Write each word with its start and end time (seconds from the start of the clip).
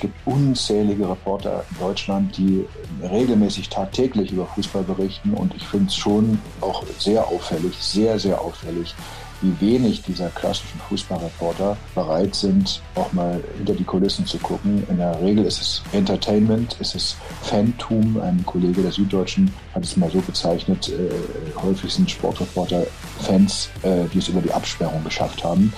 gibt 0.00 0.14
unzählige 0.26 1.08
Reporter 1.08 1.64
in 1.70 1.78
Deutschland, 1.78 2.36
die 2.36 2.64
regelmäßig 3.02 3.68
tagtäglich 3.68 4.32
über 4.32 4.46
Fußball 4.46 4.82
berichten. 4.82 5.34
Und 5.34 5.54
ich 5.54 5.66
finde 5.66 5.86
es 5.86 5.96
schon 5.96 6.40
auch 6.60 6.84
sehr 6.98 7.26
auffällig, 7.26 7.76
sehr, 7.78 8.18
sehr 8.18 8.40
auffällig, 8.40 8.94
wie 9.42 9.60
wenig 9.60 10.02
dieser 10.02 10.28
klassischen 10.30 10.80
Fußballreporter 10.88 11.76
bereit 11.94 12.34
sind, 12.34 12.82
auch 12.94 13.12
mal 13.12 13.42
hinter 13.56 13.74
die 13.74 13.84
Kulissen 13.84 14.26
zu 14.26 14.38
gucken. 14.38 14.84
In 14.90 14.98
der 14.98 15.20
Regel 15.22 15.46
ist 15.46 15.60
es 15.60 15.82
Entertainment, 15.92 16.76
ist 16.80 16.94
es 16.94 17.16
Fantum. 17.42 18.20
Ein 18.20 18.44
Kollege 18.44 18.82
der 18.82 18.92
Süddeutschen 18.92 19.52
hat 19.74 19.84
es 19.84 19.96
mal 19.96 20.10
so 20.10 20.20
bezeichnet, 20.20 20.90
äh, 20.90 21.60
häufig 21.62 21.92
sind 21.92 22.10
Sportreporter 22.10 22.86
Fans, 23.20 23.70
äh, 23.82 24.04
die 24.12 24.18
es 24.18 24.28
über 24.28 24.40
die 24.40 24.52
Absperrung 24.52 25.02
geschafft 25.04 25.42
haben. 25.42 25.72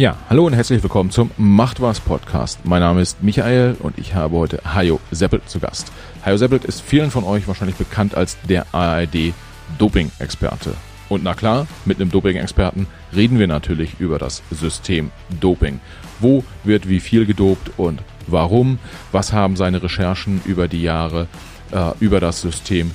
Ja, 0.00 0.16
hallo 0.30 0.46
und 0.46 0.54
herzlich 0.54 0.82
willkommen 0.82 1.10
zum 1.10 1.30
Macht 1.36 1.82
was 1.82 2.00
Podcast. 2.00 2.60
Mein 2.64 2.80
Name 2.80 3.02
ist 3.02 3.22
Michael 3.22 3.76
und 3.80 3.98
ich 3.98 4.14
habe 4.14 4.34
heute 4.38 4.62
Hajo 4.64 4.98
Seppelt 5.10 5.46
zu 5.46 5.60
Gast. 5.60 5.92
Hajo 6.24 6.38
Seppelt 6.38 6.64
ist 6.64 6.80
vielen 6.80 7.10
von 7.10 7.22
euch 7.22 7.46
wahrscheinlich 7.46 7.76
bekannt 7.76 8.14
als 8.14 8.38
der 8.48 8.64
ARD 8.72 9.34
Doping-Experte. 9.76 10.72
Und 11.10 11.22
na 11.22 11.34
klar, 11.34 11.66
mit 11.84 12.00
einem 12.00 12.10
Doping-Experten 12.10 12.86
reden 13.14 13.38
wir 13.38 13.46
natürlich 13.46 14.00
über 14.00 14.18
das 14.18 14.42
System 14.50 15.10
Doping. 15.38 15.80
Wo 16.18 16.44
wird 16.64 16.88
wie 16.88 17.00
viel 17.00 17.26
gedopt 17.26 17.70
und 17.76 18.00
warum? 18.26 18.78
Was 19.12 19.34
haben 19.34 19.54
seine 19.54 19.82
Recherchen 19.82 20.40
über 20.46 20.66
die 20.66 20.80
Jahre 20.80 21.26
äh, 21.72 21.90
über 22.00 22.20
das 22.20 22.40
System 22.40 22.92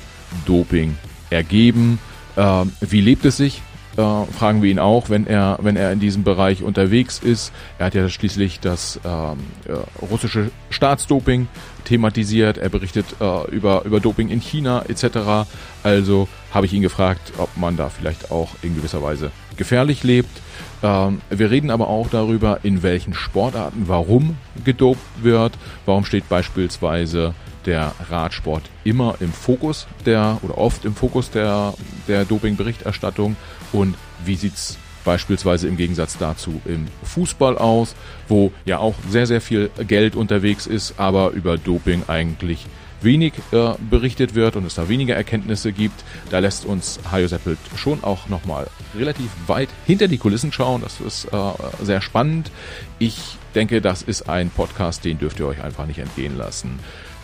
Doping 0.47 0.97
ergeben? 1.29 1.99
Äh, 2.35 2.65
wie 2.81 3.01
lebt 3.01 3.25
es 3.25 3.37
sich? 3.37 3.62
Äh, 3.98 4.26
fragen 4.34 4.62
wir 4.62 4.70
ihn 4.70 4.79
auch, 4.79 5.10
wenn 5.10 5.26
er, 5.26 5.57
wenn 5.62 5.77
er 5.77 5.91
in 5.91 5.99
diesem 5.99 6.24
Bereich 6.24 6.63
unterwegs 6.63 7.20
ist. 7.20 7.54
Er 7.79 7.85
hat 7.88 7.96
ja 7.96 8.10
schließlich 8.10 8.60
das 8.60 8.99
ähm, 9.05 9.37
äh, 9.68 10.05
russische 10.05 10.52
Staatsdoping 10.70 11.48
thematisiert. 11.85 12.57
Er 12.57 12.70
berichtet 12.70 13.05
äh, 13.21 13.49
über, 13.52 13.85
über 13.85 14.02
Doping 14.02 14.29
in 14.29 14.41
China 14.41 14.84
etc. 14.90 15.48
Also 15.84 16.27
habe 16.52 16.65
ich 16.65 16.74
ihn 16.74 16.82
gefragt, 16.82 17.34
ob 17.37 17.55
man 17.55 17.77
da 17.77 17.90
vielleicht 17.90 18.32
auch 18.32 18.49
in 18.62 18.76
gewisser 18.76 19.02
Weise 19.02 19.32
gefährlich 19.55 20.04
lebt. 20.04 20.41
Ähm, 20.84 21.21
wir 21.30 21.49
reden 21.49 21.71
aber 21.71 21.87
auch 21.87 22.09
darüber, 22.09 22.59
in 22.63 22.84
welchen 22.84 23.13
Sportarten 23.13 23.84
warum 23.87 24.37
gedopt 24.65 24.99
wird. 25.21 25.54
Warum 25.85 26.04
steht 26.04 26.27
beispielsweise 26.27 27.34
der 27.65 27.93
Radsport 28.09 28.63
immer 28.84 29.15
im 29.20 29.32
Fokus 29.32 29.87
der 30.05 30.37
oder 30.43 30.57
oft 30.57 30.85
im 30.85 30.96
Fokus 30.96 31.32
der, 31.32 31.74
der 32.07 32.26
Doping-Berichterstattung 32.26 33.35
und 33.76 33.95
wie 34.23 34.35
sieht's 34.35 34.77
beispielsweise 35.04 35.68
im 35.68 35.77
Gegensatz 35.77 36.18
dazu 36.18 36.62
im 36.65 36.87
Fußball 37.04 37.57
aus, 37.57 37.95
wo 38.27 38.51
ja 38.65 38.79
auch 38.79 38.95
sehr, 39.09 39.27
sehr 39.27 39.41
viel 39.41 39.70
Geld 39.87 40.15
unterwegs 40.15 40.65
ist, 40.65 40.95
aber 40.98 41.31
über 41.31 41.57
Doping 41.57 42.03
eigentlich 42.07 42.65
wenig 43.01 43.34
äh, 43.51 43.73
berichtet 43.90 44.34
wird 44.34 44.55
und 44.55 44.65
es 44.65 44.76
da 44.76 44.90
weniger 44.90 45.15
Erkenntnisse 45.15 45.71
gibt. 45.71 46.03
Da 46.31 46.40
lässt 46.40 46.65
uns 46.65 46.99
Hajo 47.12 47.27
Seppelt 47.27 47.59
schon 47.76 48.03
auch 48.03 48.29
nochmal 48.29 48.68
relativ 48.98 49.29
weit 49.46 49.70
hinter 49.85 50.07
die 50.07 50.18
Kulissen 50.18 50.51
schauen. 50.51 50.81
Das 50.81 50.99
ist 51.01 51.26
äh, 51.26 51.51
sehr 51.84 52.01
spannend. 52.01 52.49
Ich 52.98 53.37
denke, 53.53 53.81
das 53.81 54.01
ist 54.01 54.27
ein 54.27 54.49
Podcast, 54.49 55.05
den 55.05 55.20
dürft 55.20 55.40
ihr 55.40 55.46
euch 55.46 55.63
einfach 55.63 55.85
nicht 55.85 55.99
entgehen 55.99 56.35
lassen. 56.35 56.79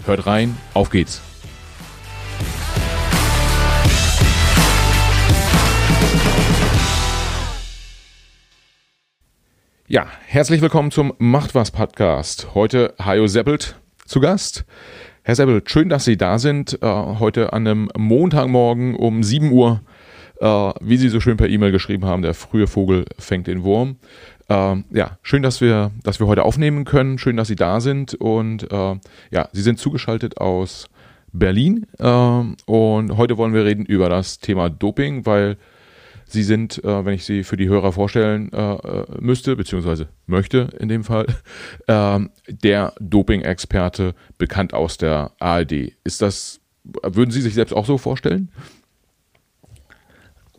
Hört 0.06 0.28
rein, 0.28 0.56
auf 0.76 0.92
geht's. 0.92 1.22
Ja, 9.92 10.08
herzlich 10.26 10.62
willkommen 10.62 10.90
zum 10.90 11.12
Macht 11.18 11.54
was 11.54 11.70
Podcast. 11.70 12.56
Heute 12.56 12.94
Hajo 12.98 13.28
Seppelt 13.28 13.76
zu 14.06 14.22
Gast. 14.22 14.64
Herr 15.22 15.36
Seppelt, 15.36 15.70
schön, 15.70 15.90
dass 15.90 16.06
Sie 16.06 16.16
da 16.16 16.40
sind. 16.40 16.82
Äh, 16.82 16.88
heute 16.88 17.52
an 17.52 17.68
einem 17.68 17.90
Montagmorgen 17.98 18.96
um 18.96 19.22
7 19.22 19.52
Uhr, 19.52 19.82
äh, 20.40 20.46
wie 20.80 20.96
Sie 20.96 21.10
so 21.10 21.20
schön 21.20 21.36
per 21.36 21.50
E-Mail 21.50 21.74
geschrieben 21.74 22.06
haben, 22.06 22.22
der 22.22 22.34
frühe 22.34 22.68
Vogel 22.68 23.04
fängt 23.20 23.48
den 23.48 23.64
Wurm. 23.64 23.98
Ähm, 24.48 24.86
ja, 24.92 25.18
schön, 25.24 25.44
dass 25.44 25.60
wir, 25.60 25.92
dass 26.04 26.22
wir 26.22 26.28
heute 26.28 26.44
aufnehmen 26.44 26.86
können. 26.86 27.18
Schön, 27.18 27.36
dass 27.36 27.50
Sie 27.50 27.58
da 27.58 27.82
sind. 27.82 28.14
Und 28.14 28.72
äh, 28.72 28.96
ja, 29.30 29.50
Sie 29.52 29.62
sind 29.62 29.78
zugeschaltet 29.78 30.38
aus 30.38 30.88
Berlin. 31.34 31.86
Äh, 32.00 32.06
und 32.06 33.18
heute 33.18 33.38
wollen 33.38 33.54
wir 33.54 33.66
reden 33.66 33.86
über 33.86 34.08
das 34.08 34.40
Thema 34.40 34.70
Doping, 34.70 35.26
weil 35.26 35.58
Sie 36.32 36.44
sind, 36.44 36.84
äh, 36.84 37.06
wenn 37.06 37.14
ich 37.14 37.26
Sie 37.26 37.44
für 37.44 37.58
die 37.58 37.68
Hörer 37.68 37.92
vorstellen 37.92 38.52
äh, 38.54 38.74
äh 38.74 39.06
müsste, 39.20 39.56
beziehungsweise 39.56 40.10
möchte 40.26 40.70
in 40.80 40.88
dem 40.88 41.04
Fall, 41.04 41.26
ähm, 41.88 42.30
der 42.48 42.94
Doping-Experte, 43.00 44.16
bekannt 44.38 44.74
aus 44.74 44.98
der 44.98 45.32
ARD. 45.40 45.94
Ist 46.04 46.22
das, 46.22 46.62
würden 46.84 47.32
Sie 47.32 47.42
sich 47.42 47.54
selbst 47.54 47.74
auch 47.74 47.86
so 47.86 47.98
vorstellen? 47.98 48.50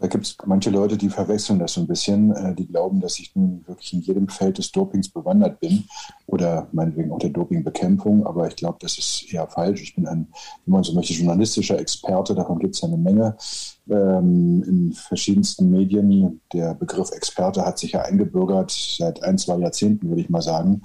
Da 0.03 0.09
gibt 0.09 0.27
es 0.27 0.37
manche 0.45 0.71
Leute, 0.71 0.97
die 0.97 1.09
verwechseln 1.09 1.61
das 1.61 1.75
so 1.75 1.81
ein 1.81 1.87
bisschen. 1.87 2.35
Äh, 2.35 2.57
die 2.57 2.67
glauben, 2.67 3.01
dass 3.01 3.21
ich 3.21 3.37
nun 3.37 3.63
wirklich 3.69 3.93
in 3.93 4.01
jedem 4.01 4.29
Feld 4.29 4.59
des 4.59 4.73
Dopings 4.73 5.09
bewandert 5.09 5.61
bin 5.61 5.85
oder 6.27 6.67
meinetwegen 6.73 7.13
auch 7.13 7.21
der 7.21 7.31
Dopingbekämpfung. 7.31 8.27
Aber 8.27 8.49
ich 8.49 8.57
glaube, 8.57 8.79
das 8.81 8.99
ist 8.99 9.33
eher 9.33 9.47
falsch. 9.47 9.81
Ich 9.81 9.95
bin 9.95 10.09
ein, 10.09 10.27
wie 10.65 10.73
man 10.73 10.83
so 10.83 10.93
möchte, 10.93 11.13
journalistischer 11.13 11.79
Experte. 11.79 12.35
Davon 12.35 12.59
gibt 12.59 12.75
es 12.75 12.83
eine 12.83 12.97
Menge 12.97 13.37
ähm, 13.89 14.65
in 14.67 14.93
verschiedensten 14.93 15.71
Medien. 15.71 16.41
Der 16.53 16.75
Begriff 16.75 17.13
Experte 17.13 17.65
hat 17.65 17.79
sich 17.79 17.93
ja 17.93 18.03
eingebürgert 18.03 18.73
seit 18.73 19.23
ein, 19.23 19.39
zwei 19.39 19.59
Jahrzehnten, 19.59 20.09
würde 20.09 20.23
ich 20.23 20.31
mal 20.31 20.43
sagen. 20.43 20.83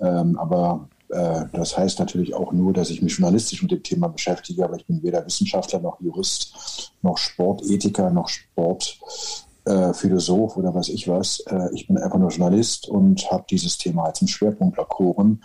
Ähm, 0.00 0.36
aber 0.40 0.88
das 1.08 1.78
heißt 1.78 1.98
natürlich 1.98 2.34
auch 2.34 2.52
nur, 2.52 2.72
dass 2.72 2.90
ich 2.90 3.02
mich 3.02 3.12
journalistisch 3.12 3.62
mit 3.62 3.70
dem 3.70 3.82
Thema 3.82 4.08
beschäftige, 4.08 4.64
aber 4.64 4.76
ich 4.76 4.86
bin 4.86 5.02
weder 5.02 5.24
Wissenschaftler 5.24 5.80
noch 5.80 6.00
Jurist, 6.00 6.92
noch 7.02 7.18
Sportethiker, 7.18 8.10
noch 8.10 8.28
Sportphilosoph 8.28 10.56
äh, 10.56 10.58
oder 10.58 10.74
was 10.74 10.88
ich 10.88 11.08
was. 11.08 11.40
Äh, 11.46 11.68
ich 11.74 11.86
bin 11.86 11.98
einfach 11.98 12.18
nur 12.18 12.30
Journalist 12.30 12.88
und 12.88 13.30
habe 13.30 13.44
dieses 13.48 13.78
Thema 13.78 14.04
als 14.04 14.20
einen 14.20 14.28
Schwerpunkt 14.28 14.78
erkoren. 14.78 15.42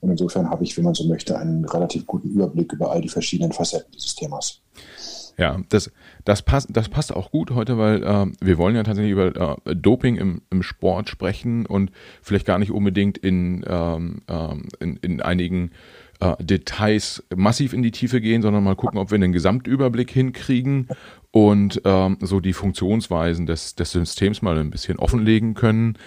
Und 0.00 0.10
insofern 0.10 0.50
habe 0.50 0.64
ich, 0.64 0.76
wenn 0.76 0.84
man 0.84 0.94
so 0.94 1.04
möchte, 1.04 1.38
einen 1.38 1.64
relativ 1.64 2.06
guten 2.06 2.28
Überblick 2.28 2.72
über 2.72 2.90
all 2.90 3.00
die 3.00 3.08
verschiedenen 3.08 3.52
Facetten 3.52 3.92
dieses 3.92 4.14
Themas. 4.14 4.60
Ja, 5.36 5.60
das, 5.68 5.90
das, 6.24 6.42
passt, 6.42 6.68
das 6.70 6.88
passt 6.88 7.12
auch 7.14 7.30
gut 7.30 7.50
heute, 7.50 7.76
weil 7.76 8.02
äh, 8.02 8.26
wir 8.40 8.58
wollen 8.58 8.76
ja 8.76 8.84
tatsächlich 8.84 9.12
über 9.12 9.58
äh, 9.66 9.74
Doping 9.74 10.16
im, 10.16 10.42
im 10.50 10.62
Sport 10.62 11.08
sprechen 11.08 11.66
und 11.66 11.90
vielleicht 12.22 12.46
gar 12.46 12.58
nicht 12.58 12.70
unbedingt 12.70 13.18
in, 13.18 13.64
ähm, 13.66 14.22
ähm 14.28 14.68
in, 14.80 14.96
in 14.98 15.20
einigen 15.22 15.72
äh, 16.20 16.34
Details 16.42 17.22
massiv 17.34 17.72
in 17.72 17.82
die 17.82 17.90
Tiefe 17.90 18.20
gehen, 18.20 18.42
sondern 18.42 18.64
mal 18.64 18.76
gucken, 18.76 18.98
ob 18.98 19.10
wir 19.10 19.16
einen 19.16 19.32
Gesamtüberblick 19.32 20.10
hinkriegen 20.10 20.88
und 21.34 21.82
ähm, 21.84 22.16
so 22.20 22.38
die 22.38 22.52
Funktionsweisen 22.52 23.46
des, 23.46 23.74
des 23.74 23.90
Systems 23.90 24.40
mal 24.40 24.56
ein 24.56 24.70
bisschen 24.70 25.00
offenlegen 25.00 25.54
können. 25.54 25.98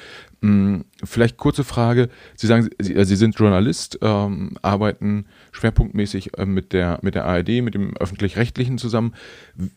Hm, 0.42 0.86
vielleicht 1.04 1.36
kurze 1.36 1.66
Frage. 1.66 2.08
Sie 2.36 2.48
sagen, 2.48 2.70
Sie, 2.80 3.04
Sie 3.04 3.16
sind 3.18 3.38
Journalist, 3.38 4.00
ähm, 4.02 4.58
arbeiten 4.62 5.26
schwerpunktmäßig 5.52 6.38
äh, 6.38 6.46
mit, 6.46 6.72
der, 6.72 7.00
mit 7.02 7.16
der 7.16 7.26
ARD, 7.26 7.62
mit 7.62 7.74
dem 7.74 7.98
Öffentlich-Rechtlichen 7.98 8.78
zusammen. 8.78 9.16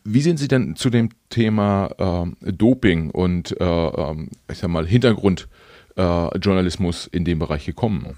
Wie 0.05 0.21
sind 0.21 0.37
Sie 0.37 0.47
denn 0.47 0.77
zu 0.77 0.89
dem 0.89 1.09
Thema 1.29 2.33
äh, 2.43 2.53
Doping 2.53 3.09
und 3.09 3.59
äh, 3.59 3.65
ähm, 3.65 4.29
ich 4.49 4.59
sag 4.59 4.69
mal 4.69 4.87
Hintergrundjournalismus 4.87 7.07
äh, 7.07 7.17
in 7.17 7.25
dem 7.25 7.39
Bereich 7.39 7.65
gekommen? 7.65 8.15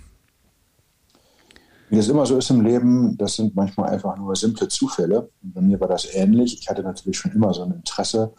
Wie 1.93 1.97
das 1.97 2.07
immer 2.07 2.25
so 2.25 2.39
ist 2.39 2.49
im 2.49 2.61
Leben, 2.61 3.15
das 3.19 3.35
sind 3.35 3.55
manchmal 3.55 3.91
einfach 3.91 4.17
nur 4.17 4.35
simple 4.35 4.67
Zufälle. 4.67 5.29
bei 5.43 5.61
mir 5.61 5.79
war 5.79 5.87
das 5.87 6.11
ähnlich. 6.11 6.59
Ich 6.59 6.67
hatte 6.67 6.81
natürlich 6.81 7.19
schon 7.19 7.31
immer 7.33 7.53
so 7.53 7.61
ein 7.61 7.71
Interesse 7.71 8.33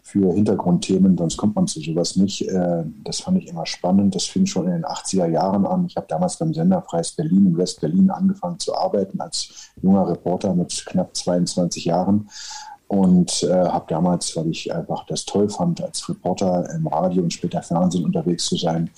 für 0.00 0.32
Hintergrundthemen, 0.32 1.18
sonst 1.18 1.36
kommt 1.36 1.56
man 1.56 1.66
zu 1.66 1.80
sowas 1.80 2.14
nicht. 2.14 2.48
Äh, 2.48 2.84
das 3.02 3.22
fand 3.22 3.38
ich 3.38 3.48
immer 3.48 3.66
spannend. 3.66 4.14
Das 4.14 4.26
fing 4.26 4.46
schon 4.46 4.66
in 4.66 4.74
den 4.74 4.84
80er 4.84 5.26
Jahren 5.26 5.66
an. 5.66 5.86
Ich 5.86 5.96
habe 5.96 6.06
damals 6.08 6.36
beim 6.36 6.54
Sender 6.54 6.82
Preis 6.82 7.10
Berlin 7.10 7.46
in 7.46 7.56
West-Berlin 7.58 8.10
angefangen 8.10 8.60
zu 8.60 8.76
arbeiten 8.76 9.20
als 9.20 9.72
junger 9.82 10.08
Reporter 10.08 10.54
mit 10.54 10.86
knapp 10.86 11.16
22 11.16 11.86
Jahren 11.86 12.28
und 12.90 13.44
äh, 13.44 13.52
habe 13.52 13.86
damals, 13.88 14.36
weil 14.36 14.48
ich 14.50 14.72
einfach 14.72 15.04
das 15.06 15.24
toll 15.24 15.48
fand, 15.48 15.82
als 15.82 16.08
Reporter 16.08 16.68
im 16.74 16.86
Radio 16.86 17.24
und 17.24 17.32
später 17.32 17.62
Fernsehen 17.62 18.04
unterwegs 18.04 18.46
zu 18.46 18.56
sein, 18.56 18.90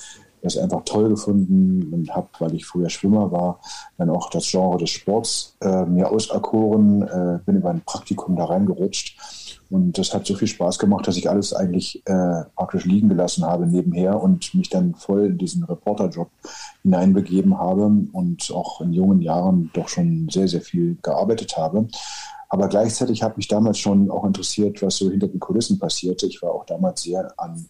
das 0.42 0.56
einfach 0.56 0.82
toll 0.84 1.08
gefunden 1.08 1.92
und 1.92 2.14
habe, 2.14 2.28
weil 2.38 2.54
ich 2.54 2.66
früher 2.66 2.90
Schwimmer 2.90 3.30
war, 3.30 3.60
dann 3.96 4.10
auch 4.10 4.28
das 4.30 4.50
Genre 4.50 4.78
des 4.78 4.90
Sports 4.90 5.56
äh, 5.60 5.84
mir 5.84 6.10
auserkoren, 6.10 7.02
äh, 7.02 7.38
bin 7.44 7.56
über 7.56 7.70
ein 7.70 7.82
Praktikum 7.84 8.36
da 8.36 8.46
reingerutscht 8.46 9.16
und 9.72 9.96
das 9.96 10.12
hat 10.12 10.26
so 10.26 10.34
viel 10.34 10.48
Spaß 10.48 10.78
gemacht, 10.78 11.08
dass 11.08 11.16
ich 11.16 11.30
alles 11.30 11.54
eigentlich 11.54 12.06
äh, 12.06 12.44
praktisch 12.54 12.84
liegen 12.84 13.08
gelassen 13.08 13.46
habe 13.46 13.66
nebenher 13.66 14.22
und 14.22 14.54
mich 14.54 14.68
dann 14.68 14.94
voll 14.94 15.24
in 15.24 15.38
diesen 15.38 15.64
Reporterjob 15.64 16.28
hineinbegeben 16.82 17.58
habe 17.58 17.90
und 18.12 18.50
auch 18.50 18.82
in 18.82 18.92
jungen 18.92 19.22
Jahren 19.22 19.70
doch 19.72 19.88
schon 19.88 20.28
sehr, 20.30 20.46
sehr 20.46 20.60
viel 20.60 20.98
gearbeitet 21.02 21.56
habe. 21.56 21.88
Aber 22.50 22.68
gleichzeitig 22.68 23.22
hat 23.22 23.38
mich 23.38 23.48
damals 23.48 23.78
schon 23.78 24.10
auch 24.10 24.24
interessiert, 24.24 24.82
was 24.82 24.96
so 24.96 25.10
hinter 25.10 25.28
den 25.28 25.40
Kulissen 25.40 25.78
passierte. 25.78 26.26
Ich 26.26 26.42
war 26.42 26.52
auch 26.52 26.66
damals 26.66 27.04
sehr 27.04 27.32
an 27.38 27.66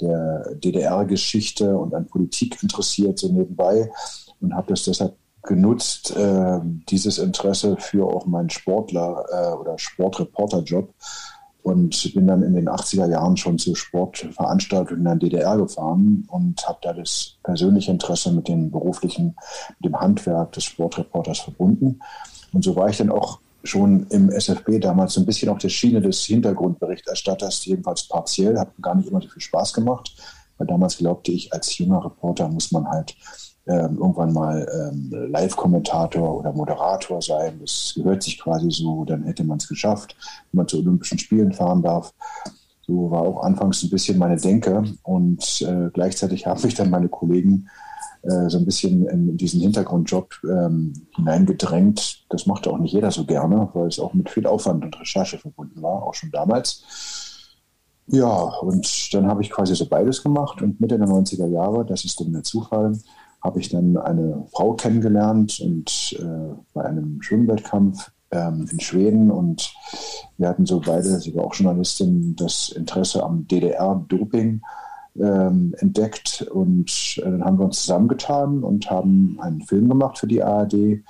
der 0.00 0.54
DDR-Geschichte 0.56 1.76
und 1.76 1.94
an 1.94 2.06
Politik 2.06 2.62
interessiert, 2.62 3.18
so 3.18 3.28
nebenbei. 3.32 3.90
Und 4.40 4.54
habe 4.54 4.68
das 4.68 4.84
deshalb 4.84 5.16
genutzt, 5.42 6.14
äh, 6.16 6.60
dieses 6.88 7.18
Interesse 7.18 7.76
für 7.78 8.06
auch 8.06 8.26
meinen 8.26 8.50
Sportler- 8.50 9.24
äh, 9.30 9.52
oder 9.54 9.78
Sportreporter-Job 9.78 10.92
und 11.62 12.14
bin 12.14 12.26
dann 12.26 12.42
in 12.42 12.54
den 12.54 12.68
80er 12.68 13.08
Jahren 13.08 13.36
schon 13.36 13.58
zu 13.58 13.74
Sportveranstaltungen 13.74 15.00
in 15.00 15.04
der 15.04 15.16
DDR 15.16 15.56
gefahren 15.56 16.26
und 16.30 16.66
habe 16.66 16.78
da 16.82 16.92
das 16.92 17.36
persönliche 17.42 17.90
Interesse 17.90 18.32
mit 18.32 18.48
dem 18.48 18.70
beruflichen, 18.70 19.36
mit 19.78 19.92
dem 19.92 20.00
Handwerk 20.00 20.52
des 20.52 20.64
Sportreporters 20.64 21.40
verbunden. 21.40 22.00
Und 22.52 22.64
so 22.64 22.76
war 22.76 22.88
ich 22.88 22.96
dann 22.96 23.10
auch 23.10 23.40
schon 23.62 24.06
im 24.08 24.30
SFB 24.30 24.80
damals 24.80 25.14
so 25.14 25.20
ein 25.20 25.26
bisschen 25.26 25.48
auf 25.48 25.58
der 25.58 25.68
Schiene 25.68 26.00
des 26.00 26.24
Hintergrundberichterstatters, 26.24 27.64
jedenfalls 27.64 28.08
partiell, 28.08 28.58
hat 28.58 28.70
gar 28.80 28.94
nicht 28.94 29.08
immer 29.08 29.20
so 29.20 29.28
viel 29.28 29.42
Spaß 29.42 29.72
gemacht, 29.72 30.14
weil 30.58 30.66
damals 30.66 30.98
glaubte 30.98 31.32
ich, 31.32 31.52
als 31.52 31.76
junger 31.78 32.04
Reporter 32.04 32.48
muss 32.48 32.72
man 32.72 32.88
halt 32.88 33.16
ähm, 33.66 33.98
irgendwann 33.98 34.32
mal 34.32 34.66
ähm, 34.72 35.10
Live-Kommentator 35.30 36.38
oder 36.38 36.52
Moderator 36.52 37.20
sein. 37.20 37.58
Das 37.60 37.92
gehört 37.94 38.22
sich 38.22 38.40
quasi 38.40 38.70
so, 38.70 39.04
dann 39.04 39.24
hätte 39.24 39.44
man 39.44 39.58
es 39.58 39.68
geschafft, 39.68 40.16
wenn 40.50 40.58
man 40.58 40.68
zu 40.68 40.78
Olympischen 40.78 41.18
Spielen 41.18 41.52
fahren 41.52 41.82
darf. 41.82 42.12
So 42.86 43.10
war 43.10 43.22
auch 43.22 43.42
anfangs 43.42 43.82
ein 43.82 43.90
bisschen 43.90 44.18
meine 44.18 44.36
Denke 44.36 44.82
und 45.02 45.62
äh, 45.62 45.90
gleichzeitig 45.92 46.46
haben 46.46 46.62
mich 46.62 46.74
dann 46.74 46.90
meine 46.90 47.08
Kollegen 47.08 47.66
äh, 47.66 47.89
so 48.22 48.58
ein 48.58 48.64
bisschen 48.64 49.06
in 49.06 49.36
diesen 49.36 49.60
Hintergrundjob 49.60 50.34
ähm, 50.44 50.92
hineingedrängt. 51.16 52.26
Das 52.28 52.46
machte 52.46 52.70
auch 52.70 52.78
nicht 52.78 52.92
jeder 52.92 53.10
so 53.10 53.24
gerne, 53.24 53.68
weil 53.72 53.88
es 53.88 53.98
auch 53.98 54.12
mit 54.12 54.28
viel 54.28 54.46
Aufwand 54.46 54.84
und 54.84 55.00
Recherche 55.00 55.38
verbunden 55.38 55.80
war, 55.82 56.02
auch 56.02 56.14
schon 56.14 56.30
damals. 56.30 56.84
Ja, 58.06 58.28
und 58.60 59.14
dann 59.14 59.26
habe 59.26 59.42
ich 59.42 59.50
quasi 59.50 59.74
so 59.74 59.86
beides 59.86 60.22
gemacht 60.22 60.60
und 60.62 60.80
Mitte 60.80 60.98
der 60.98 61.06
90er 61.06 61.46
Jahre, 61.46 61.86
das 61.86 62.04
ist 62.04 62.20
dann 62.20 62.32
der 62.32 62.42
Zufall, 62.42 62.98
habe 63.42 63.60
ich 63.60 63.68
dann 63.68 63.96
eine 63.96 64.46
Frau 64.52 64.74
kennengelernt 64.74 65.60
und 65.60 66.18
äh, 66.18 66.54
bei 66.74 66.84
einem 66.84 67.22
Schwimmwettkampf 67.22 68.10
ähm, 68.32 68.68
in 68.70 68.80
Schweden 68.80 69.30
und 69.30 69.72
wir 70.38 70.48
hatten 70.48 70.66
so 70.66 70.80
beide, 70.80 71.20
sie 71.20 71.34
war 71.36 71.44
auch 71.44 71.54
Journalistin, 71.54 72.34
das 72.36 72.70
Interesse 72.70 73.22
am 73.22 73.46
DDR-Doping 73.46 74.60
ähm, 75.20 75.74
entdeckt 75.78 76.42
und 76.50 77.18
äh, 77.18 77.22
dann 77.22 77.44
haben 77.44 77.58
wir 77.58 77.66
uns 77.66 77.80
zusammengetan 77.80 78.62
und 78.62 78.90
haben 78.90 79.38
einen 79.40 79.62
Film 79.62 79.88
gemacht 79.88 80.18
für 80.18 80.26
die 80.26 80.42
ARD. 80.42 81.02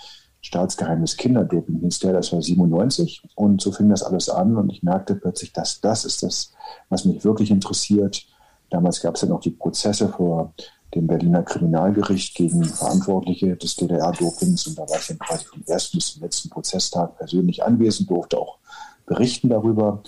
Staatsgeheimnis 0.43 1.17
Kinderdoping 1.17 1.81
hieß 1.81 2.01
der, 2.01 2.15
das 2.15 2.33
war 2.33 2.41
97 2.41 3.23
und 3.35 3.61
so 3.61 3.73
fing 3.73 3.91
das 3.91 4.03
alles 4.03 4.29
an 4.29 4.57
und 4.57 4.71
ich 4.71 4.83
merkte 4.83 5.15
plötzlich, 5.15 5.53
dass 5.53 5.81
das 5.81 6.05
ist 6.05 6.23
das, 6.23 6.53
was 6.89 7.05
mich 7.05 7.25
wirklich 7.25 7.51
interessiert. 7.51 8.27
Damals 8.71 9.01
gab 9.03 9.17
es 9.17 9.23
ja 9.23 9.29
noch 9.29 9.41
die 9.41 9.51
Prozesse 9.51 10.09
vor 10.09 10.55
dem 10.95 11.07
Berliner 11.07 11.43
Kriminalgericht 11.43 12.35
gegen 12.35 12.65
Verantwortliche 12.65 13.57
des 13.57 13.77
DDR-Dopings. 13.77 14.67
Und 14.67 14.79
da 14.79 14.89
war 14.89 14.99
ich 14.99 15.07
dann 15.07 15.19
quasi 15.19 15.45
vom 15.45 15.63
ersten 15.67 15.99
bis 15.99 16.15
zum 16.15 16.23
letzten 16.23 16.51
Prozesstag 16.51 17.17
persönlich 17.17 17.63
anwesend, 17.63 18.11
durfte 18.11 18.39
auch 18.39 18.59
berichten 19.07 19.49
darüber. 19.49 20.03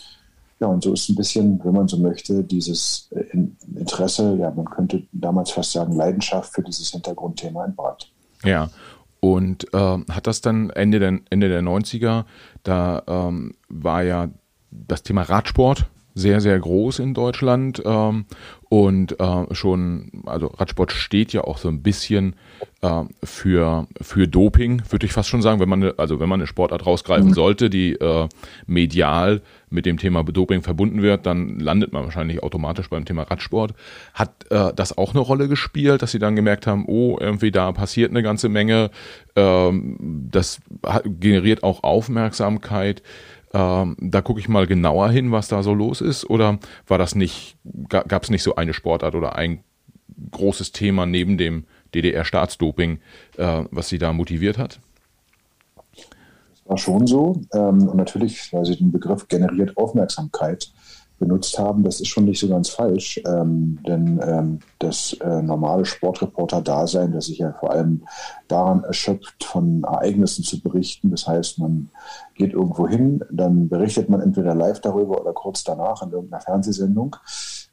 Ja, 0.63 0.69
und 0.69 0.85
so 0.85 0.93
ist 0.93 1.09
ein 1.09 1.17
bisschen, 1.17 1.61
wenn 1.65 1.73
man 1.73 1.89
so 1.89 1.97
möchte, 1.97 2.45
dieses 2.45 3.11
äh, 3.11 3.25
Interesse, 3.75 4.37
ja, 4.37 4.49
man 4.53 4.67
könnte 4.67 5.03
damals 5.11 5.51
fast 5.51 5.73
sagen, 5.73 5.97
Leidenschaft 5.97 6.55
für 6.55 6.63
dieses 6.63 6.91
Hintergrundthema 6.91 7.65
entbrannt. 7.65 8.13
Ja, 8.45 8.71
und 9.19 9.75
äh, 9.75 9.99
hat 10.09 10.29
das 10.29 10.41
dann 10.41 10.71
Ende 10.71 11.01
der, 11.01 11.19
Ende 11.31 11.49
der 11.49 11.63
90er, 11.63 12.27
da 12.63 13.03
ähm, 13.09 13.57
war 13.71 14.05
ja 14.05 14.29
das 14.71 15.03
Thema 15.03 15.23
Radsport 15.23 15.87
sehr, 16.15 16.41
sehr 16.41 16.59
groß 16.59 16.99
in 16.99 17.15
Deutschland 17.15 17.83
ähm, 17.85 18.27
und 18.69 19.21
äh, 19.21 19.55
schon, 19.55 20.11
also 20.27 20.47
Radsport 20.47 20.93
steht 20.93 21.33
ja 21.33 21.43
auch 21.43 21.59
so 21.59 21.69
ein 21.69 21.83
bisschen 21.83 22.37
äh, 22.81 23.03
für, 23.23 23.87
für 24.01 24.27
Doping, 24.27 24.83
würde 24.91 25.05
ich 25.07 25.13
fast 25.13 25.29
schon 25.29 25.43
sagen, 25.43 25.61
wenn 25.61 25.69
man, 25.69 25.83
eine, 25.83 25.99
also 25.99 26.21
wenn 26.21 26.29
man 26.29 26.41
eine 26.41 26.47
Sportart 26.47 26.87
rausgreifen 26.87 27.29
mhm. 27.29 27.35
sollte, 27.35 27.71
die 27.71 27.93
äh, 27.93 28.29
medial 28.67 29.43
mit 29.69 29.87
dem 29.87 29.99
Thema 29.99 30.23
Doping 30.23 30.63
verbunden 30.63 31.03
wird, 31.03 31.27
dann 31.27 31.59
landet 31.59 31.93
man 31.93 32.05
wahrscheinlich 32.05 32.43
automatisch 32.43 32.89
beim 32.89 33.05
Thema 33.05 33.23
Radsport. 33.25 33.75
Hat 34.15 34.31
äh, 34.51 34.73
das 34.75 34.97
auch 34.97 35.11
eine 35.11 35.21
Rolle 35.21 35.49
gespielt, 35.49 36.03
dass 36.03 36.13
sie 36.13 36.19
dann 36.19 36.37
gemerkt 36.37 36.67
haben, 36.67 36.85
oh, 36.87 37.19
irgendwie 37.21 37.51
da 37.51 37.73
passiert 37.73 38.11
eine 38.11 38.23
ganze 38.23 38.49
Menge, 38.49 38.91
ähm, 39.37 40.29
das 40.31 40.61
generiert 41.05 41.63
auch 41.63 41.83
Aufmerksamkeit. 41.83 43.03
Ähm, 43.55 43.97
da 44.01 44.23
gucke 44.23 44.41
ich 44.41 44.49
mal 44.49 44.67
genauer 44.67 45.11
hin, 45.11 45.31
was 45.31 45.49
da 45.49 45.63
so 45.63 45.75
los 45.75 46.01
ist? 46.01 46.29
Oder 46.29 46.59
war 46.87 46.99
das 46.99 47.15
nicht, 47.15 47.57
gab 47.89 48.23
es 48.23 48.31
nicht 48.31 48.43
so 48.43 48.57
eine 48.57 48.73
Sportart 48.73 49.15
oder 49.15 49.37
ein 49.37 49.63
großes 50.31 50.73
Thema 50.73 51.07
neben 51.07 51.39
dem 51.39 51.65
DDR-Staatsdoping, 51.95 52.99
äh, 53.37 53.65
was 53.71 53.89
Sie 53.89 53.99
da 53.99 54.13
motiviert 54.13 54.59
hat? 54.59 54.81
Das 55.95 56.67
war 56.67 56.79
schon 56.79 57.07
so. 57.07 57.43
Ähm, 57.53 57.89
und 57.89 57.97
natürlich, 57.97 58.53
weil 58.53 58.65
Sie 58.65 58.77
den 58.77 58.93
Begriff 58.93 59.29
generiert 59.29 59.77
Aufmerksamkeit 59.77 60.71
benutzt 61.19 61.59
haben, 61.59 61.85
das 61.85 62.01
ist 62.01 62.09
schon 62.09 62.25
nicht 62.25 62.41
so 62.41 62.49
ganz 62.49 62.69
falsch. 62.69 63.21
Ähm, 63.27 63.79
denn 63.87 64.21
ähm, 64.25 64.59
das 64.79 65.15
äh, 65.21 65.43
normale 65.43 65.85
Sportreporter-Dasein, 65.85 67.13
das 67.13 67.27
sich 67.27 67.39
ja 67.39 67.53
vor 67.53 67.71
allem 67.71 68.03
daran 68.49 68.85
erschöpft, 68.85 69.45
von 69.45 69.85
Ereignissen 69.85 70.45
zu 70.45 70.61
berichten. 70.61 71.11
Das 71.11 71.27
heißt, 71.27 71.59
man 71.59 71.91
geht 72.35 72.53
irgendwo 72.53 72.89
hin, 72.89 73.23
dann 73.31 73.69
berichtet 73.69 74.09
man 74.09 74.21
entweder 74.21 74.55
live 74.55 74.81
darüber 74.81 75.21
oder 75.21 75.33
kurz 75.33 75.65
danach 75.65 76.03
in 76.03 76.11
irgendeiner 76.11 76.43
Fernsehsendung 76.43 77.17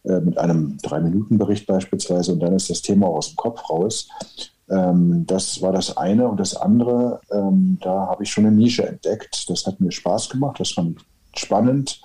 äh, 0.03 0.19
mit 0.19 0.38
einem 0.38 0.77
Drei-Minuten-Bericht 0.81 1.68
beispielsweise 1.68 2.33
und 2.33 2.39
dann 2.39 2.53
ist 2.56 2.69
das 2.69 2.81
Thema 2.81 3.07
aus 3.07 3.30
dem 3.30 3.35
Kopf 3.35 3.69
raus. 3.69 4.07
Ähm, 4.69 5.25
das 5.25 5.62
war 5.62 5.71
das 5.71 5.97
eine. 5.97 6.27
Und 6.27 6.39
das 6.39 6.56
andere, 6.56 7.21
ähm, 7.31 7.77
da 7.81 8.07
habe 8.07 8.24
ich 8.24 8.31
schon 8.31 8.45
eine 8.45 8.56
Nische 8.56 8.88
entdeckt. 8.88 9.50
Das 9.50 9.65
hat 9.65 9.80
mir 9.80 9.92
Spaß 9.92 10.30
gemacht. 10.30 10.59
Das 10.59 10.71
fand 10.71 10.97
ich 10.97 11.06
spannend, 11.39 12.01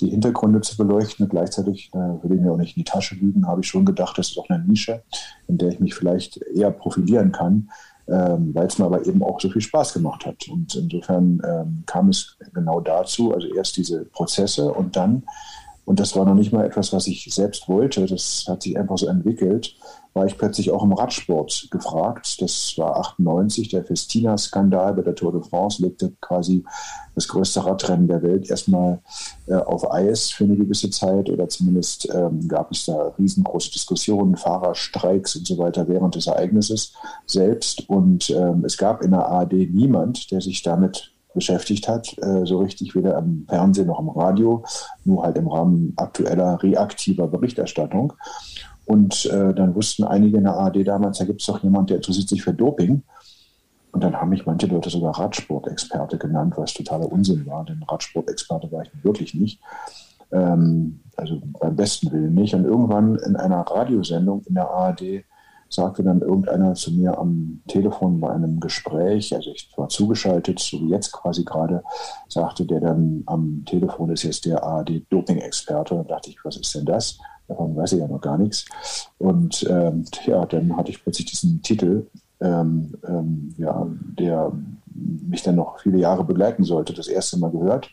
die 0.00 0.10
Hintergründe 0.10 0.60
zu 0.60 0.76
beleuchten. 0.76 1.28
Gleichzeitig, 1.28 1.90
äh, 1.92 1.98
will 1.98 2.36
ich 2.36 2.40
mir 2.40 2.52
auch 2.52 2.56
nicht 2.56 2.76
in 2.76 2.84
die 2.84 2.90
Tasche 2.90 3.14
lügen, 3.14 3.46
habe 3.46 3.60
ich 3.60 3.68
schon 3.68 3.84
gedacht, 3.84 4.18
das 4.18 4.30
ist 4.30 4.38
auch 4.38 4.48
eine 4.48 4.64
Nische, 4.64 5.02
in 5.48 5.58
der 5.58 5.70
ich 5.70 5.80
mich 5.80 5.94
vielleicht 5.94 6.38
eher 6.54 6.70
profilieren 6.70 7.32
kann, 7.32 7.70
ähm, 8.08 8.54
weil 8.54 8.66
es 8.66 8.78
mir 8.78 8.86
aber 8.86 9.04
eben 9.06 9.22
auch 9.22 9.40
so 9.40 9.50
viel 9.50 9.62
Spaß 9.62 9.94
gemacht 9.94 10.26
hat. 10.26 10.48
Und 10.48 10.74
insofern 10.74 11.42
ähm, 11.44 11.82
kam 11.86 12.08
es 12.08 12.36
genau 12.54 12.80
dazu, 12.80 13.34
also 13.34 13.48
erst 13.54 13.76
diese 13.76 14.04
Prozesse 14.04 14.72
und 14.72 14.96
dann, 14.96 15.24
und 15.86 16.00
das 16.00 16.16
war 16.16 16.24
noch 16.24 16.34
nicht 16.34 16.52
mal 16.52 16.66
etwas, 16.66 16.92
was 16.92 17.06
ich 17.06 17.32
selbst 17.32 17.68
wollte, 17.68 18.06
das 18.06 18.44
hat 18.48 18.62
sich 18.62 18.76
einfach 18.76 18.98
so 18.98 19.06
entwickelt, 19.06 19.76
war 20.14 20.26
ich 20.26 20.36
plötzlich 20.36 20.72
auch 20.72 20.82
im 20.82 20.92
Radsport 20.92 21.68
gefragt. 21.70 22.42
Das 22.42 22.74
war 22.76 22.98
98, 22.98 23.68
der 23.68 23.84
Festina-Skandal 23.84 24.94
bei 24.94 25.02
der 25.02 25.14
Tour 25.14 25.30
de 25.30 25.42
France 25.42 25.80
legte 25.80 26.12
quasi 26.20 26.64
das 27.14 27.28
größte 27.28 27.64
Radrennen 27.64 28.08
der 28.08 28.22
Welt 28.22 28.50
erstmal 28.50 29.00
äh, 29.46 29.54
auf 29.54 29.88
Eis 29.92 30.30
für 30.30 30.44
eine 30.44 30.56
gewisse 30.56 30.90
Zeit 30.90 31.30
oder 31.30 31.48
zumindest 31.48 32.08
ähm, 32.12 32.48
gab 32.48 32.72
es 32.72 32.86
da 32.86 33.14
riesengroße 33.16 33.70
Diskussionen, 33.70 34.36
Fahrerstreiks 34.36 35.36
und 35.36 35.46
so 35.46 35.56
weiter 35.58 35.86
während 35.86 36.16
des 36.16 36.26
Ereignisses 36.26 36.94
selbst. 37.26 37.88
Und 37.88 38.28
ähm, 38.30 38.64
es 38.64 38.76
gab 38.76 39.02
in 39.02 39.12
der 39.12 39.28
ARD 39.28 39.52
niemand, 39.52 40.32
der 40.32 40.40
sich 40.40 40.62
damit 40.62 41.12
beschäftigt 41.36 41.86
hat, 41.86 42.16
äh, 42.18 42.44
so 42.44 42.58
richtig 42.58 42.96
weder 42.96 43.16
am 43.16 43.44
Fernsehen 43.48 43.86
noch 43.86 44.00
am 44.00 44.08
Radio, 44.08 44.64
nur 45.04 45.22
halt 45.22 45.36
im 45.36 45.46
Rahmen 45.46 45.92
aktueller, 45.96 46.60
reaktiver 46.62 47.28
Berichterstattung. 47.28 48.14
Und 48.86 49.26
äh, 49.26 49.52
dann 49.54 49.74
wussten 49.74 50.04
einige 50.04 50.38
in 50.38 50.44
der 50.44 50.54
ARD 50.54 50.86
damals, 50.86 51.18
da 51.18 51.24
gibt 51.24 51.42
es 51.42 51.46
doch 51.46 51.62
jemand, 51.62 51.90
der 51.90 51.98
interessiert 51.98 52.28
sich 52.28 52.42
für 52.42 52.54
Doping. 52.54 53.02
Und 53.92 54.02
dann 54.02 54.16
haben 54.16 54.30
mich 54.30 54.46
manche 54.46 54.66
Leute 54.66 54.90
sogar 54.90 55.18
Radsportexperte 55.18 56.18
genannt, 56.18 56.54
was 56.56 56.74
totaler 56.74 57.10
Unsinn 57.10 57.46
war, 57.46 57.64
denn 57.64 57.82
Radsportexperte 57.82 58.72
war 58.72 58.82
ich 58.82 58.90
wirklich 59.04 59.34
nicht. 59.34 59.60
Ähm, 60.32 61.00
also 61.16 61.40
beim 61.60 61.76
besten 61.76 62.10
Willen 62.12 62.34
nicht. 62.34 62.54
Und 62.54 62.64
irgendwann 62.64 63.16
in 63.16 63.36
einer 63.36 63.60
Radiosendung 63.60 64.42
in 64.46 64.54
der 64.54 64.70
ARD 64.70 65.24
sagte 65.68 66.02
dann 66.02 66.20
irgendeiner 66.20 66.74
zu 66.74 66.92
mir 66.92 67.18
am 67.18 67.62
Telefon 67.68 68.20
bei 68.20 68.30
einem 68.30 68.60
Gespräch, 68.60 69.34
also 69.34 69.50
ich 69.50 69.70
war 69.76 69.88
zugeschaltet, 69.88 70.58
so 70.58 70.80
wie 70.80 70.90
jetzt 70.90 71.12
quasi 71.12 71.44
gerade, 71.44 71.82
sagte 72.28 72.64
der 72.64 72.80
dann 72.80 73.22
am 73.26 73.64
Telefon 73.66 74.10
ist 74.10 74.22
jetzt 74.22 74.44
der 74.44 74.62
ARD-Doping-Experte. 74.62 75.94
Und 75.94 76.10
dachte 76.10 76.30
ich, 76.30 76.44
was 76.44 76.56
ist 76.56 76.74
denn 76.74 76.84
das? 76.84 77.18
Davon 77.48 77.76
weiß 77.76 77.92
ich 77.92 78.00
ja 78.00 78.08
noch 78.08 78.20
gar 78.20 78.38
nichts. 78.38 78.64
Und 79.18 79.66
ähm, 79.68 80.04
ja, 80.24 80.44
dann 80.46 80.76
hatte 80.76 80.90
ich 80.90 81.02
plötzlich 81.02 81.26
diesen 81.26 81.62
Titel, 81.62 82.06
ähm, 82.40 82.94
ähm, 83.06 83.54
ja, 83.56 83.86
der 84.18 84.52
mich 84.94 85.42
dann 85.42 85.56
noch 85.56 85.78
viele 85.80 85.98
Jahre 85.98 86.24
begleiten 86.24 86.64
sollte, 86.64 86.92
das 86.92 87.08
erste 87.08 87.38
Mal 87.38 87.50
gehört. 87.50 87.90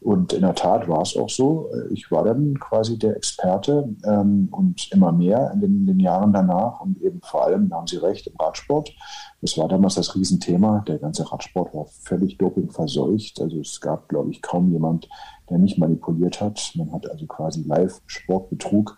Und 0.00 0.32
in 0.32 0.42
der 0.42 0.54
Tat 0.54 0.88
war 0.88 1.02
es 1.02 1.16
auch 1.16 1.28
so. 1.28 1.70
Ich 1.90 2.10
war 2.10 2.24
dann 2.24 2.58
quasi 2.60 2.98
der 2.98 3.16
Experte 3.16 3.88
ähm, 4.04 4.48
und 4.52 4.92
immer 4.92 5.10
mehr 5.10 5.50
in 5.52 5.60
den, 5.60 5.80
in 5.80 5.86
den, 5.86 6.00
Jahren 6.00 6.32
danach 6.32 6.80
und 6.80 7.02
eben 7.02 7.20
vor 7.20 7.44
allem, 7.44 7.68
da 7.68 7.76
haben 7.76 7.86
Sie 7.88 7.96
recht, 7.96 8.26
im 8.28 8.36
Radsport. 8.36 8.94
Das 9.40 9.58
war 9.58 9.66
damals 9.68 9.96
das 9.96 10.14
Riesenthema. 10.14 10.84
Der 10.86 10.98
ganze 10.98 11.30
Radsport 11.30 11.74
war 11.74 11.86
völlig 11.86 12.38
dopingverseucht. 12.38 13.40
Also 13.40 13.60
es 13.60 13.80
gab, 13.80 14.08
glaube 14.08 14.30
ich, 14.30 14.40
kaum 14.40 14.70
jemand, 14.70 15.08
der 15.50 15.58
nicht 15.58 15.78
manipuliert 15.78 16.40
hat. 16.40 16.72
Man 16.76 16.92
hat 16.92 17.10
also 17.10 17.26
quasi 17.26 17.64
live 17.66 18.00
Sportbetrug 18.06 18.96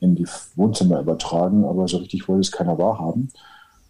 in 0.00 0.14
die 0.14 0.26
Wohnzimmer 0.54 1.00
übertragen, 1.00 1.64
aber 1.64 1.88
so 1.88 1.96
richtig 1.98 2.28
wollte 2.28 2.42
es 2.42 2.52
keiner 2.52 2.76
wahrhaben. 2.76 3.28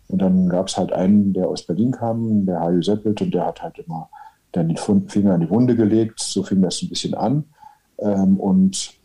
Und 0.08 0.22
dann 0.22 0.48
gab 0.48 0.68
es 0.68 0.76
halt 0.76 0.92
einen, 0.92 1.32
der 1.32 1.48
aus 1.48 1.66
Berlin 1.66 1.90
kam, 1.90 2.46
der 2.46 2.60
Hajo 2.60 2.80
Seppelt, 2.80 3.20
und 3.22 3.34
der 3.34 3.46
hat 3.46 3.62
halt 3.62 3.78
immer 3.78 4.08
dann 4.56 4.68
den 4.68 5.08
Finger 5.08 5.34
in 5.34 5.42
die 5.42 5.50
Wunde 5.50 5.76
gelegt. 5.76 6.20
So 6.20 6.42
fing 6.42 6.62
das 6.62 6.82
ein 6.82 6.88
bisschen 6.88 7.14
an. 7.14 7.44
Ähm, 7.98 8.38
und 8.38 8.96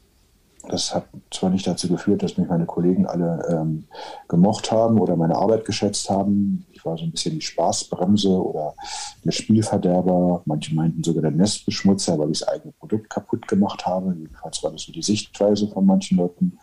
das 0.67 0.93
hat 0.93 1.05
zwar 1.31 1.50
nicht 1.50 1.65
dazu 1.65 1.88
geführt, 1.88 2.22
dass 2.22 2.38
mich 2.38 2.48
meine 2.48 2.65
Kollegen 2.65 3.08
alle 3.08 3.43
ähm, 3.50 3.86
gemocht 4.27 4.72
haben 4.72 5.00
oder 5.00 5.15
meine 5.15 5.36
Arbeit 5.36 5.65
geschätzt 5.65 6.10
haben. 6.10 6.65
Ich 6.72 6.86
war 6.86 6.98
so 6.98 7.03
ein 7.03 7.12
bisschen 7.12 7.36
die 7.36 7.41
Spaßbremse 7.41 8.29
oder 8.29 8.75
der 9.24 9.31
Spielverderber. 9.31 10.43
Manche 10.46 10.75
meinten 10.75 11.03
sogar 11.03 11.24
der 11.24 11.31
Nestbeschmutzer, 11.31 12.17
weil 12.20 12.31
ich 12.31 12.39
das 12.39 12.48
eigene 12.48 12.74
Produkt 12.74 13.10
kaputt 13.10 13.48
gemacht 13.48 13.86
habe. 13.86 14.13
Jedenfalls 14.15 14.63
war 14.63 14.72
das 14.72 14.84
so 14.84 14.91
die 14.91 15.01
Sichtweise 15.01 15.67
von 15.67 15.86
manchen 15.86 16.17
Leuten. 16.17 16.60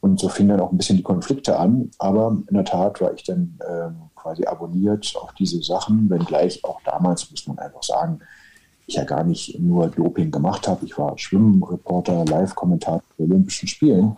Und 0.00 0.20
so 0.20 0.28
fingen 0.28 0.50
dann 0.50 0.60
auch 0.60 0.72
ein 0.72 0.78
bisschen 0.78 0.96
die 0.96 1.02
Konflikte 1.02 1.58
an. 1.58 1.90
Aber 1.98 2.36
in 2.48 2.54
der 2.54 2.64
Tat 2.64 3.00
war 3.00 3.12
ich 3.12 3.24
dann 3.24 3.58
äh, 3.60 3.90
quasi 4.16 4.44
abonniert 4.44 5.14
auf 5.20 5.32
diese 5.34 5.62
Sachen, 5.62 6.10
wenngleich 6.10 6.64
auch 6.64 6.80
damals, 6.84 7.30
muss 7.30 7.46
man 7.46 7.58
einfach 7.58 7.82
sagen, 7.82 8.20
ich 8.86 8.94
ja 8.94 9.04
gar 9.04 9.24
nicht 9.24 9.58
nur 9.58 9.88
Doping 9.88 10.30
gemacht 10.30 10.68
habe. 10.68 10.86
Ich 10.86 10.96
war 10.96 11.18
Schwimmreporter, 11.18 12.24
Live-Kommentator 12.24 13.02
bei 13.18 13.24
Olympischen 13.24 13.68
Spielen 13.68 14.16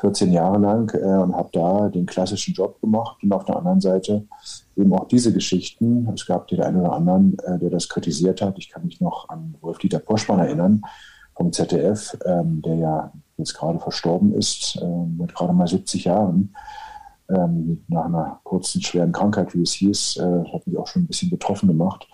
14 0.00 0.32
Jahre 0.32 0.58
lang 0.58 0.92
äh, 0.94 1.22
und 1.22 1.34
habe 1.34 1.50
da 1.52 1.88
den 1.88 2.06
klassischen 2.06 2.54
Job 2.54 2.80
gemacht 2.80 3.22
und 3.22 3.32
auf 3.32 3.44
der 3.44 3.56
anderen 3.56 3.80
Seite 3.80 4.26
eben 4.76 4.92
auch 4.94 5.06
diese 5.08 5.32
Geschichten. 5.32 6.08
Es 6.14 6.26
gab 6.26 6.48
den 6.48 6.62
einen 6.62 6.80
oder 6.80 6.92
anderen, 6.92 7.38
äh, 7.40 7.58
der 7.58 7.70
das 7.70 7.88
kritisiert 7.88 8.40
hat. 8.40 8.58
Ich 8.58 8.70
kann 8.70 8.86
mich 8.86 9.00
noch 9.00 9.28
an 9.28 9.54
Wolf-Dieter 9.60 9.98
Poschmann 9.98 10.40
erinnern 10.40 10.82
vom 11.34 11.52
ZDF, 11.52 12.16
ähm, 12.24 12.62
der 12.62 12.74
ja 12.76 13.12
jetzt 13.36 13.54
gerade 13.54 13.78
verstorben 13.78 14.34
ist, 14.34 14.78
äh, 14.80 14.86
mit 14.86 15.34
gerade 15.34 15.52
mal 15.52 15.68
70 15.68 16.04
Jahren, 16.04 16.54
ähm, 17.34 17.84
nach 17.88 18.06
einer 18.06 18.40
kurzen, 18.44 18.82
schweren 18.82 19.12
Krankheit, 19.12 19.54
wie 19.54 19.62
es 19.62 19.72
hieß. 19.72 20.18
Äh, 20.18 20.52
hat 20.52 20.66
mich 20.66 20.76
auch 20.76 20.86
schon 20.86 21.02
ein 21.02 21.06
bisschen 21.06 21.30
betroffen 21.30 21.68
gemacht. 21.68 22.08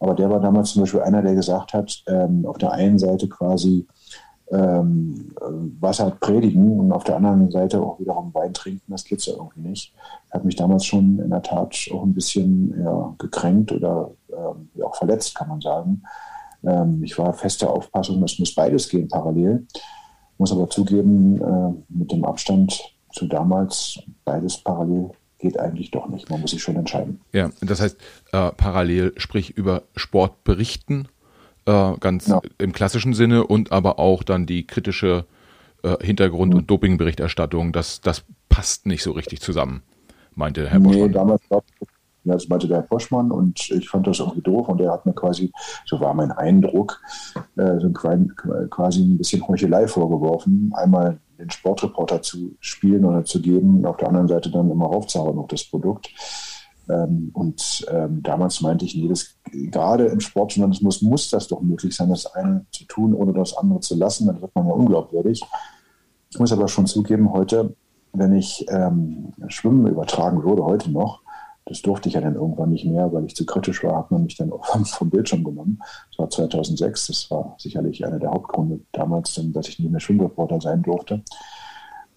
Aber 0.00 0.14
der 0.14 0.30
war 0.30 0.40
damals 0.40 0.72
zum 0.72 0.82
Beispiel 0.82 1.00
einer, 1.00 1.22
der 1.22 1.34
gesagt 1.34 1.72
hat, 1.74 2.02
ähm, 2.06 2.46
auf 2.46 2.58
der 2.58 2.72
einen 2.72 2.98
Seite 2.98 3.28
quasi 3.28 3.86
ähm, 4.52 5.32
Wasser 5.80 6.10
predigen 6.20 6.78
und 6.78 6.92
auf 6.92 7.04
der 7.04 7.16
anderen 7.16 7.50
Seite 7.50 7.80
auch 7.80 7.98
wiederum 7.98 8.34
Wein 8.34 8.52
trinken, 8.52 8.92
das 8.92 9.04
geht 9.04 9.24
ja 9.24 9.34
irgendwie 9.34 9.60
nicht. 9.60 9.94
Hat 10.30 10.44
mich 10.44 10.56
damals 10.56 10.84
schon 10.84 11.18
in 11.18 11.30
der 11.30 11.42
Tat 11.42 11.74
auch 11.92 12.02
ein 12.02 12.12
bisschen 12.12 12.74
ja, 12.82 13.14
gekränkt 13.18 13.72
oder 13.72 14.10
ähm, 14.30 14.68
auch 14.84 14.94
verletzt, 14.94 15.34
kann 15.34 15.48
man 15.48 15.60
sagen. 15.60 16.02
Ähm, 16.64 17.02
ich 17.02 17.18
war 17.18 17.32
fester 17.32 17.70
Aufpassung, 17.70 18.22
es 18.22 18.38
muss 18.38 18.54
beides 18.54 18.88
gehen 18.88 19.08
parallel. 19.08 19.66
Muss 20.38 20.52
aber 20.52 20.68
zugeben, 20.68 21.40
äh, 21.40 21.72
mit 21.88 22.12
dem 22.12 22.24
Abstand 22.24 22.91
zu 23.12 23.26
damals, 23.26 24.00
beides 24.24 24.58
parallel 24.58 25.10
geht 25.38 25.58
eigentlich 25.58 25.90
doch 25.90 26.08
nicht. 26.08 26.30
Man 26.30 26.40
muss 26.40 26.52
sich 26.52 26.62
schon 26.62 26.76
entscheiden. 26.76 27.20
Ja, 27.32 27.50
das 27.60 27.80
heißt, 27.80 27.98
äh, 28.32 28.50
parallel, 28.52 29.12
sprich 29.16 29.50
über 29.50 29.82
Sport 29.96 30.44
berichten, 30.44 31.08
äh, 31.66 31.92
ganz 31.98 32.28
ja. 32.28 32.40
im 32.58 32.72
klassischen 32.72 33.12
Sinne 33.12 33.46
und 33.46 33.72
aber 33.72 33.98
auch 33.98 34.22
dann 34.22 34.46
die 34.46 34.66
kritische 34.66 35.26
äh, 35.82 35.96
Hintergrund- 36.00 36.52
mhm. 36.52 36.60
und 36.60 36.70
Dopingberichterstattung, 36.70 37.72
das, 37.72 38.00
das 38.00 38.24
passt 38.48 38.86
nicht 38.86 39.02
so 39.02 39.12
richtig 39.12 39.40
zusammen, 39.40 39.82
meinte 40.34 40.68
Herr 40.68 40.80
Boschmann. 40.80 41.08
Nee, 41.08 41.12
damals 41.12 41.42
es 41.50 41.88
ja, 42.24 42.34
das 42.34 42.48
meinte 42.48 42.68
der 42.68 42.78
Herr 42.78 42.86
Boschmann 42.86 43.32
und 43.32 43.68
ich 43.70 43.88
fand 43.88 44.06
das 44.06 44.20
irgendwie 44.20 44.42
doof 44.42 44.68
und 44.68 44.80
er 44.80 44.92
hat 44.92 45.06
mir 45.06 45.12
quasi, 45.12 45.50
so 45.86 46.00
war 46.00 46.14
mein 46.14 46.30
Eindruck, 46.30 47.00
äh, 47.56 47.80
so 47.80 47.90
quasi 47.90 49.02
ein 49.02 49.18
bisschen 49.18 49.46
Heuchelei 49.48 49.88
vorgeworfen. 49.88 50.72
Einmal 50.76 51.18
den 51.42 51.50
Sportreporter 51.50 52.22
zu 52.22 52.56
spielen 52.60 53.04
oder 53.04 53.24
zu 53.24 53.42
geben 53.42 53.78
und 53.78 53.86
auf 53.86 53.96
der 53.96 54.08
anderen 54.08 54.28
Seite 54.28 54.50
dann 54.50 54.70
immer 54.70 54.86
raufzuhauen 54.86 55.38
auf 55.38 55.48
das 55.48 55.64
Produkt. 55.64 56.10
Ähm, 56.88 57.30
und 57.32 57.84
ähm, 57.90 58.22
damals 58.22 58.60
meinte 58.60 58.84
ich, 58.84 58.94
nee, 58.94 59.08
das, 59.08 59.36
gerade 59.52 60.06
im 60.06 60.20
Sportjournalismus 60.20 61.02
muss 61.02 61.30
das 61.30 61.48
doch 61.48 61.60
möglich 61.60 61.94
sein, 61.94 62.10
das 62.10 62.26
eine 62.26 62.64
zu 62.70 62.84
tun, 62.84 63.12
ohne 63.12 63.32
das 63.32 63.56
andere 63.56 63.80
zu 63.80 63.96
lassen. 63.96 64.26
Dann 64.26 64.40
wird 64.40 64.54
man 64.54 64.68
ja 64.68 64.72
unglaubwürdig. 64.72 65.42
Ich 66.30 66.38
muss 66.38 66.52
aber 66.52 66.68
schon 66.68 66.86
zugeben, 66.86 67.32
heute, 67.32 67.74
wenn 68.12 68.32
ich 68.32 68.64
ähm, 68.70 69.32
Schwimmen 69.48 69.86
übertragen 69.88 70.44
würde, 70.44 70.64
heute 70.64 70.90
noch, 70.90 71.21
das 71.64 71.82
durfte 71.82 72.08
ich 72.08 72.14
ja 72.14 72.20
dann 72.20 72.34
irgendwann 72.34 72.70
nicht 72.70 72.84
mehr, 72.84 73.12
weil 73.12 73.24
ich 73.24 73.36
zu 73.36 73.46
kritisch 73.46 73.82
war, 73.84 73.96
hat 73.96 74.10
man 74.10 74.24
mich 74.24 74.36
dann 74.36 74.50
vom, 74.62 74.84
vom 74.84 75.10
Bildschirm 75.10 75.44
genommen. 75.44 75.80
Das 76.10 76.18
war 76.18 76.30
2006, 76.30 77.06
das 77.06 77.30
war 77.30 77.54
sicherlich 77.58 78.04
einer 78.04 78.18
der 78.18 78.30
Hauptgründe 78.30 78.80
damals, 78.92 79.40
dass 79.52 79.68
ich 79.68 79.78
nie 79.78 79.88
mehr 79.88 80.00
Schwimmreporter 80.00 80.60
sein 80.60 80.82
durfte. 80.82 81.22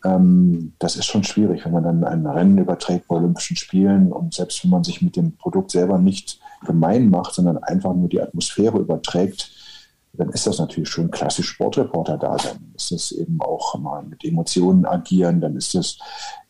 Ähm, 0.03 0.73
das 0.79 0.95
ist 0.95 1.05
schon 1.05 1.23
schwierig, 1.23 1.65
wenn 1.65 1.73
man 1.73 1.83
dann 1.83 2.03
ein 2.03 2.25
Rennen 2.25 2.57
überträgt 2.57 3.07
bei 3.07 3.15
Olympischen 3.15 3.57
Spielen 3.57 4.11
und 4.11 4.33
selbst 4.33 4.63
wenn 4.63 4.71
man 4.71 4.83
sich 4.83 5.01
mit 5.01 5.15
dem 5.15 5.35
Produkt 5.37 5.71
selber 5.71 5.97
nicht 5.97 6.39
gemein 6.65 7.09
macht, 7.09 7.33
sondern 7.33 7.57
einfach 7.57 7.93
nur 7.93 8.09
die 8.09 8.21
Atmosphäre 8.21 8.79
überträgt, 8.79 9.51
dann 10.17 10.29
ist 10.29 10.47
das 10.47 10.59
natürlich 10.59 10.89
schon 10.89 11.11
klassisch 11.11 11.47
Sportreporter 11.47 12.17
da 12.17 12.37
sein. 12.37 12.57
Dann 12.59 12.75
ist 12.75 12.91
das 12.91 13.11
eben 13.11 13.39
auch 13.41 13.77
mal 13.77 14.03
mit 14.03 14.23
Emotionen 14.23 14.85
agieren, 14.85 15.41
dann 15.41 15.55
ist 15.55 15.75
das 15.75 15.97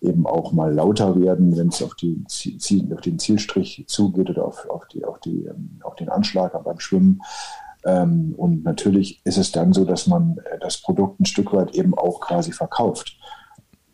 eben 0.02 0.26
auch 0.26 0.52
mal 0.52 0.74
lauter 0.74 1.20
werden, 1.20 1.58
wenn 1.58 1.70
es 1.70 1.82
auf, 1.82 1.92
auf 1.94 3.02
den 3.02 3.20
Zielstrich 3.20 3.86
zugeht 3.88 4.30
oder 4.30 4.46
auf, 4.46 4.70
auf, 4.70 4.88
die, 4.88 5.04
auf, 5.06 5.20
die, 5.20 5.46
ähm, 5.46 5.80
auf 5.84 5.96
den 5.96 6.10
Anschlag 6.10 6.62
beim 6.64 6.80
Schwimmen. 6.80 7.22
Ähm, 7.86 8.34
und 8.38 8.64
natürlich 8.64 9.22
ist 9.26 9.38
es 9.38 9.52
dann 9.52 9.74
so, 9.74 9.86
dass 9.86 10.08
man 10.08 10.38
äh, 10.52 10.60
das 10.60 10.82
Produkt 10.82 11.20
ein 11.20 11.26
Stück 11.26 11.54
weit 11.54 11.76
eben 11.76 11.94
auch 11.96 12.20
quasi 12.20 12.52
verkauft. 12.52 13.18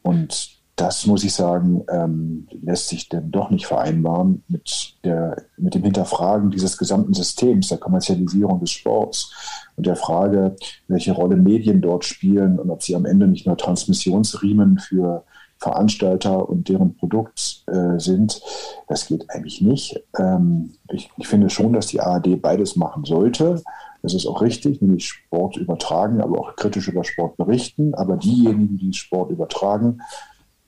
Und 0.01 0.50
das 0.75 1.05
muss 1.05 1.23
ich 1.23 1.33
sagen, 1.33 1.83
ähm, 1.89 2.47
lässt 2.61 2.87
sich 2.87 3.09
denn 3.09 3.31
doch 3.31 3.49
nicht 3.49 3.67
vereinbaren 3.67 4.43
mit, 4.47 4.95
der, 5.03 5.43
mit 5.57 5.75
dem 5.75 5.83
Hinterfragen 5.83 6.49
dieses 6.49 6.77
gesamten 6.77 7.13
Systems, 7.13 7.67
der 7.67 7.77
Kommerzialisierung 7.77 8.59
des 8.59 8.71
Sports 8.71 9.33
und 9.75 9.85
der 9.85 9.95
Frage, 9.95 10.55
welche 10.87 11.11
Rolle 11.11 11.35
Medien 11.35 11.81
dort 11.81 12.05
spielen 12.05 12.59
und 12.59 12.69
ob 12.69 12.83
sie 12.83 12.95
am 12.95 13.05
Ende 13.05 13.27
nicht 13.27 13.45
nur 13.45 13.57
Transmissionsriemen 13.57 14.79
für 14.79 15.23
Veranstalter 15.61 16.49
und 16.49 16.69
deren 16.69 16.95
Produkt 16.95 17.63
äh, 17.67 17.99
sind. 17.99 18.41
Das 18.87 19.05
geht 19.05 19.29
eigentlich 19.29 19.61
nicht. 19.61 20.03
Ähm, 20.17 20.73
ich, 20.91 21.11
ich 21.17 21.27
finde 21.27 21.51
schon, 21.51 21.73
dass 21.73 21.85
die 21.85 22.01
ARD 22.01 22.41
beides 22.41 22.75
machen 22.75 23.05
sollte. 23.05 23.61
Das 24.01 24.15
ist 24.15 24.25
auch 24.25 24.41
richtig, 24.41 24.81
nämlich 24.81 25.07
Sport 25.07 25.57
übertragen, 25.57 26.21
aber 26.21 26.39
auch 26.39 26.55
kritisch 26.55 26.87
über 26.87 27.03
Sport 27.03 27.37
berichten. 27.37 27.93
Aber 27.93 28.17
diejenigen, 28.17 28.77
die 28.79 28.93
Sport 28.93 29.29
übertragen, 29.29 30.01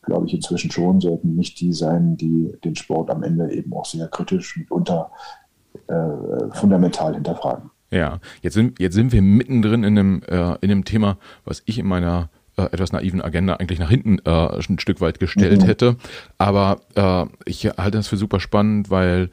glaube 0.03 0.27
ich, 0.27 0.33
inzwischen 0.33 0.71
schon, 0.71 1.01
sollten 1.01 1.35
nicht 1.35 1.59
die 1.59 1.73
sein, 1.73 2.17
die 2.17 2.53
den 2.63 2.75
Sport 2.75 3.09
am 3.09 3.23
Ende 3.23 3.51
eben 3.51 3.73
auch 3.73 3.85
sehr 3.85 4.07
kritisch 4.07 4.57
mitunter 4.57 5.11
äh, 5.87 5.93
fundamental 6.51 7.13
hinterfragen. 7.15 7.71
Ja, 7.89 8.19
jetzt 8.41 8.55
sind, 8.55 8.79
jetzt 8.79 8.95
sind 8.95 9.11
wir 9.11 9.21
mittendrin 9.21 9.83
in 9.83 9.97
einem, 9.97 10.23
äh, 10.27 10.55
in 10.61 10.71
einem 10.71 10.83
Thema, 10.83 11.17
was 11.45 11.61
ich 11.65 11.79
in 11.79 11.87
meiner 11.87 12.29
äh, 12.57 12.63
etwas 12.63 12.91
naiven 12.91 13.21
Agenda 13.21 13.55
eigentlich 13.55 13.79
nach 13.79 13.89
hinten 13.89 14.19
äh, 14.25 14.29
ein 14.29 14.79
Stück 14.79 15.01
weit 15.01 15.19
gestellt 15.19 15.61
mhm. 15.61 15.65
hätte. 15.65 15.95
Aber 16.37 16.81
äh, 16.95 17.25
ich 17.45 17.65
halte 17.65 17.97
das 17.97 18.07
für 18.07 18.17
super 18.17 18.39
spannend, 18.39 18.89
weil 18.89 19.29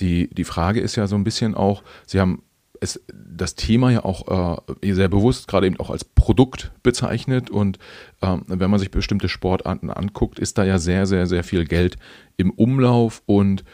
die, 0.00 0.28
die 0.28 0.44
Frage 0.44 0.80
ist 0.80 0.96
ja 0.96 1.06
so 1.06 1.16
ein 1.16 1.24
bisschen 1.24 1.54
auch, 1.54 1.82
Sie 2.06 2.20
haben 2.20 2.42
es, 2.80 3.00
das 3.12 3.54
Thema 3.54 3.90
ja 3.90 4.04
auch 4.04 4.60
äh, 4.82 4.92
sehr 4.92 5.08
bewusst 5.08 5.48
gerade 5.48 5.66
eben 5.66 5.80
auch 5.80 5.90
als 5.90 6.04
Produkt 6.04 6.72
bezeichnet 6.82 7.50
und 7.50 7.78
ähm, 8.22 8.42
wenn 8.46 8.70
man 8.70 8.80
sich 8.80 8.90
bestimmte 8.90 9.28
Sportarten 9.28 9.90
anguckt, 9.90 10.38
ist 10.38 10.58
da 10.58 10.64
ja 10.64 10.78
sehr, 10.78 11.06
sehr, 11.06 11.26
sehr 11.26 11.44
viel 11.44 11.64
Geld 11.64 11.96
im 12.36 12.50
Umlauf 12.50 13.22
und 13.26 13.64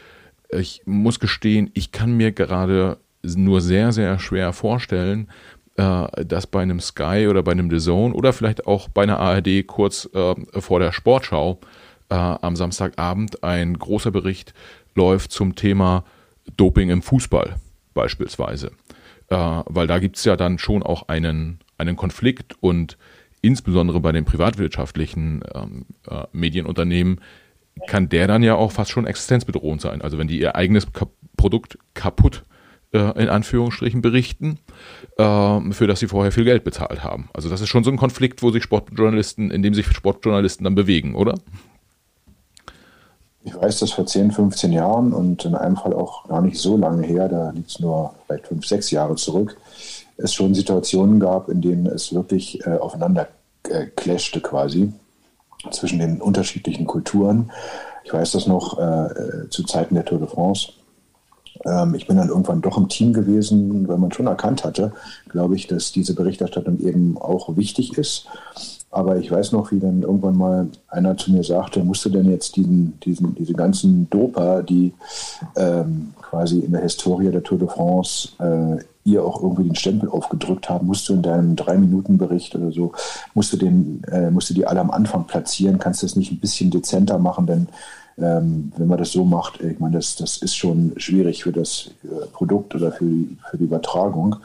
ich 0.51 0.83
muss 0.85 1.21
gestehen, 1.21 1.71
ich 1.75 1.93
kann 1.93 2.17
mir 2.17 2.33
gerade 2.33 2.99
nur 3.23 3.61
sehr, 3.61 3.93
sehr 3.93 4.19
schwer 4.19 4.53
vorstellen, 4.53 5.29
äh, 5.77 6.25
dass 6.25 6.47
bei 6.47 6.63
einem 6.63 6.81
Sky 6.81 7.27
oder 7.29 7.43
bei 7.43 7.53
einem 7.53 7.71
The 7.71 7.79
Zone 7.79 8.15
oder 8.15 8.33
vielleicht 8.33 8.67
auch 8.67 8.89
bei 8.89 9.03
einer 9.03 9.19
ARD 9.19 9.67
kurz 9.67 10.09
äh, 10.15 10.35
vor 10.61 10.81
der 10.81 10.93
Sportschau 10.93 11.59
äh, 12.11 12.15
am 12.15 12.57
Samstagabend 12.57 13.43
ein 13.43 13.79
großer 13.79 14.11
Bericht 14.11 14.55
läuft 14.95 15.33
zum 15.33 15.55
Thema 15.57 16.05
Doping 16.57 16.91
im 16.91 17.03
Fußball 17.03 17.57
beispielsweise 17.95 18.73
äh, 19.29 19.37
weil 19.37 19.87
da 19.87 19.99
gibt 19.99 20.17
es 20.17 20.25
ja 20.25 20.37
dann 20.37 20.59
schon 20.59 20.83
auch 20.83 21.09
einen, 21.09 21.61
einen 21.79 21.97
Konflikt 21.97 22.57
und 22.61 22.97
insbesondere 23.43 24.01
bei 24.01 24.13
den 24.13 24.25
privatwirtschaftlichen 24.25 25.45
ähm, 25.55 25.87
äh, 26.09 26.25
Medienunternehmen 26.33 27.21
kann 27.89 28.09
der 28.09 28.27
dann 28.27 28.43
ja 28.43 28.55
auch 28.55 28.73
fast 28.73 28.91
schon 28.91 29.07
existenzbedrohend 29.07 29.81
sein. 29.81 30.01
Also 30.01 30.19
wenn 30.19 30.29
die 30.29 30.39
ihr 30.39 30.57
eigenes 30.57 30.93
Ka 30.93 31.07
Produkt 31.37 31.79
kaputt 31.95 32.45
äh, 32.93 33.21
in 33.21 33.29
Anführungsstrichen 33.29 34.01
berichten, 34.01 34.61
äh, 35.19 35.73
für 35.73 35.87
das 35.87 35.99
sie 35.99 36.07
vorher 36.07 36.31
viel 36.31 36.45
Geld 36.45 36.63
bezahlt 36.63 37.03
haben. 37.03 37.29
Also 37.35 37.51
das 37.51 37.61
ist 37.61 37.69
schon 37.69 37.83
so 37.83 37.91
ein 37.91 37.97
Konflikt, 37.97 38.41
wo 38.43 38.51
sich 38.51 38.63
Sportjournalisten, 38.63 39.51
in 39.51 39.63
dem 39.63 39.75
sich 39.75 39.87
Sportjournalisten 39.87 40.65
dann 40.65 40.77
bewegen, 40.77 41.17
oder? 41.17 41.35
Ich 43.47 43.55
weiß 43.55 43.81
das 43.81 43.93
vor 43.93 44.07
10, 44.07 44.33
15 44.33 44.73
Jahren 44.73 45.13
und 45.13 45.45
in 45.45 45.55
einem 45.55 45.77
Fall 45.77 45.93
auch 45.93 46.27
gar 46.29 46.41
nicht 46.41 46.59
so 46.59 46.79
lange 46.79 47.07
her, 47.07 47.29
da 47.29 47.51
liegt 47.51 47.71
es 47.71 47.79
nur 47.79 48.15
vielleicht 48.27 48.47
fünf, 48.47 48.67
sechs 48.67 48.91
Jahre 48.91 49.17
zurück, 49.17 49.59
es 50.17 50.33
schon 50.33 50.55
Situationen 50.55 51.21
gab, 51.21 51.51
in 51.51 51.61
denen 51.61 51.87
es 51.87 52.15
wirklich 52.15 52.67
äh, 52.67 52.79
aufeinander 52.79 53.29
äh, 53.69 53.87
clashte 53.97 54.41
quasi 54.41 54.93
zwischen 55.71 55.99
den 55.99 56.23
unterschiedlichen 56.23 56.87
Kulturen. 56.87 57.51
Ich 58.05 58.13
weiß 58.13 58.33
das 58.33 58.47
noch 58.47 58.79
äh, 58.79 58.83
äh, 58.83 59.49
zu 59.51 59.65
Zeiten 59.65 59.95
der 59.95 60.07
Tour 60.07 60.21
de 60.21 60.29
France. 60.29 60.73
Ähm, 61.67 61.95
ich 61.95 62.07
bin 62.07 62.17
dann 62.17 62.29
irgendwann 62.29 62.63
doch 62.63 62.79
im 62.79 62.89
Team 62.89 63.13
gewesen, 63.13 63.87
weil 63.89 63.99
man 63.99 64.13
schon 64.13 64.27
erkannt 64.27 64.65
hatte, 64.65 64.93
glaube 65.29 65.55
ich, 65.57 65.67
dass 65.67 65.93
diese 65.93 66.15
Berichterstattung 66.15 66.81
eben 66.81 67.19
auch 67.19 67.57
wichtig 67.57 67.99
ist. 67.99 68.27
Aber 68.95 69.17
ich 69.17 69.31
weiß 69.31 69.51
noch, 69.53 69.73
wie 69.73 69.81
dann 69.81 70.03
irgendwann 70.03 70.37
mal 70.37 70.69
einer 70.89 71.17
zu 71.17 71.33
mir 71.33 71.43
sagte, 71.43 71.83
musst 71.83 72.05
du 72.05 72.11
denn 72.11 72.31
jetzt 72.31 72.55
diesen, 72.55 72.99
diesen, 73.01 73.35
diese 73.35 73.53
ganzen 73.53 74.09
Doper, 74.09 74.63
die 74.63 74.93
ähm, 75.57 76.15
quasi 76.23 76.61
in 76.61 76.71
der 76.71 76.83
Historie 76.83 77.31
der 77.31 77.43
Tour 77.43 77.59
de 77.59 77.69
France 77.69 78.29
äh, 78.39 78.83
ihr 79.05 79.25
auch 79.25 79.43
irgendwie 79.43 79.65
den 79.65 79.75
Stempel 79.75 80.09
aufgedrückt 80.09 80.71
haben, 80.71 80.87
musst 80.87 81.09
du 81.09 81.15
in 81.15 81.23
deinem 81.23 81.57
Drei-Minuten-Bericht 81.57 82.55
oder 82.55 82.71
so, 82.71 82.93
musst 83.35 83.53
du, 83.53 83.57
den, 83.57 84.03
äh, 84.05 84.31
musst 84.31 84.51
du 84.51 84.55
die 84.55 84.67
alle 84.67 84.81
am 84.81 84.93
Anfang 84.93 85.25
platzieren, 85.27 85.81
kannst 85.81 86.03
du 86.03 86.07
das 86.07 86.15
nicht 86.15 86.31
ein 86.31 86.39
bisschen 86.39 86.71
dezenter 86.71 87.19
machen, 87.19 87.47
denn 87.47 87.69
ähm, 88.17 88.73
wenn 88.77 88.87
man 88.87 88.99
das 88.99 89.11
so 89.11 89.25
macht, 89.25 89.61
ich 89.61 89.81
meine, 89.81 89.97
das, 89.97 90.15
das 90.15 90.37
ist 90.37 90.55
schon 90.55 90.93
schwierig 90.99 91.43
für 91.43 91.53
das 91.53 91.91
äh, 92.05 92.27
Produkt 92.33 92.75
oder 92.77 92.93
für 92.93 93.05
für 93.51 93.59
die 93.59 93.65
Übertragung. 93.65 94.37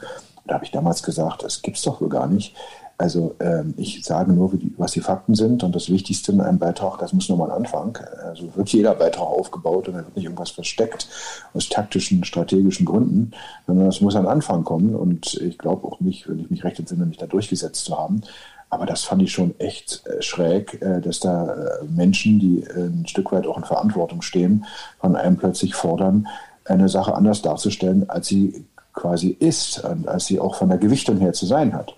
Da 0.46 0.54
habe 0.54 0.64
ich 0.64 0.72
damals 0.72 1.04
gesagt, 1.04 1.44
das 1.44 1.62
gibt 1.62 1.76
es 1.76 1.84
doch 1.84 2.00
wohl 2.00 2.08
gar 2.08 2.26
nicht. 2.26 2.56
Also 3.00 3.34
ähm, 3.40 3.72
ich 3.78 4.04
sage 4.04 4.30
nur, 4.30 4.52
was 4.76 4.92
die 4.92 5.00
Fakten 5.00 5.34
sind 5.34 5.64
und 5.64 5.74
das 5.74 5.88
Wichtigste 5.88 6.32
in 6.32 6.42
einem 6.42 6.58
Beitrag, 6.58 6.98
das 6.98 7.14
muss 7.14 7.30
nochmal 7.30 7.50
ein 7.50 7.56
Anfang. 7.56 7.96
Also 8.22 8.54
wird 8.54 8.68
jeder 8.68 8.94
Beitrag 8.94 9.26
aufgebaut 9.26 9.88
und 9.88 9.94
da 9.94 10.00
wird 10.00 10.16
nicht 10.16 10.26
irgendwas 10.26 10.50
versteckt 10.50 11.08
aus 11.54 11.70
taktischen, 11.70 12.24
strategischen 12.24 12.84
Gründen, 12.84 13.30
sondern 13.66 13.86
es 13.86 14.02
muss 14.02 14.16
ein 14.16 14.26
Anfang 14.26 14.64
kommen 14.64 14.94
und 14.94 15.32
ich 15.40 15.56
glaube 15.56 15.88
auch 15.88 16.00
nicht, 16.00 16.28
wenn 16.28 16.40
ich 16.40 16.50
mich 16.50 16.62
recht 16.62 16.78
entsinne, 16.78 17.06
mich 17.06 17.16
da 17.16 17.24
durchgesetzt 17.24 17.86
zu 17.86 17.98
haben. 17.98 18.20
Aber 18.68 18.84
das 18.84 19.02
fand 19.04 19.22
ich 19.22 19.32
schon 19.32 19.58
echt 19.58 20.06
äh, 20.06 20.20
schräg, 20.20 20.82
äh, 20.82 21.00
dass 21.00 21.20
da 21.20 21.54
äh, 21.54 21.84
Menschen, 21.88 22.38
die 22.38 22.66
ein 22.68 23.06
Stück 23.06 23.32
weit 23.32 23.46
auch 23.46 23.56
in 23.56 23.64
Verantwortung 23.64 24.20
stehen, 24.20 24.66
von 25.00 25.16
einem 25.16 25.38
plötzlich 25.38 25.74
fordern, 25.74 26.28
eine 26.66 26.90
Sache 26.90 27.14
anders 27.14 27.40
darzustellen, 27.40 28.10
als 28.10 28.26
sie 28.26 28.66
quasi 28.92 29.28
ist 29.28 29.82
und 29.84 30.06
als 30.06 30.26
sie 30.26 30.38
auch 30.38 30.56
von 30.56 30.68
der 30.68 30.76
Gewichtung 30.76 31.16
her 31.16 31.32
zu 31.32 31.46
sein 31.46 31.72
hat. 31.72 31.94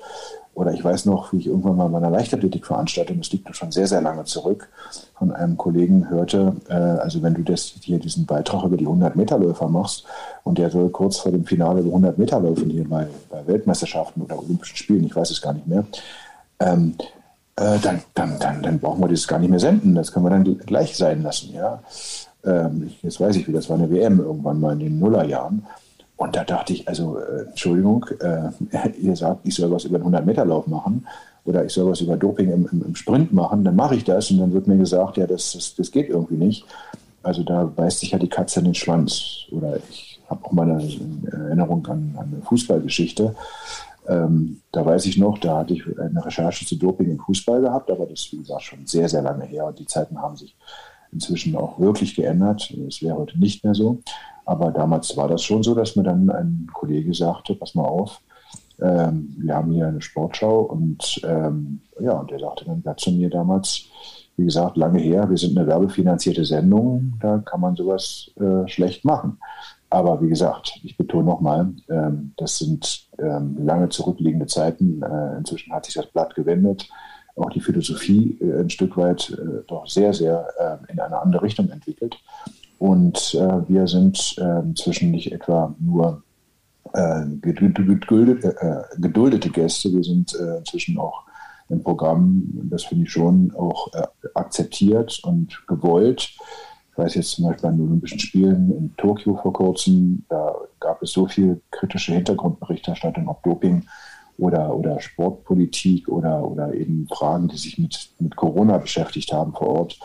Oder 0.54 0.72
ich 0.72 0.84
weiß 0.84 1.06
noch, 1.06 1.32
wie 1.32 1.38
ich 1.38 1.46
irgendwann 1.46 1.76
mal 1.76 1.88
bei 1.88 1.96
einer 1.96 2.10
Leichtathletikveranstaltung, 2.10 3.18
das 3.18 3.32
liegt 3.32 3.54
schon 3.56 3.72
sehr, 3.72 3.86
sehr 3.86 4.02
lange 4.02 4.24
zurück, 4.24 4.68
von 5.18 5.32
einem 5.32 5.56
Kollegen 5.56 6.10
hörte, 6.10 6.56
äh, 6.68 6.74
also 6.74 7.22
wenn 7.22 7.34
du 7.34 7.42
das, 7.42 7.74
hier 7.80 7.98
diesen 7.98 8.26
Beitrag 8.26 8.64
über 8.64 8.76
die 8.76 8.86
100-Meter-Läufer 8.86 9.68
machst 9.68 10.04
und 10.44 10.58
der 10.58 10.70
soll 10.70 10.90
kurz 10.90 11.18
vor 11.18 11.32
dem 11.32 11.46
Finale 11.46 11.80
über 11.80 11.88
100 11.88 12.18
Meter 12.18 12.40
laufen 12.40 12.68
hier 12.68 12.88
bei, 12.88 13.06
bei 13.30 13.46
Weltmeisterschaften 13.46 14.22
oder 14.22 14.38
Olympischen 14.38 14.76
Spielen, 14.76 15.04
ich 15.04 15.16
weiß 15.16 15.30
es 15.30 15.40
gar 15.40 15.54
nicht 15.54 15.66
mehr, 15.66 15.84
ähm, 16.60 16.96
äh, 17.56 17.78
dann, 17.78 18.02
dann, 18.14 18.38
dann, 18.38 18.62
dann 18.62 18.78
brauchen 18.78 19.00
wir 19.00 19.08
das 19.08 19.28
gar 19.28 19.38
nicht 19.38 19.50
mehr 19.50 19.60
senden. 19.60 19.94
Das 19.94 20.12
können 20.12 20.24
wir 20.24 20.30
dann 20.30 20.58
gleich 20.58 20.96
sein 20.96 21.22
lassen. 21.22 21.52
Ja? 21.52 21.82
Ähm, 22.44 22.90
jetzt 23.02 23.20
weiß 23.20 23.36
ich, 23.36 23.46
wie 23.46 23.52
das 23.52 23.68
war 23.68 23.76
eine 23.76 23.90
WM 23.90 24.20
irgendwann 24.20 24.60
mal 24.60 24.72
in 24.72 24.80
den 24.80 24.98
Nullerjahren. 24.98 25.66
Und 26.22 26.36
da 26.36 26.44
dachte 26.44 26.72
ich, 26.72 26.86
also, 26.86 27.18
äh, 27.18 27.48
Entschuldigung, 27.48 28.06
äh, 28.20 28.50
ihr 29.00 29.16
sagt, 29.16 29.40
ich 29.42 29.56
soll 29.56 29.72
was 29.72 29.84
über 29.84 29.98
den 29.98 30.14
100-Meter-Lauf 30.14 30.68
machen 30.68 31.04
oder 31.44 31.64
ich 31.64 31.72
soll 31.72 31.90
was 31.90 32.00
über 32.00 32.16
Doping 32.16 32.52
im, 32.52 32.68
im, 32.70 32.84
im 32.84 32.94
Sprint 32.94 33.32
machen, 33.32 33.64
dann 33.64 33.74
mache 33.74 33.96
ich 33.96 34.04
das 34.04 34.30
und 34.30 34.38
dann 34.38 34.52
wird 34.52 34.68
mir 34.68 34.76
gesagt, 34.76 35.16
ja, 35.16 35.26
das, 35.26 35.52
das, 35.52 35.74
das 35.74 35.90
geht 35.90 36.08
irgendwie 36.08 36.36
nicht. 36.36 36.64
Also 37.24 37.42
da 37.42 37.64
beißt 37.64 37.98
sich 37.98 38.12
ja 38.12 38.20
die 38.20 38.28
Katze 38.28 38.60
in 38.60 38.66
den 38.66 38.74
Schwanz. 38.76 39.46
Oder 39.50 39.78
ich 39.90 40.20
habe 40.30 40.44
auch 40.44 40.52
mal 40.52 40.70
eine 40.70 40.84
Erinnerung 41.32 41.84
an, 41.88 42.14
an 42.16 42.32
eine 42.32 42.42
Fußballgeschichte. 42.42 43.34
Ähm, 44.08 44.60
da 44.70 44.86
weiß 44.86 45.06
ich 45.06 45.18
noch, 45.18 45.38
da 45.38 45.58
hatte 45.58 45.74
ich 45.74 45.82
eine 45.98 46.24
Recherche 46.24 46.64
zu 46.64 46.76
Doping 46.76 47.10
im 47.10 47.18
Fußball 47.18 47.62
gehabt, 47.62 47.90
aber 47.90 48.06
das 48.06 48.30
gesagt, 48.30 48.62
schon 48.62 48.86
sehr, 48.86 49.08
sehr 49.08 49.22
lange 49.22 49.44
her 49.44 49.66
und 49.66 49.76
die 49.76 49.86
Zeiten 49.86 50.22
haben 50.22 50.36
sich 50.36 50.54
inzwischen 51.12 51.56
auch 51.56 51.80
wirklich 51.80 52.14
geändert. 52.14 52.72
Es 52.88 53.02
wäre 53.02 53.16
heute 53.16 53.38
nicht 53.40 53.64
mehr 53.64 53.74
so. 53.74 53.98
Aber 54.44 54.70
damals 54.70 55.16
war 55.16 55.28
das 55.28 55.42
schon 55.42 55.62
so, 55.62 55.74
dass 55.74 55.96
mir 55.96 56.02
dann 56.02 56.30
ein 56.30 56.66
Kollege 56.72 57.14
sagte, 57.14 57.54
pass 57.54 57.74
mal 57.74 57.84
auf, 57.84 58.20
ähm, 58.80 59.34
wir 59.38 59.54
haben 59.54 59.72
hier 59.72 59.86
eine 59.86 60.00
Sportschau 60.00 60.60
und 60.62 61.20
ähm, 61.24 61.80
ja, 62.00 62.12
und 62.18 62.30
der 62.30 62.40
sagte 62.40 62.64
dann 62.64 62.82
ja, 62.84 62.96
zu 62.96 63.12
mir 63.12 63.30
damals, 63.30 63.84
wie 64.36 64.44
gesagt, 64.44 64.76
lange 64.76 64.98
her, 64.98 65.28
wir 65.28 65.36
sind 65.36 65.56
eine 65.56 65.66
werbefinanzierte 65.66 66.44
Sendung, 66.44 67.14
da 67.20 67.38
kann 67.38 67.60
man 67.60 67.76
sowas 67.76 68.30
äh, 68.40 68.66
schlecht 68.66 69.04
machen. 69.04 69.38
Aber 69.90 70.22
wie 70.22 70.28
gesagt, 70.30 70.80
ich 70.82 70.96
betone 70.96 71.24
nochmal, 71.24 71.70
ähm, 71.90 72.32
das 72.38 72.58
sind 72.58 73.08
ähm, 73.18 73.58
lange 73.62 73.90
zurückliegende 73.90 74.46
Zeiten. 74.46 75.02
Äh, 75.02 75.36
inzwischen 75.36 75.72
hat 75.72 75.84
sich 75.84 75.94
das 75.94 76.06
Blatt 76.06 76.34
gewendet. 76.34 76.88
Auch 77.36 77.50
die 77.50 77.60
Philosophie 77.60 78.38
äh, 78.40 78.60
ein 78.60 78.70
Stück 78.70 78.96
weit 78.96 79.30
äh, 79.30 79.62
doch 79.66 79.86
sehr, 79.86 80.12
sehr 80.12 80.46
äh, 80.58 80.92
in 80.92 81.00
eine 81.00 81.20
andere 81.20 81.42
Richtung 81.42 81.70
entwickelt. 81.70 82.16
Und 82.78 83.34
äh, 83.34 83.68
wir 83.68 83.86
sind 83.86 84.34
äh, 84.38 84.60
inzwischen 84.60 85.10
nicht 85.10 85.32
etwa 85.32 85.74
nur 85.78 86.22
geduldete, 87.40 87.84
Gäste, 89.48 89.90
wir 89.94 90.04
sind 90.04 90.34
inzwischen 90.34 90.98
auch 90.98 91.22
im 91.70 91.82
Programm, 91.82 92.42
das 92.64 92.84
finde 92.84 93.04
ich 93.04 93.12
schon 93.12 93.50
auch 93.56 93.88
akzeptiert 94.34 95.18
und 95.24 95.62
gewollt. 95.66 96.34
Ich 96.90 96.98
weiß 96.98 97.14
jetzt 97.14 97.30
zum 97.30 97.46
Beispiel 97.46 97.70
an 97.70 97.78
den 97.78 97.86
Olympischen 97.86 98.18
Spielen 98.18 98.70
in 98.76 98.94
Tokio 98.98 99.36
vor 99.36 99.54
kurzem, 99.54 100.26
da 100.28 100.54
gab 100.80 101.02
es 101.02 101.12
so 101.12 101.26
viel 101.26 101.62
kritische 101.70 102.12
Hintergrundberichterstattung, 102.12 103.26
ob 103.26 103.42
Doping 103.42 103.86
oder, 104.38 104.74
oder 104.74 105.00
Sportpolitik 105.00 106.08
oder, 106.08 106.44
oder 106.44 106.74
eben 106.74 107.06
Fragen, 107.08 107.48
die 107.48 107.56
sich 107.56 107.78
mit, 107.78 108.10
mit 108.18 108.36
Corona 108.36 108.78
beschäftigt 108.78 109.32
haben 109.32 109.52
vor 109.52 109.68
Ort 109.68 109.98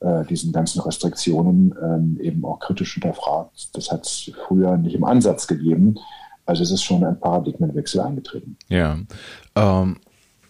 äh, 0.00 0.24
diesen 0.26 0.52
ganzen 0.52 0.80
Restriktionen 0.80 1.74
ähm, 1.82 2.18
eben 2.20 2.44
auch 2.44 2.60
kritisch 2.60 2.94
hinterfragt. 2.94 3.70
Das 3.74 3.90
hat 3.90 4.06
es 4.06 4.30
früher 4.46 4.76
nicht 4.76 4.94
im 4.94 5.04
Ansatz 5.04 5.46
gegeben. 5.46 5.98
Also 6.46 6.62
es 6.62 6.70
ist 6.70 6.82
schon 6.82 7.04
ein 7.04 7.18
Paradigmenwechsel 7.18 8.00
eingetreten. 8.00 8.56
Ja. 8.68 8.98
Ähm, 9.54 9.96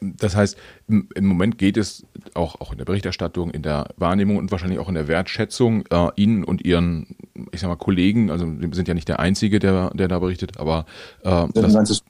das 0.00 0.37
heißt, 0.37 0.56
im, 0.88 1.08
im, 1.14 1.26
Moment 1.26 1.56
geht 1.56 1.76
es 1.76 2.04
auch, 2.34 2.60
auch 2.60 2.72
in 2.72 2.78
der 2.78 2.84
Berichterstattung, 2.84 3.50
in 3.50 3.62
der 3.62 3.88
Wahrnehmung 3.96 4.37
und 4.37 4.50
wahrscheinlich 4.50 4.78
auch 4.78 4.88
in 4.88 4.94
der 4.94 5.08
Wertschätzung 5.08 5.84
äh, 5.90 6.08
Ihnen 6.16 6.44
und 6.44 6.64
Ihren, 6.64 7.16
ich 7.52 7.60
sag 7.60 7.68
mal, 7.68 7.76
Kollegen, 7.76 8.30
also 8.30 8.46
wir 8.60 8.68
sind 8.74 8.88
ja 8.88 8.94
nicht 8.94 9.08
der 9.08 9.20
Einzige, 9.20 9.60
der, 9.60 9.90
der 9.94 10.08
da 10.08 10.18
berichtet, 10.18 10.58
aber 10.58 10.84
äh, 11.22 11.46
das 11.54 11.72
ganzes, 11.72 12.02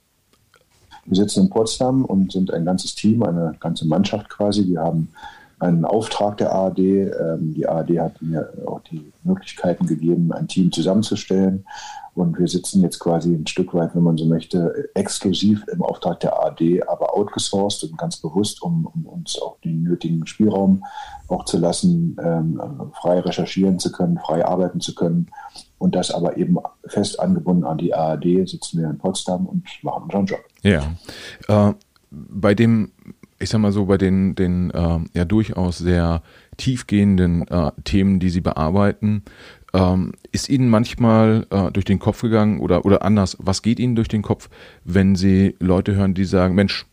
wir 1.07 1.17
sitzen 1.17 1.45
in 1.45 1.51
Potsdam 1.51 2.05
und 2.05 2.33
sind 2.33 2.53
ein 2.53 2.65
ganzes 2.65 2.95
Team, 2.95 3.23
eine 3.23 3.55
ganze 3.61 3.87
Mannschaft 3.87 4.29
quasi. 4.31 4.67
Wir 4.67 4.81
haben 4.81 5.09
einen 5.65 5.85
Auftrag 5.85 6.37
der 6.39 6.53
ARD. 6.53 6.79
Ähm, 6.79 7.55
die 7.55 7.67
ARD 7.67 7.99
hat 7.99 8.21
mir 8.23 8.53
auch 8.67 8.81
die 8.81 9.13
Möglichkeiten 9.23 9.87
gegeben, 9.87 10.33
ein 10.33 10.49
Team 10.49 10.71
zusammenzustellen. 10.71 11.65
Und 12.15 12.39
wir 12.39 12.47
sitzen 12.47 12.81
jetzt 12.83 13.01
quasi 13.01 13.35
ein 13.35 13.47
Stück 13.49 13.75
weit, 13.75 13.95
wenn 13.97 14.05
man 14.05 14.17
so 14.17 14.25
möchte, 14.25 14.89
exklusiv 14.95 15.65
im 15.73 15.83
Auftrag 15.83 16.21
der 16.21 16.35
ARD, 16.35 16.87
aber 16.87 17.17
outgesourced 17.17 17.91
und 17.91 17.99
ganz 17.99 18.19
bewusst, 18.19 18.63
um, 18.63 18.87
um 18.87 19.05
uns 19.07 19.37
auch 19.43 19.59
den 19.65 19.83
nötigen 19.83 20.25
Spielraum 20.25 20.85
auch 21.27 21.45
zu 21.45 21.59
lassen, 21.59 22.17
ähm, 22.23 22.61
frei 22.93 23.19
recherchieren 23.19 23.81
zu 23.81 23.91
können, 23.91 24.21
frei 24.25 24.47
arbeiten 24.47 24.81
zu 24.81 24.95
können. 24.95 25.29
Und 25.79 25.97
das 25.97 26.13
aber 26.13 26.37
eben 26.37 26.57
fest 26.87 27.19
angebunden 27.19 27.65
an 27.65 27.79
die 27.79 27.93
ARD, 27.93 28.49
sitzen 28.49 28.79
wir 28.79 28.89
in 28.89 28.99
Potsdam 28.99 29.47
und 29.47 29.65
machen 29.83 30.05
unseren 30.05 30.27
Job. 30.27 30.41
Ja. 30.63 30.95
Äh, 31.49 31.75
bei 32.11 32.55
dem 32.55 32.93
ich 33.45 33.51
sag 33.51 33.61
mal 33.61 33.73
so, 33.73 33.85
bei 33.85 33.99
den, 33.99 34.35
den 34.35 34.71
äh, 34.71 34.99
ja 35.13 35.25
durchaus 35.25 35.79
sehr 35.79 36.23
tiefgehenden 36.57 37.47
äh, 37.49 37.71
Themen, 37.85 38.19
die 38.19 38.31
Sie 38.31 38.41
bearbeiten, 38.41 39.23
ähm, 39.75 40.13
ist 40.33 40.49
Ihnen 40.49 40.71
manchmal 40.71 41.47
äh, 41.51 41.71
durch 41.71 41.85
den 41.85 41.99
Kopf 41.99 42.23
gegangen 42.23 42.61
oder, 42.61 42.85
oder 42.87 43.03
anders, 43.03 43.37
was 43.39 43.61
geht 43.63 43.79
Ihnen 43.79 43.97
durch 43.97 44.09
den 44.09 44.23
Kopf, 44.23 44.49
wenn 44.85 45.15
Sie 45.15 45.55
Leute 45.61 45.95
hören, 45.95 46.15
die 46.15 46.25
sagen, 46.25 46.55
Mensch, 46.55 46.87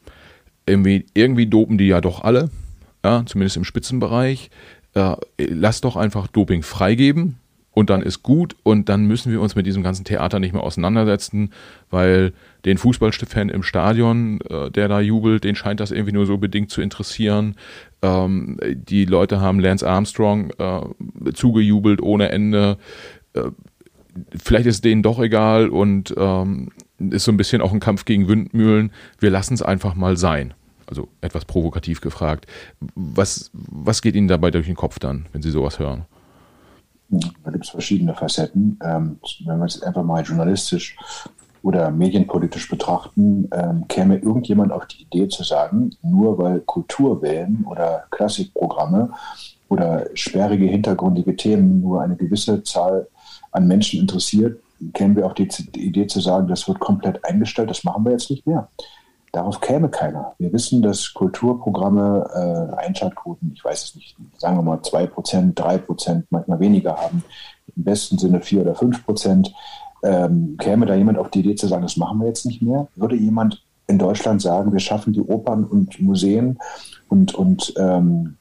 irgendwie, 0.66 1.06
irgendwie 1.14 1.48
dopen 1.48 1.78
die 1.78 1.88
ja 1.88 2.02
doch 2.02 2.22
alle, 2.24 2.50
ja, 3.04 3.26
zumindest 3.26 3.58
im 3.58 3.64
Spitzenbereich, 3.64 4.50
äh, 4.94 5.16
lass 5.38 5.80
doch 5.80 5.96
einfach 5.96 6.28
Doping 6.28 6.64
freigeben 6.64 7.38
und 7.74 7.90
dann 7.90 8.02
ist 8.02 8.22
gut 8.22 8.56
und 8.64 8.90
dann 8.90 9.06
müssen 9.06 9.32
wir 9.32 9.42
uns 9.42 9.56
mit 9.56 9.66
diesem 9.66 9.84
ganzen 9.84 10.04
Theater 10.04 10.40
nicht 10.40 10.54
mehr 10.54 10.64
auseinandersetzen, 10.64 11.52
weil 11.90 12.34
den 12.66 12.78
Fußballfan 12.78 13.50
im 13.50 13.64
Stadion, 13.64 14.42
äh, 14.50 14.70
der 14.70 14.88
da 14.88 15.00
jubelt, 15.00 15.44
den 15.44 15.56
scheint 15.56 15.80
das 15.80 15.92
irgendwie 15.92 16.14
nur 16.14 16.26
so 16.26 16.38
bedingt 16.38 16.70
zu 16.70 16.82
interessieren. 16.82 17.56
Ähm, 18.02 18.58
die 18.74 19.06
Leute 19.06 19.40
haben 19.40 19.60
Lance 19.60 19.88
Armstrong 19.88 20.52
äh, 20.58 21.34
zugejubelt 21.34 22.02
ohne 22.02 22.30
Ende. 22.30 22.78
Äh, 23.34 23.44
vielleicht 24.38 24.66
ist 24.66 24.84
denen 24.84 25.02
doch 25.02 25.20
egal 25.20 25.70
und 25.70 26.14
ähm, 26.18 26.70
ist 27.00 27.24
so 27.24 27.32
ein 27.32 27.38
bisschen 27.38 27.62
auch 27.62 27.72
ein 27.72 27.80
Kampf 27.80 28.06
gegen 28.06 28.28
Windmühlen. 28.28 28.92
Wir 29.20 29.30
lassen 29.30 29.54
es 29.54 29.62
einfach 29.62 29.96
mal 29.96 30.18
sein. 30.18 30.54
Also 30.88 31.08
etwas 31.22 31.46
provokativ 31.46 32.02
gefragt. 32.02 32.48
Was, 32.96 33.50
was 33.54 34.02
geht 34.02 34.16
Ihnen 34.16 34.28
dabei 34.28 34.52
durch 34.52 34.66
den 34.66 34.76
Kopf 34.76 35.00
dann, 35.00 35.26
wenn 35.32 35.42
Sie 35.42 35.52
sowas 35.52 35.80
hören? 35.80 36.06
Da 37.44 37.52
gibt 37.52 37.66
es 37.66 37.72
verschiedene 37.72 38.16
Facetten. 38.16 38.80
Ähm, 38.84 39.20
wenn 39.46 39.60
wir 39.60 39.66
es 39.66 39.82
einfach 39.82 40.04
mal 40.04 40.24
journalistisch 40.24 40.96
oder 41.64 41.92
medienpolitisch 41.92 42.70
betrachten, 42.70 43.50
ähm, 43.52 43.86
käme 43.88 44.18
irgendjemand 44.18 44.72
auf 44.72 44.86
die 44.88 45.04
Idee 45.04 45.28
zu 45.28 45.44
sagen, 45.44 45.92
nur 46.02 46.38
weil 46.38 46.62
Kulturwellen 46.62 47.66
oder 47.70 48.06
Klassikprogramme 48.12 49.12
oder 49.70 50.08
sperrige, 50.14 50.66
hintergründige 50.66 51.36
Themen 51.36 51.82
nur 51.82 52.02
eine 52.02 52.16
gewisse 52.16 52.64
Zahl 52.64 53.08
an 53.52 53.68
Menschen 53.68 54.00
interessiert, 54.00 54.60
kämen 54.94 55.16
wir 55.16 55.26
auf 55.26 55.34
die, 55.34 55.48
die 55.48 55.88
Idee 55.88 56.08
zu 56.08 56.20
sagen, 56.20 56.48
das 56.48 56.68
wird 56.68 56.80
komplett 56.80 57.24
eingestellt, 57.26 57.70
das 57.70 57.84
machen 57.84 58.04
wir 58.04 58.12
jetzt 58.14 58.30
nicht 58.30 58.48
mehr. 58.48 58.70
Darauf 59.32 59.62
käme 59.62 59.90
keiner. 59.90 60.36
Wir 60.40 60.52
wissen, 60.52 60.82
dass 60.82 61.14
Kulturprogramme 61.14 62.72
äh, 62.76 62.86
Einschaltquoten, 62.86 63.54
ich 63.56 63.64
weiß 63.64 63.84
es 63.84 63.96
nicht, 63.96 64.18
sagen 64.38 64.58
wir 64.58 64.64
mal 64.64 64.80
2%, 64.80 65.56
3%, 65.56 66.24
manchmal 66.30 66.60
weniger 66.60 66.98
haben, 66.98 67.24
im 67.76 67.84
besten 67.84 68.18
Sinne 68.18 68.42
4 68.42 68.62
oder 68.62 68.74
5%. 68.74 69.52
Ähm, 70.04 70.58
käme 70.60 70.86
da 70.86 70.96
jemand 70.96 71.18
auf 71.18 71.30
die 71.30 71.40
Idee 71.40 71.56
zu 71.56 71.68
sagen, 71.68 71.84
das 71.84 71.96
machen 71.96 72.20
wir 72.20 72.28
jetzt 72.28 72.46
nicht 72.46 72.62
mehr? 72.62 72.88
Würde 72.96 73.16
jemand 73.16 73.64
in 73.88 74.00
Deutschland 74.00 74.42
sagen, 74.42 74.74
wir 74.74 74.80
schaffen 74.80 75.14
die 75.14 75.22
Opern 75.22 75.64
und 75.64 76.02
Museen 76.02 76.60
und, 77.08 77.34
und 77.34 77.74
ähm, 77.78 78.38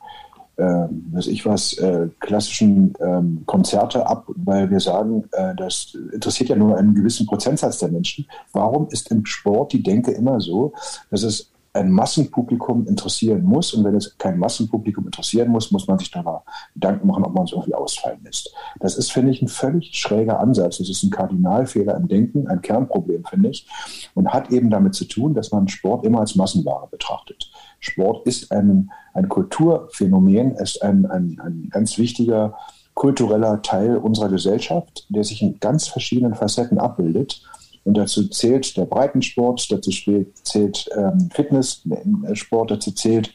äh, 0.61 0.89
weiß 1.13 1.27
ich 1.29 1.47
was, 1.47 1.73
äh, 1.79 2.09
klassischen 2.21 2.93
ähm, 3.01 3.43
Konzerte 3.47 4.07
ab, 4.07 4.27
weil 4.37 4.71
wir 4.71 4.81
sagen, 4.81 5.25
äh, 5.33 5.55
das 5.57 5.97
interessiert 6.13 6.51
ja 6.51 6.57
nur 6.57 6.77
einen 6.77 6.95
gewissen 6.95 7.27
Prozentsatz 7.27 7.79
der 7.79 7.91
Menschen. 7.91 8.27
Warum 8.53 8.89
ist 8.91 9.11
im 9.11 9.25
Sport 9.25 9.73
die 9.73 9.83
Denke 9.83 10.13
immer 10.13 10.41
so, 10.41 10.73
dass 11.11 11.23
es 11.23 11.51
ein 11.73 11.91
Massenpublikum 11.91 12.87
interessieren 12.87 13.45
muss. 13.45 13.73
Und 13.75 13.85
wenn 13.85 13.95
es 13.95 14.17
kein 14.19 14.39
Massenpublikum 14.39 15.05
interessieren 15.07 15.49
muss, 15.51 15.71
muss 15.71 15.87
man 15.87 15.99
sich 15.99 16.11
darüber 16.11 16.45
Gedanken 16.75 17.07
machen, 17.07 17.25
ob 17.25 17.35
man 17.35 17.45
es 17.45 17.53
irgendwie 17.53 17.75
ausfallen 17.75 18.21
lässt. 18.25 18.53
Das 18.81 18.97
ist, 18.97 19.13
finde 19.13 19.31
ich, 19.31 19.41
ein 19.41 19.49
völlig 19.49 19.97
schräger 19.97 20.41
Ansatz. 20.41 20.79
Das 20.79 20.89
ist 20.89 21.03
ein 21.03 21.11
Kardinalfehler 21.11 21.97
im 21.97 22.09
Denken, 22.09 22.49
ein 22.49 22.61
Kernproblem, 22.61 23.25
finde 23.25 23.51
ich. 23.51 23.67
Und 24.15 24.33
hat 24.33 24.51
eben 24.51 24.71
damit 24.71 24.95
zu 24.95 25.05
tun, 25.05 25.35
dass 25.35 25.53
man 25.53 25.69
Sport 25.69 26.05
immer 26.05 26.21
als 26.21 26.35
Massenware 26.35 26.89
betrachtet. 26.91 27.51
Sport 27.81 28.27
ist 28.27 28.53
ein, 28.53 28.91
ein 29.15 29.29
Kulturphänomen, 29.29 30.55
ist 30.57 30.83
ein, 30.83 31.07
ein, 31.07 31.41
ein 31.43 31.69
ganz 31.71 31.99
wichtiger 31.99 32.55
kultureller 32.95 33.63
Teil 33.63 33.97
unserer 33.97 34.29
Gesellschaft, 34.29 35.07
der 35.09 35.25
sich 35.25 35.43
in 35.43 35.59
ganz 35.59 35.89
verschiedenen 35.89 36.35
Facetten 36.35 36.79
abbildet. 36.79 37.43
Und 37.85 37.97
dazu 37.97 38.29
zählt 38.29 38.77
der 38.77 38.85
Breitensport, 38.85 39.73
dazu 39.73 39.91
zählt 39.91 40.89
ähm, 40.95 41.31
Fitnesssport, 41.33 42.71
dazu 42.71 42.93
zählt 42.93 43.33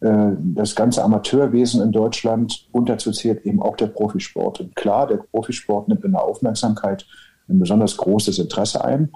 äh, 0.00 0.30
das 0.38 0.76
ganze 0.76 1.02
Amateurwesen 1.02 1.82
in 1.82 1.90
Deutschland 1.90 2.68
und 2.72 2.88
dazu 2.88 3.10
zählt 3.10 3.44
eben 3.44 3.60
auch 3.60 3.76
der 3.76 3.88
Profisport. 3.88 4.60
Und 4.60 4.76
klar, 4.76 5.08
der 5.08 5.16
Profisport 5.16 5.88
nimmt 5.88 6.04
in 6.04 6.12
der 6.12 6.22
Aufmerksamkeit 6.22 7.04
ein 7.48 7.58
besonders 7.58 7.96
großes 7.96 8.38
Interesse 8.38 8.84
ein. 8.84 9.10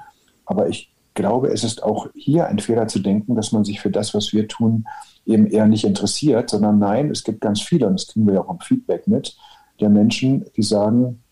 Aber 0.44 0.68
ich 0.68 0.93
glaube, 1.14 1.48
es 1.48 1.64
ist 1.64 1.82
auch 1.82 2.08
hier 2.14 2.46
ein 2.46 2.58
Fehler 2.58 2.88
zu 2.88 2.98
denken, 2.98 3.34
dass 3.34 3.52
man 3.52 3.64
sich 3.64 3.80
für 3.80 3.90
das, 3.90 4.14
was 4.14 4.32
wir 4.32 4.48
tun, 4.48 4.86
eben 5.26 5.46
eher 5.46 5.66
nicht 5.66 5.84
interessiert, 5.84 6.50
sondern 6.50 6.78
nein, 6.78 7.10
es 7.10 7.24
gibt 7.24 7.40
ganz 7.40 7.62
viele, 7.62 7.86
und 7.86 7.94
das 7.94 8.08
kriegen 8.08 8.26
wir 8.26 8.34
ja 8.34 8.40
auch 8.40 8.50
im 8.50 8.60
Feedback 8.60 9.06
mit, 9.06 9.36
der 9.80 9.88
Menschen, 9.88 10.44
die 10.56 10.62
sagen, 10.62 11.22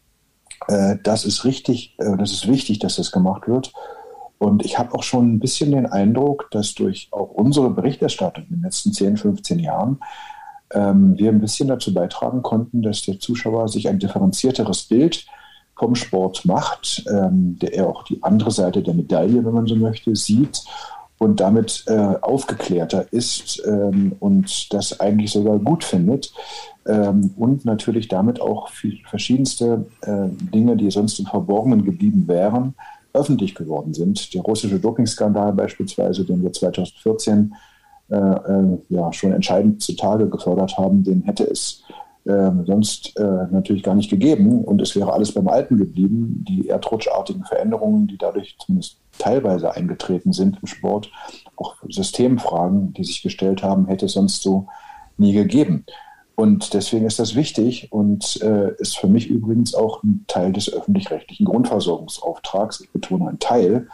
äh, 0.68 0.96
das 1.02 1.24
ist 1.24 1.44
richtig, 1.44 1.96
äh, 1.98 2.16
das 2.16 2.32
ist 2.32 2.48
wichtig, 2.48 2.78
dass 2.78 2.96
das 2.96 3.12
gemacht 3.12 3.48
wird. 3.48 3.72
Und 4.38 4.64
ich 4.64 4.78
habe 4.78 4.94
auch 4.94 5.04
schon 5.04 5.34
ein 5.34 5.38
bisschen 5.38 5.70
den 5.70 5.86
Eindruck, 5.86 6.48
dass 6.50 6.74
durch 6.74 7.08
auch 7.12 7.30
unsere 7.30 7.70
Berichterstattung 7.70 8.44
in 8.44 8.56
den 8.56 8.62
letzten 8.62 8.92
10, 8.92 9.16
15 9.16 9.60
Jahren 9.60 10.00
ähm, 10.72 11.16
wir 11.16 11.30
ein 11.30 11.40
bisschen 11.40 11.68
dazu 11.68 11.94
beitragen 11.94 12.42
konnten, 12.42 12.82
dass 12.82 13.02
der 13.02 13.20
Zuschauer 13.20 13.68
sich 13.68 13.88
ein 13.88 14.00
differenzierteres 14.00 14.84
Bild 14.84 15.26
vom 15.82 15.96
Sport 15.96 16.44
macht, 16.44 17.04
ähm, 17.10 17.58
der 17.60 17.74
er 17.74 17.88
auch 17.88 18.04
die 18.04 18.22
andere 18.22 18.52
Seite 18.52 18.84
der 18.84 18.94
Medaille, 18.94 19.44
wenn 19.44 19.52
man 19.52 19.66
so 19.66 19.74
möchte, 19.74 20.14
sieht 20.14 20.62
und 21.18 21.40
damit 21.40 21.82
äh, 21.88 22.14
aufgeklärter 22.20 23.12
ist 23.12 23.60
ähm, 23.66 24.14
und 24.20 24.72
das 24.72 25.00
eigentlich 25.00 25.32
sogar 25.32 25.58
gut 25.58 25.82
findet 25.82 26.32
ähm, 26.86 27.34
und 27.36 27.64
natürlich 27.64 28.06
damit 28.06 28.40
auch 28.40 28.68
verschiedenste 29.08 29.86
äh, 30.02 30.28
Dinge, 30.54 30.76
die 30.76 30.88
sonst 30.92 31.18
im 31.18 31.26
Verborgenen 31.26 31.84
geblieben 31.84 32.28
wären, 32.28 32.74
öffentlich 33.12 33.56
geworden 33.56 33.92
sind. 33.92 34.32
Der 34.34 34.42
russische 34.42 34.78
Dopingskandal 34.78 35.52
beispielsweise, 35.52 36.24
den 36.24 36.44
wir 36.44 36.52
2014 36.52 37.54
äh, 38.08 38.14
äh, 38.14 38.78
ja, 38.88 39.12
schon 39.12 39.32
entscheidend 39.32 39.82
zutage 39.82 40.28
gefördert 40.28 40.78
haben, 40.78 41.02
den 41.02 41.22
hätte 41.22 41.42
es 41.42 41.82
äh, 42.24 42.50
sonst 42.66 43.18
äh, 43.18 43.46
natürlich 43.50 43.82
gar 43.82 43.94
nicht 43.94 44.10
gegeben 44.10 44.64
und 44.64 44.80
es 44.80 44.94
wäre 44.94 45.12
alles 45.12 45.32
beim 45.32 45.48
Alten 45.48 45.76
geblieben. 45.76 46.44
Die 46.48 46.68
erdrutschartigen 46.68 47.44
Veränderungen, 47.44 48.06
die 48.06 48.16
dadurch 48.16 48.56
zumindest 48.58 48.98
teilweise 49.18 49.74
eingetreten 49.74 50.32
sind 50.32 50.58
im 50.60 50.66
Sport, 50.66 51.10
auch 51.56 51.74
Systemfragen, 51.88 52.92
die 52.94 53.04
sich 53.04 53.22
gestellt 53.22 53.62
haben, 53.62 53.86
hätte 53.86 54.06
es 54.06 54.12
sonst 54.12 54.42
so 54.42 54.68
nie 55.16 55.32
gegeben. 55.32 55.84
Und 56.34 56.74
deswegen 56.74 57.06
ist 57.06 57.18
das 57.18 57.34
wichtig 57.34 57.92
und 57.92 58.40
äh, 58.40 58.72
ist 58.78 58.96
für 58.96 59.06
mich 59.08 59.28
übrigens 59.28 59.74
auch 59.74 60.02
ein 60.02 60.24
Teil 60.28 60.52
des 60.52 60.72
öffentlich-rechtlichen 60.72 61.44
Grundversorgungsauftrags. 61.44 62.80
Ich 62.80 62.90
betone 62.90 63.28
ein 63.28 63.38
Teil. 63.38 63.88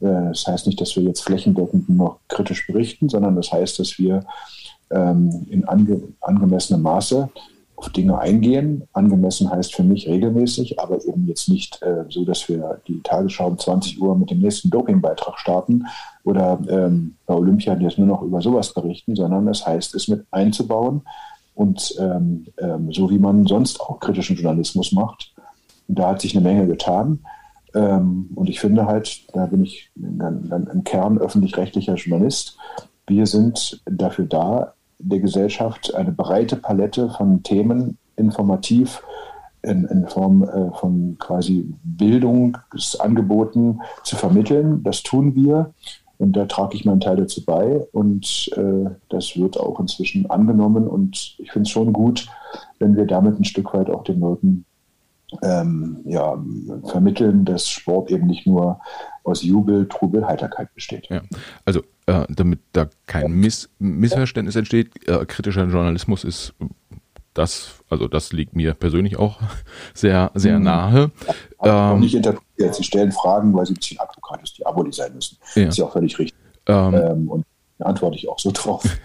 Äh, 0.00 0.06
das 0.28 0.46
heißt 0.46 0.66
nicht, 0.66 0.80
dass 0.80 0.96
wir 0.96 1.02
jetzt 1.02 1.22
flächendeckend 1.22 1.88
noch 1.90 2.20
kritisch 2.28 2.66
berichten, 2.66 3.08
sondern 3.08 3.36
das 3.36 3.52
heißt, 3.52 3.78
dass 3.78 3.98
wir 3.98 4.24
ähm, 4.90 5.46
in 5.50 5.66
ange 5.66 6.00
angemessenem 6.20 6.82
Maße 6.82 7.28
auf 7.76 7.88
Dinge 7.90 8.18
eingehen. 8.18 8.86
Angemessen 8.92 9.50
heißt 9.50 9.74
für 9.74 9.82
mich 9.82 10.08
regelmäßig, 10.08 10.78
aber 10.80 11.04
eben 11.04 11.26
jetzt 11.26 11.48
nicht 11.48 11.82
äh, 11.82 12.04
so, 12.08 12.24
dass 12.24 12.48
wir 12.48 12.80
die 12.86 13.00
Tagesschau 13.02 13.48
um 13.48 13.58
20 13.58 14.00
Uhr 14.00 14.16
mit 14.16 14.30
dem 14.30 14.40
nächsten 14.40 14.70
Dopingbeitrag 14.70 15.38
starten 15.38 15.84
oder 16.24 16.60
ähm, 16.68 17.16
bei 17.26 17.34
Olympia 17.34 17.76
jetzt 17.76 17.98
nur 17.98 18.06
noch 18.06 18.22
über 18.22 18.40
sowas 18.40 18.72
berichten, 18.72 19.16
sondern 19.16 19.46
das 19.46 19.66
heißt, 19.66 19.94
es 19.94 20.08
mit 20.08 20.24
einzubauen 20.30 21.02
und 21.54 21.94
ähm, 21.98 22.46
ähm, 22.58 22.92
so 22.92 23.10
wie 23.10 23.18
man 23.18 23.46
sonst 23.46 23.80
auch 23.80 24.00
kritischen 24.00 24.36
Journalismus 24.36 24.92
macht. 24.92 25.32
Und 25.88 25.98
da 25.98 26.10
hat 26.10 26.20
sich 26.20 26.36
eine 26.36 26.46
Menge 26.46 26.66
getan. 26.66 27.20
Ähm, 27.74 28.30
und 28.34 28.48
ich 28.48 28.60
finde 28.60 28.86
halt, 28.86 29.24
da 29.34 29.46
bin 29.46 29.64
ich 29.64 29.90
dann, 29.94 30.48
dann 30.48 30.66
im 30.66 30.84
Kern 30.84 31.18
öffentlich-rechtlicher 31.18 31.94
Journalist. 31.94 32.56
Wir 33.06 33.26
sind 33.26 33.82
dafür 33.84 34.24
da, 34.26 34.74
der 34.98 35.20
Gesellschaft 35.20 35.94
eine 35.94 36.12
breite 36.12 36.56
Palette 36.56 37.10
von 37.10 37.42
Themen 37.42 37.98
informativ 38.16 39.02
in, 39.62 39.84
in 39.86 40.06
Form 40.06 40.42
äh, 40.42 40.70
von 40.78 41.16
quasi 41.18 41.72
Bildungsangeboten 41.82 43.80
zu 44.02 44.16
vermitteln. 44.16 44.82
Das 44.82 45.02
tun 45.02 45.34
wir. 45.34 45.72
Und 46.18 46.34
da 46.34 46.46
trage 46.46 46.76
ich 46.76 46.84
meinen 46.84 47.00
Teil 47.00 47.16
dazu 47.16 47.44
bei 47.44 47.84
und 47.90 48.48
äh, 48.56 48.88
das 49.08 49.36
wird 49.36 49.58
auch 49.58 49.80
inzwischen 49.80 50.30
angenommen 50.30 50.86
und 50.86 51.34
ich 51.38 51.50
finde 51.50 51.66
es 51.66 51.70
schon 51.70 51.92
gut, 51.92 52.28
wenn 52.78 52.96
wir 52.96 53.04
damit 53.04 53.38
ein 53.38 53.44
Stück 53.44 53.74
weit 53.74 53.90
auch 53.90 54.04
den 54.04 54.20
Leuten 54.20 54.64
ähm, 55.42 55.98
ja, 56.04 56.38
vermitteln, 56.84 57.44
dass 57.44 57.68
Sport 57.68 58.12
eben 58.12 58.28
nicht 58.28 58.46
nur 58.46 58.80
aus 59.24 59.42
Jubel, 59.42 59.88
Trubel, 59.88 60.26
Heiterkeit 60.26 60.72
besteht. 60.74 61.08
Ja. 61.08 61.22
Also 61.64 61.80
äh, 62.06 62.24
damit 62.28 62.60
da 62.72 62.88
kein 63.06 63.32
Miss 63.32 63.70
Missverständnis 63.78 64.56
entsteht, 64.56 65.08
äh, 65.08 65.24
kritischer 65.24 65.64
Journalismus 65.64 66.24
ist 66.24 66.54
das, 67.34 67.80
also 67.90 68.06
das 68.06 68.32
liegt 68.32 68.54
mir 68.54 68.74
persönlich 68.74 69.18
auch 69.18 69.40
sehr, 69.94 70.30
sehr 70.34 70.58
mhm. 70.58 70.64
nahe. 70.64 71.10
Ähm, 71.60 72.00
nicht 72.00 72.14
interpretiert. 72.14 72.74
Sie 72.74 72.84
stellen 72.84 73.12
Fragen, 73.12 73.52
weil 73.54 73.66
sie 73.66 73.72
ein 73.72 73.76
bisschen 73.76 73.98
Advokat 73.98 74.40
die 74.56 74.64
Abo 74.64 74.88
sein 74.90 75.14
müssen. 75.14 75.36
Ja. 75.54 75.68
Ist 75.68 75.78
ja 75.78 75.84
auch 75.86 75.92
völlig 75.92 76.18
richtig. 76.18 76.38
Ähm, 76.66 76.94
ähm, 76.94 77.28
und 77.28 77.44
da 77.78 77.86
antworte 77.86 78.16
ich 78.16 78.28
auch 78.28 78.38
so 78.38 78.50
drauf. 78.52 78.84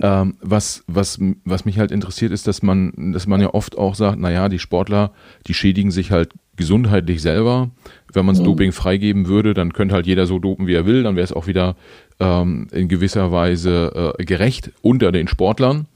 Ähm, 0.00 0.38
was, 0.40 0.84
was, 0.86 1.18
was 1.44 1.64
mich 1.64 1.78
halt 1.78 1.90
interessiert, 1.90 2.30
ist, 2.32 2.46
dass 2.46 2.62
man, 2.62 3.12
dass 3.12 3.26
man 3.26 3.40
ja 3.40 3.52
oft 3.52 3.76
auch 3.76 3.96
sagt, 3.96 4.18
naja, 4.18 4.48
die 4.48 4.60
Sportler, 4.60 5.10
die 5.46 5.52
schädigen 5.52 5.90
sich 5.90 6.12
halt 6.12 6.30
gesundheitlich 6.56 7.20
selber. 7.20 7.70
Wenn 8.12 8.24
man 8.24 8.34
das 8.34 8.40
mhm. 8.42 8.46
Doping 8.46 8.72
freigeben 8.72 9.26
würde, 9.26 9.54
dann 9.54 9.72
könnte 9.72 9.96
halt 9.96 10.06
jeder 10.06 10.26
so 10.26 10.38
dopen, 10.38 10.68
wie 10.68 10.74
er 10.74 10.86
will, 10.86 11.02
dann 11.02 11.16
wäre 11.16 11.24
es 11.24 11.32
auch 11.32 11.48
wieder 11.48 11.74
ähm, 12.20 12.68
in 12.72 12.88
gewisser 12.88 13.32
Weise 13.32 14.14
äh, 14.18 14.24
gerecht 14.24 14.70
unter 14.82 15.10
den 15.10 15.26
Sportlern. 15.26 15.86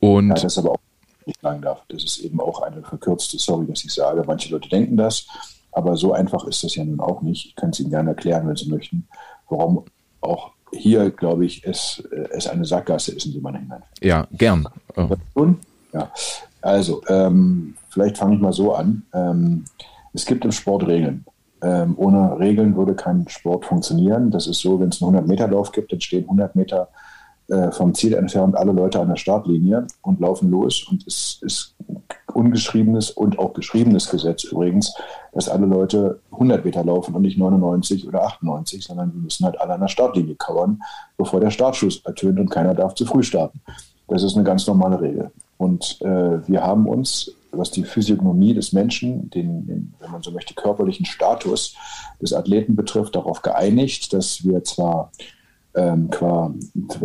Und 0.00 0.28
ja, 0.28 0.34
das 0.34 0.44
ist 0.44 0.58
aber 0.58 0.72
auch 0.72 0.80
nicht 1.26 1.40
sagen 1.40 1.62
darf. 1.62 1.82
Das 1.88 2.02
ist 2.02 2.18
eben 2.18 2.40
auch 2.40 2.60
eine 2.62 2.82
verkürzte, 2.82 3.38
sorry, 3.38 3.66
dass 3.66 3.84
ich 3.84 3.92
sage. 3.92 4.24
Manche 4.26 4.50
Leute 4.50 4.68
denken 4.68 4.96
das, 4.96 5.26
aber 5.72 5.96
so 5.96 6.12
einfach 6.12 6.44
ist 6.46 6.64
das 6.64 6.74
ja 6.74 6.84
nun 6.84 7.00
auch 7.00 7.22
nicht. 7.22 7.46
Ich 7.46 7.56
kann 7.56 7.70
es 7.70 7.80
Ihnen 7.80 7.90
gerne 7.90 8.10
erklären, 8.10 8.46
wenn 8.48 8.56
Sie 8.56 8.68
möchten, 8.68 9.06
warum 9.48 9.84
auch 10.20 10.53
hier, 10.76 11.10
glaube 11.10 11.44
ich, 11.46 11.64
es, 11.64 12.02
äh, 12.10 12.28
es 12.30 12.46
eine 12.46 12.64
Sackgasse 12.64 13.12
ist, 13.12 13.26
in 13.26 13.32
die 13.32 13.40
man 13.40 13.54
hineinfällt. 13.54 13.84
Ja, 14.02 14.26
gern. 14.32 14.66
Oh. 14.96 15.08
Ja. 15.92 16.10
Also, 16.60 17.02
ähm, 17.08 17.74
vielleicht 17.90 18.18
fange 18.18 18.36
ich 18.36 18.40
mal 18.40 18.52
so 18.52 18.74
an. 18.74 19.04
Ähm, 19.12 19.64
Es 20.14 20.24
gibt 20.24 20.44
im 20.44 20.52
Sport 20.52 20.86
Regeln. 20.86 21.24
Ähm, 21.60 21.94
ohne 21.96 22.38
Regeln 22.38 22.76
würde 22.76 22.94
kein 22.94 23.26
Sport 23.28 23.64
funktionieren. 23.64 24.30
Das 24.30 24.46
ist 24.46 24.60
so, 24.60 24.78
wenn 24.78 24.90
es 24.90 25.02
einen 25.02 25.16
100-Meter-Lauf 25.16 25.72
gibt, 25.72 25.92
dann 25.92 26.00
stehen 26.00 26.24
100 26.24 26.54
Meter 26.54 26.88
äh, 27.48 27.70
vom 27.72 27.94
Ziel 27.94 28.14
entfernt 28.14 28.56
alle 28.56 28.72
Leute 28.72 29.00
an 29.00 29.08
der 29.08 29.16
Startlinie 29.16 29.86
und 30.02 30.20
laufen 30.20 30.50
los. 30.50 30.86
Und 30.88 31.06
es 31.06 31.40
ist 31.42 31.74
ungeschriebenes 32.34 33.10
und 33.10 33.38
auch 33.38 33.54
geschriebenes 33.54 34.10
Gesetz 34.10 34.44
übrigens, 34.44 34.94
dass 35.32 35.48
alle 35.48 35.66
Leute 35.66 36.20
100 36.32 36.64
Meter 36.64 36.84
laufen 36.84 37.14
und 37.14 37.22
nicht 37.22 37.38
99 37.38 38.06
oder 38.06 38.24
98, 38.24 38.84
sondern 38.84 39.12
wir 39.12 39.20
müssen 39.20 39.44
halt 39.44 39.60
alle 39.60 39.74
an 39.74 39.80
der 39.80 39.88
Startlinie 39.88 40.34
kauern, 40.36 40.82
bevor 41.16 41.40
der 41.40 41.50
Startschuss 41.50 42.02
ertönt 42.04 42.38
und 42.38 42.50
keiner 42.50 42.74
darf 42.74 42.94
zu 42.94 43.06
früh 43.06 43.22
starten. 43.22 43.60
Das 44.08 44.22
ist 44.22 44.34
eine 44.34 44.44
ganz 44.44 44.66
normale 44.66 45.00
Regel. 45.00 45.30
Und 45.56 46.00
äh, 46.02 46.46
wir 46.46 46.62
haben 46.62 46.86
uns, 46.86 47.32
was 47.52 47.70
die 47.70 47.84
Physiognomie 47.84 48.54
des 48.54 48.72
Menschen, 48.72 49.30
den, 49.30 49.66
den, 49.66 49.94
wenn 50.00 50.10
man 50.10 50.22
so 50.22 50.30
möchte, 50.30 50.54
körperlichen 50.54 51.06
Status 51.06 51.74
des 52.20 52.32
Athleten 52.32 52.76
betrifft, 52.76 53.14
darauf 53.14 53.42
geeinigt, 53.42 54.12
dass 54.12 54.44
wir 54.44 54.64
zwar 54.64 55.10
ähm, 55.74 56.10
zwar, 56.12 56.54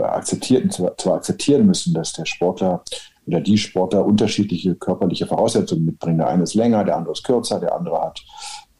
akzeptieren, 0.01 0.69
zwar, 0.69 0.97
zwar 0.97 1.15
akzeptieren 1.15 1.65
müssen, 1.65 1.93
dass 1.93 2.13
der 2.13 2.25
Sportler 2.25 2.83
oder 3.25 3.41
die 3.41 3.57
Sportler 3.57 4.05
unterschiedliche 4.05 4.75
körperliche 4.75 5.27
Voraussetzungen 5.27 5.85
mitbringen. 5.85 6.19
Der 6.19 6.27
eine 6.27 6.43
ist 6.43 6.55
länger, 6.55 6.83
der 6.83 6.97
andere 6.97 7.13
ist 7.13 7.23
kürzer, 7.23 7.59
der 7.59 7.75
andere 7.75 8.01
hat 8.01 8.21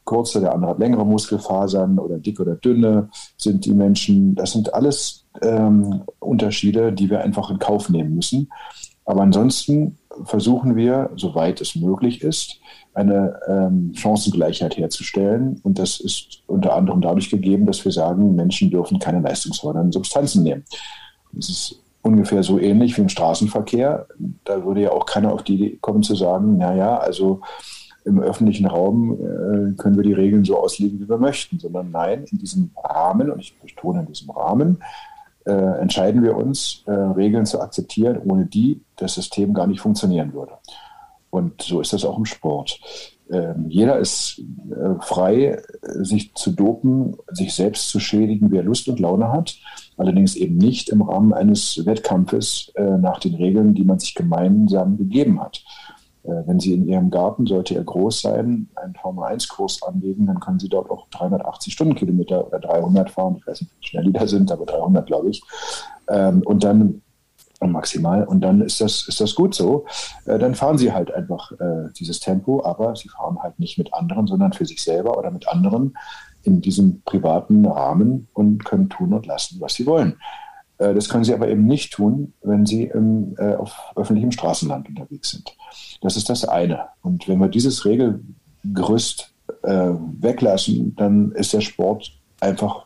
kurze, 0.10 0.42
der 0.42 0.54
andere 0.54 0.72
hat 0.72 0.80
längere 0.80 1.06
Muskelfasern 1.06 2.00
oder 2.00 2.18
dick 2.18 2.40
oder 2.40 2.56
dünne 2.56 3.10
sind 3.38 3.66
die 3.66 3.74
Menschen. 3.74 4.34
Das 4.34 4.54
sind 4.54 4.74
alles 4.74 5.28
ähm, 5.44 6.02
Unterschiede, 6.18 6.92
die 6.92 7.12
wir 7.12 7.22
einfach 7.22 7.52
in 7.52 7.60
Kauf 7.60 7.90
nehmen 7.90 8.16
müssen. 8.16 8.50
Aber 9.10 9.24
ansonsten 9.24 9.98
versuchen 10.26 10.76
wir, 10.76 11.10
soweit 11.16 11.62
es 11.62 11.76
möglich 11.76 12.22
ist, 12.22 12.60
eine 12.94 13.40
ähm, 13.48 13.92
Chancengleichheit 13.96 14.78
herzustellen. 14.78 15.60
Und 15.64 15.80
das 15.80 16.00
ist 16.00 16.44
unter 16.46 16.76
anderem 16.76 17.02
dadurch 17.02 17.32
gegeben, 17.32 17.66
dass 17.66 17.84
wir 17.84 17.92
sagen, 17.92 18.36
Menschen 18.36 18.70
dürfen 18.70 19.00
keine 19.00 19.22
leistungsfördernden 19.22 19.92
Substanzen 19.92 20.44
nehmen. 20.44 20.64
Das 21.32 21.50
ist 21.50 21.82
ungefähr 22.04 22.44
so 22.44 22.60
ähnlich 22.60 22.98
wie 22.98 23.02
im 23.02 23.10
Straßenverkehr. 23.10 24.06
Da 24.44 24.64
würde 24.64 24.82
ja 24.82 24.92
auch 24.92 25.08
keiner 25.08 25.34
auf 25.34 25.42
die 25.42 25.56
Idee 25.56 25.78
kommen 25.82 26.04
zu 26.04 26.14
sagen, 26.14 26.58
naja, 26.58 27.00
also 27.00 27.42
im 28.06 28.20
öffentlichen 28.20 28.68
Raum 28.68 29.14
äh, 29.14 29.76
können 29.76 29.96
wir 29.96 30.04
die 30.04 30.14
Regeln 30.14 30.46
so 30.46 30.60
auslegen, 30.60 31.00
wie 31.00 31.10
wir 31.10 31.18
möchten, 31.18 31.58
sondern 31.58 31.90
nein, 31.90 32.26
in 32.32 32.38
diesem 32.38 32.70
Rahmen, 32.78 33.32
und 33.32 33.40
ich 33.40 33.58
betone 33.60 34.02
in 34.02 34.06
diesem 34.06 34.30
Rahmen, 34.30 34.84
äh, 35.50 35.82
entscheiden 35.82 36.22
wir 36.24 36.38
uns, 36.38 36.84
äh, 36.86 36.92
Regeln 36.92 37.46
zu 37.46 37.60
akzeptieren, 37.60 38.22
ohne 38.24 38.46
die 38.46 38.82
das 38.96 39.16
System 39.16 39.54
gar 39.54 39.68
nicht 39.68 39.82
funktionieren 39.82 40.34
würde. 40.34 40.54
Und 41.32 41.62
so 41.62 41.82
ist 41.82 41.94
das 41.94 42.06
auch 42.06 42.18
im 42.18 42.26
Sport. 42.26 42.80
Ähm, 43.32 43.66
jeder 43.70 43.98
ist 43.98 44.42
äh, 44.72 45.00
frei, 45.02 45.62
sich 45.82 46.34
zu 46.34 46.52
dopen, 46.52 47.16
sich 47.32 47.54
selbst 47.54 47.90
zu 47.90 48.00
schädigen, 48.00 48.52
wie 48.52 48.58
er 48.58 48.64
Lust 48.64 48.88
und 48.88 49.00
Laune 49.00 49.32
hat. 49.32 49.58
Allerdings 49.98 50.36
eben 50.36 50.58
nicht 50.58 50.90
im 50.90 51.02
Rahmen 51.02 51.34
eines 51.34 51.86
Wettkampfes 51.86 52.72
äh, 52.76 52.98
nach 52.98 53.20
den 53.20 53.36
Regeln, 53.36 53.76
die 53.76 53.84
man 53.84 54.00
sich 54.00 54.16
gemeinsam 54.16 54.98
gegeben 54.98 55.40
hat. 55.42 55.64
Äh, 56.24 56.44
wenn 56.46 56.60
Sie 56.60 56.74
in 56.74 56.88
Ihrem 56.88 57.10
Garten, 57.10 57.46
sollte 57.46 57.76
er 57.76 57.84
groß 57.84 58.22
sein, 58.22 58.70
einen 58.76 58.96
Formel-1-Kurs 58.96 59.84
anlegen, 59.84 60.28
dann 60.28 60.40
können 60.40 60.60
Sie 60.60 60.70
dort 60.70 60.90
auch 60.90 61.08
380 61.10 61.74
Stundenkilometer 61.74 62.48
oder 62.48 62.60
300 62.60 63.10
fahren. 63.10 63.38
Ich 63.40 63.48
weiß 63.48 63.62
nicht, 63.62 63.72
wie 63.80 63.88
schnell 63.88 64.04
die 64.06 64.14
da 64.14 64.28
sind, 64.28 64.52
aber 64.52 64.66
300, 64.66 65.06
glaube 65.08 65.30
ich. 65.30 65.42
Ähm, 66.10 66.42
und 66.44 66.64
dann 66.64 67.02
maximal. 67.68 68.24
Und 68.24 68.42
dann 68.42 68.62
ist 68.62 68.80
das, 68.82 69.08
ist 69.08 69.20
das 69.20 69.36
gut 69.36 69.54
so. 69.54 69.86
Äh, 70.26 70.40
dann 70.40 70.56
fahren 70.56 70.78
sie 70.78 70.94
halt 70.94 71.14
einfach 71.14 71.52
äh, 71.54 71.92
dieses 71.98 72.20
Tempo, 72.20 72.64
aber 72.64 72.96
sie 72.96 73.10
fahren 73.10 73.40
halt 73.42 73.60
nicht 73.60 73.78
mit 73.78 73.94
anderen, 73.94 74.28
sondern 74.28 74.54
für 74.54 74.66
sich 74.66 74.82
selber 74.82 75.18
oder 75.18 75.32
mit 75.32 75.48
anderen 75.48 75.98
in 76.44 76.62
diesem 76.62 77.02
privaten 77.02 77.66
Rahmen 77.66 78.30
und 78.34 78.64
können 78.64 78.90
tun 78.90 79.14
und 79.14 79.26
lassen, 79.26 79.60
was 79.60 79.74
sie 79.74 79.86
wollen. 79.86 80.16
Äh, 80.80 80.96
das 80.96 81.10
können 81.10 81.24
sie 81.24 81.34
aber 81.34 81.48
eben 81.48 81.66
nicht 81.66 81.94
tun, 81.94 82.34
wenn 82.42 82.66
sie 82.66 82.86
im, 82.86 83.36
äh, 83.38 83.56
auf 83.56 83.76
öffentlichem 83.96 84.32
Straßenland 84.32 84.90
unterwegs 84.90 85.32
sind. 85.32 85.56
Das 86.02 86.18
ist 86.18 86.30
das 86.30 86.46
eine. 86.46 86.88
Und 87.04 87.28
wenn 87.28 87.40
wir 87.40 87.50
dieses 87.50 87.86
Regelgerüst 87.86 89.34
äh, 89.64 89.92
weglassen, 90.20 90.96
dann 90.96 91.32
ist 91.34 91.54
der 91.54 91.62
Sport 91.62 92.12
einfach 92.40 92.86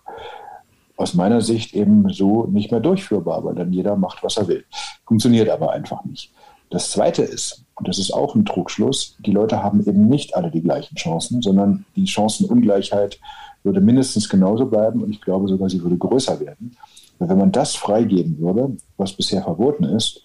aus 0.98 1.14
meiner 1.14 1.42
Sicht 1.42 1.74
eben 1.74 2.10
so 2.10 2.46
nicht 2.46 2.72
mehr 2.72 2.80
durchführbar, 2.80 3.44
weil 3.44 3.56
dann 3.56 3.74
jeder 3.74 3.96
macht, 3.96 4.24
was 4.24 4.38
er 4.38 4.48
will. 4.48 4.66
Funktioniert 5.06 5.50
aber 5.50 5.72
einfach 5.72 6.04
nicht. 6.06 6.32
Das 6.70 6.92
Zweite 6.92 7.24
ist, 7.24 7.66
und 7.76 7.88
das 7.88 8.00
ist 8.00 8.12
auch 8.12 8.36
ein 8.36 8.46
Trugschluss, 8.46 9.18
die 9.20 9.32
Leute 9.32 9.64
haben 9.64 9.86
eben 9.86 10.08
nicht 10.08 10.36
alle 10.36 10.50
die 10.50 10.62
gleichen 10.62 10.96
Chancen, 10.96 11.42
sondern 11.42 11.86
die 11.96 12.08
Chancenungleichheit 12.08 13.20
würde 13.64 13.82
mindestens 13.82 14.28
genauso 14.30 14.66
bleiben 14.66 15.02
und 15.04 15.12
ich 15.12 15.22
glaube 15.22 15.48
sogar, 15.48 15.70
sie 15.70 15.82
würde 15.82 15.98
größer 15.98 16.40
werden. 16.40 16.76
Weil 17.24 17.30
wenn 17.30 17.38
man 17.38 17.54
das 17.54 17.74
freigeben 17.74 18.38
würde, 18.40 18.76
was 18.98 19.14
bisher 19.14 19.44
verboten 19.44 19.86
ist, 19.86 20.22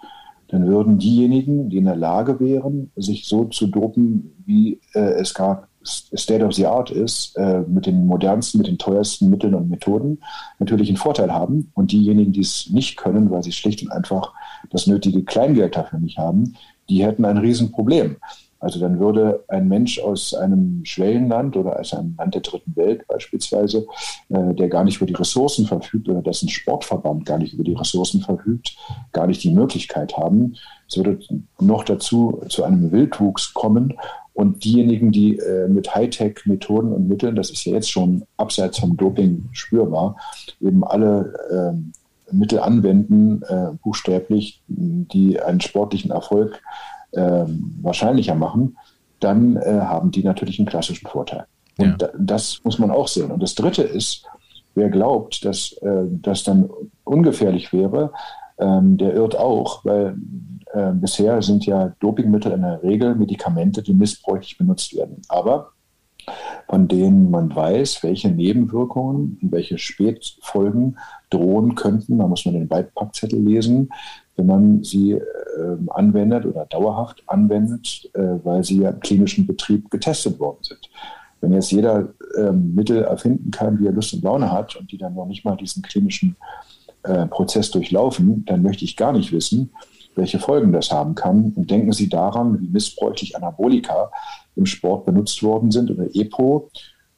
dann 0.48 0.66
würden 0.66 0.98
diejenigen, 0.98 1.70
die 1.70 1.76
in 1.76 1.84
der 1.84 1.94
Lage 1.94 2.40
wären, 2.40 2.90
sich 2.96 3.28
so 3.28 3.44
zu 3.44 3.68
dopen, 3.68 4.34
wie 4.44 4.80
äh, 4.94 5.12
es 5.20 5.32
gar 5.32 5.68
State 5.84 6.44
of 6.44 6.54
the 6.54 6.66
Art 6.66 6.90
ist, 6.90 7.37
äh, 7.37 7.61
mit 7.68 7.87
den 7.87 8.04
modernsten, 8.04 8.58
mit 8.58 8.66
den 8.66 8.78
teuersten 8.78 9.30
Mitteln 9.30 9.54
und 9.54 9.70
Methoden, 9.70 10.18
natürlich 10.58 10.88
einen 10.88 10.96
Vorteil 10.96 11.32
haben. 11.32 11.70
Und 11.74 11.92
diejenigen, 11.92 12.32
die 12.32 12.40
es 12.40 12.68
nicht 12.70 12.96
können, 12.96 13.30
weil 13.30 13.44
sie 13.44 13.52
schlicht 13.52 13.80
und 13.82 13.92
einfach 13.92 14.32
das 14.70 14.88
nötige 14.88 15.22
Kleingeld 15.22 15.76
dafür 15.76 16.00
nicht 16.00 16.18
haben, 16.18 16.56
die 16.88 17.04
hätten 17.04 17.24
ein 17.24 17.38
Riesenproblem. 17.38 18.16
Also 18.60 18.80
dann 18.80 18.98
würde 18.98 19.44
ein 19.48 19.68
Mensch 19.68 20.00
aus 20.00 20.34
einem 20.34 20.80
Schwellenland 20.84 21.56
oder 21.56 21.78
aus 21.78 21.94
einem 21.94 22.16
Land 22.18 22.34
der 22.34 22.42
dritten 22.42 22.74
Welt 22.74 23.06
beispielsweise, 23.06 23.86
äh, 24.30 24.54
der 24.54 24.68
gar 24.68 24.84
nicht 24.84 24.96
über 24.96 25.06
die 25.06 25.14
Ressourcen 25.14 25.66
verfügt 25.66 26.08
oder 26.08 26.22
dessen 26.22 26.48
Sportverband 26.48 27.24
gar 27.24 27.38
nicht 27.38 27.54
über 27.54 27.64
die 27.64 27.74
Ressourcen 27.74 28.20
verfügt, 28.20 28.76
gar 29.12 29.26
nicht 29.26 29.42
die 29.44 29.52
Möglichkeit 29.52 30.16
haben. 30.16 30.56
Es 30.88 30.96
würde 30.96 31.20
noch 31.60 31.84
dazu 31.84 32.42
zu 32.48 32.64
einem 32.64 32.90
Wildwuchs 32.90 33.54
kommen 33.54 33.94
und 34.38 34.64
diejenigen, 34.64 35.10
die 35.12 35.36
äh, 35.36 35.68
mit 35.68 35.94
Hightech-Methoden 35.94 36.92
und 36.92 37.08
Mitteln, 37.08 37.36
das 37.36 37.50
ist 37.50 37.64
ja 37.64 37.74
jetzt 37.74 37.90
schon 37.90 38.24
abseits 38.36 38.78
vom 38.78 38.96
Doping 38.96 39.48
spürbar, 39.52 40.16
eben 40.60 40.84
alle 40.84 41.34
äh, 41.50 42.32
Mittel 42.32 42.60
anwenden, 42.60 43.42
äh, 43.42 43.72
buchstäblich, 43.82 44.62
die 44.68 45.40
einen 45.40 45.60
sportlichen 45.60 46.10
Erfolg 46.10 46.60
ähm, 47.14 47.74
wahrscheinlicher 47.82 48.34
machen, 48.34 48.76
dann 49.20 49.56
äh, 49.56 49.80
haben 49.80 50.10
die 50.10 50.22
natürlich 50.22 50.58
einen 50.58 50.68
klassischen 50.68 51.08
Vorteil. 51.08 51.46
Und 51.78 52.02
ja. 52.02 52.08
das 52.18 52.60
muss 52.64 52.78
man 52.78 52.90
auch 52.90 53.08
sehen. 53.08 53.30
Und 53.30 53.42
das 53.42 53.54
Dritte 53.54 53.82
ist, 53.82 54.24
wer 54.74 54.88
glaubt, 54.88 55.44
dass 55.44 55.72
äh, 55.82 56.04
das 56.08 56.44
dann 56.44 56.70
ungefährlich 57.04 57.72
wäre, 57.72 58.12
ähm, 58.58 58.96
der 58.96 59.14
irrt 59.14 59.36
auch, 59.36 59.84
weil 59.84 60.16
äh, 60.72 60.92
bisher 60.92 61.40
sind 61.42 61.66
ja 61.66 61.92
Dopingmittel 62.00 62.52
in 62.52 62.62
der 62.62 62.82
Regel 62.82 63.14
Medikamente, 63.14 63.82
die 63.82 63.94
missbräuchlich 63.94 64.58
benutzt 64.58 64.96
werden. 64.96 65.22
Aber 65.28 65.70
von 66.68 66.88
denen 66.88 67.30
man 67.30 67.54
weiß, 67.54 68.02
welche 68.02 68.28
Nebenwirkungen 68.28 69.38
und 69.40 69.52
welche 69.52 69.78
Spätfolgen 69.78 70.98
drohen 71.30 71.74
könnten. 71.74 72.18
Da 72.18 72.26
muss 72.26 72.44
man 72.44 72.54
den 72.54 72.68
Beipackzettel 72.68 73.40
lesen 73.40 73.90
wenn 74.38 74.46
man 74.46 74.85
sie 74.85 75.12
äh, 75.12 75.20
anwendet 75.88 76.46
oder 76.46 76.64
dauerhaft 76.66 77.22
anwendet, 77.27 78.09
äh, 78.14 78.38
weil 78.44 78.62
sie 78.64 78.81
ja 78.81 78.90
im 78.90 79.01
klinischen 79.01 79.46
Betrieb 79.46 79.90
getestet 79.90 80.38
worden 80.38 80.62
sind. 80.62 80.88
Wenn 81.40 81.53
jetzt 81.53 81.72
jeder 81.72 82.14
äh, 82.37 82.53
Mittel 82.53 83.03
erfinden 83.03 83.51
kann, 83.51 83.79
wie 83.81 83.87
er 83.87 83.92
Lust 83.92 84.14
und 84.14 84.22
Laune 84.22 84.51
hat 84.51 84.77
und 84.77 84.90
die 84.92 84.98
dann 84.98 85.14
noch 85.14 85.27
nicht 85.27 85.44
mal 85.44 85.57
diesen 85.57 85.83
klinischen 85.83 86.37
äh, 87.03 87.27
Prozess 87.27 87.70
durchlaufen, 87.72 88.44
dann 88.46 88.62
möchte 88.62 88.85
ich 88.85 88.96
gar 88.96 89.12
nicht 89.12 89.33
wissen, 89.33 89.70
welche 90.14 90.38
Folgen 90.38 90.72
das 90.72 90.90
haben 90.92 91.16
kann. 91.16 91.53
Und 91.57 91.70
denken 91.70 91.92
Sie 91.92 92.09
daran, 92.09 92.61
wie 92.61 92.68
missbräuchlich 92.68 93.37
Anabolika 93.37 94.11
im 94.55 94.66
Sport 94.66 95.05
benutzt 95.05 95.42
worden 95.42 95.72
sind 95.72 95.90
oder 95.90 96.07
EPO. 96.14 96.70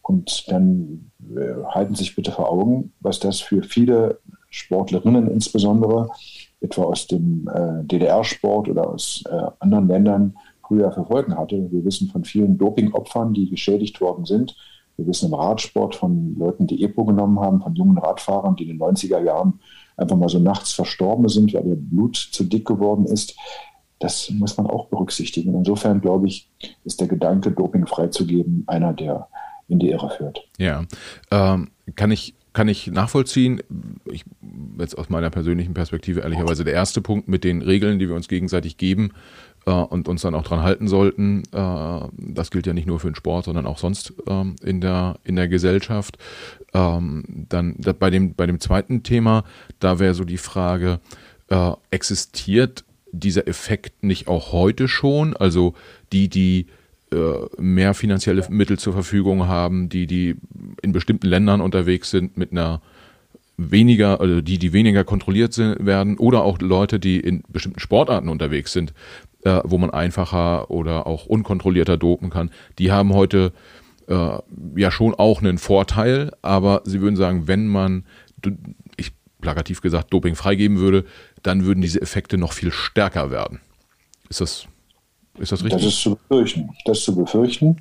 Und 0.03 0.51
dann 0.51 1.11
äh, 1.37 1.65
halten 1.69 1.95
Sie 1.95 2.05
sich 2.05 2.17
bitte 2.17 2.33
vor 2.33 2.51
Augen, 2.51 2.93
was 3.01 3.21
das 3.21 3.41
für 3.41 3.63
viele 3.63 4.21
Sportlerinnen 4.51 5.31
insbesondere 5.31 6.11
etwa 6.61 6.83
aus 6.85 7.07
dem 7.07 7.49
äh, 7.53 7.85
DDR-Sport 7.85 8.68
oder 8.68 8.88
aus 8.88 9.25
äh, 9.29 9.51
anderen 9.59 9.88
Ländern 9.88 10.35
früher 10.66 10.92
verfolgen 10.92 11.37
hatte. 11.37 11.70
Wir 11.70 11.85
wissen 11.85 12.09
von 12.09 12.25
vielen 12.25 12.59
Dopingopfern, 12.59 13.35
die 13.35 13.51
geschädigt 13.51 14.01
worden 14.01 14.25
sind. 14.25 14.57
Wir 14.96 15.07
wissen 15.07 15.29
im 15.29 15.35
Radsport 15.35 15.94
von 15.94 16.37
Leuten, 16.38 16.66
die 16.66 16.85
EPO 16.85 17.07
genommen 17.07 17.40
haben, 17.40 17.61
von 17.62 17.75
jungen 17.75 17.99
Radfahrern, 17.99 18.55
die 18.57 18.68
in 18.68 18.79
den 18.79 18.81
90er 18.81 19.23
Jahren 19.25 19.61
einfach 19.96 20.16
mal 20.16 20.29
so 20.29 20.38
nachts 20.38 20.73
verstorben 20.73 21.29
sind, 21.29 21.55
weil 21.55 21.66
ihr 21.66 21.77
Blut 21.77 22.16
zu 22.16 22.44
dick 22.44 22.66
geworden 22.66 23.07
ist. 23.07 23.35
Das 23.99 24.31
muss 24.31 24.57
man 24.57 24.66
auch 24.66 24.87
berücksichtigen. 24.87 25.55
Insofern, 25.55 26.01
glaube 26.01 26.29
ich, 26.29 26.51
ist 26.85 27.01
der 27.01 27.09
Gedanke, 27.09 27.51
Doping 27.51 27.87
freizugeben, 27.87 28.64
einer, 28.66 28.92
der 28.92 29.29
in 29.68 29.79
die 29.79 29.90
Irre 29.90 30.11
führt. 30.11 30.46
Ja, 30.59 30.85
ähm, 31.31 31.70
kann 31.96 32.11
ich 32.11 32.35
kann 32.53 32.69
ich 32.69 32.89
nachvollziehen. 32.89 33.63
Ich, 34.05 34.25
jetzt 34.79 34.99
aus 34.99 35.09
meiner 35.09 35.31
persönlichen 35.31 35.75
Perspektive 35.75 36.21
ehrlicherweise 36.21 36.65
der 36.65 36.75
erste 36.75 37.01
Punkt 37.01 37.29
mit 37.29 37.45
den 37.45 37.63
Regeln, 37.63 37.99
die 37.99 38.09
wir 38.09 38.17
uns 38.17 38.29
gegenseitig 38.29 38.77
geben, 38.77 39.13
äh, 39.67 39.71
und 39.71 40.09
uns 40.09 40.23
dann 40.23 40.35
auch 40.35 40.43
dran 40.43 40.63
halten 40.63 40.89
sollten. 40.89 41.43
Äh, 41.53 42.01
das 42.17 42.51
gilt 42.51 42.67
ja 42.67 42.73
nicht 42.73 42.87
nur 42.87 43.01
für 43.01 43.11
den 43.11 43.15
Sport, 43.15 43.45
sondern 43.45 43.67
auch 43.67 43.79
sonst 43.79 44.15
ähm, 44.27 44.57
in, 44.63 44.81
der, 44.81 45.19
in 45.25 45.37
der 45.37 45.49
Gesellschaft. 45.49 46.19
Ähm, 46.73 47.25
dann 47.49 47.75
da, 47.79 47.93
bei, 47.93 48.11
dem, 48.11 48.35
bei 48.35 48.47
dem 48.47 48.61
zweiten 48.61 49.03
Thema, 49.03 49.45
da 49.79 49.99
wäre 49.99 50.15
so 50.15 50.25
die 50.25 50.39
Frage, 50.39 51.01
äh, 51.49 51.73
existiert 51.91 52.85
dieser 53.13 53.49
Effekt 53.49 54.03
nicht 54.03 54.29
auch 54.29 54.53
heute 54.53 54.89
schon? 54.89 55.37
Also 55.37 55.75
die, 56.13 56.29
die 56.29 56.67
mehr 57.59 57.94
finanzielle 57.94 58.46
Mittel 58.51 58.79
zur 58.79 58.92
Verfügung 58.92 59.49
haben, 59.49 59.88
die, 59.88 60.07
die 60.07 60.37
in 60.83 60.92
bestimmten 60.92 61.27
Ländern 61.27 61.61
unterwegs 61.61 62.11
sind 62.11 62.37
mit 62.37 62.53
einer 62.53 62.81
weniger, 63.57 64.20
also 64.20 64.40
die, 64.40 64.59
die 64.59 64.73
weniger 64.73 65.05
kontrolliert 65.05 65.53
sind, 65.53 65.85
werden, 65.85 66.18
oder 66.18 66.42
auch 66.42 66.61
Leute, 66.61 66.99
die 66.99 67.20
in 67.20 67.42
bestimmten 67.49 67.81
Sportarten 67.81 68.29
unterwegs 68.29 68.73
sind, 68.73 68.94
äh, 69.44 69.61
wo 69.64 69.79
man 69.79 69.90
einfacher 69.90 70.70
oder 70.70 71.07
auch 71.07 71.27
unkontrollierter 71.27 71.96
dopen 71.96 72.31
kann, 72.31 72.51
die 72.79 72.90
haben 72.90 73.12
heute 73.12 73.53
äh, 74.09 74.38
ja 74.77 74.90
schon 74.90 75.14
auch 75.14 75.40
einen 75.40 75.59
Vorteil, 75.59 76.33
aber 76.42 76.83
sie 76.85 77.01
würden 77.01 77.16
sagen, 77.16 77.49
wenn 77.49 77.66
man, 77.66 78.05
ich 78.96 79.12
plakativ 79.40 79.81
gesagt, 79.81 80.12
Doping 80.12 80.35
freigeben 80.35 80.79
würde, 80.79 81.05
dann 81.42 81.64
würden 81.64 81.81
diese 81.81 82.01
Effekte 82.01 82.38
noch 82.38 82.53
viel 82.53 82.73
stärker 82.73 83.31
werden. 83.31 83.61
Ist 84.29 84.40
das, 84.40 84.66
ist 85.40 85.53
das 85.53 85.64
richtig? 85.64 85.83
Das 85.83 85.92
ist 85.92 86.03
zu 86.03 86.16
befürchten. 86.16 86.70
Das 86.85 86.98
ist 86.98 87.05
zu 87.05 87.16
befürchten. 87.16 87.76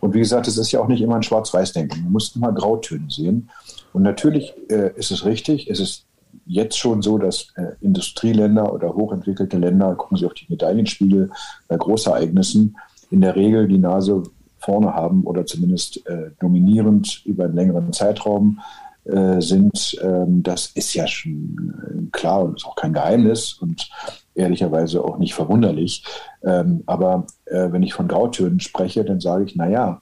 Und 0.00 0.14
wie 0.14 0.18
gesagt, 0.18 0.48
es 0.48 0.56
ist 0.56 0.72
ja 0.72 0.80
auch 0.80 0.88
nicht 0.88 1.02
immer 1.02 1.16
ein 1.16 1.22
Schwarz-Weiß-Denken. 1.22 2.02
Man 2.04 2.12
muss 2.12 2.34
immer 2.34 2.52
Grautöne 2.52 3.10
sehen. 3.10 3.50
Und 3.92 4.02
natürlich 4.02 4.54
äh, 4.68 4.92
ist 4.96 5.10
es 5.10 5.24
richtig, 5.24 5.68
es 5.68 5.80
ist 5.80 6.06
jetzt 6.46 6.78
schon 6.78 7.02
so, 7.02 7.18
dass 7.18 7.48
äh, 7.56 7.72
Industrieländer 7.80 8.72
oder 8.72 8.94
hochentwickelte 8.94 9.58
Länder, 9.58 9.94
gucken 9.94 10.16
Sie 10.16 10.26
auf 10.26 10.34
die 10.34 10.46
Medaillenspiegel 10.48 11.30
bei 11.68 11.76
Großereignissen, 11.76 12.76
in 13.10 13.20
der 13.20 13.36
Regel 13.36 13.68
die 13.68 13.78
Nase 13.78 14.22
vorne 14.58 14.94
haben 14.94 15.24
oder 15.24 15.44
zumindest 15.44 16.06
äh, 16.06 16.30
dominierend 16.40 17.22
über 17.26 17.44
einen 17.44 17.54
längeren 17.54 17.92
Zeitraum 17.92 18.60
äh, 19.04 19.40
sind. 19.40 19.98
Ähm, 20.02 20.42
das 20.42 20.66
ist 20.74 20.94
ja 20.94 21.06
schon 21.06 22.06
äh, 22.06 22.10
klar 22.16 22.44
und 22.44 22.56
ist 22.56 22.66
auch 22.66 22.76
kein 22.76 22.92
Geheimnis 22.92 23.54
und 23.54 23.90
ehrlicherweise 24.34 25.04
auch 25.04 25.18
nicht 25.18 25.34
verwunderlich. 25.34 26.04
Ähm, 26.42 26.82
aber 26.86 27.26
äh, 27.46 27.70
wenn 27.70 27.82
ich 27.82 27.94
von 27.94 28.08
Grautönen 28.08 28.60
spreche, 28.60 29.04
dann 29.04 29.20
sage 29.20 29.44
ich, 29.44 29.56
naja, 29.56 30.00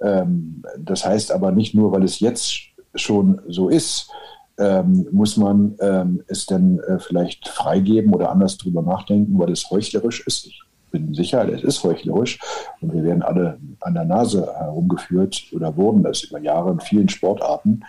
ähm, 0.00 0.62
das 0.78 1.04
heißt 1.04 1.32
aber 1.32 1.52
nicht 1.52 1.74
nur, 1.74 1.92
weil 1.92 2.04
es 2.04 2.20
jetzt 2.20 2.54
schon 2.94 3.40
so 3.48 3.68
ist, 3.68 4.10
ähm, 4.58 5.06
muss 5.10 5.36
man 5.36 5.76
ähm, 5.80 6.22
es 6.28 6.46
denn 6.46 6.78
äh, 6.80 6.98
vielleicht 6.98 7.48
freigeben 7.48 8.14
oder 8.14 8.30
anders 8.30 8.56
drüber 8.56 8.82
nachdenken, 8.82 9.38
weil 9.38 9.50
es 9.50 9.68
heuchlerisch 9.70 10.24
ist. 10.26 10.46
Ich 10.46 10.62
bin 10.92 11.12
sicher, 11.12 11.48
es 11.52 11.64
ist 11.64 11.82
heuchlerisch 11.82 12.38
und 12.80 12.92
wir 12.92 13.02
werden 13.02 13.22
alle 13.22 13.58
an 13.80 13.94
der 13.94 14.04
Nase 14.04 14.46
herumgeführt 14.46 15.46
oder 15.52 15.76
wurden 15.76 16.04
das 16.04 16.22
über 16.22 16.38
Jahre 16.38 16.70
in 16.70 16.80
vielen 16.80 17.08
Sportarten. 17.08 17.82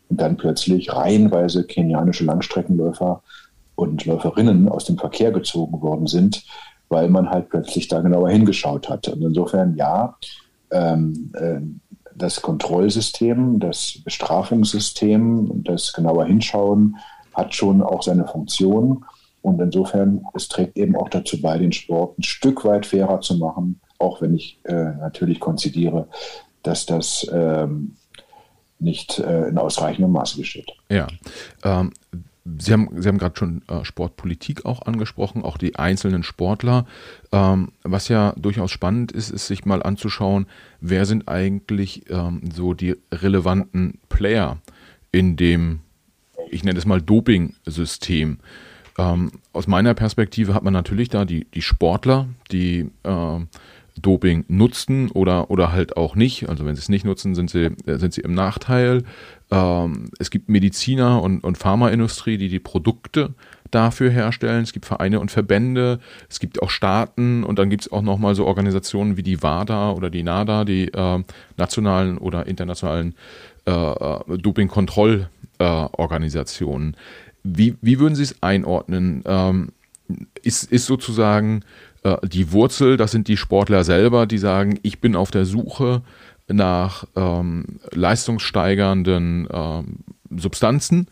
und 0.09 0.21
dann 0.21 0.37
plötzlich 0.37 0.95
reihenweise 0.95 1.67
kenianische 1.67 2.25
Langstreckenläufer 2.25 3.23
und 3.77 4.05
Läuferinnen 4.05 4.69
aus 4.69 4.87
dem 4.87 4.99
Verkehr 4.99 5.31
gezogen 5.31 5.81
worden 5.81 6.07
sind, 6.07 6.45
weil 6.89 7.09
man 7.09 7.31
halt 7.31 7.51
plötzlich 7.51 7.89
da 7.89 8.01
genauer 8.01 8.31
hingeschaut 8.31 8.89
hat. 8.89 9.09
Und 9.09 9.23
insofern 9.23 9.77
ja, 9.77 10.17
ähm, 10.73 11.33
äh, 11.35 11.61
das 12.15 12.41
Kontrollsystem, 12.43 13.61
das 13.61 14.01
Bestrafungssystem, 14.05 15.63
das 15.65 15.93
genauer 15.93 16.25
Hinschauen 16.25 16.97
hat 17.35 17.55
schon 17.55 17.83
auch 17.83 18.03
seine 18.03 18.27
Funktion. 18.27 19.05
Und 19.43 19.61
insofern, 19.61 20.25
es 20.35 20.49
trägt 20.49 20.77
eben 20.77 20.97
auch 20.97 21.09
dazu 21.09 21.41
bei, 21.41 21.59
den 21.59 21.73
Sport 21.73 22.19
ein 22.19 22.23
Stück 22.23 22.65
weit 22.65 22.87
fairer 22.87 23.21
zu 23.21 23.37
machen, 23.37 23.81
auch 23.99 24.21
wenn 24.21 24.35
ich 24.35 24.59
äh, 24.65 24.73
natürlich 24.73 25.39
konzidiere, 25.39 26.09
dass 26.63 26.87
das 26.87 27.27
ähm, 27.33 27.97
nicht 28.79 29.19
äh, 29.19 29.49
in 29.49 29.59
ausreichendem 29.59 30.13
Maße 30.13 30.39
geschieht. 30.39 30.73
Ja. 30.89 31.07
Ähm, 31.63 31.93
Sie 32.59 32.73
haben, 32.73 32.89
Sie 32.97 33.09
haben 33.09 33.19
gerade 33.19 33.37
schon 33.37 33.63
äh, 33.69 33.85
Sportpolitik 33.85 34.65
auch 34.65 34.83
angesprochen, 34.83 35.43
auch 35.43 35.59
die 35.59 35.77
einzelnen 35.77 36.23
Sportler. 36.23 36.87
Ähm, 37.33 37.73
was 37.83 38.09
ja 38.09 38.33
durchaus 38.37 38.71
spannend 38.71 39.13
ist, 39.13 39.31
ist 39.31 39.47
sich 39.47 39.65
mal 39.65 39.83
anzuschauen, 39.83 40.47
wer 40.81 41.07
sind 41.07 41.29
eigentlich 41.29 42.09
ähm, 42.11 42.43
so 42.55 42.75
die 42.75 42.97
relevanten 43.13 43.99
Player 44.09 44.59
in 45.13 45.37
dem, 45.37 45.81
ich 46.51 46.63
nenne 46.63 46.79
es 46.79 46.87
mal 46.87 47.03
Doping-System. 47.03 48.39
Ähm, 48.99 49.33
aus 49.53 49.67
meiner 49.67 49.95
Perspektive 49.95 50.55
hat 50.55 50.63
man 50.63 50.73
natürlich 50.73 51.09
da 51.09 51.25
die, 51.25 51.47
die 51.53 51.63
Sportler, 51.63 52.29
die 52.51 52.91
äh, 53.03 53.41
Doping 54.01 54.45
nutzten 54.49 55.11
oder, 55.11 55.51
oder 55.51 55.73
halt 55.73 55.97
auch 55.97 56.17
nicht. 56.17 56.49
Also 56.49 56.65
wenn 56.65 56.75
sie 56.75 56.83
es 56.83 56.89
nicht 56.89 57.05
nutzen, 57.05 57.35
sind 57.35 57.51
sie, 57.51 57.67
äh, 57.87 57.99
sind 57.99 58.13
sie 58.13 58.21
im 58.21 58.35
Nachteil. 58.35 59.05
Ähm, 59.51 60.11
es 60.19 60.31
gibt 60.31 60.49
Mediziner 60.49 61.23
und, 61.23 61.45
und 61.45 61.59
Pharmaindustrie, 61.59 62.39
die 62.39 62.49
die 62.49 62.59
Produkte 62.59 63.35
dafür 63.71 64.11
herstellen. 64.11 64.63
Es 64.63 64.73
gibt 64.73 64.87
Vereine 64.87 65.21
und 65.21 65.31
Verbände, 65.31 66.01
es 66.29 66.41
gibt 66.41 66.61
auch 66.63 66.71
Staaten 66.71 67.45
und 67.45 67.59
dann 67.59 67.69
gibt 67.71 67.83
es 67.83 67.93
auch 67.93 68.03
nochmal 68.03 68.35
so 68.35 68.45
Organisationen 68.47 69.17
wie 69.17 69.23
die 69.23 69.43
WADA 69.43 69.93
oder 69.93 70.11
die 70.11 70.23
NADA, 70.23 70.65
die 70.65 70.89
äh, 70.89 71.23
nationalen 71.57 72.19
oder 72.19 72.47
internationalen 72.47 73.15
äh, 73.67 73.71
äh 73.71 74.39
Doping-Kontrollorganisationen. 74.39 76.95
Äh, 76.95 76.97
wie, 77.45 77.77
wie 77.81 78.01
würden 78.01 78.17
Sie 78.17 78.25
es 78.25 78.43
einordnen? 78.43 79.23
Ähm, 79.27 79.69
ist, 80.43 80.71
ist 80.71 80.87
sozusagen 80.87 81.65
äh, 82.03 82.17
die 82.27 82.53
Wurzel, 82.53 82.97
das 82.97 83.11
sind 83.11 83.29
die 83.29 83.37
Sportler 83.37 83.85
selber, 83.85 84.27
die 84.27 84.39
sagen, 84.39 84.79
ich 84.83 85.01
bin 85.01 85.17
auf 85.17 85.31
der 85.31 85.45
Suche 85.45 86.03
nach 86.49 87.05
ähm, 87.17 87.81
leistungssteigernden 87.93 89.49
ähm, 89.53 89.99
Substanzen 90.37 91.09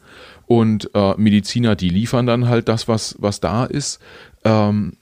und 0.47 0.91
äh, 0.95 1.15
Mediziner, 1.17 1.77
die 1.77 1.89
liefern 1.89 2.27
dann 2.27 2.49
halt 2.49 2.69
das, 2.69 2.89
was, 2.89 3.17
was 3.19 3.41
da 3.41 3.65
ist. 3.65 4.01
Ähm, 4.45 4.95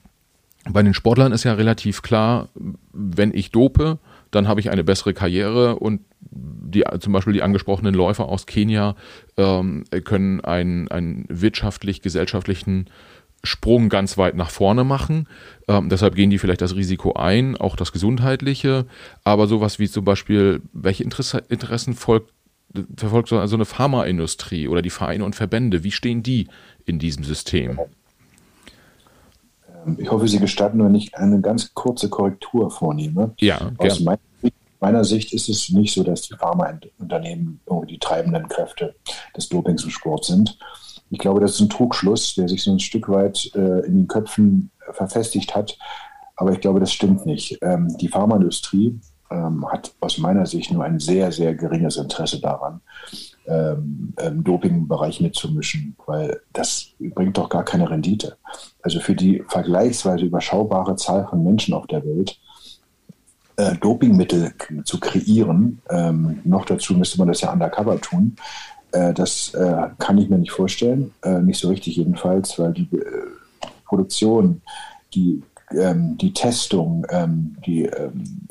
bei 0.69 0.81
den 0.81 0.93
Sportlern 0.93 1.33
ist 1.33 1.43
ja 1.43 1.53
relativ 1.53 2.01
klar, 2.01 2.49
wenn 2.93 3.33
ich 3.33 3.51
dope, 3.51 3.99
dann 4.31 4.47
habe 4.47 4.61
ich 4.61 4.71
eine 4.71 4.83
bessere 4.83 5.13
Karriere 5.13 5.75
und 5.75 6.01
die, 6.21 6.83
zum 6.99 7.13
Beispiel 7.13 7.33
die 7.33 7.43
angesprochenen 7.43 7.93
Läufer 7.93 8.27
aus 8.27 8.45
Kenia 8.45 8.95
ähm, 9.37 9.83
können 10.05 10.41
einen, 10.41 10.87
einen 10.87 11.25
wirtschaftlich-gesellschaftlichen 11.29 12.89
Sprung 13.43 13.89
ganz 13.89 14.17
weit 14.17 14.35
nach 14.35 14.49
vorne 14.49 14.83
machen. 14.83 15.27
Ähm, 15.67 15.89
deshalb 15.89 16.15
gehen 16.15 16.29
die 16.29 16.39
vielleicht 16.39 16.61
das 16.61 16.75
Risiko 16.75 17.13
ein, 17.13 17.57
auch 17.57 17.75
das 17.75 17.91
gesundheitliche. 17.91 18.85
Aber 19.25 19.47
sowas 19.47 19.79
wie 19.79 19.89
zum 19.89 20.05
Beispiel, 20.05 20.61
welche 20.71 21.03
Interesse, 21.03 21.43
Interessen 21.49 21.93
folgt, 21.93 22.31
verfolgt 22.95 23.27
so 23.27 23.37
also 23.37 23.55
eine 23.55 23.65
Pharmaindustrie 23.65 24.67
oder 24.69 24.81
die 24.81 24.89
Vereine 24.89 25.25
und 25.25 25.35
Verbände? 25.35 25.83
Wie 25.83 25.91
stehen 25.91 26.23
die 26.23 26.47
in 26.85 26.99
diesem 26.99 27.25
System? 27.25 27.79
Ähm, 29.85 29.97
ich 29.99 30.09
hoffe, 30.09 30.27
Sie 30.29 30.39
gestatten, 30.39 30.83
wenn 30.83 30.95
ich 30.95 31.15
eine 31.15 31.41
ganz 31.41 31.73
kurze 31.73 32.09
Korrektur 32.09 32.71
vornehme. 32.71 33.33
Ja, 33.39 33.71
Aus 33.77 33.99
meiner, 33.99 34.19
meiner 34.79 35.03
Sicht 35.03 35.33
ist 35.33 35.49
es 35.49 35.69
nicht 35.69 35.93
so, 35.93 36.03
dass 36.03 36.21
die 36.21 36.35
Pharmaunternehmen 36.35 37.59
irgendwie 37.65 37.93
die 37.93 37.99
treibenden 37.99 38.47
Kräfte 38.47 38.95
des 39.35 39.49
Dopings 39.49 39.83
im 39.83 39.89
Sport 39.89 40.23
sind. 40.25 40.57
Ich 41.13 41.19
glaube, 41.19 41.41
das 41.41 41.51
ist 41.51 41.59
ein 41.59 41.69
Trugschluss, 41.69 42.33
der 42.33 42.49
sich 42.49 42.63
so 42.63 42.71
ein 42.71 42.79
Stück 42.79 43.07
weit 43.07 43.51
äh, 43.53 43.85
in 43.85 43.97
den 43.97 44.07
Köpfen 44.07 44.71
verfestigt 44.93 45.55
hat. 45.55 45.77
Aber 46.35 46.51
ich 46.53 46.59
glaube, 46.59 46.79
das 46.79 46.91
stimmt 46.91 47.27
nicht. 47.27 47.59
Ähm, 47.61 47.95
die 48.01 48.07
Pharmaindustrie 48.07 48.99
ähm, 49.29 49.63
hat 49.71 49.93
aus 49.99 50.17
meiner 50.17 50.47
Sicht 50.47 50.71
nur 50.71 50.83
ein 50.83 50.97
sehr, 50.97 51.31
sehr 51.31 51.53
geringes 51.53 51.97
Interesse 51.97 52.41
daran, 52.41 52.81
ähm, 53.45 54.15
im 54.25 54.43
Dopingbereich 54.43 55.21
mitzumischen, 55.21 55.95
weil 56.07 56.41
das 56.51 56.87
bringt 56.97 57.37
doch 57.37 57.47
gar 57.47 57.63
keine 57.63 57.91
Rendite. 57.91 58.37
Also 58.81 58.99
für 58.99 59.13
die 59.13 59.43
vergleichsweise 59.47 60.25
überschaubare 60.25 60.95
Zahl 60.95 61.27
von 61.27 61.43
Menschen 61.43 61.75
auf 61.75 61.85
der 61.85 62.03
Welt 62.03 62.39
äh, 63.57 63.75
Dopingmittel 63.75 64.55
zu 64.83 64.99
kreieren, 64.99 65.79
ähm, 65.91 66.41
noch 66.43 66.65
dazu 66.65 66.95
müsste 66.95 67.19
man 67.19 67.27
das 67.27 67.41
ja 67.41 67.53
undercover 67.53 68.01
tun, 68.01 68.35
äh, 68.93 69.13
das 69.13 69.53
äh, 69.53 69.89
kann 69.99 70.17
ich 70.17 70.29
mir 70.29 70.37
nicht 70.37 70.51
vorstellen, 70.51 71.13
äh, 71.23 71.39
nicht 71.39 71.59
so 71.59 71.69
richtig 71.69 71.97
jedenfalls, 71.97 72.57
weil 72.59 72.73
die 72.73 72.89
äh, 72.95 73.27
Produktion, 73.85 74.61
die, 75.13 75.43
ähm, 75.71 76.17
die 76.17 76.33
Testung, 76.33 77.05
ähm, 77.09 77.57
die, 77.65 77.85
ähm, 77.85 78.47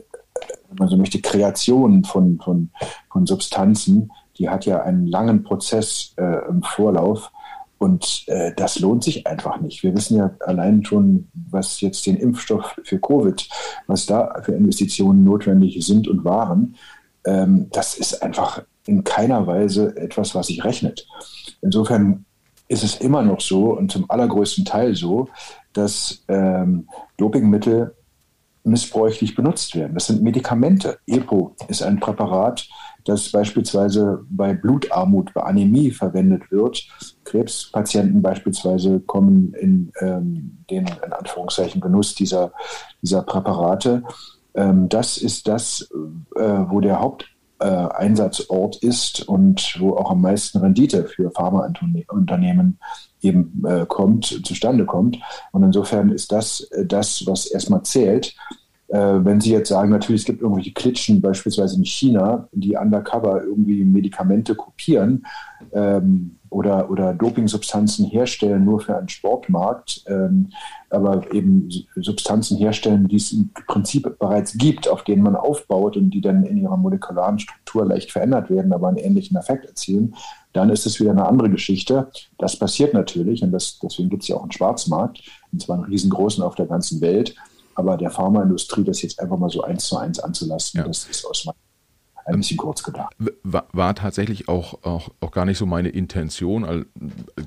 wenn 0.68 0.78
man 0.78 0.88
so 0.88 0.97
möchte, 0.97 1.20
Kreation 1.20 2.05
von, 2.05 2.38
von, 2.40 2.70
von 3.11 3.26
Substanzen, 3.26 4.11
die 4.38 4.49
hat 4.49 4.66
ja 4.66 4.82
einen 4.82 5.07
langen 5.07 5.45
Prozess 5.45 6.14
äh, 6.16 6.49
im 6.49 6.62
Vorlauf. 6.62 7.30
Und 7.78 8.24
äh, 8.28 8.53
das 8.57 8.78
lohnt 8.78 9.03
sich 9.03 9.26
einfach 9.26 9.61
nicht. 9.61 9.82
Wir 9.82 9.95
wissen 9.95 10.16
ja 10.16 10.30
allein 10.40 10.84
schon, 10.84 11.28
was 11.51 11.80
jetzt 11.80 12.07
den 12.07 12.16
Impfstoff 12.16 12.76
für 12.84 13.01
Covid, 13.01 13.49
was 13.88 14.07
da 14.07 14.40
für 14.43 14.53
Investitionen 14.53 15.24
notwendig 15.24 15.84
sind 15.84 16.07
und 16.07 16.24
waren. 16.24 16.76
Ähm, 17.24 17.66
das 17.72 17.95
ist 17.95 18.22
einfach 18.22 18.62
in 18.87 19.05
keiner 19.05 19.47
Weise 19.47 19.97
etwas, 19.97 20.35
was 20.35 20.49
sich 20.49 20.64
rechnet. 20.64 21.07
Insofern 21.61 22.24
ist 22.68 22.83
es 22.83 22.97
immer 22.97 23.22
noch 23.22 23.41
so 23.41 23.76
und 23.76 23.93
zum 23.93 24.11
allergrößten 24.11 24.64
Teil 24.64 24.95
so, 24.95 25.28
dass 25.72 26.24
ähm, 26.28 26.89
Dopingmittel 27.16 27.95
missbräuchlich 28.64 29.35
benutzt 29.35 29.74
werden. 29.74 29.95
Das 29.95 30.07
sind 30.07 30.22
Medikamente. 30.22 30.99
EPO 31.07 31.57
ist 31.68 31.83
ein 31.83 31.99
Präparat, 31.99 32.68
das 33.05 33.30
beispielsweise 33.30 34.24
bei 34.30 34.55
Blutarmut, 34.55 35.35
bei 35.35 35.43
Anämie 35.43 35.91
verwendet 35.91 36.51
wird. 36.51 36.87
Krebspatienten 37.24 38.22
beispielsweise 38.22 39.01
kommen 39.01 39.55
in 39.55 39.93
ähm, 40.01 40.59
den 40.70 40.87
in 40.87 41.12
Anführungszeichen 41.12 41.80
Genuss 41.80 42.14
dieser, 42.14 42.53
dieser 43.03 43.22
Präparate. 43.22 44.05
Ähm, 44.55 44.89
das 44.89 45.16
ist 45.16 45.49
das, 45.49 45.91
äh, 46.37 46.64
wo 46.68 46.80
der 46.80 47.01
Haupt 47.01 47.26
äh, 47.63 47.89
Einsatzort 47.95 48.77
ist 48.77 49.27
und 49.29 49.77
wo 49.79 49.97
auch 49.97 50.11
am 50.11 50.21
meisten 50.21 50.59
Rendite 50.59 51.05
für 51.05 51.31
Pharmaunternehmen 51.31 52.79
eben 53.21 53.63
äh, 53.67 53.87
kommt, 53.87 54.41
zustande 54.45 54.85
kommt. 54.85 55.19
Und 55.53 55.63
insofern 55.63 56.11
ist 56.11 56.33
das 56.33 56.63
äh, 56.73 56.85
das, 56.85 57.25
was 57.27 57.47
erstmal 57.47 57.83
zählt. 57.85 58.35
Äh, 58.89 59.25
wenn 59.25 59.41
Sie 59.41 59.53
jetzt 59.53 59.69
sagen, 59.69 59.91
natürlich, 59.91 60.23
es 60.23 60.27
gibt 60.27 60.43
irgendwelche 60.43 60.73
Klitschen, 60.73 61.23
beispielsweise 61.23 61.77
in 61.77 61.85
China, 61.85 62.49
die 62.53 62.77
undercover 62.77 63.43
irgendwie 63.43 63.85
Medikamente 63.85 64.55
kopieren, 64.55 65.25
ähm, 65.73 66.39
oder, 66.53 66.91
oder 66.91 67.15
Dopingsubstanzen 67.15 68.07
herstellen 68.07 68.65
nur 68.65 68.81
für 68.81 68.97
einen 68.97 69.09
Sportmarkt, 69.09 70.05
ähm, 70.07 70.51
aber 70.91 71.33
eben 71.33 71.69
Substanzen 71.97 72.59
herstellen, 72.59 73.09
die 73.09 73.17
es 73.17 73.33
im 73.33 73.51
Prinzip 73.67 74.19
bereits 74.19 74.57
gibt, 74.59 74.89
auf 74.89 75.05
denen 75.05 75.23
man 75.23 75.37
aufbaut 75.37 75.97
und 75.97 76.11
die 76.11 76.21
dann 76.21 76.45
in 76.45 76.59
ihrer 76.59 76.77
molekularen 76.77 77.39
Struktur 77.39 77.87
leicht 77.87 78.13
verändert 78.13 78.51
werden, 78.51 78.73
aber 78.73 78.89
einen 78.89 78.99
ähnlichen 78.99 79.37
Effekt 79.37 79.65
erzielen, 79.65 80.15
dann 80.53 80.69
ist 80.69 80.85
es 80.87 81.01
wieder 81.01 81.13
eine 81.13 81.27
andere 81.27 81.49
Geschichte. 81.49 82.11
Das 82.39 82.59
passiert 82.59 82.93
natürlich 82.93 83.43
und 83.43 83.53
das, 83.53 83.79
deswegen 83.83 84.11
gibt 84.11 84.23
es 84.23 84.29
ja 84.29 84.37
auch 84.37 84.43
einen 84.43 84.53
Schwarzmarkt, 84.53 85.23
und 85.51 85.63
zwar 85.63 85.77
einen 85.77 85.87
riesengroßen 85.87 86.45
auf 86.45 86.55
der 86.55 86.67
ganzen 86.67 87.01
Welt. 87.01 87.35
Aber 87.75 87.97
der 87.97 88.11
Pharmaindustrie 88.11 88.85
das 88.85 89.01
jetzt 89.01 89.19
einfach 89.19 89.39
mal 89.39 89.49
so 89.49 89.63
eins 89.63 89.87
zu 89.87 89.97
eins 89.97 90.21
anzulassen, 90.21 90.81
ja. 90.81 90.87
das 90.87 91.07
ist 91.07 91.25
aus 91.25 91.47
meiner 91.47 91.57
ein 92.25 92.37
bisschen 92.37 92.57
kurz 92.57 92.83
gedacht. 92.83 93.14
War, 93.43 93.95
tatsächlich 93.95 94.49
auch, 94.49 94.85
auch, 94.85 95.11
auch, 95.20 95.31
gar 95.31 95.45
nicht 95.45 95.59
so 95.59 95.66
meine 95.66 95.89
Intention. 95.89 96.64
Also, 96.64 96.85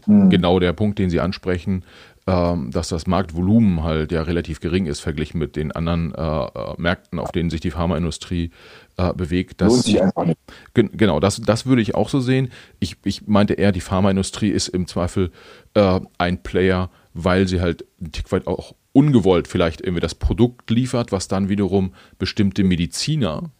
hm. 0.05 0.29
Genau 0.29 0.59
der 0.59 0.73
Punkt, 0.73 0.99
den 0.99 1.09
Sie 1.09 1.19
ansprechen, 1.19 1.83
ähm, 2.27 2.71
dass 2.71 2.89
das 2.89 3.05
Marktvolumen 3.05 3.83
halt 3.83 4.11
ja 4.11 4.23
relativ 4.23 4.59
gering 4.59 4.87
ist 4.87 4.99
verglichen 4.99 5.39
mit 5.39 5.55
den 5.55 5.71
anderen 5.71 6.13
äh, 6.15 6.21
äh 6.21 6.73
Märkten, 6.77 7.19
auf 7.19 7.31
denen 7.31 7.49
sich 7.49 7.61
die 7.61 7.71
Pharmaindustrie 7.71 8.51
äh, 8.97 9.13
bewegt. 9.13 9.61
Das, 9.61 9.71
Lohnt 9.71 9.83
sich 9.83 10.01
einfach 10.01 10.25
nicht. 10.25 10.39
Genau, 10.73 11.19
das, 11.19 11.39
das 11.41 11.65
würde 11.65 11.81
ich 11.81 11.93
auch 11.93 12.09
so 12.09 12.19
sehen. 12.19 12.49
Ich, 12.79 12.97
ich 13.03 13.27
meinte 13.27 13.53
eher, 13.53 13.71
die 13.71 13.81
Pharmaindustrie 13.81 14.49
ist 14.49 14.69
im 14.69 14.87
Zweifel 14.87 15.31
äh, 15.75 15.99
ein 16.17 16.41
Player, 16.41 16.89
weil 17.13 17.47
sie 17.47 17.61
halt 17.61 17.85
ein 18.01 18.11
Tick 18.11 18.31
weit 18.31 18.47
auch 18.47 18.73
ungewollt 18.91 19.47
vielleicht 19.47 19.81
irgendwie 19.81 20.01
das 20.01 20.15
Produkt 20.15 20.69
liefert, 20.71 21.11
was 21.11 21.27
dann 21.27 21.49
wiederum 21.49 21.93
bestimmte 22.17 22.63
Mediziner 22.63 23.51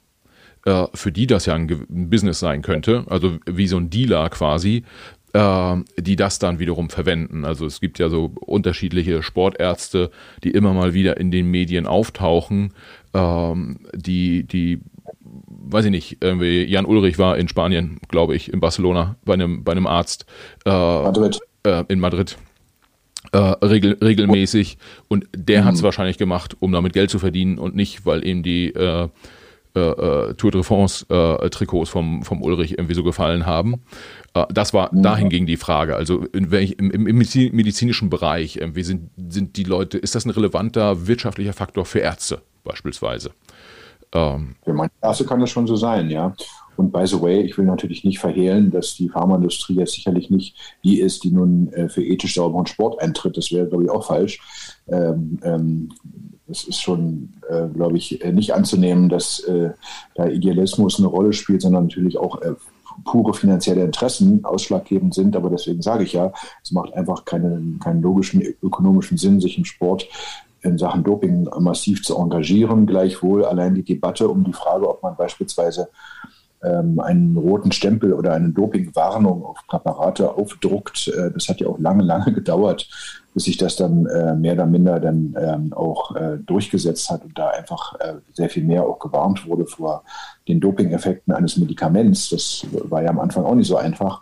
äh, 0.66 0.88
für 0.94 1.12
die 1.12 1.28
das 1.28 1.46
ja 1.46 1.54
ein, 1.54 1.70
ein, 1.70 2.10
Business 2.10 2.40
sein 2.40 2.62
könnte, 2.62 3.06
also 3.08 3.38
wie 3.46 3.68
so 3.68 3.78
ein 3.78 3.90
Dealer 3.90 4.30
quasi, 4.30 4.84
äh, 5.34 5.76
die 5.98 6.16
das 6.16 6.40
dann 6.40 6.60
wiederum 6.60 6.90
verwenden. 6.90 7.46
Also 7.46 7.66
es 7.66 7.80
gibt 7.80 8.00
ja 8.00 8.10
so 8.10 8.32
unterschiedliche 8.42 9.22
Sportärzte, 9.24 10.12
die 10.44 10.52
immer 10.52 10.74
mal 10.74 10.94
wieder 10.94 11.18
in 11.18 11.32
den 11.32 11.50
Medien 11.50 11.86
auftauchen, 11.88 12.74
ähm, 13.14 13.80
die, 13.94 14.44
die 14.44 14.82
weiß 15.48 15.86
ich 15.86 15.92
nicht, 15.92 16.18
irgendwie 16.22 16.64
Jan 16.64 16.86
Ulrich 16.86 17.18
war 17.18 17.38
in 17.38 17.48
Spanien, 17.48 18.00
glaube 18.08 18.36
ich, 18.36 18.52
in 18.52 18.60
Barcelona 18.60 19.16
bei 19.26 19.34
einem, 19.34 19.64
bei 19.64 19.72
einem 19.72 19.88
Arzt. 19.88 20.26
Äh, 20.66 20.70
Madrid. 20.70 21.40
Äh, 21.64 21.84
in 21.88 22.00
Madrid. 22.00 22.38
Äh, 23.32 23.38
regel, 23.38 23.98
regelmäßig 24.02 24.78
und 25.08 25.28
der 25.36 25.62
mhm. 25.62 25.66
hat 25.66 25.76
es 25.76 25.84
wahrscheinlich 25.84 26.18
gemacht, 26.18 26.56
um 26.60 26.72
damit 26.72 26.94
Geld 26.94 27.10
zu 27.10 27.20
verdienen 27.20 27.58
und 27.58 27.76
nicht, 27.76 28.06
weil 28.06 28.26
ihm 28.26 28.44
die 28.44 28.74
äh, 29.76 29.80
äh, 29.80 30.30
äh, 30.30 30.34
Tour 30.36 30.52
de 30.52 30.64
France 30.64 31.06
äh, 31.10 31.50
Trikots 31.50 31.90
vom, 31.90 32.24
vom 32.24 32.42
Ulrich 32.42 32.72
irgendwie 32.72 32.94
so 32.94 33.04
gefallen 33.04 33.46
haben. 33.46 33.82
Äh, 34.34 34.46
das 34.50 34.74
war 34.74 34.94
ja. 34.94 35.02
dahin 35.02 35.30
ging 35.30 35.46
die 35.46 35.58
Frage. 35.58 35.96
Also 35.96 36.26
in 36.34 36.52
welch, 36.52 36.76
im, 36.80 36.92
im, 36.92 37.04
medizinischen 37.06 38.10
Bereich 38.10 38.58
irgendwie 38.58 38.84
sind, 38.84 39.10
sind 39.30 39.58
die 39.58 39.64
Leute, 39.64 39.98
ist 39.98 40.16
das 40.16 40.26
ein 40.26 40.32
relevanter 40.32 41.08
wirtschaftlicher 41.08 41.54
Faktor 41.54 41.86
für 41.86 42.00
Ärzte 42.00 42.42
beispielsweise? 42.64 43.32
Ähm, 44.14 44.56
für 44.64 44.74
manche 44.74 44.94
Ärzte 45.02 45.26
kann 45.26 45.40
das 45.40 45.50
schon 45.50 45.68
so 45.68 45.76
sein, 45.76 46.10
ja. 46.10 46.34
Und 46.78 46.92
by 46.92 47.06
the 47.06 47.22
way, 47.22 47.42
ich 47.42 47.58
will 47.58 47.66
natürlich 47.66 48.04
nicht 48.04 48.20
verhehlen, 48.20 48.70
dass 48.72 48.96
die 48.96 49.10
Pharmaindustrie 49.10 49.76
jetzt 49.76 49.94
sicherlich 49.94 50.30
nicht 50.30 50.56
die 50.84 51.00
ist, 51.00 51.24
die 51.24 51.32
nun 51.32 51.72
äh, 51.74 51.90
für 51.90 52.04
ethisch 52.04 52.36
sauberen 52.36 52.66
Sport 52.66 53.02
eintritt. 53.02 53.38
Das 53.38 53.52
wäre, 53.52 53.68
glaube 53.68 53.86
ich, 53.86 53.90
auch 53.90 54.06
falsch. 54.06 54.40
Ähm, 54.88 55.40
ähm, 55.44 55.90
es 56.48 56.64
ist 56.66 56.82
schon, 56.82 57.34
äh, 57.50 57.68
glaube 57.68 57.98
ich, 57.98 58.24
äh, 58.24 58.32
nicht 58.32 58.54
anzunehmen, 58.54 59.10
dass 59.10 59.40
äh, 59.40 59.72
da 60.14 60.28
Idealismus 60.28 61.00
eine 61.00 61.08
Rolle 61.08 61.34
spielt, 61.34 61.62
sondern 61.62 61.86
natürlich 61.86 62.18
auch 62.18 62.42
äh, 62.42 62.54
pure 63.04 63.34
finanzielle 63.34 63.84
Interessen 63.84 64.46
ausschlaggebend 64.46 65.14
sind. 65.14 65.36
Aber 65.36 65.50
deswegen 65.50 65.82
sage 65.82 66.04
ich 66.04 66.14
ja, 66.14 66.32
es 66.64 66.72
macht 66.72 66.94
einfach 66.94 67.26
keine, 67.26 67.62
keinen 67.84 68.02
logischen, 68.02 68.42
ökonomischen 68.62 69.18
Sinn, 69.18 69.42
sich 69.42 69.58
im 69.58 69.66
Sport 69.66 70.08
in 70.62 70.78
Sachen 70.78 71.04
Doping 71.04 71.48
massiv 71.60 72.04
zu 72.04 72.18
engagieren. 72.18 72.86
Gleichwohl 72.86 73.46
allein 73.46 73.76
die 73.76 73.84
Debatte 73.84 74.28
um 74.30 74.44
die 74.44 74.54
Frage, 74.54 74.90
ob 74.90 75.04
man 75.04 75.16
beispielsweise 75.16 75.90
ähm, 76.66 77.00
einen 77.00 77.38
roten 77.38 77.72
Stempel 77.72 78.14
oder 78.14 78.34
eine 78.34 78.50
Dopingwarnung 78.50 79.44
auf 79.46 79.58
Präparate 79.68 80.36
aufdruckt. 80.36 81.08
Äh, 81.08 81.32
das 81.32 81.48
hat 81.48 81.60
ja 81.60 81.68
auch 81.68 81.80
lange, 81.80 82.04
lange 82.04 82.34
gedauert, 82.34 82.90
bis 83.34 83.46
sich 83.46 83.58
das 83.58 83.76
dann 83.76 84.06
äh, 84.08 84.36
mehr 84.36 84.54
oder 84.54 84.66
minder 84.66 85.00
dann 85.00 85.36
ähm, 85.40 85.74
auch 85.74 86.16
äh, 86.16 86.38
durchgesetzt 86.46 87.10
hat 87.10 87.24
und 87.24 87.38
da 87.38 87.50
einfach 87.50 88.00
äh, 88.00 88.16
sehr 88.34 88.50
viel 88.50 88.64
mehr 88.64 88.84
auch 88.84 89.00
gewarnt 89.00 89.46
wurde 89.48 89.66
vor 89.66 90.04
den 90.48 90.60
Doping-Effekten 90.60 91.34
eines 91.34 91.58
Medikaments. 91.58 92.30
Das 92.30 92.66
war 92.72 93.04
ja 93.04 93.10
am 93.10 93.20
Anfang 93.20 93.46
auch 93.46 93.56
nicht 93.56 93.68
so 93.68 93.78
einfach. 93.78 94.22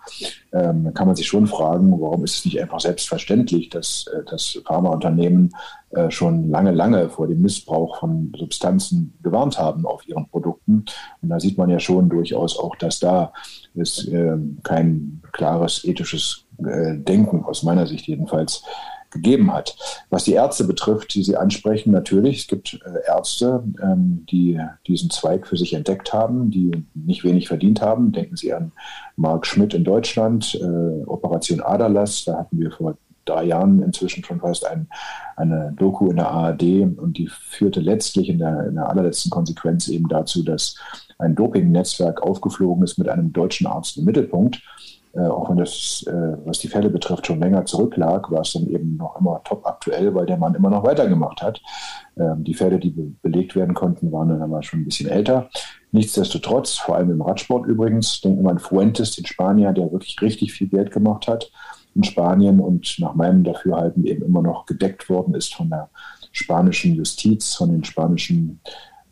Ähm, 0.53 0.93
kann 0.93 1.07
man 1.07 1.15
sich 1.15 1.27
schon 1.27 1.47
fragen, 1.47 1.91
warum 1.99 2.23
ist 2.23 2.37
es 2.37 2.45
nicht 2.45 2.61
einfach 2.61 2.79
selbstverständlich, 2.79 3.69
dass 3.69 4.07
äh, 4.07 4.23
das 4.29 4.59
Pharmaunternehmen 4.65 5.53
äh, 5.91 6.09
schon 6.09 6.49
lange, 6.49 6.71
lange 6.71 7.09
vor 7.09 7.27
dem 7.27 7.41
Missbrauch 7.41 7.99
von 7.99 8.31
Substanzen 8.37 9.13
gewarnt 9.21 9.59
haben 9.59 9.85
auf 9.85 10.07
ihren 10.07 10.27
Produkten. 10.29 10.85
Und 11.21 11.29
da 11.29 11.39
sieht 11.39 11.57
man 11.57 11.69
ja 11.69 11.79
schon 11.79 12.09
durchaus 12.09 12.57
auch, 12.57 12.75
dass 12.75 12.99
da 12.99 13.33
es 13.75 14.07
äh, 14.07 14.37
kein 14.63 15.21
klares 15.33 15.83
ethisches 15.83 16.45
äh, 16.59 16.97
Denken 16.97 17.43
aus 17.43 17.63
meiner 17.63 17.85
Sicht 17.85 18.07
jedenfalls 18.07 18.63
gegeben 19.13 19.53
hat. 19.53 19.77
Was 20.09 20.25
die 20.25 20.33
Ärzte 20.33 20.65
betrifft, 20.65 21.13
die 21.13 21.23
Sie 21.23 21.37
ansprechen, 21.37 21.91
natürlich, 21.91 22.39
es 22.39 22.47
gibt 22.47 22.79
äh, 22.85 23.07
Ärzte, 23.07 23.63
ähm, 23.81 24.25
die 24.29 24.59
diesen 24.87 25.09
Zweig 25.09 25.47
für 25.47 25.57
sich 25.57 25.73
entdeckt 25.73 26.11
haben, 26.11 26.51
die 26.51 26.85
nicht 26.93 27.23
wenig 27.23 27.47
verdient 27.47 27.81
haben. 27.81 28.11
Denken 28.11 28.35
Sie 28.35 28.53
an 28.53 28.71
Mark 29.15 29.45
Schmidt 29.45 29.73
in 29.73 29.83
Deutschland, 29.83 30.55
äh, 30.55 31.05
Operation 31.05 31.61
Aderlass, 31.61 32.25
da 32.25 32.39
hatten 32.39 32.59
wir 32.59 32.71
vor 32.71 32.97
drei 33.25 33.45
Jahren 33.45 33.81
inzwischen 33.81 34.23
schon 34.23 34.39
fast 34.39 34.65
ein, 34.65 34.87
eine 35.35 35.73
Doku 35.77 36.09
in 36.09 36.17
der 36.17 36.29
ARD 36.29 36.63
und 36.97 37.17
die 37.17 37.27
führte 37.27 37.79
letztlich 37.79 38.29
in 38.29 38.39
der, 38.39 38.67
in 38.67 38.75
der 38.75 38.89
allerletzten 38.89 39.31
Konsequenz 39.31 39.87
eben 39.87 40.07
dazu, 40.09 40.43
dass 40.43 40.75
ein 41.19 41.35
Doping-Netzwerk 41.35 42.21
aufgeflogen 42.21 42.83
ist 42.83 42.97
mit 42.97 43.07
einem 43.07 43.31
deutschen 43.31 43.67
Arzt 43.67 43.97
im 43.97 44.05
Mittelpunkt 44.05 44.61
äh, 45.15 45.27
auch 45.27 45.49
wenn 45.49 45.57
das, 45.57 46.03
äh, 46.07 46.37
was 46.45 46.59
die 46.59 46.67
Fälle 46.67 46.89
betrifft, 46.89 47.27
schon 47.27 47.39
länger 47.39 47.65
zurücklag, 47.65 48.31
war 48.31 48.41
es 48.41 48.53
dann 48.53 48.67
eben 48.67 48.97
noch 48.97 49.19
immer 49.19 49.41
top 49.43 49.65
aktuell, 49.65 50.13
weil 50.15 50.25
der 50.25 50.37
Mann 50.37 50.55
immer 50.55 50.71
noch 50.71 50.83
weitergemacht 50.83 51.41
hat. 51.41 51.61
Ähm, 52.17 52.43
die 52.43 52.55
Fälle, 52.55 52.79
die 52.79 52.89
be 52.89 53.11
belegt 53.21 53.55
werden 53.55 53.75
konnten, 53.75 54.11
waren 54.11 54.29
dann 54.29 54.41
aber 54.41 54.63
schon 54.63 54.81
ein 54.81 54.85
bisschen 54.85 55.09
älter. 55.09 55.49
Nichtsdestotrotz, 55.91 56.77
vor 56.77 56.95
allem 56.95 57.11
im 57.11 57.21
Radsport 57.21 57.67
übrigens, 57.67 58.21
denken 58.21 58.43
wir 58.43 58.49
an 58.49 58.59
Fuentes, 58.59 59.15
den 59.15 59.25
Spanier, 59.27 59.71
der 59.71 59.91
wirklich 59.91 60.19
richtig 60.21 60.53
viel 60.53 60.67
Geld 60.67 60.91
gemacht 60.91 61.27
hat 61.27 61.51
in 61.95 62.03
Spanien 62.03 62.59
und 62.59 62.95
nach 62.97 63.13
meinem 63.13 63.43
Dafürhalten 63.43 64.03
eben 64.05 64.23
immer 64.23 64.41
noch 64.41 64.65
gedeckt 64.65 65.09
worden 65.09 65.35
ist 65.35 65.53
von 65.53 65.69
der 65.69 65.89
spanischen 66.31 66.95
Justiz, 66.95 67.53
von 67.53 67.71
den 67.71 67.83
spanischen 67.83 68.59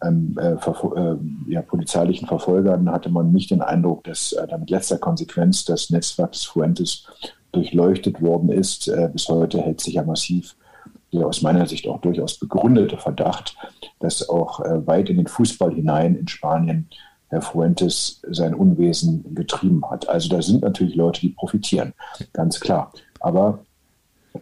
ähm, 0.04 0.38
äh, 0.40 0.54
äh, 0.54 1.18
ja, 1.48 1.62
polizeilichen 1.62 2.28
Verfolgern 2.28 2.92
hatte 2.92 3.10
man 3.10 3.32
nicht 3.32 3.52
den 3.52 3.62
Eindruck, 3.62 4.04
dass 4.04 4.34
äh, 4.34 4.48
damit 4.48 4.70
letzter 4.70 4.98
Konsequenz 4.98 5.66
das 5.66 5.90
Netzwerk 5.90 6.32
des 6.32 6.46
Fuentes 6.46 7.06
durchleuchtet 7.52 8.22
worden 8.22 8.50
ist. 8.50 8.88
Äh, 8.88 9.10
bis 9.12 9.28
heute 9.30 9.62
hält 9.62 9.82
sich 9.82 9.96
ja 9.96 10.04
massiv 10.04 10.56
der 11.14 11.28
aus 11.28 11.42
meiner 11.42 11.68
Sicht 11.68 11.88
auch 11.88 12.00
durchaus 12.02 12.38
begründete 12.38 12.98
Verdacht, 12.98 13.56
dass 14.00 14.28
auch 14.30 14.62
äh, 14.62 14.86
weit 14.88 15.10
in 15.10 15.18
den 15.18 15.28
Fußball 15.28 15.74
hinein 15.74 16.16
in 16.16 16.28
Spanien 16.28 16.90
Herr 17.28 17.42
Fuentes 17.42 18.22
sein 18.30 18.54
Unwesen 18.54 19.36
getrieben 19.36 19.90
hat. 19.90 20.08
Also 20.10 20.30
da 20.30 20.42
sind 20.42 20.62
natürlich 20.62 20.96
Leute, 20.96 21.22
die 21.22 21.30
profitieren, 21.30 21.94
ganz 22.34 22.60
klar. 22.60 22.92
Aber 23.20 23.60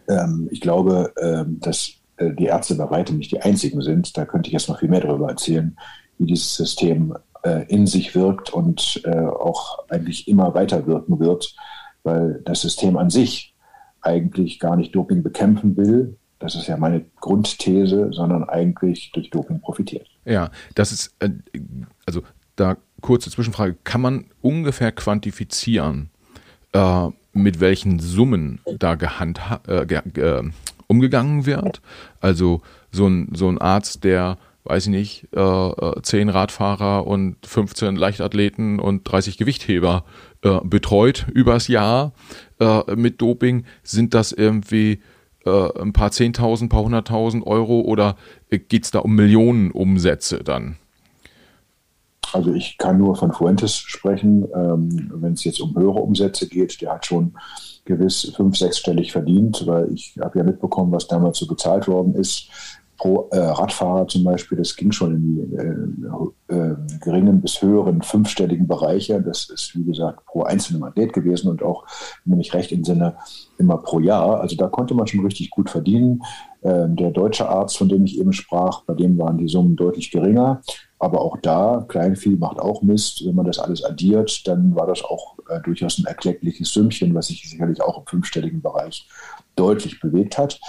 ähm, 0.07 0.47
ich 0.51 0.61
glaube, 0.61 1.13
ähm, 1.21 1.59
dass 1.59 1.91
die 2.19 2.45
Ärzte 2.45 2.75
bei 2.75 2.89
weitem 2.89 3.17
nicht 3.17 3.31
die 3.31 3.41
einzigen 3.41 3.81
sind. 3.81 4.17
Da 4.17 4.25
könnte 4.25 4.47
ich 4.47 4.53
jetzt 4.53 4.69
noch 4.69 4.79
viel 4.79 4.89
mehr 4.89 5.01
darüber 5.01 5.29
erzählen, 5.29 5.77
wie 6.17 6.25
dieses 6.25 6.55
System 6.55 7.15
äh, 7.43 7.65
in 7.67 7.87
sich 7.87 8.15
wirkt 8.15 8.51
und 8.51 9.01
äh, 9.05 9.15
auch 9.15 9.87
eigentlich 9.89 10.27
immer 10.27 10.53
weiter 10.53 10.85
wirken 10.85 11.19
wird, 11.19 11.55
weil 12.03 12.41
das 12.45 12.61
System 12.61 12.97
an 12.97 13.09
sich 13.09 13.55
eigentlich 14.01 14.59
gar 14.59 14.75
nicht 14.75 14.95
Doping 14.95 15.23
bekämpfen 15.23 15.77
will. 15.77 16.17
Das 16.39 16.55
ist 16.55 16.67
ja 16.67 16.77
meine 16.77 17.05
Grundthese, 17.19 18.09
sondern 18.11 18.45
eigentlich 18.45 19.11
durch 19.13 19.29
Doping 19.29 19.59
profitiert. 19.59 20.07
Ja, 20.25 20.51
das 20.75 20.91
ist, 20.91 21.15
also 22.05 22.21
da 22.55 22.77
kurze 23.01 23.29
Zwischenfrage, 23.29 23.75
kann 23.83 24.01
man 24.01 24.25
ungefähr 24.41 24.91
quantifizieren, 24.91 26.09
mit 27.39 27.59
welchen 27.59 27.99
Summen 27.99 28.59
da 28.77 28.95
gehandhabt, 28.95 29.67
äh, 29.67 30.43
umgegangen 30.87 31.45
wird. 31.45 31.81
Also 32.19 32.61
so 32.91 33.07
ein, 33.07 33.29
so 33.33 33.47
ein 33.47 33.59
Arzt, 33.59 34.03
der, 34.03 34.37
weiß 34.63 34.87
ich 34.87 34.91
nicht, 34.91 35.27
äh, 35.35 35.39
äh, 35.39 36.01
10 36.01 36.29
Radfahrer 36.29 37.07
und 37.07 37.37
15 37.45 37.95
Leichtathleten 37.95 38.79
und 38.79 39.03
30 39.03 39.37
Gewichtheber 39.37 40.03
äh, 40.41 40.59
betreut 40.63 41.27
übers 41.33 41.67
Jahr 41.67 42.13
äh, 42.59 42.95
mit 42.95 43.21
Doping, 43.21 43.65
sind 43.83 44.13
das 44.13 44.31
irgendwie 44.31 45.01
äh, 45.45 45.81
ein 45.81 45.93
paar 45.93 46.11
Zehntausend, 46.11 46.67
ein 46.67 46.75
paar 46.75 46.83
Hunderttausend 46.83 47.45
Euro 47.45 47.81
oder 47.81 48.15
geht 48.49 48.83
es 48.83 48.91
da 48.91 48.99
um 48.99 49.15
Millionen 49.15 49.71
Umsätze 49.71 50.43
dann? 50.43 50.77
Also 52.33 52.53
ich 52.53 52.77
kann 52.77 52.97
nur 52.97 53.15
von 53.15 53.31
Fuentes 53.33 53.75
sprechen. 53.75 54.47
Ähm, 54.55 55.11
Wenn 55.15 55.33
es 55.33 55.43
jetzt 55.43 55.61
um 55.61 55.75
höhere 55.75 55.99
Umsätze 55.99 56.47
geht, 56.47 56.81
der 56.81 56.93
hat 56.93 57.05
schon 57.05 57.33
gewiss 57.85 58.31
fünf-, 58.35 58.57
sechsstellig 58.57 59.11
verdient, 59.11 59.65
weil 59.65 59.91
ich 59.93 60.15
habe 60.21 60.39
ja 60.39 60.45
mitbekommen, 60.45 60.91
was 60.91 61.07
damals 61.07 61.39
so 61.39 61.47
bezahlt 61.47 61.87
worden 61.87 62.13
ist. 62.15 62.49
Pro 62.97 63.29
äh, 63.31 63.39
Radfahrer 63.39 64.09
zum 64.09 64.25
Beispiel, 64.25 64.57
das 64.57 64.75
ging 64.75 64.91
schon 64.91 65.15
in 65.15 65.23
die 65.23 66.53
äh, 66.53 66.55
äh, 66.55 66.75
geringen 66.99 67.39
bis 67.39 67.61
höheren 67.61 68.01
fünfstelligen 68.01 68.67
Bereiche. 68.67 69.21
Das 69.21 69.49
ist, 69.49 69.73
wie 69.75 69.85
gesagt, 69.85 70.25
pro 70.25 70.43
einzelnen 70.43 70.83
Athlet 70.83 71.13
gewesen 71.13 71.49
und 71.49 71.63
auch, 71.63 71.85
wenn 72.25 72.41
ich 72.41 72.53
recht 72.53 72.73
entsinne, 72.73 73.15
immer 73.57 73.77
pro 73.77 74.01
Jahr. 74.01 74.41
Also 74.41 74.57
da 74.57 74.67
konnte 74.67 74.95
man 74.95 75.07
schon 75.07 75.21
richtig 75.21 75.49
gut 75.49 75.69
verdienen. 75.69 76.21
Ähm, 76.61 76.95
der 76.95 77.11
deutsche 77.11 77.47
Arzt, 77.47 77.77
von 77.77 77.87
dem 77.87 78.05
ich 78.05 78.19
eben 78.19 78.33
sprach, 78.33 78.81
bei 78.81 78.93
dem 78.93 79.17
waren 79.17 79.37
die 79.37 79.47
Summen 79.47 79.75
deutlich 79.75 80.11
geringer. 80.11 80.61
Aber 80.99 81.21
auch 81.21 81.37
da, 81.41 81.85
Kleinvieh 81.87 82.35
macht 82.35 82.59
auch 82.59 82.81
Mist. 82.81 83.25
Wenn 83.25 83.35
man 83.35 83.45
das 83.45 83.59
alles 83.59 83.83
addiert, 83.83 84.45
dann 84.47 84.75
war 84.75 84.85
das 84.85 85.03
auch 85.03 85.37
äh, 85.49 85.61
durchaus 85.61 85.97
ein 85.97 86.05
erkleckliches 86.05 86.73
Sümmchen, 86.73 87.15
was 87.15 87.27
sich 87.27 87.49
sicherlich 87.49 87.81
auch 87.81 87.99
im 87.99 88.05
fünfstelligen 88.05 88.61
Bereich 88.61 89.07
deutlich 89.55 90.01
bewegt 90.01 90.37
hat. 90.37 90.59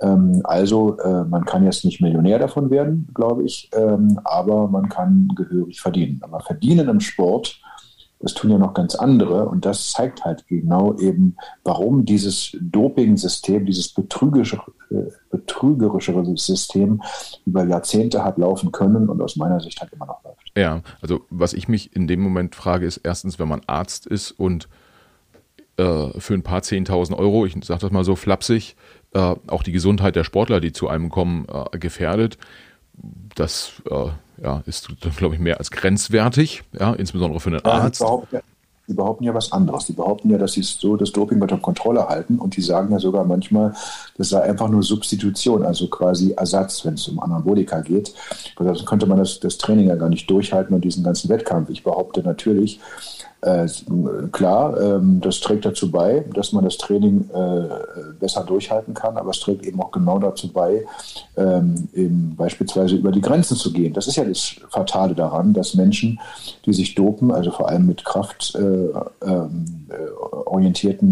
Ähm, 0.00 0.40
also 0.44 0.96
äh, 0.98 1.24
man 1.24 1.44
kann 1.44 1.64
jetzt 1.64 1.84
nicht 1.84 2.00
Millionär 2.00 2.38
davon 2.38 2.70
werden, 2.70 3.08
glaube 3.14 3.44
ich, 3.44 3.70
ähm, 3.74 4.18
aber 4.24 4.68
man 4.68 4.88
kann 4.88 5.28
gehörig 5.36 5.80
verdienen. 5.80 6.20
Aber 6.22 6.40
verdienen 6.40 6.88
im 6.88 7.00
Sport 7.00 7.60
das 8.24 8.32
tun 8.32 8.50
ja 8.50 8.56
noch 8.56 8.72
ganz 8.72 8.94
andere. 8.94 9.46
Und 9.46 9.66
das 9.66 9.92
zeigt 9.92 10.24
halt 10.24 10.46
genau 10.48 10.96
eben, 10.98 11.36
warum 11.62 12.06
dieses 12.06 12.56
Doping-System, 12.58 13.66
dieses 13.66 13.90
betrügerische, 13.90 14.62
äh, 14.90 15.10
betrügerischere 15.30 16.24
System 16.36 17.02
über 17.44 17.66
Jahrzehnte 17.66 18.24
hat 18.24 18.38
laufen 18.38 18.72
können 18.72 19.10
und 19.10 19.20
aus 19.20 19.36
meiner 19.36 19.60
Sicht 19.60 19.78
halt 19.78 19.92
immer 19.92 20.06
noch 20.06 20.24
läuft. 20.24 20.52
Ja, 20.56 20.80
also 21.02 21.20
was 21.28 21.52
ich 21.52 21.68
mich 21.68 21.94
in 21.94 22.06
dem 22.06 22.20
Moment 22.20 22.54
frage, 22.54 22.86
ist 22.86 22.96
erstens, 23.04 23.38
wenn 23.38 23.48
man 23.48 23.60
Arzt 23.66 24.06
ist 24.06 24.30
und 24.30 24.70
äh, 25.76 26.08
für 26.18 26.32
ein 26.32 26.42
paar 26.42 26.62
Zehntausend 26.62 27.18
Euro, 27.18 27.44
ich 27.44 27.54
sage 27.62 27.80
das 27.80 27.90
mal 27.90 28.04
so 28.04 28.16
flapsig, 28.16 28.74
äh, 29.12 29.34
auch 29.48 29.62
die 29.62 29.72
Gesundheit 29.72 30.16
der 30.16 30.24
Sportler, 30.24 30.60
die 30.60 30.72
zu 30.72 30.88
einem 30.88 31.10
kommen, 31.10 31.46
äh, 31.72 31.78
gefährdet. 31.78 32.38
Das 33.34 33.82
äh, 33.90 34.06
ja, 34.44 34.62
ist, 34.66 34.88
glaube 35.16 35.34
ich, 35.34 35.40
mehr 35.40 35.58
als 35.58 35.70
grenzwertig, 35.70 36.62
ja, 36.78 36.92
insbesondere 36.92 37.40
für 37.40 37.50
einen 37.50 37.64
Arzt. 37.64 38.00
Die 38.00 38.04
behaupten, 38.04 38.40
die 38.86 38.94
behaupten 38.94 39.24
ja 39.24 39.34
was 39.34 39.50
anderes. 39.52 39.86
Die 39.86 39.94
behaupten 39.94 40.30
ja, 40.30 40.36
dass 40.36 40.52
sie 40.52 40.62
so 40.62 40.96
das 40.96 41.12
Doping 41.12 41.40
unter 41.40 41.56
Kontrolle 41.56 42.06
halten 42.06 42.38
und 42.38 42.56
die 42.56 42.60
sagen 42.60 42.92
ja 42.92 42.98
sogar 42.98 43.24
manchmal, 43.24 43.74
das 44.18 44.28
sei 44.28 44.42
einfach 44.42 44.68
nur 44.68 44.82
Substitution, 44.82 45.64
also 45.64 45.88
quasi 45.88 46.32
Ersatz, 46.32 46.84
wenn 46.84 46.94
es 46.94 47.08
um 47.08 47.18
Anabolika 47.20 47.80
geht. 47.80 48.12
Sonst 48.58 48.84
könnte 48.84 49.06
man 49.06 49.18
das, 49.18 49.40
das 49.40 49.56
Training 49.56 49.88
ja 49.88 49.96
gar 49.96 50.10
nicht 50.10 50.28
durchhalten 50.28 50.74
und 50.74 50.84
diesen 50.84 51.02
ganzen 51.02 51.30
Wettkampf. 51.30 51.70
Ich 51.70 51.82
behaupte 51.82 52.22
natürlich, 52.22 52.80
äh, 53.44 53.68
klar, 54.32 54.80
ähm, 54.80 55.20
das 55.20 55.40
trägt 55.40 55.66
dazu 55.66 55.90
bei, 55.90 56.24
dass 56.32 56.52
man 56.52 56.64
das 56.64 56.78
Training 56.78 57.28
äh, 57.30 57.68
besser 58.18 58.42
durchhalten 58.42 58.94
kann, 58.94 59.18
aber 59.18 59.30
es 59.30 59.40
trägt 59.40 59.66
eben 59.66 59.80
auch 59.82 59.90
genau 59.90 60.18
dazu 60.18 60.50
bei, 60.50 60.86
ähm, 61.36 61.88
eben 61.92 62.34
beispielsweise 62.36 62.96
über 62.96 63.12
die 63.12 63.20
Grenzen 63.20 63.56
zu 63.56 63.72
gehen. 63.72 63.92
Das 63.92 64.06
ist 64.06 64.16
ja 64.16 64.24
das 64.24 64.56
Fatale 64.70 65.14
daran, 65.14 65.52
dass 65.52 65.74
Menschen, 65.74 66.18
die 66.64 66.72
sich 66.72 66.94
dopen, 66.94 67.30
also 67.30 67.50
vor 67.50 67.68
allem 67.68 67.86
mit 67.86 68.04
kraftorientierten, 68.04 69.02
äh, 69.22 69.30
ähm, 69.30 69.83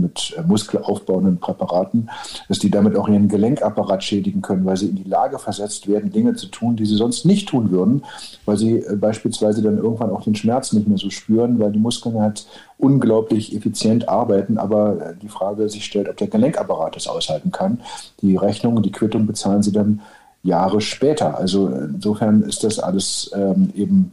mit 0.00 0.34
muskelaufbauenden 0.46 1.38
Präparaten, 1.38 2.10
dass 2.48 2.58
die 2.58 2.70
damit 2.70 2.96
auch 2.96 3.08
ihren 3.08 3.28
Gelenkapparat 3.28 4.02
schädigen 4.04 4.42
können, 4.42 4.64
weil 4.64 4.76
sie 4.76 4.86
in 4.88 4.96
die 4.96 5.08
Lage 5.08 5.38
versetzt 5.38 5.88
werden, 5.88 6.12
Dinge 6.12 6.34
zu 6.34 6.46
tun, 6.46 6.76
die 6.76 6.86
sie 6.86 6.96
sonst 6.96 7.24
nicht 7.24 7.48
tun 7.48 7.70
würden, 7.70 8.02
weil 8.44 8.56
sie 8.56 8.84
beispielsweise 8.96 9.62
dann 9.62 9.78
irgendwann 9.78 10.10
auch 10.10 10.22
den 10.22 10.34
Schmerz 10.34 10.72
nicht 10.72 10.88
mehr 10.88 10.98
so 10.98 11.10
spüren, 11.10 11.58
weil 11.58 11.72
die 11.72 11.78
Muskeln 11.78 12.20
halt 12.20 12.46
unglaublich 12.78 13.54
effizient 13.54 14.08
arbeiten, 14.08 14.58
aber 14.58 15.14
die 15.20 15.28
Frage 15.28 15.68
sich 15.68 15.84
stellt, 15.84 16.08
ob 16.08 16.16
der 16.16 16.28
Gelenkapparat 16.28 16.96
das 16.96 17.06
aushalten 17.08 17.52
kann. 17.52 17.80
Die 18.20 18.36
Rechnung, 18.36 18.82
die 18.82 18.92
Quittung 18.92 19.26
bezahlen 19.26 19.62
sie 19.62 19.72
dann 19.72 20.00
Jahre 20.42 20.80
später. 20.80 21.38
Also 21.38 21.68
insofern 21.68 22.42
ist 22.42 22.64
das 22.64 22.78
alles 22.78 23.30
ähm, 23.34 23.70
eben 23.76 24.12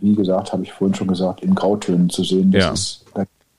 wie 0.00 0.14
gesagt, 0.14 0.52
habe 0.52 0.62
ich 0.62 0.72
vorhin 0.72 0.94
schon 0.94 1.08
gesagt, 1.08 1.42
in 1.42 1.54
Grautönen 1.56 2.08
zu 2.08 2.22
sehen. 2.22 2.52
Das 2.52 2.64
Ja. 2.64 2.72
ist 2.72 3.04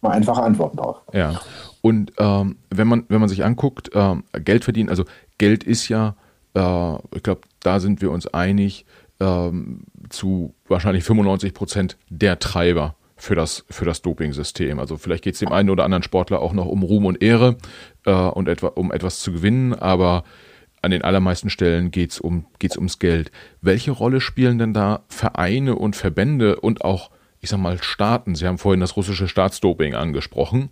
man 0.01 0.13
einfache 0.13 0.41
Antworten 0.41 0.77
drauf. 0.77 1.01
Ja. 1.13 1.39
Und 1.81 2.13
ähm, 2.17 2.57
wenn 2.69 2.87
man 2.87 3.05
wenn 3.09 3.19
man 3.19 3.29
sich 3.29 3.43
anguckt, 3.43 3.89
ähm, 3.93 4.23
Geld 4.33 4.63
verdienen, 4.63 4.89
also 4.89 5.05
Geld 5.37 5.63
ist 5.63 5.87
ja, 5.87 6.15
äh, 6.53 6.95
ich 7.15 7.23
glaube, 7.23 7.41
da 7.61 7.79
sind 7.79 8.01
wir 8.01 8.11
uns 8.11 8.27
einig, 8.27 8.85
ähm, 9.19 9.83
zu 10.09 10.53
wahrscheinlich 10.67 11.03
95 11.03 11.53
Prozent 11.53 11.97
der 12.09 12.39
Treiber 12.39 12.95
für 13.15 13.35
das 13.35 13.65
für 13.69 13.85
das 13.85 14.01
Doping-System. 14.01 14.79
Also 14.79 14.97
vielleicht 14.97 15.23
geht 15.23 15.33
es 15.33 15.39
dem 15.39 15.51
einen 15.51 15.69
oder 15.69 15.83
anderen 15.83 16.03
Sportler 16.03 16.41
auch 16.41 16.53
noch 16.53 16.65
um 16.65 16.83
Ruhm 16.83 17.05
und 17.05 17.21
Ehre 17.21 17.57
äh, 18.05 18.11
und 18.11 18.47
etwa 18.47 18.67
um 18.67 18.91
etwas 18.91 19.19
zu 19.19 19.31
gewinnen, 19.31 19.73
aber 19.73 20.23
an 20.81 20.91
den 20.91 21.01
allermeisten 21.01 21.49
Stellen 21.49 21.91
geht 21.91 22.11
es 22.11 22.19
um, 22.19 22.45
geht's 22.59 22.77
ums 22.77 22.99
Geld. 22.99 23.31
Welche 23.61 23.91
Rolle 23.91 24.21
spielen 24.21 24.57
denn 24.57 24.73
da 24.73 25.03
Vereine 25.09 25.75
und 25.75 25.95
Verbände 25.95 26.59
und 26.59 26.83
auch, 26.83 27.11
ich 27.41 27.49
sag 27.49 27.59
mal, 27.59 27.81
Staaten? 27.81 28.35
Sie 28.35 28.45
haben 28.45 28.57
vorhin 28.57 28.81
das 28.81 28.95
russische 28.95 29.27
Staatsdoping 29.27 29.95
angesprochen. 29.95 30.69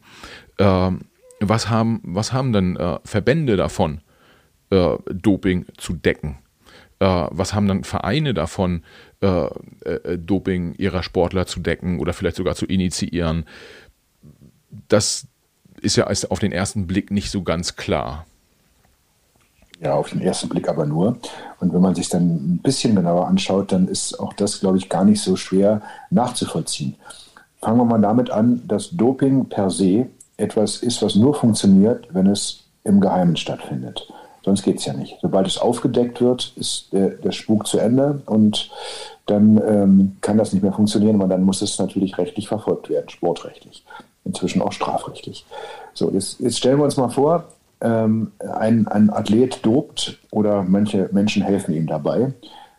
Ähm, 0.58 1.02
was, 1.40 1.70
haben, 1.70 2.02
was 2.04 2.34
haben 2.34 2.52
denn 2.54 2.76
äh, 2.76 3.00
Verbände 3.04 3.58
davon, 3.58 4.02
äh, 4.70 4.98
Doping 5.12 5.66
zu 5.78 5.94
decken? 5.94 6.40
Äh, 7.00 7.28
was 7.30 7.54
haben 7.54 7.68
dann 7.68 7.84
Vereine 7.84 8.34
davon, 8.34 8.84
äh, 9.22 9.46
äh, 9.86 10.18
Doping 10.18 10.76
ihrer 10.76 11.04
Sportler 11.04 11.46
zu 11.46 11.60
decken 11.60 12.00
oder 12.00 12.14
vielleicht 12.14 12.38
sogar 12.38 12.56
zu 12.56 12.66
initiieren? 12.66 13.46
Das 14.90 15.28
ist 15.82 15.96
ja 15.96 16.08
auf 16.08 16.40
den 16.40 16.52
ersten 16.52 16.88
Blick 16.88 17.12
nicht 17.12 17.30
so 17.30 17.44
ganz 17.44 17.76
klar. 17.76 18.26
Ja, 19.80 19.94
auf 19.94 20.10
den 20.10 20.22
ersten 20.22 20.50
Blick 20.50 20.68
aber 20.68 20.86
nur. 20.86 21.18
Und 21.60 21.74
wenn 21.74 21.82
man 21.82 21.94
sich 21.94 22.10
dann 22.10 22.24
ein 22.24 22.60
bisschen 22.64 22.96
genauer 22.96 23.28
anschaut, 23.28 23.72
dann 23.72 23.88
ist 23.88 24.20
auch 24.20 24.34
das, 24.34 24.60
glaube 24.60 24.78
ich, 24.78 24.90
gar 24.90 25.06
nicht 25.06 25.22
so 25.22 25.36
schwer 25.36 25.82
nachzuvollziehen. 26.10 26.96
Fangen 27.62 27.78
wir 27.78 27.86
mal 27.86 28.02
damit 28.02 28.32
an, 28.32 28.64
dass 28.68 28.92
Doping 28.92 29.46
per 29.46 29.70
se 29.70 30.08
etwas 30.38 30.78
ist, 30.78 31.02
was 31.02 31.16
nur 31.16 31.36
funktioniert, 31.36 32.08
wenn 32.12 32.28
es 32.28 32.64
im 32.84 33.02
Geheimen 33.02 33.36
stattfindet. 33.36 34.12
Sonst 34.44 34.64
geht 34.64 34.80
es 34.80 34.86
ja 34.86 34.94
nicht. 34.94 35.18
Sobald 35.22 35.46
es 35.46 35.58
aufgedeckt 35.58 36.22
wird, 36.22 36.54
ist 36.56 36.94
der, 36.94 37.10
der 37.10 37.32
Spuk 37.32 37.68
zu 37.68 37.80
Ende 37.80 38.22
und 38.28 38.72
dann 39.26 39.62
ähm, 39.68 40.18
kann 40.22 40.38
das 40.38 40.54
nicht 40.54 40.64
mehr 40.64 40.72
funktionieren, 40.72 41.20
weil 41.20 41.28
dann 41.28 41.44
muss 41.44 41.62
es 41.62 41.78
natürlich 41.80 42.18
rechtlich 42.18 42.48
verfolgt 42.48 42.90
werden, 42.90 43.10
sportrechtlich, 43.10 43.84
inzwischen 44.24 44.62
auch 44.62 44.72
strafrechtlich. 44.72 45.46
So, 45.94 46.10
jetzt, 46.12 46.40
jetzt 46.40 46.58
stellen 46.58 46.78
wir 46.78 46.86
uns 46.86 46.96
mal 46.96 47.10
vor, 47.10 47.44
ähm, 47.82 48.32
ein, 48.40 48.88
ein 48.88 49.10
Athlet 49.10 49.66
dopt 49.66 50.20
oder 50.32 50.64
manche 50.64 51.10
Menschen 51.12 51.44
helfen 51.44 51.74
ihm 51.74 51.88
dabei. 51.88 52.34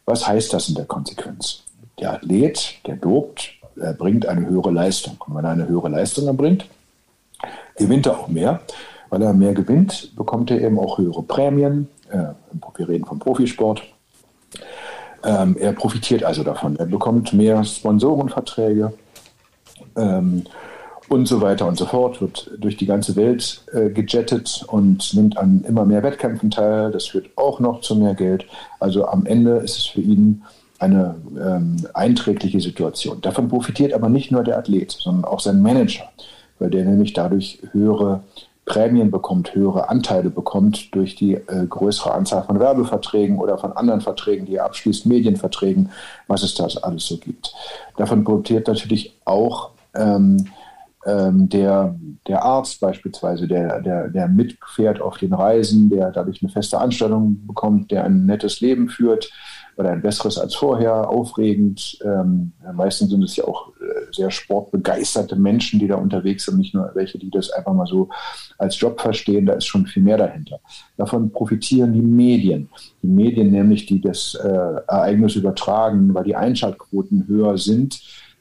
Was 0.05 0.26
heißt 0.26 0.53
das 0.53 0.68
in 0.68 0.74
der 0.74 0.86
Konsequenz? 0.86 1.64
Der 2.01 2.14
Athlet, 2.14 2.86
der 2.86 2.96
dopt, 2.96 3.51
er 3.76 3.92
bringt 3.92 4.26
eine 4.26 4.46
höhere 4.46 4.70
Leistung. 4.70 5.16
Und 5.26 5.36
wenn 5.36 5.44
er 5.44 5.51
eine 5.51 5.68
höhere 5.68 5.88
Leistung 5.88 6.26
erbringt, 6.26 6.66
gewinnt 7.76 8.07
er 8.07 8.18
auch 8.18 8.28
mehr. 8.28 8.61
Weil 9.11 9.22
er 9.22 9.32
mehr 9.32 9.55
gewinnt, 9.55 10.14
bekommt 10.16 10.51
er 10.51 10.61
eben 10.61 10.78
auch 10.78 10.99
höhere 10.99 11.22
Prämien. 11.22 11.88
Äh, 12.11 12.34
wir 12.76 12.88
reden 12.88 13.05
vom 13.05 13.18
Profisport. 13.18 13.82
Ähm, 15.24 15.57
er 15.59 15.72
profitiert 15.72 16.22
also 16.22 16.44
davon. 16.44 16.76
Er 16.76 16.86
bekommt 16.86 17.32
mehr 17.32 17.64
Sponsorenverträge 17.64 18.92
ähm, 19.96 20.44
und 21.09 21.27
so 21.27 21.41
weiter 21.41 21.67
und 21.67 21.77
so 21.79 21.87
fort. 21.87 22.21
Wird 22.21 22.51
durch 22.59 22.77
die 22.77 22.87
ganze 22.87 23.17
Welt 23.17 23.63
äh, 23.73 23.91
gejettet 23.91 24.65
und 24.69 25.15
nimmt 25.15 25.37
an 25.39 25.65
immer 25.67 25.85
mehr 25.85 26.03
Wettkämpfen 26.03 26.51
teil. 26.51 26.91
Das 26.91 27.07
führt 27.07 27.31
auch 27.37 27.61
noch 27.61 27.81
zu 27.81 27.97
mehr 27.97 28.15
Geld. 28.15 28.47
Also 28.81 29.07
am 29.07 29.27
Ende 29.27 29.57
ist 29.59 29.77
es 29.77 29.87
für 29.87 30.01
ihn 30.01 30.43
eine 30.79 31.17
ähm, 31.41 31.77
einträgliche 31.95 32.61
Situation. 32.61 33.21
Davon 33.21 33.49
profitiert 33.49 33.93
aber 33.93 34.09
nicht 34.09 34.31
nur 34.31 34.45
der 34.45 34.59
Athlet, 34.59 34.93
sondern 34.93 35.25
auch 35.25 35.41
sein 35.41 35.61
Manager, 35.61 36.09
weil 36.59 36.71
der 36.71 36.85
nämlich 36.85 37.13
dadurch 37.13 37.61
höhere 37.73 38.23
Prämien 38.69 39.11
bekommt, 39.11 39.55
höhere 39.55 39.89
Anteile 39.89 40.31
bekommt 40.31 40.95
durch 40.95 41.17
die 41.17 41.35
äh, 41.35 41.67
größere 41.69 42.13
Anzahl 42.13 42.45
von 42.45 42.61
Werbeverträgen 42.61 43.39
oder 43.39 43.59
von 43.59 43.73
anderen 43.73 44.03
Verträgen, 44.03 44.47
die 44.47 44.57
er 44.57 44.67
abschließt, 44.67 45.07
Medienverträgen, 45.07 45.91
was 46.29 46.43
es 46.43 46.55
das 46.55 46.77
alles 46.77 47.07
so 47.07 47.17
gibt. 47.17 47.55
Davon 47.97 48.25
profitiert 48.25 48.69
natürlich 48.69 49.17
auch 49.25 49.71
ähm, 49.95 50.47
ähm, 51.07 51.49
der, 51.49 51.94
der 52.26 52.42
Arzt 52.42 52.80
beispielsweise, 52.80 53.46
der, 53.46 53.80
der, 53.80 54.09
der 54.09 54.28
mitfährt 54.28 55.01
auf 55.01 55.18
den 55.18 55.32
Reisen, 55.32 55.88
der 55.88 56.11
dadurch 56.11 56.42
eine 56.42 56.51
feste 56.51 56.78
Anstellung 56.78 57.46
bekommt, 57.46 57.90
der 57.90 58.05
ein 58.05 58.26
nettes 58.26 58.61
Leben 58.61 58.88
führt 58.88 59.30
oder 59.76 59.90
ein 59.90 60.03
besseres 60.03 60.38
als 60.38 60.57
vorher, 60.57 61.09
aufregend. 61.09 61.99
Ähm, 62.05 62.53
meistens 62.74 63.11
sind 63.11 63.22
es 63.22 63.36
ja 63.36 63.44
auch 63.44 63.68
äh, 63.76 64.12
sehr 64.12 64.30
sportbegeisterte 64.30 65.36
Menschen, 65.36 65.78
die 65.78 65.86
da 65.86 65.94
unterwegs 65.94 66.46
sind, 66.46 66.59
nicht 66.59 66.74
nur 66.74 66.90
welche, 66.94 67.18
die 67.18 67.30
das 67.30 67.51
einfach 67.51 67.72
mal 67.72 67.86
so 67.86 68.09
als 68.59 68.78
Job 68.80 69.01
verstehen, 69.01 69.46
da 69.46 69.53
ist 69.53 69.66
schon 69.66 69.86
viel 69.86 70.03
mehr 70.03 70.18
dahinter. 70.18 70.59
Davon 70.96 71.30
profitieren 71.30 71.92
die 71.92 72.03
Medien. 72.03 72.68
Die 73.03 73.07
Medien 73.07 73.53
nämlich, 73.53 73.86
die 73.86 74.01
das 74.01 74.34
äh, 74.34 74.49
Ereignis 74.49 75.36
übertragen, 75.36 76.12
weil 76.12 76.24
die 76.24 76.34
Einschaltquoten 76.34 77.28
höher 77.28 77.57
sind. 77.57 78.01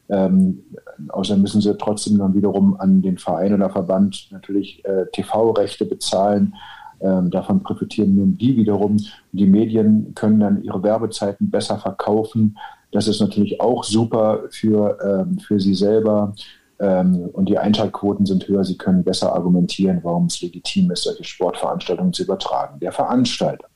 Ähm, 0.09 0.63
außerdem 1.09 1.41
müssen 1.41 1.61
sie 1.61 1.77
trotzdem 1.77 2.17
dann 2.17 2.33
wiederum 2.33 2.79
an 2.79 3.01
den 3.01 3.17
Verein 3.17 3.53
oder 3.53 3.69
Verband 3.69 4.29
natürlich 4.31 4.83
äh, 4.85 5.05
TV-Rechte 5.11 5.85
bezahlen. 5.85 6.55
Ähm, 6.99 7.29
davon 7.29 7.61
profitieren 7.61 8.15
nun 8.15 8.37
die 8.37 8.55
wiederum. 8.57 8.97
Die 9.31 9.45
Medien 9.45 10.13
können 10.15 10.39
dann 10.39 10.63
ihre 10.63 10.81
Werbezeiten 10.81 11.49
besser 11.49 11.77
verkaufen. 11.77 12.57
Das 12.91 13.07
ist 13.07 13.19
natürlich 13.19 13.59
auch 13.61 13.83
super 13.83 14.43
für, 14.49 14.97
ähm, 15.03 15.39
für 15.39 15.59
sie 15.59 15.75
selber. 15.75 16.33
Ähm, 16.80 17.30
und 17.34 17.49
die 17.49 17.57
Einschaltquoten 17.57 18.25
sind 18.25 18.47
höher. 18.47 18.63
Sie 18.63 18.78
können 18.78 19.03
besser 19.03 19.34
argumentieren, 19.34 19.99
warum 20.03 20.25
es 20.25 20.41
legitim 20.41 20.91
ist, 20.91 21.03
solche 21.03 21.23
Sportveranstaltungen 21.23 22.13
zu 22.13 22.23
übertragen. 22.23 22.80
Der 22.80 22.91
Veranstalter, 22.91 23.67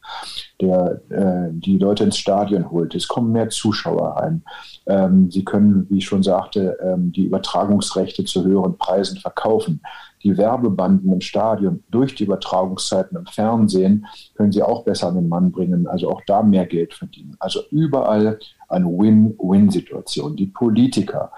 der 0.59 1.01
äh, 1.09 1.49
die 1.51 1.77
Leute 1.77 2.03
ins 2.03 2.17
Stadion 2.17 2.69
holt, 2.69 2.93
es 2.93 3.07
kommen 3.07 3.31
mehr 3.31 3.49
Zuschauer 3.49 4.17
rein. 4.17 4.43
Ähm, 4.85 5.31
sie 5.31 5.43
können, 5.43 5.87
wie 5.89 5.97
ich 5.97 6.05
schon 6.05 6.23
sagte, 6.23 6.77
ähm, 6.81 7.11
die 7.11 7.25
Übertragungsrechte 7.25 8.23
zu 8.25 8.43
höheren 8.43 8.77
Preisen 8.77 9.17
verkaufen 9.17 9.81
die 10.23 10.37
Werbebanden 10.37 11.11
im 11.11 11.21
Stadion 11.21 11.83
durch 11.89 12.15
die 12.15 12.25
Übertragungszeiten 12.25 13.17
im 13.17 13.25
Fernsehen 13.25 14.05
können 14.35 14.51
sie 14.51 14.61
auch 14.61 14.83
besser 14.83 15.07
an 15.07 15.15
den 15.15 15.29
Mann 15.29 15.51
bringen, 15.51 15.87
also 15.87 16.09
auch 16.11 16.21
da 16.27 16.43
mehr 16.43 16.65
Geld 16.65 16.93
verdienen. 16.93 17.35
Also 17.39 17.61
überall 17.71 18.39
eine 18.69 18.85
Win-Win-Situation. 18.85 20.35
Die 20.35 20.47
Politiker, 20.47 21.31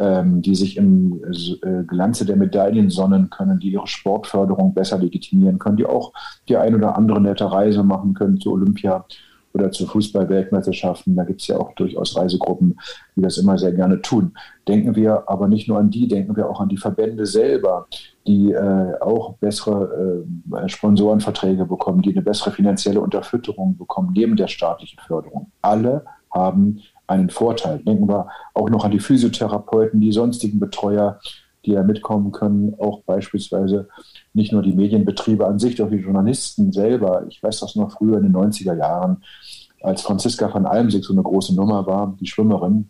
die 0.00 0.54
sich 0.54 0.76
im 0.76 1.20
äh, 1.24 1.82
Glanze 1.84 2.24
der 2.24 2.36
Medaillen 2.36 2.90
sonnen 2.90 3.30
können, 3.30 3.58
die 3.58 3.72
ihre 3.72 3.86
Sportförderung 3.86 4.74
besser 4.74 4.98
legitimieren 4.98 5.58
können, 5.58 5.76
die 5.76 5.86
auch 5.86 6.12
die 6.48 6.56
ein 6.56 6.74
oder 6.74 6.96
andere 6.96 7.20
nette 7.20 7.50
Reise 7.50 7.82
machen 7.82 8.14
können 8.14 8.40
zu 8.40 8.52
Olympia 8.52 9.04
oder 9.52 9.70
zu 9.70 9.86
Fußball-Weltmeisterschaften. 9.86 11.16
Da 11.16 11.24
gibt 11.24 11.40
es 11.40 11.48
ja 11.48 11.58
auch 11.58 11.72
durchaus 11.74 12.16
Reisegruppen, 12.16 12.78
die 13.16 13.22
das 13.22 13.38
immer 13.38 13.58
sehr 13.58 13.72
gerne 13.72 14.00
tun. 14.02 14.34
Denken 14.66 14.94
wir 14.94 15.24
aber 15.28 15.48
nicht 15.48 15.68
nur 15.68 15.78
an 15.78 15.90
die, 15.90 16.06
denken 16.06 16.36
wir 16.36 16.48
auch 16.48 16.60
an 16.60 16.68
die 16.68 16.76
Verbände 16.76 17.26
selber, 17.26 17.86
die 18.26 18.52
äh, 18.52 19.00
auch 19.00 19.34
bessere 19.38 20.24
äh, 20.54 20.68
Sponsorenverträge 20.68 21.64
bekommen, 21.64 22.02
die 22.02 22.12
eine 22.12 22.22
bessere 22.22 22.50
finanzielle 22.50 23.00
Unterfütterung 23.00 23.76
bekommen, 23.76 24.12
neben 24.14 24.36
der 24.36 24.48
staatlichen 24.48 25.00
Förderung. 25.00 25.50
Alle 25.62 26.04
haben 26.30 26.80
einen 27.08 27.30
Vorteil. 27.30 27.78
Denken 27.80 28.08
wir 28.08 28.28
auch 28.54 28.70
noch 28.70 28.84
an 28.84 28.92
die 28.92 29.00
Physiotherapeuten, 29.00 30.00
die 30.00 30.12
sonstigen 30.12 30.60
Betreuer, 30.60 31.18
die 31.64 31.72
da 31.72 31.82
mitkommen 31.82 32.30
können, 32.30 32.74
auch 32.78 33.02
beispielsweise 33.02 33.88
nicht 34.32 34.52
nur 34.52 34.62
die 34.62 34.74
Medienbetriebe 34.74 35.46
an 35.46 35.58
sich, 35.58 35.82
auch 35.82 35.90
die 35.90 35.96
Journalisten 35.96 36.72
selber. 36.72 37.24
Ich 37.28 37.42
weiß 37.42 37.60
das 37.60 37.74
noch 37.74 37.92
früher 37.92 38.18
in 38.18 38.24
den 38.24 38.36
90er 38.36 38.76
Jahren, 38.76 39.24
als 39.82 40.02
Franziska 40.02 40.52
van 40.52 40.66
Almsig 40.66 41.04
so 41.04 41.12
eine 41.12 41.22
große 41.22 41.54
Nummer 41.54 41.86
war, 41.86 42.16
die 42.20 42.26
Schwimmerin, 42.26 42.88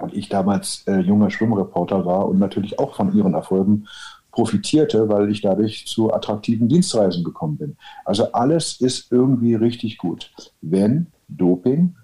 und 0.00 0.14
ich 0.14 0.28
damals 0.28 0.82
äh, 0.86 1.00
junger 1.00 1.30
Schwimmreporter 1.30 2.04
war 2.06 2.26
und 2.26 2.38
natürlich 2.38 2.78
auch 2.78 2.94
von 2.94 3.14
ihren 3.14 3.34
Erfolgen 3.34 3.86
profitierte, 4.32 5.08
weil 5.08 5.30
ich 5.30 5.42
dadurch 5.42 5.86
zu 5.86 6.12
attraktiven 6.12 6.68
Dienstreisen 6.68 7.24
gekommen 7.24 7.58
bin. 7.58 7.76
Also 8.04 8.32
alles 8.32 8.80
ist 8.80 9.10
irgendwie 9.12 9.54
richtig 9.54 9.98
gut. 9.98 10.32
Wenn 10.60 11.08
Doping, 11.28 11.96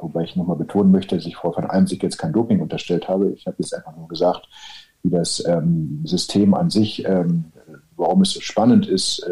wobei 0.00 0.22
ich 0.24 0.36
nochmal 0.36 0.56
betonen 0.56 0.90
möchte, 0.90 1.16
dass 1.16 1.26
ich 1.26 1.36
Frau 1.36 1.54
van 1.54 1.66
Almsig 1.66 2.02
jetzt 2.02 2.16
kein 2.16 2.32
Doping 2.32 2.60
unterstellt 2.60 3.08
habe, 3.08 3.32
ich 3.32 3.46
habe 3.46 3.56
jetzt 3.58 3.74
einfach 3.74 3.96
nur 3.96 4.08
gesagt, 4.08 4.48
wie 5.02 5.10
das 5.10 5.44
ähm, 5.46 6.00
System 6.04 6.54
an 6.54 6.70
sich, 6.70 7.04
ähm, 7.04 7.44
warum 7.96 8.22
es 8.22 8.32
so 8.32 8.40
spannend 8.40 8.86
ist, 8.86 9.26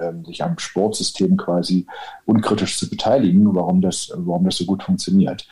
ähm, 0.00 0.24
sich 0.24 0.42
am 0.42 0.58
Sportsystem 0.58 1.36
quasi 1.36 1.86
unkritisch 2.26 2.78
zu 2.78 2.88
beteiligen, 2.88 3.54
warum 3.54 3.80
das, 3.80 4.12
warum 4.14 4.44
das 4.44 4.56
so 4.56 4.64
gut 4.64 4.82
funktioniert. 4.82 5.46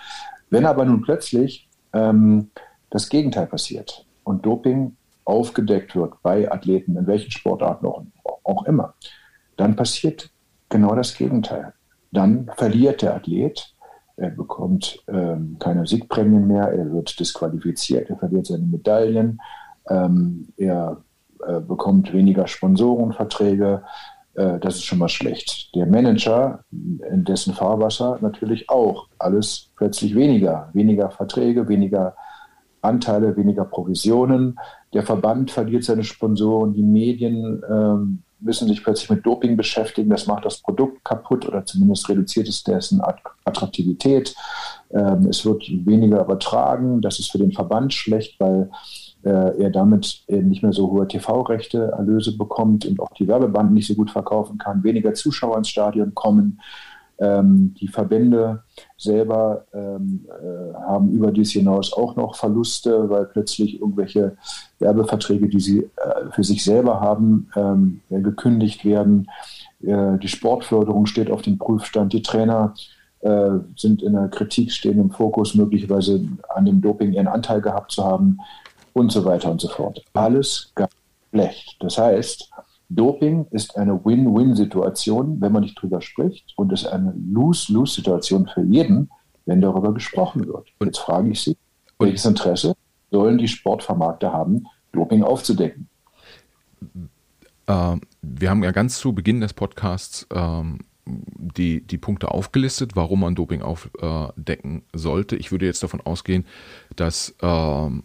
Wenn 0.51 0.67
aber 0.67 0.85
nun 0.85 1.03
plötzlich 1.03 1.69
ähm, 1.93 2.51
das 2.91 3.09
Gegenteil 3.09 3.47
passiert 3.47 4.07
und 4.25 4.47
Doping 4.47 4.97
aufgedeckt 5.25 5.97
wird 5.97 6.15
bei 6.23 6.51
Athleten, 6.51 6.97
in 6.97 7.07
welchen 7.07 7.31
Sportarten 7.31 7.87
auch, 7.87 8.05
auch 8.45 8.65
immer, 8.65 8.95
dann 9.57 9.77
passiert 9.77 10.31
genau 10.69 10.95
das 10.95 11.15
Gegenteil. 11.15 11.73
Dann 12.13 12.51
verliert 12.57 13.03
der 13.03 13.17
Athlet 13.17 13.75
er 14.17 14.31
bekommt 14.31 15.03
ähm, 15.09 15.57
keine 15.59 15.87
Siegprämien 15.87 16.47
mehr, 16.47 16.69
er 16.73 16.91
wird 16.93 17.19
disqualifiziert, 17.21 18.09
er 18.09 18.17
verliert 18.17 18.47
seine 18.47 18.67
Medaillen, 18.67 19.41
ähm, 19.89 20.49
er 20.57 21.03
äh, 21.47 21.61
bekommt 21.61 22.13
weniger 22.13 22.47
Sponsorenverträge. 22.47 23.83
Äh, 24.35 24.59
das 24.59 24.77
ist 24.77 24.85
schon 24.85 24.99
mal 24.99 25.09
schlecht. 25.09 25.75
Der 25.75 25.87
Manager, 25.87 26.61
in 26.71 27.25
dessen 27.25 27.53
Fahrwasser 27.53 28.19
natürlich 28.23 28.71
auch 28.71 29.09
alles 29.19 29.71
plötzlich 29.77 30.15
weniger, 30.15 30.71
weniger 30.73 31.11
Verträge, 31.11 31.69
weniger 31.69 32.17
Anteile, 32.81 33.37
weniger 33.37 33.65
Provisionen. 33.65 34.59
Der 34.95 35.03
Verband 35.03 35.51
verliert 35.51 35.85
seine 35.85 36.05
Sponsoren, 36.05 36.73
die 36.73 36.83
Medien 36.83 37.63
ähm, 37.69 38.23
müssen 38.47 38.69
sich 38.69 38.83
plötzlich 38.83 39.11
mit 39.11 39.27
Doping 39.27 39.57
beschäftigen. 39.57 40.09
Das 40.09 40.27
macht 40.27 40.47
das 40.47 40.59
Produkt 40.59 41.05
kaputt 41.05 41.47
oder 41.47 41.65
zumindest 41.67 42.09
reduziert 42.09 42.49
es 42.49 42.65
dessen 42.65 43.03
Attraktivität. 43.45 44.35
Ähm, 44.91 45.27
es 45.29 45.45
wird 45.45 45.65
weniger 45.85 46.23
übertragen. 46.23 47.03
Das 47.03 47.19
ist 47.19 47.31
für 47.31 47.39
den 47.39 47.53
Verband 47.53 47.93
schlecht, 47.93 48.41
weil 48.41 48.71
äh, 49.25 49.63
er 49.63 49.71
damit 49.71 50.25
nicht 50.29 50.63
mehr 50.63 50.73
so 50.73 50.91
hohe 50.91 51.07
TV-Rechte, 51.07 51.93
Erlöse 51.97 52.37
bekommt 52.39 52.87
und 52.87 53.01
auch 53.01 53.13
die 53.13 53.29
Werbebanden 53.29 53.75
nicht 53.75 53.89
so 53.89 53.95
gut 53.95 54.11
verkaufen 54.11 54.57
kann. 54.57 54.83
Weniger 54.85 55.13
Zuschauer 55.13 55.59
ins 55.59 55.69
Stadion 55.69 56.15
kommen. 56.15 56.61
Ähm, 57.19 57.75
die 57.81 57.89
Verbände 57.89 58.63
selber 58.99 59.65
ähm, 59.73 60.27
äh, 60.29 60.75
haben 60.75 61.11
über 61.13 61.33
dies 61.33 61.53
hinaus 61.53 61.93
auch 61.93 62.15
noch 62.17 62.35
Verluste, 62.35 63.09
weil 63.09 63.25
plötzlich 63.25 63.81
irgendwelche 63.81 64.37
Werbeverträge, 64.81 65.49
die 65.49 65.61
sie 65.61 65.79
äh, 65.79 66.31
für 66.33 66.45
sich 66.45 66.63
selber 66.63 67.01
haben, 67.01 67.49
ähm, 67.57 68.01
äh, 68.11 68.21
gekündigt 68.21 68.85
werden. 68.85 69.31
Äh, 69.83 70.19
die 70.19 70.29
Sportförderung 70.29 71.07
steht 71.07 71.31
auf 71.31 71.41
dem 71.41 71.57
Prüfstand. 71.57 72.13
Die 72.13 72.23
Trainer 72.23 72.75
äh, 73.21 73.51
sind 73.77 74.03
in 74.03 74.13
der 74.13 74.29
Kritik, 74.29 74.71
stehen 74.71 75.01
im 75.01 75.11
Fokus, 75.11 75.55
möglicherweise 75.55 76.21
an 76.51 76.67
dem 76.67 76.83
Doping 76.83 77.13
ihren 77.13 77.29
Anteil 77.29 77.63
gehabt 77.63 77.93
zu 77.93 78.05
haben 78.05 78.39
und 78.93 79.11
so 79.11 79.25
weiter 79.25 79.51
und 79.51 79.61
so 79.61 79.69
fort. 79.69 80.03
Alles 80.13 80.71
ganz 80.75 80.93
schlecht. 81.31 81.77
Das 81.81 81.99
heißt, 81.99 82.51
Doping 82.89 83.47
ist 83.51 83.77
eine 83.77 84.05
Win-Win-Situation, 84.05 85.41
wenn 85.41 85.53
man 85.53 85.63
nicht 85.63 85.81
drüber 85.81 86.01
spricht, 86.01 86.53
und 86.57 86.73
ist 86.73 86.87
eine 86.87 87.15
Lose-Lose-Situation 87.33 88.49
für 88.53 88.63
jeden, 88.63 89.11
wenn 89.45 89.61
darüber 89.61 89.93
gesprochen 89.93 90.47
wird. 90.47 90.69
Und 90.79 90.87
jetzt 90.87 90.99
frage 90.99 91.31
ich 91.31 91.43
Sie, 91.43 91.57
welches 91.99 92.25
Interesse 92.25 92.75
sollen 93.11 93.39
die 93.39 93.49
Sportvermarkter 93.49 94.33
haben, 94.33 94.67
Doping 94.93 95.23
aufzudecken? 95.23 95.89
Äh, 97.67 97.97
wir 98.23 98.51
haben 98.51 98.63
ja 98.63 98.71
ganz 98.71 98.99
zu 98.99 99.13
Beginn 99.13 99.41
des 99.41 99.55
Podcasts 99.55 100.27
ähm, 100.33 100.81
die, 101.07 101.81
die 101.81 101.99
Punkte 101.99 102.31
aufgelistet, 102.31 102.97
warum 102.97 103.21
man 103.21 103.35
Doping 103.35 103.63
aufdecken 103.63 104.83
sollte. 104.93 105.37
Ich 105.37 105.53
würde 105.53 105.67
jetzt 105.67 105.83
davon 105.83 106.01
ausgehen, 106.01 106.45
dass 106.97 107.35
ähm, 107.43 108.03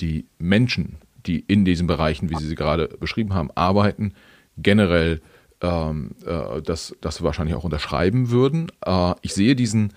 die 0.00 0.26
Menschen, 0.38 0.96
die 1.26 1.40
in 1.40 1.64
diesen 1.64 1.86
Bereichen, 1.86 2.30
wie 2.30 2.36
Sie 2.36 2.46
sie 2.46 2.54
gerade 2.54 2.88
beschrieben 3.00 3.34
haben, 3.34 3.50
arbeiten, 3.54 4.14
generell 4.56 5.20
ähm, 5.60 6.12
äh, 6.26 6.62
das, 6.62 6.94
das 7.00 7.22
wahrscheinlich 7.22 7.56
auch 7.56 7.64
unterschreiben 7.64 8.30
würden. 8.30 8.70
Äh, 8.84 9.14
ich 9.22 9.34
sehe 9.34 9.56
diesen 9.56 9.92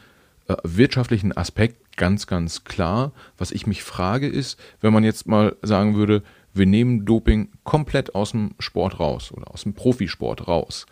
äh, 0.48 0.56
wirtschaftlichen 0.64 1.36
Aspekt 1.36 1.98
ganz, 1.98 2.28
ganz 2.28 2.64
klar. 2.64 3.12
Was 3.38 3.52
ich 3.52 3.68
mich 3.68 3.84
frage 3.84 4.28
ist, 4.28 4.60
wenn 4.82 4.94
man 4.94 5.04
jetzt 5.04 5.28
mal 5.28 5.56
sagen 5.62 5.96
würde, 5.96 6.24
wir 6.54 6.66
nehmen 6.66 7.06
Doping 7.06 7.50
komplett 7.64 8.16
aus 8.16 8.32
dem 8.32 8.52
Sport 8.60 9.00
raus 9.00 9.32
oder 9.32 9.52
aus 9.52 9.64
dem 9.64 9.74
Profisport 9.74 10.48
raus. 10.48 10.86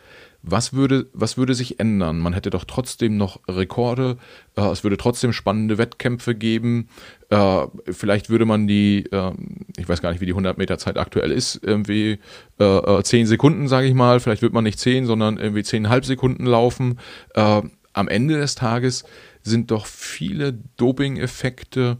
Was 0.48 0.74
würde, 0.74 1.08
was 1.14 1.38
würde 1.38 1.56
sich 1.56 1.80
ändern? 1.80 2.20
Man 2.20 2.34
hätte 2.34 2.52
doch 2.52 2.66
trotzdem 2.66 3.18
noch 3.18 3.40
Rekorde, 3.48 4.18
äh, 4.56 4.62
es 4.70 4.84
würde 4.84 4.98
trotzdem 4.98 5.34
spannende 5.34 5.78
Wettkämpfe 5.78 6.36
geben. 6.36 6.90
Äh, 7.30 7.68
vielleicht 7.92 8.30
würde 8.30 8.46
man 8.46 8.68
die, 8.68 9.06
äh, 9.12 9.32
ich 9.78 9.90
weiß 9.90 10.02
gar 10.02 10.12
nicht, 10.12 10.22
wie 10.22 10.26
die 10.26 10.34
100 10.34 10.58
Meter 10.58 10.78
Zeit 10.78 10.98
aktuell 10.98 11.32
ist, 11.32 11.60
irgendwie 11.64 12.20
äh, 12.60 13.04
10 13.04 13.22
äh, 13.22 13.26
Sekunden, 13.26 13.68
sage 13.68 13.88
ich 13.88 13.94
mal. 13.94 14.20
Vielleicht 14.20 14.42
wird 14.42 14.54
man 14.54 14.64
nicht 14.64 14.80
10, 14.80 15.06
sondern 15.06 15.38
irgendwie 15.38 15.62
10,5 15.62 16.06
Sekunden 16.06 16.46
laufen. 16.46 17.00
Äh, 17.34 17.62
am 17.94 18.08
Ende 18.08 18.38
des 18.38 18.56
Tages 18.56 19.06
sind 19.42 19.72
doch 19.72 19.86
viele 19.86 20.54
Doping-Effekte 20.78 21.98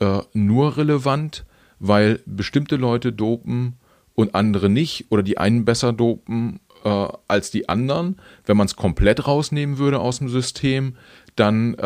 äh, 0.00 0.20
nur 0.32 0.76
relevant, 0.76 1.44
weil 1.78 2.20
bestimmte 2.26 2.76
Leute 2.76 3.12
dopen 3.12 3.74
und 4.14 4.34
andere 4.34 4.68
nicht 4.68 5.06
oder 5.10 5.22
die 5.22 5.38
einen 5.38 5.64
besser 5.64 5.92
dopen 5.92 6.60
äh, 6.84 7.08
als 7.28 7.50
die 7.50 7.68
anderen. 7.68 8.18
Wenn 8.44 8.56
man 8.56 8.66
es 8.66 8.76
komplett 8.76 9.26
rausnehmen 9.26 9.78
würde 9.78 10.00
aus 10.00 10.18
dem 10.18 10.28
System, 10.28 10.96
dann 11.34 11.74
äh, 11.74 11.80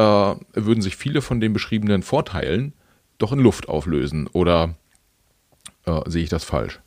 würden 0.55 0.81
sich 0.81 0.97
viele 0.97 1.23
von 1.23 1.41
den 1.41 1.53
beschriebenen 1.53 2.03
Vorteilen 2.03 2.73
doch 3.21 3.33
in 3.33 3.39
Luft 3.39 3.69
auflösen. 3.69 4.29
Oder 4.33 4.75
äh, 5.87 6.01
sehe 6.07 6.25
ich 6.25 6.31
das 6.31 6.45
falsch? 6.45 6.81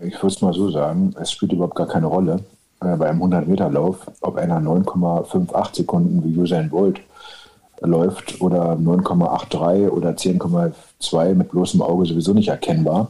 Ich 0.00 0.14
würde 0.14 0.26
es 0.26 0.42
mal 0.42 0.52
so 0.52 0.70
sagen, 0.70 1.14
es 1.18 1.32
spielt 1.32 1.52
überhaupt 1.52 1.76
gar 1.76 1.88
keine 1.88 2.06
Rolle 2.06 2.44
äh, 2.82 2.96
bei 2.96 3.08
einem 3.08 3.22
100-Meter-Lauf, 3.22 3.98
ob 4.20 4.36
einer 4.36 4.60
9,58 4.60 5.76
Sekunden 5.76 6.22
wie 6.24 6.38
Usain 6.38 6.68
Bolt 6.68 7.00
läuft 7.80 8.40
oder 8.40 8.72
9,83 8.72 9.88
oder 9.88 10.10
10,2 10.10 11.34
mit 11.34 11.50
bloßem 11.50 11.82
Auge 11.82 12.06
sowieso 12.06 12.32
nicht 12.32 12.48
erkennbar. 12.48 13.08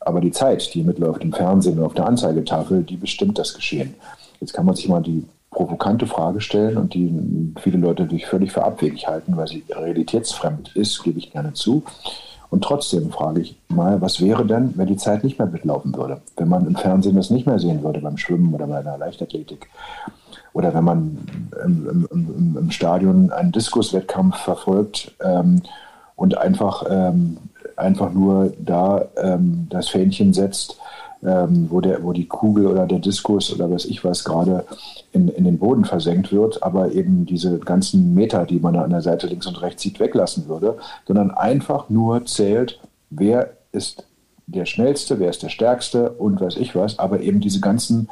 Aber 0.00 0.20
die 0.20 0.30
Zeit, 0.30 0.72
die 0.74 0.82
mitläuft 0.82 1.22
im 1.22 1.32
Fernsehen 1.32 1.78
und 1.78 1.84
auf 1.84 1.94
der 1.94 2.06
Anzeigetafel, 2.06 2.82
die 2.82 2.96
bestimmt 2.96 3.38
das 3.38 3.54
Geschehen. 3.54 3.94
Jetzt 4.40 4.54
kann 4.54 4.64
man 4.64 4.76
sich 4.76 4.88
mal 4.88 5.02
die 5.02 5.26
provokante 5.58 6.06
Frage 6.06 6.40
stellen 6.40 6.76
und 6.76 6.94
die 6.94 7.52
viele 7.60 7.78
Leute 7.78 8.04
durch 8.04 8.26
völlig 8.26 8.52
für 8.52 8.62
abwegig 8.62 9.08
halten, 9.08 9.36
weil 9.36 9.48
sie 9.48 9.64
realitätsfremd 9.68 10.76
ist, 10.76 11.02
gebe 11.02 11.18
ich 11.18 11.32
gerne 11.32 11.52
zu. 11.52 11.82
Und 12.48 12.62
trotzdem 12.62 13.10
frage 13.10 13.40
ich 13.40 13.58
mal, 13.66 14.00
was 14.00 14.20
wäre 14.20 14.46
denn, 14.46 14.74
wenn 14.76 14.86
die 14.86 14.96
Zeit 14.96 15.24
nicht 15.24 15.36
mehr 15.36 15.48
mitlaufen 15.48 15.96
würde? 15.96 16.20
Wenn 16.36 16.48
man 16.48 16.64
im 16.64 16.76
Fernsehen 16.76 17.16
das 17.16 17.30
nicht 17.30 17.46
mehr 17.46 17.58
sehen 17.58 17.82
würde 17.82 18.00
beim 18.00 18.16
Schwimmen 18.16 18.54
oder 18.54 18.68
bei 18.68 18.82
der 18.82 18.98
Leichtathletik? 18.98 19.68
Oder 20.52 20.72
wenn 20.74 20.84
man 20.84 21.18
im, 21.64 22.06
im, 22.12 22.56
im 22.56 22.70
Stadion 22.70 23.32
einen 23.32 23.50
Diskuswettkampf 23.50 24.36
verfolgt 24.36 25.16
ähm, 25.24 25.62
und 26.14 26.38
einfach 26.38 26.84
ähm, 26.88 27.38
einfach 27.76 28.12
nur 28.12 28.52
da 28.60 29.06
ähm, 29.16 29.66
das 29.70 29.88
Fähnchen 29.88 30.32
setzt, 30.32 30.78
ähm, 31.24 31.66
wo, 31.70 31.80
der, 31.80 32.02
wo 32.02 32.12
die 32.12 32.26
Kugel 32.26 32.66
oder 32.66 32.86
der 32.86 33.00
Diskus 33.00 33.52
oder 33.52 33.70
was 33.70 33.84
ich 33.84 34.04
was 34.04 34.24
gerade 34.24 34.64
in, 35.12 35.28
in 35.28 35.44
den 35.44 35.58
Boden 35.58 35.84
versenkt 35.84 36.32
wird, 36.32 36.62
aber 36.62 36.92
eben 36.92 37.26
diese 37.26 37.58
ganzen 37.58 38.14
Meter, 38.14 38.46
die 38.46 38.60
man 38.60 38.76
an 38.76 38.90
der 38.90 39.02
Seite 39.02 39.26
links 39.26 39.46
und 39.46 39.60
rechts 39.60 39.82
sieht, 39.82 40.00
weglassen 40.00 40.48
würde, 40.48 40.76
sondern 41.06 41.30
einfach 41.30 41.88
nur 41.88 42.24
zählt, 42.26 42.80
wer 43.10 43.50
ist 43.72 44.04
der 44.46 44.64
Schnellste, 44.64 45.18
wer 45.18 45.30
ist 45.30 45.42
der 45.42 45.50
Stärkste 45.50 46.10
und 46.12 46.40
was 46.40 46.56
ich 46.56 46.74
was, 46.74 46.98
aber 46.98 47.20
eben 47.20 47.40
diese 47.40 47.60
ganzen 47.60 48.08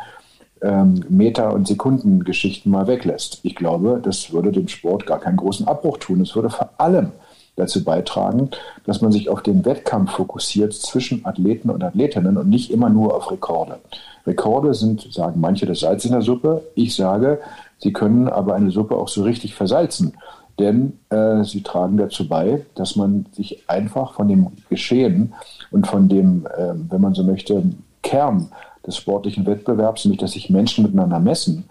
ähm, 0.63 1.05
Meter- 1.09 1.53
und 1.53 1.67
Sekundengeschichten 1.67 2.71
mal 2.71 2.87
weglässt. 2.87 3.41
Ich 3.43 3.55
glaube, 3.55 4.01
das 4.03 4.33
würde 4.33 4.53
dem 4.53 4.69
Sport 4.69 5.07
gar 5.07 5.21
keinen 5.21 5.37
großen 5.37 5.69
Abbruch 5.69 5.99
tun. 5.99 6.21
Es 6.21 6.35
würde 6.35 6.51
vor 6.51 6.71
allem 6.79 7.13
dazu 7.57 7.83
beitragen, 7.83 8.51
dass 8.85 9.01
man 9.01 9.13
sich 9.13 9.29
auf 9.29 9.43
den 9.43 9.65
Wettkampf 9.65 10.13
fokussiert 10.13 10.73
zwischen 10.75 11.25
Athleten 11.25 11.71
und 11.71 11.83
Athletinnen 11.83 12.37
und 12.37 12.49
nicht 12.49 12.71
immer 12.71 12.91
nur 12.91 13.15
auf 13.15 13.31
Rekorde. 13.31 13.79
Rekorde 14.27 14.75
sind, 14.75 15.13
sagen 15.13 15.41
manche, 15.41 15.67
das 15.67 15.81
Salz 15.81 16.05
in 16.05 16.13
der 16.13 16.23
Suppe. 16.23 16.63
Ich 16.75 16.95
sage, 16.95 17.41
sie 17.79 17.93
können 17.93 18.29
aber 18.29 18.55
eine 18.55 18.71
Suppe 18.71 18.97
auch 18.97 19.09
so 19.09 19.23
richtig 19.23 19.55
versalzen. 19.55 20.13
Denn 20.59 20.99
äh, 21.11 21.45
sie 21.45 21.63
tragen 21.63 21.97
dazu 21.97 22.29
bei, 22.29 22.65
dass 22.75 22.97
man 22.97 23.27
sich 23.33 23.69
einfach 23.69 24.15
von 24.15 24.29
dem 24.29 24.49
Geschehen 24.71 25.35
und 25.71 25.87
von 25.87 26.09
dem, 26.09 26.47
äh, 26.47 26.73
wenn 26.75 27.01
man 27.01 27.15
so 27.15 27.25
möchte, 27.25 27.63
Kern 28.03 28.49
des 28.87 28.97
sportlichen 28.97 29.47
Wettbewerbs, 29.47 30.05
nämlich 30.05 30.21
dass 30.21 30.33
sich 30.33 30.49
Menschen 30.49 30.85
miteinander 30.85 31.19
messen, 31.19 31.69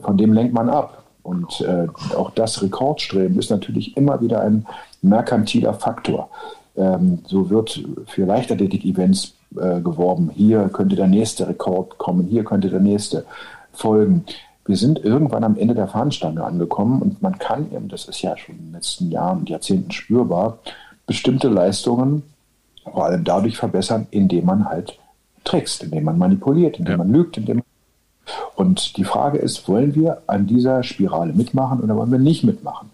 von 0.00 0.16
dem 0.16 0.32
lenkt 0.32 0.54
man 0.54 0.68
ab. 0.70 1.03
Und 1.24 1.62
äh, 1.62 1.88
auch 2.14 2.30
das 2.30 2.62
Rekordstreben 2.62 3.38
ist 3.38 3.50
natürlich 3.50 3.96
immer 3.96 4.20
wieder 4.20 4.42
ein 4.42 4.66
merkantiler 5.02 5.74
Faktor. 5.74 6.28
Ähm, 6.76 7.20
so 7.26 7.50
wird 7.50 7.82
für 8.06 8.26
Leichtathletik-Events 8.26 9.34
äh, 9.56 9.80
geworben. 9.80 10.30
Hier 10.34 10.68
könnte 10.72 10.96
der 10.96 11.06
nächste 11.08 11.48
Rekord 11.48 11.98
kommen, 11.98 12.26
hier 12.28 12.44
könnte 12.44 12.70
der 12.70 12.80
nächste 12.80 13.24
folgen. 13.72 14.24
Wir 14.66 14.76
sind 14.76 15.04
irgendwann 15.04 15.44
am 15.44 15.56
Ende 15.56 15.74
der 15.74 15.88
Fahnenstange 15.88 16.44
angekommen 16.44 17.02
und 17.02 17.22
man 17.22 17.38
kann 17.38 17.72
eben, 17.72 17.88
das 17.88 18.06
ist 18.06 18.22
ja 18.22 18.36
schon 18.36 18.56
in 18.56 18.66
den 18.66 18.72
letzten 18.72 19.10
Jahren 19.10 19.40
und 19.40 19.50
Jahrzehnten 19.50 19.90
spürbar, 19.90 20.58
bestimmte 21.06 21.48
Leistungen 21.48 22.22
vor 22.84 23.06
allem 23.06 23.24
dadurch 23.24 23.56
verbessern, 23.56 24.06
indem 24.10 24.46
man 24.46 24.68
halt 24.68 24.98
trickst, 25.44 25.82
indem 25.82 26.04
man 26.04 26.18
manipuliert, 26.18 26.78
indem 26.78 26.92
ja. 26.92 26.98
man 26.98 27.12
lügt, 27.12 27.36
indem 27.36 27.58
man 27.58 27.64
und 28.54 28.96
die 28.96 29.04
Frage 29.04 29.38
ist, 29.38 29.68
wollen 29.68 29.94
wir 29.94 30.22
an 30.26 30.46
dieser 30.46 30.82
Spirale 30.82 31.32
mitmachen 31.32 31.80
oder 31.80 31.96
wollen 31.96 32.12
wir 32.12 32.18
nicht 32.18 32.44
mitmachen? 32.44 32.90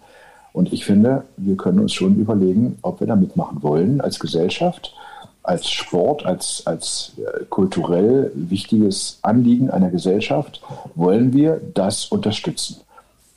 Und 0.52 0.72
ich 0.72 0.84
finde, 0.84 1.24
wir 1.36 1.56
können 1.56 1.78
uns 1.78 1.92
schon 1.92 2.16
überlegen, 2.16 2.78
ob 2.82 3.00
wir 3.00 3.06
da 3.06 3.16
mitmachen 3.16 3.62
wollen 3.62 4.00
als 4.00 4.18
Gesellschaft, 4.18 4.94
als 5.42 5.70
Sport, 5.70 6.26
als, 6.26 6.62
als 6.66 7.12
äh, 7.18 7.44
kulturell 7.44 8.32
wichtiges 8.34 9.18
Anliegen 9.22 9.70
einer 9.70 9.90
Gesellschaft. 9.90 10.60
Wollen 10.94 11.32
wir 11.32 11.60
das 11.74 12.06
unterstützen? 12.06 12.80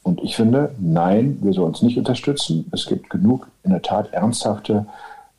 Und 0.01 0.21
ich 0.21 0.35
finde, 0.35 0.75
nein, 0.79 1.37
wir 1.41 1.53
sollen 1.53 1.73
es 1.73 1.81
nicht 1.81 1.97
unterstützen. 1.97 2.69
Es 2.71 2.87
gibt 2.87 3.09
genug 3.09 3.47
in 3.63 3.71
der 3.71 3.81
Tat 3.81 4.11
ernsthafte, 4.11 4.85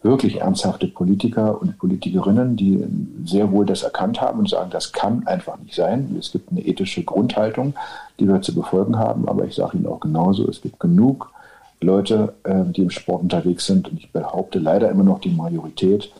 wirklich 0.04 0.40
ernsthafte 0.42 0.86
Politiker 0.86 1.60
und 1.60 1.78
Politikerinnen, 1.78 2.56
die 2.56 2.84
sehr 3.24 3.50
wohl 3.50 3.64
das 3.64 3.82
erkannt 3.82 4.20
haben 4.20 4.40
und 4.40 4.50
sagen, 4.50 4.70
das 4.70 4.92
kann 4.92 5.26
einfach 5.26 5.58
nicht 5.58 5.74
sein. 5.74 6.14
Es 6.18 6.30
gibt 6.30 6.50
eine 6.50 6.60
ethische 6.60 7.02
Grundhaltung, 7.02 7.72
die 8.20 8.28
wir 8.28 8.42
zu 8.42 8.54
befolgen 8.54 8.98
haben. 8.98 9.26
Aber 9.26 9.44
ich 9.46 9.54
sage 9.54 9.78
Ihnen 9.78 9.86
auch 9.86 10.00
genauso, 10.00 10.46
es 10.48 10.60
gibt 10.60 10.78
genug 10.78 11.32
Leute, 11.80 12.34
äh, 12.44 12.64
die 12.66 12.82
im 12.82 12.90
Sport 12.90 13.22
unterwegs 13.22 13.64
sind. 13.64 13.90
Und 13.90 13.98
ich 13.98 14.12
behaupte 14.12 14.58
leider 14.58 14.90
immer 14.90 15.04
noch 15.04 15.20
die 15.20 15.30
Majorität, 15.30 16.12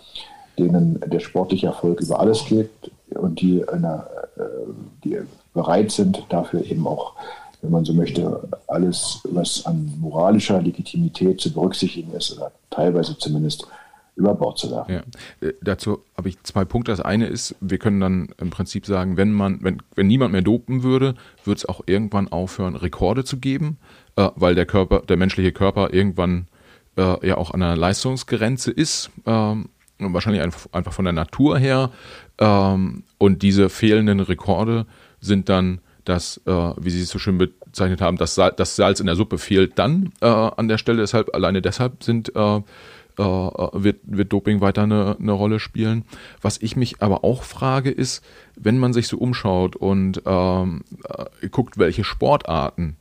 denen 0.59 0.99
der 1.07 1.21
sportliche 1.21 1.67
Erfolg 1.67 2.01
über 2.01 2.21
alles 2.21 2.47
geht 2.47 2.71
und 3.11 3.43
die, 3.43 3.69
eine, 3.69 4.07
äh, 4.37 4.43
die 5.05 5.19
bereit 5.53 5.91
sind, 5.91 6.25
dafür 6.31 6.65
eben 6.65 6.87
auch, 6.87 7.13
wenn 7.65 7.73
man 7.73 7.85
so 7.85 7.95
möchte, 7.95 8.47
alles, 8.69 9.21
was 9.25 9.65
an 9.65 9.93
moralischer 9.99 10.61
Legitimität 10.61 11.41
zu 11.41 11.53
berücksichtigen 11.53 12.13
ist, 12.13 12.37
oder 12.37 12.53
teilweise 12.71 13.17
zumindest, 13.19 13.67
über 14.17 14.35
Bord 14.35 14.59
zu 14.59 14.71
werfen. 14.71 14.93
Ja. 14.93 15.49
Äh, 15.49 15.55
dazu 15.61 15.99
habe 16.17 16.29
ich 16.29 16.41
zwei 16.45 16.65
Punkte. 16.65 16.93
Das 16.93 17.01
eine 17.01 17.27
ist, 17.27 17.57
wir 17.61 17.79
können 17.79 17.99
dann 18.01 18.29
im 18.39 18.51
Prinzip 18.51 18.87
sagen, 18.87 19.17
wenn 19.17 19.33
man, 19.33 19.59
wenn, 19.63 19.83
wenn 19.97 20.07
niemand 20.07 20.31
mehr 20.31 20.43
dopen 20.43 20.85
würde, 20.85 21.17
wird 21.45 21.59
es 21.59 21.67
auch 21.67 21.81
irgendwann 21.87 22.29
aufhören, 22.29 22.77
Rekorde 22.77 23.25
zu 23.25 23.39
geben, 23.39 23.79
äh, 24.15 24.29
weil 24.37 24.55
der 24.55 24.67
Körper, 24.67 25.01
der 25.01 25.17
menschliche 25.17 25.51
Körper 25.51 25.93
irgendwann 25.93 26.47
äh, 26.97 27.27
ja 27.27 27.37
auch 27.39 27.51
an 27.51 27.63
einer 27.63 27.77
Leistungsgrenze 27.77 28.71
ist. 28.71 29.11
Ähm, 29.27 29.69
wahrscheinlich 29.99 30.43
einfach 30.43 30.93
von 30.93 31.05
der 31.05 31.13
Natur 31.13 31.59
her. 31.59 31.91
Ähm, 32.39 33.05
und 33.19 33.43
diese 33.43 33.69
fehlenden 33.69 34.21
Rekorde 34.21 34.87
sind 35.21 35.49
dann 35.49 35.81
das, 36.05 36.41
äh, 36.47 36.51
wie 36.51 36.91
Sie 36.91 37.03
es 37.03 37.11
so 37.11 37.19
schön 37.19 37.39
bezeichnet 37.39 38.01
haben, 38.01 38.17
das, 38.17 38.35
Sal 38.35 38.53
das 38.57 38.77
Salz 38.77 39.01
in 39.01 39.07
der 39.07 39.17
Suppe 39.17 39.39
fehlt 39.39 39.79
dann 39.79 40.13
äh, 40.21 40.27
an 40.27 40.69
der 40.69 40.79
Stelle. 40.79 40.99
Deshalb, 40.99 41.35
alleine 41.35 41.63
deshalb 41.63 42.03
sind, 42.03 42.35
äh, 42.37 42.57
äh 42.57 42.63
wird, 43.17 44.01
wird 44.05 44.33
Doping 44.33 44.61
weiter 44.61 44.83
eine, 44.83 45.17
eine 45.19 45.33
Rolle 45.33 45.61
spielen. 45.61 46.05
Was 46.43 46.61
ich 46.61 46.77
mich 46.77 47.03
aber 47.03 47.25
auch 47.25 47.43
frage, 47.43 47.91
ist, 47.91 48.25
wenn 48.57 48.79
man 48.79 48.93
sich 48.93 49.09
so 49.09 49.19
umschaut 49.19 49.77
und 49.77 50.23
ähm, 50.27 50.85
äh, 51.09 51.49
guckt, 51.49 51.79
welche 51.79 52.05
Sportarten 52.05 52.97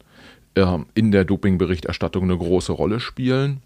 ähm, 0.56 0.86
in 0.94 1.12
der 1.12 1.26
Dopingberichterstattung 1.26 2.24
eine 2.24 2.38
große 2.38 2.72
Rolle 2.72 3.00
spielen, 3.00 3.62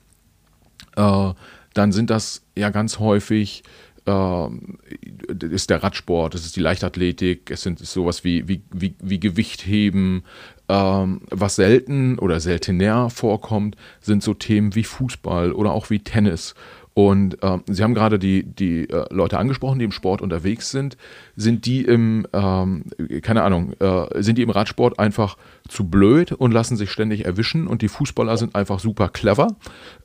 äh, 0.96 1.34
dann 1.74 1.92
sind 1.92 2.10
das 2.10 2.44
ja 2.56 2.72
ganz 2.72 2.98
häufig 3.00 3.64
äh, 3.64 3.87
ist 4.08 5.70
der 5.70 5.84
Radsport, 5.84 6.36
es 6.36 6.46
ist 6.46 6.56
die 6.56 6.62
Leichtathletik, 6.62 7.52
es 7.52 7.62
sind 7.62 7.80
sowas 7.80 8.24
wie, 8.24 8.48
wie, 8.48 8.62
wie, 8.72 8.96
wie 9.02 9.20
Gewichtheben. 9.20 10.24
Ähm, 10.70 11.22
was 11.30 11.56
selten 11.56 12.20
oder 12.20 12.40
seltener 12.40 13.10
vorkommt, 13.10 13.76
sind 14.02 14.24
so 14.24 14.34
Themen 14.34 14.76
wie 14.76 14.84
Fußball 14.84 15.52
oder 15.52 15.72
auch 15.72 15.90
wie 15.90 16.00
Tennis. 16.00 16.56
Und 16.94 17.44
äh, 17.44 17.60
Sie 17.68 17.84
haben 17.84 17.94
gerade 17.94 18.18
die, 18.18 18.42
die 18.42 18.90
äh, 18.90 19.06
Leute 19.14 19.38
angesprochen, 19.38 19.78
die 19.78 19.86
im 19.86 19.92
Sport 19.92 20.20
unterwegs 20.20 20.72
sind. 20.72 20.98
Sind 21.36 21.68
die 21.68 21.84
im, 21.84 22.26
ähm, 22.34 22.86
keine 23.22 23.44
Ahnung, 23.44 23.74
äh, 23.80 24.22
sind 24.24 24.40
die 24.40 24.42
im 24.42 24.50
Radsport 24.50 24.98
einfach 24.98 25.38
zu 25.68 25.88
blöd 25.88 26.32
und 26.32 26.54
lassen 26.54 26.76
sich 26.76 26.90
ständig 26.90 27.26
erwischen 27.26 27.68
und 27.68 27.84
die 27.84 27.88
Fußballer 27.88 28.38
sind 28.38 28.56
einfach 28.56 28.80
super 28.80 29.10
clever? 29.10 29.56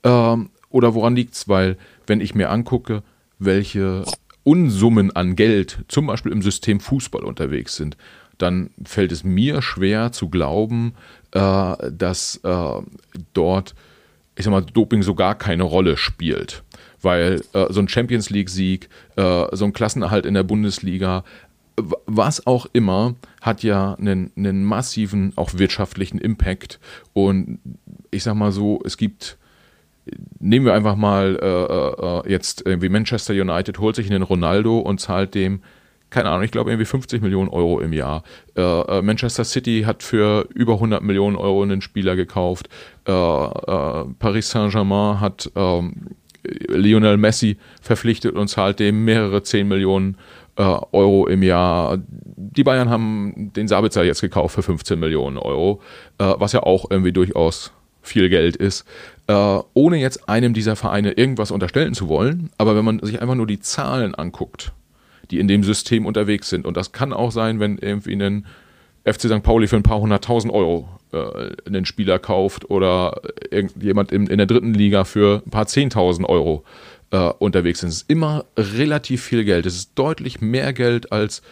Ähm, 0.04 0.50
oder 0.68 0.94
woran 0.94 1.16
liegt 1.16 1.34
es? 1.34 1.48
Weil, 1.48 1.78
wenn 2.06 2.20
ich 2.20 2.34
mir 2.34 2.50
angucke, 2.50 3.02
welche 3.44 4.04
Unsummen 4.44 5.14
an 5.14 5.36
Geld 5.36 5.84
zum 5.88 6.06
Beispiel 6.06 6.32
im 6.32 6.42
System 6.42 6.80
Fußball 6.80 7.24
unterwegs 7.24 7.76
sind, 7.76 7.96
dann 8.38 8.70
fällt 8.84 9.12
es 9.12 9.24
mir 9.24 9.62
schwer 9.62 10.12
zu 10.12 10.28
glauben, 10.28 10.94
äh, 11.32 11.90
dass 11.90 12.40
äh, 12.42 12.82
dort, 13.34 13.74
ich 14.36 14.44
sag 14.44 14.50
mal, 14.50 14.62
Doping 14.62 15.02
so 15.02 15.14
gar 15.14 15.36
keine 15.36 15.62
Rolle 15.62 15.96
spielt. 15.96 16.64
Weil 17.00 17.42
äh, 17.52 17.66
so 17.70 17.80
ein 17.80 17.88
Champions 17.88 18.30
League-Sieg, 18.30 18.88
äh, 19.16 19.46
so 19.52 19.64
ein 19.64 19.72
Klassenerhalt 19.72 20.26
in 20.26 20.34
der 20.34 20.42
Bundesliga, 20.42 21.24
was 22.06 22.46
auch 22.46 22.66
immer, 22.72 23.14
hat 23.40 23.62
ja 23.62 23.94
einen, 23.94 24.30
einen 24.36 24.64
massiven, 24.64 25.32
auch 25.36 25.54
wirtschaftlichen 25.54 26.18
Impact. 26.18 26.80
Und 27.12 27.60
ich 28.10 28.22
sag 28.22 28.34
mal 28.34 28.52
so, 28.52 28.80
es 28.84 28.96
gibt 28.96 29.38
nehmen 30.40 30.66
wir 30.66 30.74
einfach 30.74 30.96
mal 30.96 31.38
äh, 31.40 31.46
äh, 31.46 32.28
äh 32.28 32.32
jetzt 32.32 32.66
irgendwie 32.66 32.88
Manchester 32.88 33.34
United 33.34 33.78
holt 33.78 33.96
sich 33.96 34.10
einen 34.10 34.22
Ronaldo 34.22 34.78
und 34.78 35.00
zahlt 35.00 35.34
dem 35.34 35.62
keine 36.12 36.28
Ahnung, 36.28 36.44
ich 36.44 36.50
glaube 36.50 36.70
irgendwie 36.70 36.84
50 36.84 37.22
Millionen 37.22 37.48
Euro 37.48 37.80
im 37.80 37.92
Jahr. 37.92 38.22
Äh, 38.54 38.60
äh, 38.60 39.02
Manchester 39.02 39.44
City 39.44 39.84
hat 39.86 40.02
für 40.02 40.46
über 40.54 40.74
100 40.74 41.02
Millionen 41.02 41.36
Euro 41.36 41.62
einen 41.62 41.80
Spieler 41.80 42.16
gekauft. 42.16 42.68
Äh, 43.06 43.10
Paris 43.10 44.50
Saint-Germain 44.50 45.20
hat 45.20 45.50
ähm, 45.56 46.08
Lionel 46.68 47.16
Messi 47.16 47.56
verpflichtet 47.80 48.34
und 48.34 48.48
zahlt 48.48 48.78
dem 48.78 49.04
mehrere 49.04 49.42
10 49.42 49.66
Millionen 49.66 50.16
Euro 50.56 51.28
im 51.28 51.42
Jahr. 51.42 51.98
Die 52.06 52.62
Bayern 52.62 52.90
haben 52.90 53.52
den 53.56 53.68
Sabitzer 53.68 54.04
jetzt 54.04 54.20
gekauft 54.20 54.54
für 54.54 54.62
15 54.62 55.00
Millionen 55.00 55.38
Euro, 55.38 55.80
was 56.18 56.52
ja 56.52 56.62
auch 56.62 56.90
irgendwie 56.90 57.12
durchaus 57.12 57.72
viel 58.02 58.28
Geld 58.28 58.56
ist, 58.56 58.84
äh, 59.32 59.62
ohne 59.72 59.96
jetzt 59.96 60.28
einem 60.28 60.52
dieser 60.52 60.76
Vereine 60.76 61.12
irgendwas 61.12 61.50
unterstellen 61.50 61.94
zu 61.94 62.08
wollen. 62.08 62.50
Aber 62.58 62.76
wenn 62.76 62.84
man 62.84 63.00
sich 63.00 63.22
einfach 63.22 63.34
nur 63.34 63.46
die 63.46 63.60
Zahlen 63.60 64.14
anguckt, 64.14 64.72
die 65.30 65.38
in 65.38 65.48
dem 65.48 65.64
System 65.64 66.04
unterwegs 66.04 66.50
sind, 66.50 66.66
und 66.66 66.76
das 66.76 66.92
kann 66.92 67.14
auch 67.14 67.32
sein, 67.32 67.58
wenn 67.58 67.78
irgendwie 67.78 68.14
ein 68.14 68.46
FC 69.04 69.22
St. 69.22 69.42
Pauli 69.42 69.66
für 69.66 69.76
ein 69.76 69.82
paar 69.82 70.00
hunderttausend 70.00 70.52
Euro 70.52 70.88
äh, 71.12 71.50
einen 71.66 71.86
Spieler 71.86 72.18
kauft 72.18 72.70
oder 72.70 73.22
irgendjemand 73.50 74.12
in, 74.12 74.26
in 74.26 74.36
der 74.36 74.46
dritten 74.46 74.74
Liga 74.74 75.04
für 75.04 75.42
ein 75.46 75.50
paar 75.50 75.66
zehntausend 75.66 76.28
Euro 76.28 76.64
äh, 77.10 77.30
unterwegs 77.38 77.80
sind. 77.80 77.88
Es 77.88 78.02
ist 78.02 78.10
immer 78.10 78.44
relativ 78.56 79.22
viel 79.22 79.44
Geld. 79.44 79.64
Es 79.64 79.76
ist 79.76 79.92
deutlich 79.94 80.42
mehr 80.42 80.74
Geld 80.74 81.10
als, 81.10 81.42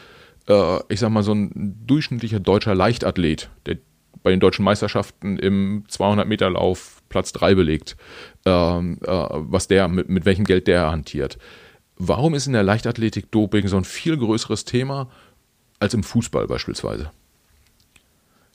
äh, 0.48 0.78
ich 0.92 1.00
sag 1.00 1.10
mal, 1.10 1.22
so 1.22 1.32
ein 1.32 1.78
durchschnittlicher 1.86 2.40
deutscher 2.40 2.74
Leichtathlet, 2.74 3.48
der 3.64 3.78
bei 4.22 4.30
den 4.30 4.40
deutschen 4.40 4.66
Meisterschaften 4.66 5.38
im 5.38 5.84
200-Meter-Lauf 5.88 6.99
Platz 7.10 7.32
3 7.34 7.54
belegt, 7.54 7.96
ähm, 8.46 8.98
äh, 9.02 9.10
was 9.10 9.68
der, 9.68 9.88
mit, 9.88 10.08
mit 10.08 10.24
welchem 10.24 10.44
Geld 10.44 10.66
der 10.66 10.90
hantiert. 10.90 11.36
Warum 11.98 12.32
ist 12.32 12.46
in 12.46 12.54
der 12.54 12.62
Leichtathletik 12.62 13.30
Doping 13.30 13.68
so 13.68 13.76
ein 13.76 13.84
viel 13.84 14.16
größeres 14.16 14.64
Thema 14.64 15.10
als 15.78 15.92
im 15.92 16.02
Fußball 16.02 16.46
beispielsweise? 16.46 17.10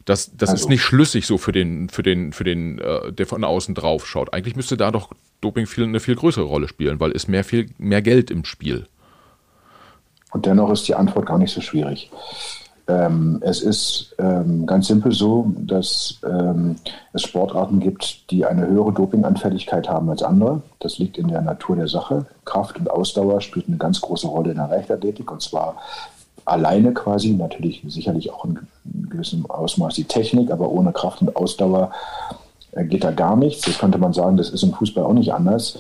Das, 0.05 0.35
das 0.35 0.49
also, 0.49 0.63
ist 0.63 0.69
nicht 0.69 0.81
schlüssig 0.81 1.25
so 1.27 1.37
für 1.37 1.51
den, 1.51 1.89
für 1.89 2.03
den, 2.03 2.31
für 2.31 2.43
den, 2.43 2.79
äh, 2.79 3.11
der 3.11 3.27
von 3.27 3.43
außen 3.43 3.75
drauf 3.75 4.07
schaut. 4.07 4.33
Eigentlich 4.33 4.55
müsste 4.55 4.77
da 4.77 4.89
doch 4.89 5.11
Doping 5.41 5.67
viel, 5.67 5.83
eine 5.83 5.99
viel 5.99 6.15
größere 6.15 6.45
Rolle 6.45 6.67
spielen, 6.67 6.99
weil 6.99 7.11
es 7.11 7.27
mehr 7.27 7.43
viel 7.43 7.69
mehr 7.77 8.01
Geld 8.01 8.31
im 8.31 8.45
Spiel. 8.45 8.87
Und 10.31 10.45
dennoch 10.45 10.71
ist 10.71 10.87
die 10.87 10.95
Antwort 10.95 11.25
gar 11.25 11.37
nicht 11.37 11.51
so 11.51 11.61
schwierig. 11.61 12.11
Ähm, 12.87 13.41
es 13.41 13.61
ist 13.61 14.15
ähm, 14.19 14.65
ganz 14.67 14.87
simpel 14.87 15.11
so, 15.11 15.51
dass 15.57 16.19
ähm, 16.23 16.75
es 17.13 17.23
Sportarten 17.23 17.79
gibt, 17.79 18.29
die 18.29 18.45
eine 18.45 18.67
höhere 18.67 18.93
Dopinganfälligkeit 18.93 19.89
haben 19.89 20.09
als 20.09 20.21
andere. 20.21 20.61
Das 20.79 20.99
liegt 20.99 21.17
in 21.17 21.27
der 21.27 21.41
Natur 21.41 21.75
der 21.75 21.87
Sache. 21.87 22.27
Kraft 22.45 22.77
und 22.77 22.89
Ausdauer 22.89 23.41
spielt 23.41 23.67
eine 23.67 23.77
ganz 23.77 24.01
große 24.01 24.27
Rolle 24.27 24.51
in 24.51 24.57
der 24.57 24.67
Leichtathletik 24.67 25.31
und 25.31 25.41
zwar 25.41 25.77
alleine 26.45 26.93
quasi, 26.93 27.31
natürlich 27.31 27.83
sicherlich 27.87 28.31
auch 28.31 28.45
in 28.45 28.59
gewissem 29.09 29.49
Ausmaß 29.49 29.95
die 29.95 30.03
Technik, 30.03 30.51
aber 30.51 30.69
ohne 30.69 30.91
Kraft 30.93 31.21
und 31.21 31.35
Ausdauer 31.35 31.91
äh, 32.73 32.85
geht 32.85 33.03
da 33.03 33.11
gar 33.11 33.35
nichts. 33.35 33.63
Das 33.63 33.79
könnte 33.79 33.97
man 33.97 34.13
sagen, 34.13 34.37
das 34.37 34.51
ist 34.51 34.61
im 34.61 34.73
Fußball 34.73 35.05
auch 35.05 35.13
nicht 35.13 35.33
anders. 35.33 35.79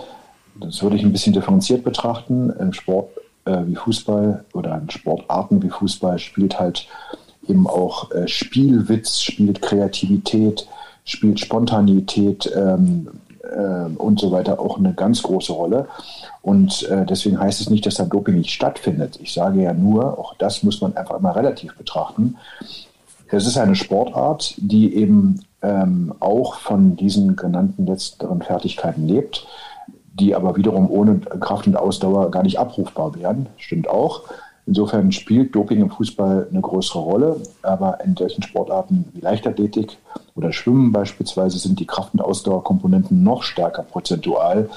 Das 0.59 0.81
würde 0.81 0.95
ich 0.95 1.03
ein 1.03 1.11
bisschen 1.11 1.33
differenziert 1.33 1.83
betrachten. 1.83 2.49
Im 2.59 2.73
Sport 2.73 3.09
äh, 3.45 3.65
wie 3.65 3.75
Fußball 3.75 4.43
oder 4.53 4.77
in 4.77 4.89
Sportarten 4.89 5.61
wie 5.63 5.69
Fußball 5.69 6.19
spielt 6.19 6.59
halt 6.59 6.87
eben 7.47 7.67
auch 7.67 8.11
äh, 8.11 8.27
Spielwitz, 8.27 9.21
spielt 9.21 9.61
Kreativität, 9.61 10.67
spielt 11.03 11.39
Spontanität 11.39 12.51
ähm, 12.55 13.07
äh, 13.43 13.95
und 13.97 14.19
so 14.19 14.31
weiter 14.31 14.59
auch 14.59 14.77
eine 14.77 14.93
ganz 14.93 15.21
große 15.21 15.53
Rolle. 15.53 15.87
Und 16.41 16.83
äh, 16.89 17.05
deswegen 17.05 17.39
heißt 17.39 17.61
es 17.61 17.69
nicht, 17.69 17.85
dass 17.85 17.95
da 17.95 18.05
Doping 18.05 18.35
nicht 18.35 18.51
stattfindet. 18.51 19.19
Ich 19.21 19.33
sage 19.33 19.61
ja 19.61 19.73
nur, 19.73 20.17
auch 20.17 20.35
das 20.37 20.63
muss 20.63 20.81
man 20.81 20.95
einfach 20.97 21.17
immer 21.17 21.35
relativ 21.35 21.75
betrachten. 21.75 22.37
Es 23.27 23.47
ist 23.47 23.57
eine 23.57 23.75
Sportart, 23.75 24.53
die 24.57 24.95
eben 24.95 25.41
ähm, 25.61 26.13
auch 26.19 26.55
von 26.55 26.95
diesen 26.95 27.35
genannten 27.35 27.85
letzteren 27.85 28.41
Fertigkeiten 28.41 29.07
lebt 29.07 29.47
die 30.19 30.33
aber 30.33 30.55
wiederum 30.55 30.89
ohne 30.89 31.19
Kraft 31.19 31.67
und 31.67 31.75
Ausdauer 31.75 32.31
gar 32.31 32.43
nicht 32.43 32.59
abrufbar 32.59 33.15
wären. 33.15 33.47
Stimmt 33.57 33.89
auch. 33.89 34.23
Insofern 34.67 35.11
spielt 35.11 35.53
Doping 35.53 35.81
im 35.81 35.91
Fußball 35.91 36.47
eine 36.49 36.61
größere 36.61 36.99
Rolle, 36.99 37.41
aber 37.61 38.03
in 38.03 38.15
solchen 38.15 38.41
Sportarten 38.41 39.05
wie 39.13 39.19
Leichtathletik 39.19 39.97
oder 40.35 40.51
Schwimmen 40.51 40.91
beispielsweise 40.91 41.59
sind 41.59 41.79
die 41.79 41.85
Kraft- 41.85 42.13
und 42.13 42.21
Ausdauerkomponenten 42.21 43.21
noch 43.21 43.43
stärker 43.43 43.83
prozentual 43.83 44.69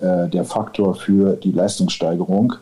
äh, 0.00 0.28
der 0.28 0.44
Faktor 0.44 0.94
für 0.94 1.36
die 1.36 1.52
Leistungssteigerung. 1.52 2.54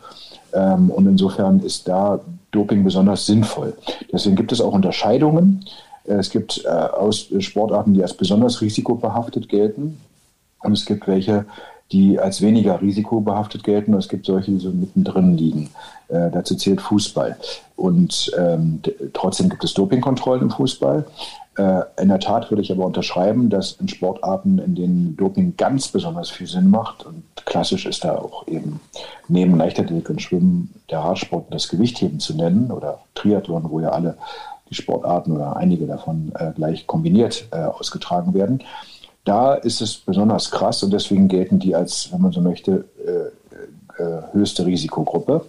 Ähm, 0.52 0.90
und 0.90 1.06
insofern 1.06 1.60
ist 1.60 1.88
da 1.88 2.20
Doping 2.52 2.84
besonders 2.84 3.26
sinnvoll. 3.26 3.76
Deswegen 4.12 4.36
gibt 4.36 4.52
es 4.52 4.60
auch 4.60 4.72
Unterscheidungen 4.72 5.64
Es 6.04 6.30
gibt 6.30 6.64
äh, 6.64 6.68
aus 6.68 7.28
Sportarten, 7.40 7.92
die 7.92 8.02
als 8.02 8.14
besonders 8.14 8.60
risikobehaftet 8.62 9.48
gelten. 9.48 10.00
Und 10.62 10.72
es 10.72 10.86
gibt 10.86 11.06
welche, 11.06 11.44
die 11.92 12.18
als 12.18 12.42
weniger 12.42 12.80
risikobehaftet 12.80 13.64
gelten. 13.64 13.94
Und 13.94 14.00
es 14.00 14.08
gibt 14.08 14.26
solche, 14.26 14.50
die 14.50 14.58
so 14.58 14.70
mittendrin 14.70 15.36
liegen. 15.36 15.70
Äh, 16.08 16.30
dazu 16.30 16.54
zählt 16.54 16.80
Fußball. 16.80 17.36
Und 17.76 18.30
ähm, 18.38 18.80
trotzdem 19.12 19.48
gibt 19.48 19.64
es 19.64 19.74
Dopingkontrollen 19.74 20.42
im 20.42 20.50
Fußball. 20.50 21.06
Äh, 21.58 21.82
in 22.00 22.08
der 22.08 22.20
Tat 22.20 22.50
würde 22.50 22.62
ich 22.62 22.70
aber 22.70 22.86
unterschreiben, 22.86 23.50
dass 23.50 23.72
in 23.72 23.88
Sportarten, 23.88 24.58
in 24.58 24.74
denen 24.74 25.16
Doping 25.16 25.56
ganz 25.56 25.88
besonders 25.88 26.30
viel 26.30 26.46
Sinn 26.46 26.70
macht, 26.70 27.04
und 27.04 27.24
klassisch 27.44 27.84
ist 27.84 28.04
da 28.04 28.16
auch 28.16 28.46
eben 28.46 28.80
neben 29.26 29.56
Leichtathletik 29.56 30.10
und 30.10 30.22
Schwimmen 30.22 30.72
der 30.90 31.00
Radsport 31.00 31.46
das 31.50 31.68
Gewichtheben 31.68 32.20
zu 32.20 32.34
nennen 32.34 32.70
oder 32.70 33.00
Triathlon, 33.14 33.70
wo 33.70 33.80
ja 33.80 33.90
alle 33.90 34.16
die 34.70 34.74
Sportarten 34.74 35.32
oder 35.32 35.56
einige 35.56 35.86
davon 35.86 36.32
äh, 36.34 36.52
gleich 36.54 36.86
kombiniert 36.86 37.48
äh, 37.50 37.56
ausgetragen 37.56 38.34
werden. 38.34 38.62
Da 39.28 39.56
ist 39.56 39.82
es 39.82 39.94
besonders 39.94 40.50
krass 40.50 40.82
und 40.82 40.90
deswegen 40.90 41.28
gelten 41.28 41.58
die 41.58 41.74
als, 41.74 42.10
wenn 42.10 42.22
man 42.22 42.32
so 42.32 42.40
möchte, 42.40 42.86
äh, 43.06 44.02
äh, 44.02 44.22
höchste 44.32 44.64
Risikogruppe. 44.64 45.44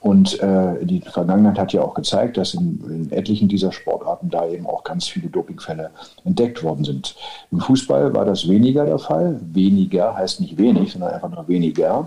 Und 0.00 0.38
äh, 0.42 0.84
die 0.84 1.00
Vergangenheit 1.00 1.58
hat 1.58 1.72
ja 1.72 1.80
auch 1.80 1.94
gezeigt, 1.94 2.36
dass 2.36 2.52
in, 2.52 2.84
in, 2.86 3.12
etlichen 3.12 3.48
dieser 3.48 3.72
Sportarten 3.72 4.28
da 4.28 4.46
eben 4.46 4.66
auch 4.66 4.84
ganz 4.84 5.08
viele 5.08 5.28
Dopingfälle 5.30 5.90
entdeckt 6.26 6.62
worden 6.62 6.84
sind. 6.84 7.16
Im 7.50 7.60
Fußball 7.60 8.12
war 8.12 8.26
das 8.26 8.46
weniger 8.46 8.84
der 8.84 8.98
Fall. 8.98 9.40
Weniger 9.54 10.14
heißt 10.14 10.42
nicht 10.42 10.58
wenig, 10.58 10.92
sondern 10.92 11.14
einfach 11.14 11.30
nur 11.30 11.48
weniger. 11.48 12.06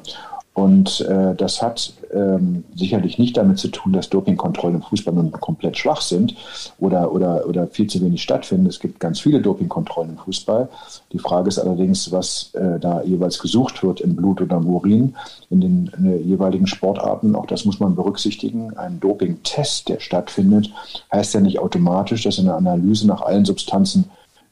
Und 0.57 1.01
äh, 1.01 1.35
das 1.35 1.61
hat 1.61 1.93
ähm, 2.11 2.63
sicherlich 2.75 3.19
nicht 3.19 3.37
damit 3.37 3.59
zu 3.59 3.67
tun, 3.67 3.93
dass 3.93 4.09
Dopingkontrollen 4.09 4.77
im 4.77 4.81
Fußball 4.81 5.13
nun 5.13 5.31
komplett 5.31 5.77
schwach 5.77 6.01
sind 6.01 6.35
oder, 6.79 7.11
oder, 7.11 7.47
oder 7.47 7.67
viel 7.67 7.85
zu 7.85 8.01
wenig 8.01 8.23
stattfinden. 8.23 8.65
Es 8.65 8.79
gibt 8.79 8.99
ganz 8.99 9.19
viele 9.19 9.39
Dopingkontrollen 9.39 10.13
im 10.13 10.17
Fußball. 10.17 10.67
Die 11.11 11.19
Frage 11.19 11.49
ist 11.49 11.59
allerdings, 11.59 12.11
was 12.11 12.55
äh, 12.55 12.79
da 12.79 13.03
jeweils 13.03 13.37
gesucht 13.37 13.83
wird 13.83 14.01
im 14.01 14.15
Blut 14.15 14.41
oder 14.41 14.57
im 14.57 14.65
Urin 14.65 15.15
in 15.51 15.61
den 15.61 15.91
in 15.95 16.05
den 16.05 16.27
jeweiligen 16.27 16.65
Sportarten. 16.65 17.35
Auch 17.35 17.45
das 17.45 17.65
muss 17.65 17.79
man 17.79 17.93
berücksichtigen. 17.93 18.75
Ein 18.77 18.99
Dopingtest, 18.99 19.87
der 19.89 19.99
stattfindet, 19.99 20.71
heißt 21.13 21.35
ja 21.35 21.39
nicht 21.39 21.59
automatisch, 21.59 22.23
dass 22.23 22.39
in 22.39 22.45
der 22.45 22.55
Analyse 22.55 23.05
nach 23.05 23.21
allen 23.21 23.45
Substanzen 23.45 24.05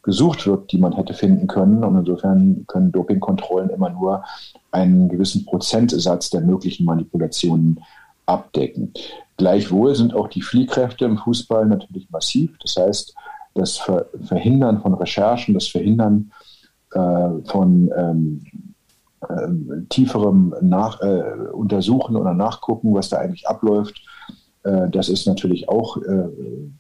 gesucht 0.06 0.46
wird, 0.46 0.72
die 0.72 0.78
man 0.78 0.94
hätte 0.94 1.14
finden 1.14 1.48
können. 1.48 1.84
Und 1.84 1.98
insofern 1.98 2.66
können 2.68 2.92
Dopingkontrollen 2.92 3.72
immer 3.72 3.90
nur 3.90 4.24
einen 4.72 5.10
gewissen 5.10 5.46
Prozentsatz 5.46 6.30
der 6.30 6.42
möglichen 6.42 6.86
Manipulationen 6.86 7.80
abdecken. 8.28 8.94
Gleichwohl 9.38 9.96
sind 9.96 10.14
auch 10.14 10.30
die 10.30 10.42
Fliehkräfte 10.42 11.06
im 11.06 11.18
Fußball 11.18 11.66
natürlich 11.66 12.10
massiv. 12.12 12.52
Das 12.62 12.76
heißt, 12.78 13.16
das 13.56 13.82
Verhindern 14.24 14.82
von 14.82 14.94
Recherchen, 14.94 15.54
das 15.54 15.68
Verhindern 15.68 16.32
äh, 16.94 17.30
von 17.46 17.92
ähm, 17.98 18.46
äh, 19.28 19.82
tieferem 19.90 20.54
Nach 20.62 21.02
äh, 21.02 21.50
Untersuchen 21.52 22.16
oder 22.16 22.34
Nachgucken, 22.34 22.94
was 22.94 23.10
da 23.10 23.18
eigentlich 23.18 23.48
abläuft, 23.48 24.02
das 24.90 25.10
ist 25.10 25.28
natürlich 25.28 25.70
auch 25.70 25.98
äh, 25.98 26.28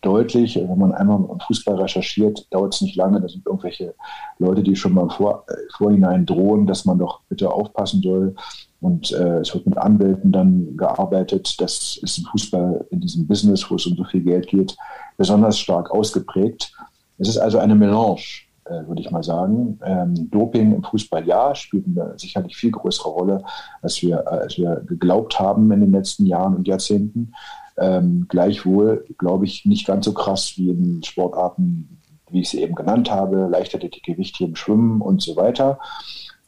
deutlich. 0.01 0.55
Wenn 0.55 0.77
man 0.77 0.91
einmal 0.91 1.17
im 1.17 1.39
Fußball 1.39 1.75
recherchiert, 1.75 2.47
dauert 2.51 2.73
es 2.73 2.81
nicht 2.81 2.95
lange. 2.95 3.21
Das 3.21 3.33
sind 3.33 3.45
irgendwelche 3.45 3.93
Leute, 4.39 4.63
die 4.63 4.75
schon 4.75 4.93
mal 4.93 5.09
Vor 5.09 5.45
äh, 5.47 5.53
Vorhinein 5.77 6.25
drohen, 6.25 6.65
dass 6.65 6.85
man 6.85 6.97
doch 6.97 7.21
bitte 7.29 7.51
aufpassen 7.51 8.01
soll. 8.01 8.35
Und 8.81 9.11
äh, 9.11 9.39
es 9.39 9.53
wird 9.53 9.67
mit 9.67 9.77
Anwälten 9.77 10.31
dann 10.31 10.75
gearbeitet. 10.77 11.61
Das 11.61 11.99
ist 12.01 12.17
im 12.17 12.25
Fußball, 12.25 12.87
in 12.89 13.01
diesem 13.01 13.27
Business, 13.27 13.69
wo 13.69 13.75
es 13.75 13.85
um 13.85 13.95
so 13.95 14.03
viel 14.03 14.21
Geld 14.21 14.47
geht, 14.47 14.75
besonders 15.17 15.59
stark 15.59 15.91
ausgeprägt. 15.91 16.71
Es 17.19 17.29
ist 17.29 17.37
also 17.37 17.59
eine 17.59 17.75
Melange, 17.75 18.21
äh, 18.65 18.87
würde 18.87 19.01
ich 19.01 19.11
mal 19.11 19.23
sagen. 19.23 19.79
Ähm, 19.83 20.29
Doping 20.31 20.73
im 20.73 20.83
Fußball, 20.83 21.25
ja, 21.27 21.53
spielt 21.53 21.85
eine 21.85 22.17
sicherlich 22.17 22.57
viel 22.57 22.71
größere 22.71 23.09
Rolle, 23.09 23.43
als 23.81 24.01
wir, 24.01 24.27
als 24.27 24.57
wir 24.57 24.83
geglaubt 24.87 25.39
haben 25.39 25.71
in 25.71 25.81
den 25.81 25.91
letzten 25.91 26.25
Jahren 26.25 26.55
und 26.55 26.67
Jahrzehnten. 26.67 27.31
Ähm, 27.77 28.25
gleichwohl, 28.29 29.05
glaube 29.17 29.45
ich, 29.45 29.65
nicht 29.65 29.85
ganz 29.85 30.05
so 30.05 30.13
krass 30.13 30.53
wie 30.55 30.69
in 30.69 31.03
Sportarten, 31.03 32.01
wie 32.29 32.41
ich 32.41 32.49
sie 32.49 32.61
eben 32.61 32.75
genannt 32.75 33.11
habe, 33.11 33.47
Leichtathletik, 33.51 34.03
Gewichtheben, 34.03 34.55
Schwimmen 34.55 35.01
und 35.01 35.21
so 35.21 35.35
weiter. 35.35 35.79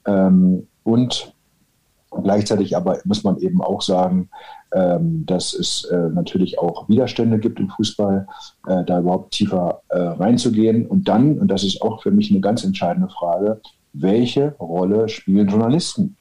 Ähm, 0.06 0.68
und 0.84 1.34
gleichzeitig 2.24 2.76
aber 2.78 3.00
muss 3.04 3.24
man 3.24 3.38
eben 3.40 3.62
auch 3.62 3.82
sagen, 3.82 4.30
ähm, 4.74 5.26
dass 5.26 5.54
es 5.54 5.86
äh, 5.86 6.10
natürlich 6.10 6.60
auch 6.60 6.90
Widerstände 6.90 7.40
gibt 7.40 7.60
im 7.60 7.70
Fußball, 7.70 8.28
äh, 8.68 8.84
da 8.86 9.00
überhaupt 9.00 9.32
tiefer 9.32 9.82
äh, 9.90 9.98
reinzugehen. 10.00 10.86
Und 10.88 11.08
dann, 11.08 11.40
und 11.40 11.50
das 11.50 11.64
ist 11.64 11.82
auch 11.82 12.04
für 12.04 12.12
mich 12.12 12.32
eine 12.32 12.42
ganz 12.42 12.64
entscheidende 12.64 13.10
Frage, 13.10 13.62
welche 13.94 14.56
Rolle 14.60 15.10
spielen 15.10 15.48
Journalisten 15.48 16.18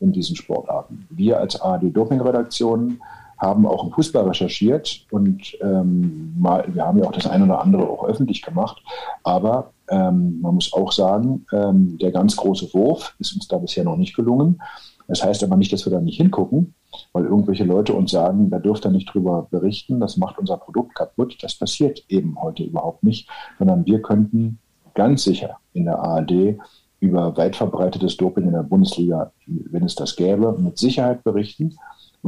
in 0.00 0.12
diesen 0.12 0.36
Sportarten? 0.36 1.06
Wir 1.10 1.38
als 1.38 1.60
ARD-Doping-Redaktion 1.60 3.00
haben 3.38 3.66
auch 3.66 3.84
im 3.84 3.92
Fußball 3.92 4.26
recherchiert 4.26 5.06
und 5.10 5.56
ähm, 5.60 6.34
mal, 6.38 6.64
wir 6.72 6.84
haben 6.84 6.98
ja 6.98 7.04
auch 7.04 7.12
das 7.12 7.26
eine 7.26 7.44
oder 7.44 7.62
andere 7.62 7.88
auch 7.88 8.04
öffentlich 8.04 8.42
gemacht. 8.42 8.82
Aber 9.22 9.70
ähm, 9.88 10.40
man 10.40 10.54
muss 10.54 10.72
auch 10.72 10.92
sagen, 10.92 11.46
ähm, 11.52 11.98
der 11.98 12.10
ganz 12.10 12.36
große 12.36 12.72
Wurf 12.74 13.14
ist 13.18 13.34
uns 13.34 13.46
da 13.48 13.58
bisher 13.58 13.84
noch 13.84 13.96
nicht 13.96 14.14
gelungen. 14.16 14.60
Das 15.06 15.24
heißt 15.24 15.42
aber 15.42 15.56
nicht, 15.56 15.72
dass 15.72 15.86
wir 15.86 15.92
da 15.92 16.00
nicht 16.00 16.18
hingucken, 16.18 16.74
weil 17.12 17.24
irgendwelche 17.24 17.64
Leute 17.64 17.94
uns 17.94 18.10
sagen, 18.10 18.50
da 18.50 18.58
dürft 18.58 18.84
ihr 18.84 18.90
nicht 18.90 19.12
drüber 19.12 19.48
berichten, 19.50 20.00
das 20.00 20.18
macht 20.18 20.38
unser 20.38 20.58
Produkt 20.58 20.94
kaputt. 20.94 21.38
Das 21.40 21.54
passiert 21.54 22.04
eben 22.08 22.40
heute 22.40 22.64
überhaupt 22.64 23.02
nicht, 23.04 23.28
sondern 23.58 23.86
wir 23.86 24.02
könnten 24.02 24.58
ganz 24.94 25.24
sicher 25.24 25.58
in 25.72 25.84
der 25.84 25.98
ARD 25.98 26.58
über 27.00 27.36
weit 27.36 27.56
verbreitetes 27.56 28.16
Doping 28.16 28.44
in 28.44 28.52
der 28.52 28.64
Bundesliga, 28.64 29.32
wenn 29.46 29.84
es 29.84 29.94
das 29.94 30.16
gäbe, 30.16 30.56
mit 30.58 30.78
Sicherheit 30.78 31.22
berichten. 31.24 31.78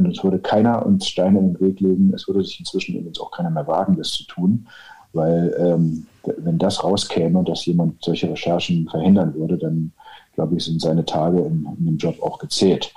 Und 0.05 0.17
es 0.17 0.23
würde 0.23 0.39
keiner 0.39 0.85
uns 0.85 1.07
Steine 1.07 1.39
in 1.39 1.53
den 1.53 1.61
Weg 1.61 1.79
legen. 1.79 2.13
Es 2.13 2.27
würde 2.27 2.43
sich 2.43 2.59
inzwischen 2.59 2.95
übrigens 2.95 3.19
auch 3.19 3.31
keiner 3.31 3.49
mehr 3.49 3.67
wagen, 3.67 3.97
das 3.97 4.11
zu 4.11 4.23
tun. 4.25 4.67
Weil 5.13 5.53
ähm, 5.59 6.05
wenn 6.37 6.57
das 6.57 6.83
rauskäme, 6.83 7.43
dass 7.43 7.65
jemand 7.65 8.03
solche 8.03 8.29
Recherchen 8.29 8.87
verhindern 8.87 9.33
würde, 9.33 9.57
dann 9.57 9.91
glaube 10.33 10.55
ich, 10.55 10.65
sind 10.65 10.81
seine 10.81 11.05
Tage 11.05 11.39
in, 11.39 11.67
in 11.77 11.85
dem 11.85 11.97
Job 11.97 12.21
auch 12.21 12.39
gezählt. 12.39 12.93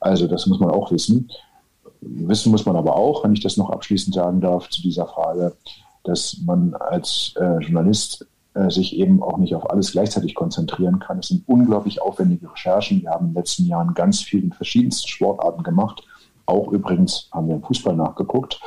Also 0.00 0.26
das 0.26 0.46
muss 0.46 0.60
man 0.60 0.70
auch 0.70 0.90
wissen. 0.90 1.30
Wissen 2.00 2.52
muss 2.52 2.66
man 2.66 2.76
aber 2.76 2.96
auch, 2.96 3.24
wenn 3.24 3.32
ich 3.32 3.40
das 3.40 3.56
noch 3.56 3.70
abschließend 3.70 4.14
sagen 4.14 4.40
darf, 4.40 4.68
zu 4.68 4.82
dieser 4.82 5.06
Frage, 5.06 5.54
dass 6.04 6.38
man 6.44 6.74
als 6.74 7.34
äh, 7.36 7.58
Journalist 7.58 8.26
äh, 8.54 8.70
sich 8.70 8.96
eben 8.96 9.22
auch 9.22 9.38
nicht 9.38 9.54
auf 9.54 9.68
alles 9.70 9.92
gleichzeitig 9.92 10.34
konzentrieren 10.34 11.00
kann. 11.00 11.18
Es 11.18 11.28
sind 11.28 11.46
unglaublich 11.46 12.00
aufwendige 12.00 12.50
Recherchen. 12.50 13.02
Wir 13.02 13.10
haben 13.10 13.26
in 13.26 13.32
den 13.32 13.40
letzten 13.40 13.66
Jahren 13.66 13.94
ganz 13.94 14.20
viel 14.20 14.44
in 14.44 14.52
verschiedensten 14.52 15.08
Sportarten 15.08 15.62
gemacht. 15.62 16.02
Auch 16.48 16.72
übrigens 16.72 17.28
haben 17.30 17.48
wir 17.48 17.56
im 17.56 17.62
Fußball 17.62 17.94
nachgeguckt. 17.94 18.58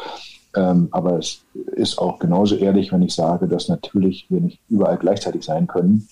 Ähm, 0.55 0.89
aber 0.91 1.17
es 1.17 1.43
ist 1.75 1.97
auch 1.97 2.19
genauso 2.19 2.55
ehrlich, 2.55 2.91
wenn 2.91 3.01
ich 3.01 3.15
sage, 3.15 3.47
dass 3.47 3.69
natürlich 3.69 4.27
wir 4.29 4.39
nicht 4.39 4.59
überall 4.69 4.97
gleichzeitig 4.97 5.43
sein 5.43 5.65
können. 5.65 6.07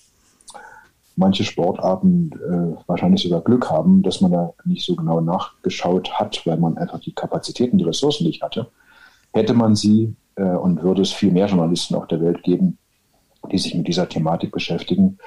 Manche 1.16 1.44
Sportarten 1.44 2.32
äh, 2.34 2.82
wahrscheinlich 2.88 3.22
sogar 3.22 3.42
Glück 3.42 3.70
haben, 3.70 4.02
dass 4.02 4.20
man 4.20 4.32
da 4.32 4.54
nicht 4.66 4.84
so 4.84 4.96
genau 4.96 5.22
nachgeschaut 5.22 6.12
hat, 6.14 6.42
weil 6.48 6.58
man 6.58 6.78
einfach 6.78 7.02
die 7.02 7.14
Kapazitäten, 7.14 7.78
die 7.78 7.84
Ressourcen 7.84 8.26
nicht 8.26 8.42
hatte. 8.42 8.68
Hätte 9.32 9.54
man 9.54 9.76
sie 9.76 10.16
äh, 10.36 10.44
und 10.44 10.82
würde 10.82 11.04
es 11.04 11.12
viel 11.12 11.32
mehr 11.32 11.48
Journalisten 11.48 11.94
auf 11.94 12.08
der 12.08 12.22
Welt 12.22 12.42
geben, 12.42 12.80
die 13.52 13.58
sich 13.58 13.76
mit 13.76 13.88
dieser 13.88 14.08
Thematik 14.08 14.52
beschäftigen. 14.52 15.18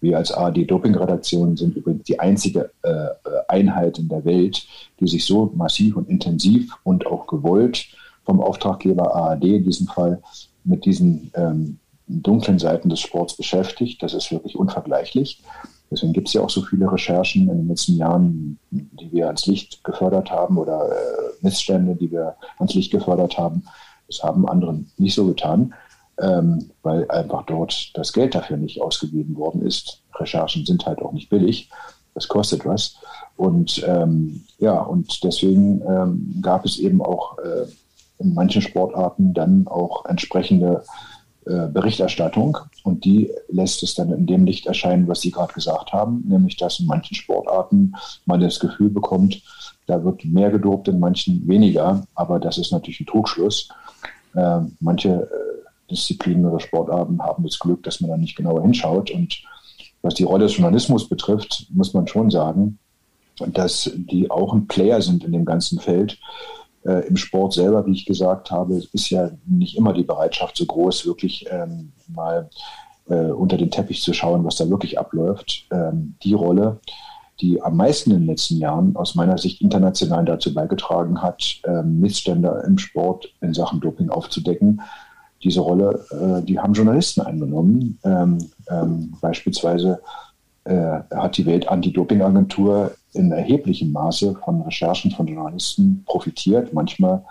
Wir 0.00 0.18
als 0.18 0.32
ARD-Doping-Redaktion 0.32 1.56
sind 1.56 1.76
übrigens 1.76 2.04
die 2.04 2.18
einzige 2.18 2.70
äh, 2.82 3.06
Einheit 3.48 3.98
in 3.98 4.08
der 4.08 4.24
Welt, 4.24 4.66
die 4.98 5.08
sich 5.08 5.24
so 5.24 5.52
massiv 5.54 5.96
und 5.96 6.08
intensiv 6.08 6.76
und 6.84 7.06
auch 7.06 7.26
gewollt 7.26 7.86
vom 8.24 8.40
Auftraggeber 8.40 9.14
ARD 9.14 9.44
in 9.44 9.64
diesem 9.64 9.86
Fall 9.86 10.22
mit 10.64 10.84
diesen 10.84 11.30
ähm, 11.34 11.78
dunklen 12.06 12.58
Seiten 12.58 12.88
des 12.88 13.00
Sports 13.00 13.36
beschäftigt. 13.36 14.02
Das 14.02 14.14
ist 14.14 14.30
wirklich 14.30 14.56
unvergleichlich. 14.56 15.42
Deswegen 15.90 16.12
gibt 16.12 16.28
es 16.28 16.34
ja 16.34 16.42
auch 16.42 16.50
so 16.50 16.62
viele 16.62 16.90
Recherchen 16.90 17.48
in 17.48 17.58
den 17.58 17.68
letzten 17.68 17.96
Jahren, 17.96 18.58
die 18.70 19.10
wir 19.12 19.26
ans 19.26 19.46
Licht 19.46 19.82
gefördert 19.82 20.30
haben 20.30 20.56
oder 20.56 20.88
äh, 20.88 21.32
Missstände, 21.42 21.96
die 21.96 22.10
wir 22.10 22.36
ans 22.58 22.74
Licht 22.74 22.92
gefördert 22.92 23.36
haben. 23.38 23.64
Das 24.06 24.22
haben 24.22 24.48
anderen 24.48 24.90
nicht 24.98 25.14
so 25.14 25.26
getan 25.26 25.74
ähm, 26.20 26.70
weil 26.82 27.10
einfach 27.10 27.44
dort 27.46 27.90
das 27.94 28.12
Geld 28.12 28.34
dafür 28.34 28.56
nicht 28.56 28.80
ausgegeben 28.80 29.36
worden 29.36 29.62
ist. 29.62 30.02
Recherchen 30.14 30.66
sind 30.66 30.86
halt 30.86 31.00
auch 31.00 31.12
nicht 31.12 31.30
billig. 31.30 31.70
Das 32.14 32.28
kostet 32.28 32.66
was. 32.66 32.96
Und 33.36 33.82
ähm, 33.86 34.44
ja, 34.58 34.80
und 34.80 35.24
deswegen 35.24 35.80
ähm, 35.88 36.38
gab 36.42 36.64
es 36.64 36.78
eben 36.78 37.00
auch 37.00 37.38
äh, 37.38 37.66
in 38.18 38.34
manchen 38.34 38.60
Sportarten 38.60 39.32
dann 39.32 39.66
auch 39.66 40.04
entsprechende 40.04 40.84
äh, 41.46 41.68
Berichterstattung. 41.68 42.58
Und 42.84 43.04
die 43.04 43.30
lässt 43.48 43.82
es 43.82 43.94
dann 43.94 44.12
in 44.12 44.26
dem 44.26 44.44
Licht 44.44 44.66
erscheinen, 44.66 45.08
was 45.08 45.22
Sie 45.22 45.30
gerade 45.30 45.54
gesagt 45.54 45.92
haben, 45.92 46.22
nämlich 46.28 46.56
dass 46.56 46.80
in 46.80 46.86
manchen 46.86 47.14
Sportarten 47.14 47.94
man 48.26 48.40
das 48.40 48.60
Gefühl 48.60 48.90
bekommt, 48.90 49.42
da 49.86 50.04
wird 50.04 50.24
mehr 50.24 50.50
gedopt, 50.50 50.88
in 50.88 51.00
manchen 51.00 51.48
weniger. 51.48 52.06
Aber 52.14 52.38
das 52.38 52.58
ist 52.58 52.72
natürlich 52.72 53.00
ein 53.00 53.06
Trugschluss. 53.06 53.70
Äh, 54.34 54.60
manche 54.80 55.28
Disziplinen 55.90 56.46
oder 56.46 56.60
Sportarten 56.60 57.20
haben 57.22 57.44
das 57.44 57.58
Glück, 57.58 57.82
dass 57.82 58.00
man 58.00 58.10
da 58.10 58.16
nicht 58.16 58.36
genauer 58.36 58.62
hinschaut. 58.62 59.10
Und 59.10 59.42
was 60.02 60.14
die 60.14 60.24
Rolle 60.24 60.44
des 60.44 60.56
Journalismus 60.56 61.08
betrifft, 61.08 61.66
muss 61.70 61.92
man 61.92 62.06
schon 62.06 62.30
sagen, 62.30 62.78
dass 63.48 63.90
die 63.94 64.30
auch 64.30 64.52
ein 64.52 64.66
Player 64.66 65.00
sind 65.00 65.24
in 65.24 65.32
dem 65.32 65.44
ganzen 65.44 65.80
Feld. 65.80 66.18
Äh, 66.84 67.06
Im 67.08 67.16
Sport 67.16 67.52
selber, 67.52 67.84
wie 67.86 67.92
ich 67.92 68.06
gesagt 68.06 68.50
habe, 68.50 68.82
ist 68.92 69.10
ja 69.10 69.30
nicht 69.46 69.76
immer 69.76 69.92
die 69.92 70.02
Bereitschaft 70.02 70.56
so 70.56 70.64
groß, 70.64 71.06
wirklich 71.06 71.46
ähm, 71.50 71.92
mal 72.08 72.48
äh, 73.08 73.30
unter 73.30 73.56
den 73.56 73.70
Teppich 73.70 74.02
zu 74.02 74.12
schauen, 74.12 74.44
was 74.44 74.56
da 74.56 74.68
wirklich 74.70 74.98
abläuft. 74.98 75.66
Ähm, 75.70 76.16
die 76.22 76.34
Rolle, 76.34 76.80
die 77.40 77.60
am 77.60 77.76
meisten 77.76 78.10
in 78.10 78.20
den 78.20 78.26
letzten 78.26 78.58
Jahren 78.58 78.96
aus 78.96 79.14
meiner 79.14 79.38
Sicht 79.38 79.60
international 79.60 80.24
dazu 80.24 80.54
beigetragen 80.54 81.22
hat, 81.22 81.60
ähm, 81.64 82.00
Missstände 82.00 82.62
im 82.66 82.78
Sport 82.78 83.32
in 83.40 83.54
Sachen 83.54 83.80
Doping 83.80 84.10
aufzudecken. 84.10 84.80
Diese 85.42 85.60
Rolle, 85.60 86.04
äh, 86.10 86.44
die 86.44 86.58
haben 86.58 86.74
Journalisten 86.74 87.22
eingenommen. 87.22 87.98
Ähm, 88.04 88.38
ähm, 88.68 89.14
beispielsweise 89.20 90.00
äh, 90.64 91.00
hat 91.14 91.36
die 91.36 91.46
Welt-Anti-Doping-Agentur 91.46 92.92
in 93.12 93.32
erheblichem 93.32 93.92
Maße 93.92 94.36
von 94.44 94.60
Recherchen 94.62 95.10
von 95.10 95.26
Journalisten 95.26 96.04
profitiert. 96.06 96.72
Manchmal 96.72 97.24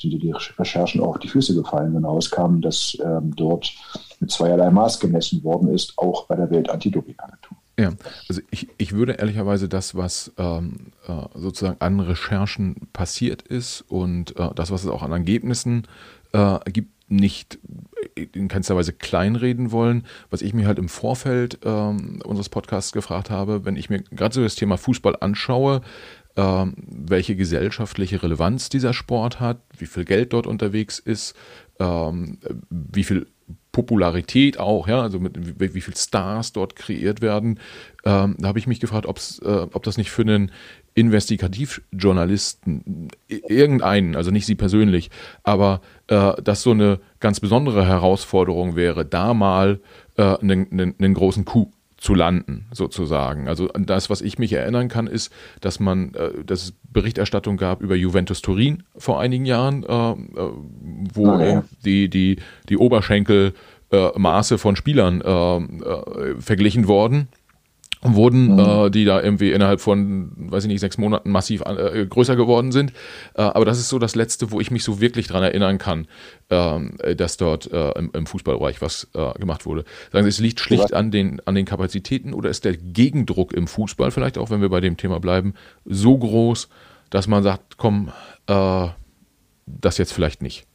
sind 0.00 0.22
die 0.22 0.32
Recherchen 0.58 1.00
auch 1.00 1.08
auf 1.08 1.18
die 1.18 1.28
Füße 1.28 1.54
gefallen, 1.54 1.94
wenn 1.94 2.04
rauskam, 2.04 2.60
dass 2.60 2.96
ähm, 3.04 3.34
dort 3.34 3.72
mit 4.20 4.30
zweierlei 4.30 4.70
Maß 4.70 5.00
gemessen 5.00 5.42
worden 5.42 5.68
ist, 5.68 5.94
auch 5.96 6.26
bei 6.26 6.36
der 6.36 6.50
Welt-Anti-Doping-Agentur. 6.50 7.56
Ja, 7.78 7.92
also 8.28 8.40
ich, 8.50 8.68
ich 8.78 8.92
würde 8.92 9.12
ehrlicherweise 9.12 9.68
das, 9.68 9.94
was 9.94 10.32
ähm, 10.38 10.92
äh, 11.06 11.12
sozusagen 11.34 11.76
an 11.80 12.00
Recherchen 12.00 12.88
passiert 12.92 13.42
ist 13.42 13.82
und 13.88 14.38
äh, 14.38 14.50
das, 14.54 14.70
was 14.70 14.84
es 14.84 14.90
auch 14.90 15.02
an 15.02 15.12
Ergebnissen 15.12 15.86
äh, 16.32 16.58
gibt, 16.70 16.95
nicht 17.08 17.58
in 18.14 18.48
keinster 18.48 18.76
Weise 18.76 18.92
kleinreden 18.92 19.72
wollen. 19.72 20.06
Was 20.30 20.42
ich 20.42 20.54
mir 20.54 20.66
halt 20.66 20.78
im 20.78 20.88
Vorfeld 20.88 21.58
ähm, 21.64 22.20
unseres 22.24 22.48
Podcasts 22.48 22.92
gefragt 22.92 23.30
habe, 23.30 23.64
wenn 23.64 23.76
ich 23.76 23.90
mir 23.90 24.02
gerade 24.02 24.34
so 24.34 24.42
das 24.42 24.54
Thema 24.54 24.76
Fußball 24.76 25.16
anschaue, 25.20 25.82
ähm, 26.36 26.74
welche 26.76 27.36
gesellschaftliche 27.36 28.22
Relevanz 28.22 28.68
dieser 28.68 28.92
Sport 28.92 29.40
hat, 29.40 29.60
wie 29.78 29.86
viel 29.86 30.04
Geld 30.04 30.32
dort 30.32 30.46
unterwegs 30.46 30.98
ist, 30.98 31.34
ähm, 31.78 32.38
wie 32.70 33.04
viel 33.04 33.26
Popularität 33.72 34.58
auch, 34.58 34.88
ja, 34.88 35.02
also 35.02 35.20
mit 35.20 35.60
wie, 35.60 35.74
wie 35.74 35.80
viel 35.80 35.96
Stars 35.96 36.52
dort 36.52 36.76
kreiert 36.76 37.20
werden. 37.20 37.60
Ähm, 38.04 38.36
da 38.38 38.48
habe 38.48 38.58
ich 38.58 38.66
mich 38.66 38.80
gefragt, 38.80 39.06
äh, 39.06 39.48
ob 39.48 39.82
das 39.82 39.98
nicht 39.98 40.10
für 40.10 40.22
einen 40.22 40.50
Investigativjournalisten, 40.96 43.08
irgendeinen, 43.28 44.16
also 44.16 44.30
nicht 44.30 44.46
Sie 44.46 44.54
persönlich, 44.54 45.10
aber 45.42 45.82
äh, 46.08 46.32
das 46.42 46.62
so 46.62 46.70
eine 46.70 47.00
ganz 47.20 47.38
besondere 47.38 47.86
Herausforderung 47.86 48.76
wäre, 48.76 49.04
da 49.04 49.34
mal 49.34 49.80
äh, 50.16 50.22
einen, 50.22 50.72
einen, 50.72 50.94
einen 50.98 51.12
großen 51.12 51.44
Coup 51.44 51.70
zu 51.98 52.14
landen, 52.14 52.64
sozusagen. 52.72 53.46
Also 53.46 53.68
das, 53.68 54.08
was 54.08 54.22
ich 54.22 54.38
mich 54.38 54.54
erinnern 54.54 54.88
kann, 54.88 55.06
ist, 55.06 55.30
dass 55.60 55.80
man, 55.80 56.14
äh, 56.14 56.42
dass 56.44 56.64
es 56.64 56.72
Berichterstattung 56.90 57.58
gab 57.58 57.82
über 57.82 57.94
Juventus 57.94 58.40
Turin 58.40 58.82
vor 58.96 59.20
einigen 59.20 59.44
Jahren, 59.44 59.82
äh, 59.82 60.12
äh 60.12 60.16
wo 61.12 61.28
oh, 61.28 61.40
ja. 61.40 61.62
die, 61.84 62.08
die, 62.08 62.38
die 62.70 62.78
Oberschenkelmaße 62.78 64.54
äh, 64.54 64.58
von 64.58 64.76
Spielern 64.76 65.20
äh, 65.20 66.40
verglichen 66.40 66.88
wurden 66.88 67.28
wurden, 68.14 68.54
mhm. 68.54 68.58
äh, 68.58 68.90
die 68.90 69.04
da 69.04 69.20
irgendwie 69.20 69.52
innerhalb 69.52 69.80
von, 69.80 70.32
weiß 70.36 70.64
ich 70.64 70.68
nicht, 70.68 70.80
sechs 70.80 70.98
Monaten 70.98 71.30
massiv 71.30 71.62
äh, 71.62 72.06
größer 72.06 72.36
geworden 72.36 72.72
sind. 72.72 72.92
Äh, 73.34 73.42
aber 73.42 73.64
das 73.64 73.78
ist 73.78 73.88
so 73.88 73.98
das 73.98 74.14
Letzte, 74.14 74.50
wo 74.50 74.60
ich 74.60 74.70
mich 74.70 74.84
so 74.84 75.00
wirklich 75.00 75.26
dran 75.26 75.42
erinnern 75.42 75.78
kann, 75.78 76.06
ähm, 76.50 76.96
dass 77.16 77.36
dort 77.36 77.70
äh, 77.72 77.90
im, 77.98 78.10
im, 78.12 78.26
Fußballbereich 78.26 78.80
was 78.80 79.08
äh, 79.14 79.38
gemacht 79.38 79.66
wurde. 79.66 79.84
Sagen 80.12 80.24
Sie, 80.24 80.28
es 80.28 80.38
liegt 80.38 80.60
schlicht 80.60 80.94
an 80.94 81.10
den, 81.10 81.40
an 81.46 81.54
den 81.54 81.64
Kapazitäten 81.64 82.34
oder 82.34 82.50
ist 82.50 82.64
der 82.64 82.76
Gegendruck 82.76 83.52
im 83.52 83.66
Fußball, 83.66 84.10
vielleicht 84.10 84.38
auch 84.38 84.50
wenn 84.50 84.60
wir 84.60 84.68
bei 84.68 84.80
dem 84.80 84.96
Thema 84.96 85.18
bleiben, 85.18 85.54
so 85.84 86.16
groß, 86.16 86.68
dass 87.10 87.26
man 87.26 87.42
sagt, 87.42 87.76
komm, 87.76 88.10
äh, 88.46 88.88
das 89.66 89.98
jetzt 89.98 90.12
vielleicht 90.12 90.42
nicht? 90.42 90.66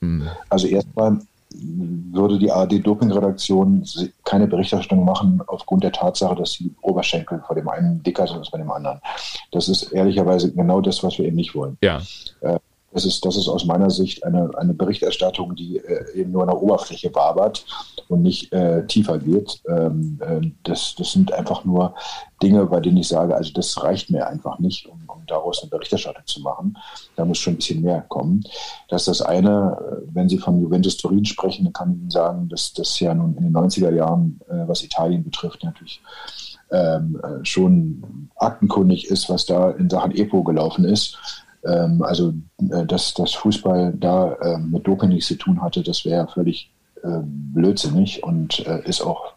Hm. 0.00 0.28
Also 0.48 0.66
erstmal 0.66 1.18
würde 1.52 2.38
die 2.38 2.50
ARD-Doping-Redaktion 2.50 3.84
keine 4.24 4.46
Berichterstattung 4.46 5.04
machen 5.04 5.42
aufgrund 5.46 5.82
der 5.82 5.92
Tatsache, 5.92 6.36
dass 6.36 6.52
die 6.52 6.72
Oberschenkel 6.82 7.42
vor 7.46 7.56
dem 7.56 7.68
einen 7.68 8.02
dicker 8.02 8.26
sind 8.26 8.38
als 8.38 8.50
bei 8.50 8.58
dem 8.58 8.70
anderen. 8.70 9.00
Das 9.50 9.68
ist 9.68 9.92
ehrlicherweise 9.92 10.52
genau 10.52 10.80
das, 10.80 11.02
was 11.02 11.18
wir 11.18 11.26
eben 11.26 11.36
nicht 11.36 11.54
wollen. 11.54 11.76
Ja. 11.82 12.00
Äh, 12.40 12.58
das 12.92 13.04
ist, 13.04 13.24
das 13.24 13.36
ist 13.36 13.48
aus 13.48 13.64
meiner 13.64 13.90
Sicht 13.90 14.24
eine, 14.24 14.50
eine 14.56 14.74
Berichterstattung, 14.74 15.54
die 15.54 15.78
äh, 15.78 16.12
eben 16.14 16.32
nur 16.32 16.42
an 16.42 16.48
der 16.48 16.60
Oberfläche 16.60 17.14
wabert 17.14 17.64
und 18.08 18.22
nicht 18.22 18.52
äh, 18.52 18.84
tiefer 18.86 19.18
geht. 19.18 19.60
Ähm, 19.68 20.18
äh, 20.20 20.50
das, 20.64 20.96
das 20.96 21.12
sind 21.12 21.32
einfach 21.32 21.64
nur 21.64 21.94
Dinge, 22.42 22.66
bei 22.66 22.80
denen 22.80 22.96
ich 22.96 23.08
sage, 23.08 23.36
also 23.36 23.52
das 23.52 23.80
reicht 23.82 24.10
mir 24.10 24.26
einfach 24.26 24.58
nicht, 24.58 24.86
um, 24.86 25.00
daraus 25.30 25.62
eine 25.62 25.70
Berichterstattung 25.70 26.26
zu 26.26 26.40
machen. 26.40 26.76
Da 27.16 27.24
muss 27.24 27.38
schon 27.38 27.54
ein 27.54 27.56
bisschen 27.56 27.82
mehr 27.82 28.02
kommen. 28.08 28.44
Das 28.88 29.02
ist 29.02 29.20
das 29.20 29.22
eine. 29.22 29.76
Äh, 29.80 30.14
wenn 30.14 30.28
Sie 30.28 30.38
von 30.38 30.60
Juventus 30.60 30.96
Turin 30.96 31.24
sprechen, 31.24 31.64
dann 31.64 31.72
kann 31.72 31.92
ich 31.92 31.98
Ihnen 31.98 32.10
sagen, 32.10 32.48
dass 32.48 32.72
das 32.72 32.98
ja 33.00 33.14
nun 33.14 33.36
in 33.36 33.44
den 33.44 33.52
90er 33.52 33.94
Jahren, 33.94 34.40
äh, 34.48 34.66
was 34.66 34.82
Italien 34.82 35.24
betrifft, 35.24 35.64
natürlich 35.64 36.02
ähm, 36.70 37.20
äh, 37.22 37.44
schon 37.44 38.30
aktenkundig 38.36 39.10
ist, 39.10 39.28
was 39.28 39.46
da 39.46 39.70
in 39.70 39.90
Sachen 39.90 40.14
EPO 40.14 40.42
gelaufen 40.44 40.84
ist. 40.84 41.18
Ähm, 41.64 42.02
also, 42.02 42.32
dass, 42.58 43.14
dass 43.14 43.34
Fußball 43.34 43.94
da 43.98 44.32
äh, 44.34 44.58
mit 44.58 44.86
Doping 44.86 45.10
nichts 45.10 45.28
zu 45.28 45.34
tun 45.36 45.60
hatte, 45.60 45.82
das 45.82 46.04
wäre 46.04 46.28
völlig 46.28 46.72
äh, 47.02 47.20
blödsinnig 47.22 48.22
und 48.22 48.66
äh, 48.66 48.82
ist 48.88 49.02
auch 49.02 49.34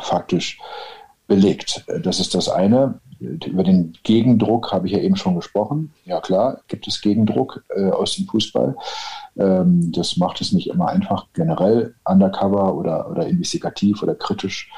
faktisch 0.00 0.58
belegt. 1.26 1.84
Das 2.02 2.20
ist 2.20 2.34
das 2.34 2.48
eine. 2.48 3.00
Über 3.20 3.62
den 3.62 3.96
Gegendruck 4.02 4.72
habe 4.72 4.86
ich 4.86 4.92
ja 4.92 4.98
eben 4.98 5.16
schon 5.16 5.36
gesprochen. 5.36 5.92
Ja 6.04 6.20
klar, 6.20 6.60
gibt 6.68 6.88
es 6.88 7.00
Gegendruck 7.00 7.62
aus 7.92 8.16
dem 8.16 8.26
Fußball. 8.26 8.76
Ähm, 9.36 9.92
das 9.92 10.16
macht 10.16 10.40
es 10.40 10.52
nicht 10.52 10.68
immer 10.68 10.88
einfach, 10.88 11.26
generell 11.32 11.94
undercover 12.04 12.74
oder, 12.74 13.10
oder 13.10 13.26
investigativ 13.26 14.02
oder 14.02 14.14
kritisch 14.14 14.70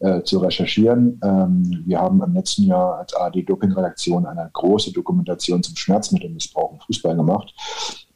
äh, 0.00 0.22
zu 0.22 0.38
recherchieren. 0.38 1.20
Ähm, 1.22 1.82
wir 1.86 2.00
haben 2.00 2.22
im 2.22 2.34
letzten 2.34 2.64
Jahr 2.64 2.98
als 2.98 3.14
ARD-Doping-Redaktion 3.14 4.26
eine 4.26 4.50
große 4.52 4.92
Dokumentation 4.92 5.62
zum 5.62 5.76
Schmerzmittelmissbrauch 5.76 6.72
im 6.72 6.80
Fußball 6.80 7.16
gemacht. 7.16 7.54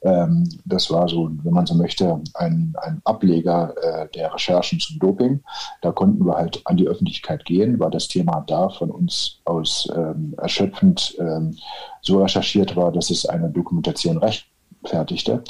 Ähm, 0.04 0.48
das 0.64 0.90
war 0.90 1.08
so, 1.08 1.30
wenn 1.42 1.54
man 1.54 1.66
so 1.66 1.74
möchte, 1.74 2.20
ein, 2.34 2.74
ein 2.82 3.00
Ableger 3.04 3.74
äh, 3.82 4.08
der 4.14 4.34
Recherchen 4.34 4.78
zum 4.78 4.98
Doping. 4.98 5.42
Da 5.80 5.92
konnten 5.92 6.26
wir 6.26 6.34
halt 6.34 6.60
an 6.66 6.76
die 6.76 6.86
Öffentlichkeit 6.86 7.44
gehen, 7.44 7.78
weil 7.80 7.90
das 7.90 8.08
Thema 8.08 8.44
da 8.46 8.68
von 8.68 8.90
uns 8.90 9.40
aus 9.44 9.88
ähm, 9.96 10.34
erschöpfend 10.36 11.16
ähm, 11.18 11.56
so 12.02 12.22
recherchiert 12.22 12.76
war, 12.76 12.92
dass 12.92 13.10
es 13.10 13.24
eine 13.24 13.48
Dokumentation 13.48 14.18
recht 14.18 14.46
fertigte. 14.84 15.42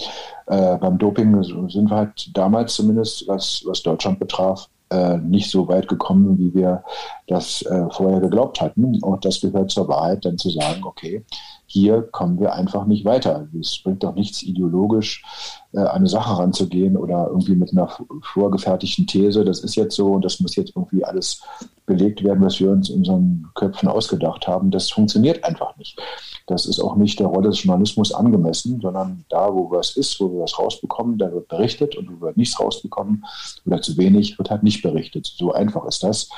Äh, 0.47 0.77
beim 0.79 0.99
Doping 0.99 1.43
sind 1.43 1.91
wir 1.91 1.97
halt 1.97 2.31
damals 2.37 2.75
zumindest, 2.75 3.27
was, 3.29 3.63
was 3.67 3.83
Deutschland 3.83 4.19
betraf, 4.19 4.69
äh, 4.91 5.17
nicht 5.19 5.51
so 5.51 5.67
weit 5.67 5.89
gekommen, 5.89 6.39
wie 6.39 6.55
wir 6.55 6.85
das 7.27 7.63
äh, 7.63 7.87
vorher 7.91 8.21
geglaubt 8.21 8.61
hatten. 8.61 9.03
Und 9.03 9.25
das 9.25 9.41
gehört 9.41 9.71
zur 9.71 9.89
Wahrheit, 9.89 10.25
dann 10.25 10.39
zu 10.39 10.51
sagen, 10.51 10.85
okay, 10.85 11.25
hier 11.67 12.03
kommen 12.03 12.39
wir 12.39 12.53
einfach 12.53 12.87
nicht 12.87 13.05
weiter. 13.05 13.49
Es 13.59 13.83
bringt 13.83 14.05
doch 14.05 14.15
nichts, 14.15 14.43
ideologisch 14.43 15.25
äh, 15.73 15.81
eine 15.81 16.07
Sache 16.07 16.39
ranzugehen 16.39 16.97
oder 16.97 17.27
irgendwie 17.29 17.57
mit 17.57 17.73
einer 17.73 17.89
vorgefertigten 18.23 19.07
These, 19.07 19.45
das 19.45 19.61
ist 19.61 19.75
jetzt 19.75 19.97
so 19.97 20.13
und 20.13 20.25
das 20.25 20.39
muss 20.41 20.55
jetzt 20.55 20.73
irgendwie 20.77 21.05
alles 21.05 21.43
belegt 21.87 22.23
werden, 22.23 22.45
was 22.45 22.61
wir 22.61 22.71
uns 22.71 22.91
in 22.91 22.99
unseren 22.99 23.49
Köpfen 23.55 23.89
ausgedacht 23.89 24.47
haben. 24.47 24.71
Das 24.71 24.91
funktioniert 24.91 25.43
einfach 25.45 25.77
nicht. 25.77 25.99
Das 26.47 26.67
ist 26.67 26.79
auch 26.79 26.97
nicht 26.97 27.21
der 27.21 27.29
Rolle 27.29 27.49
des 27.49 27.63
Journalismus 27.63 28.13
angemessen, 28.13 28.81
sondern 28.81 29.25
da, 29.31 29.53
wo 29.53 29.71
was 29.71 29.97
ist, 29.97 30.21
wo 30.21 30.31
wir 30.31 30.43
was 30.43 30.59
rausbekommen, 30.59 31.17
da 31.17 31.33
wird 31.33 31.49
berichtet 31.49 31.97
und 31.97 32.11
wo 32.11 32.27
wir 32.27 32.33
nichts 32.37 32.61
rausbekommen 32.61 33.25
oder 33.65 33.81
zu 33.81 33.97
wenig, 33.97 34.39
wird 34.39 34.51
halt 34.51 34.63
nicht 34.63 34.83
berichtet. 34.83 35.27
So 35.27 35.53
einfach 35.53 35.87
ist 35.87 36.03
das. 36.03 36.29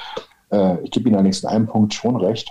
Äh, 0.53 0.83
ich 0.85 0.93
gebe 0.93 1.09
Ihnen 1.09 1.17
allerdings 1.17 1.43
in 1.43 1.49
einem 1.49 1.67
Punkt 1.67 1.93
schon 1.93 2.17
recht. 2.17 2.51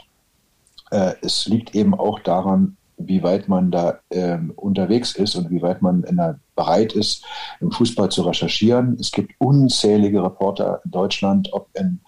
Äh, 0.92 1.14
es 1.22 1.46
liegt 1.48 1.76
eben 1.76 1.94
auch 1.94 2.20
daran, 2.20 2.76
wie 2.98 3.24
weit 3.24 3.48
man 3.48 3.72
da 3.72 4.00
ähm, 4.10 4.54
unterwegs 4.56 5.16
ist 5.16 5.36
und 5.36 5.50
wie 5.50 5.62
weit 5.62 5.82
man 5.82 6.04
der, 6.04 6.40
bereit 6.56 6.94
ist, 6.94 7.26
im 7.60 7.72
Fußball 7.72 8.10
zu 8.10 8.22
recherchieren. 8.24 8.98
Es 9.00 9.12
gibt 9.12 9.34
unzählige 9.40 10.24
Reporter 10.24 10.82
in 10.86 10.92
Deutschland, 10.92 11.52
ob 11.52 11.68
in 11.74 12.00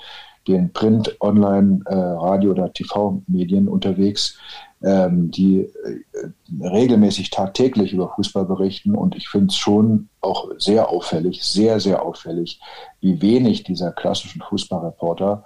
den 0.48 0.72
Print-, 0.74 1.18
Online-, 1.20 1.82
äh, 1.86 1.96
Radio- 1.96 2.52
oder 2.52 2.72
TV-Medien 2.72 3.68
unterwegs, 3.68 4.38
ähm, 4.84 5.32
die 5.32 5.62
äh, 5.62 6.62
regelmäßig 6.62 7.30
tagtäglich 7.30 7.94
über 7.94 8.14
Fußball 8.16 8.46
berichten. 8.46 8.96
Und 8.96 9.16
ich 9.16 9.28
finde 9.28 9.48
es 9.48 9.56
schon 9.56 10.10
auch 10.22 10.50
sehr 10.58 10.90
auffällig, 10.90 11.44
sehr, 11.44 11.80
sehr 11.80 12.04
auffällig, 12.04 12.60
wie 13.02 13.22
wenig 13.22 13.64
dieser 13.64 13.92
klassischen 13.92 14.42
Fußballreporter 14.42 15.44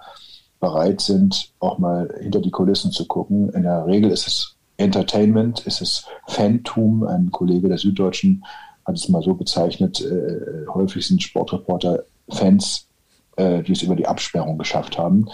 bereit 0.60 1.00
sind, 1.00 1.52
auch 1.58 1.78
mal 1.78 2.14
hinter 2.20 2.40
die 2.40 2.50
Kulissen 2.50 2.92
zu 2.92 3.06
gucken. 3.06 3.50
In 3.50 3.64
der 3.64 3.86
Regel 3.86 4.10
ist 4.10 4.26
es 4.26 4.56
Entertainment, 4.76 5.60
ist 5.66 5.80
es 5.80 6.06
Fantum. 6.28 7.04
Ein 7.04 7.30
Kollege 7.30 7.68
der 7.68 7.78
Süddeutschen 7.78 8.44
hat 8.84 8.96
es 8.96 9.08
mal 9.08 9.22
so 9.22 9.34
bezeichnet, 9.34 10.00
äh, 10.00 10.66
häufig 10.72 11.06
sind 11.06 11.22
Sportreporter 11.22 12.04
Fans, 12.28 12.88
äh, 13.36 13.62
die 13.62 13.72
es 13.72 13.82
über 13.82 13.96
die 13.96 14.06
Absperrung 14.06 14.58
geschafft 14.58 14.98
haben. 14.98 15.26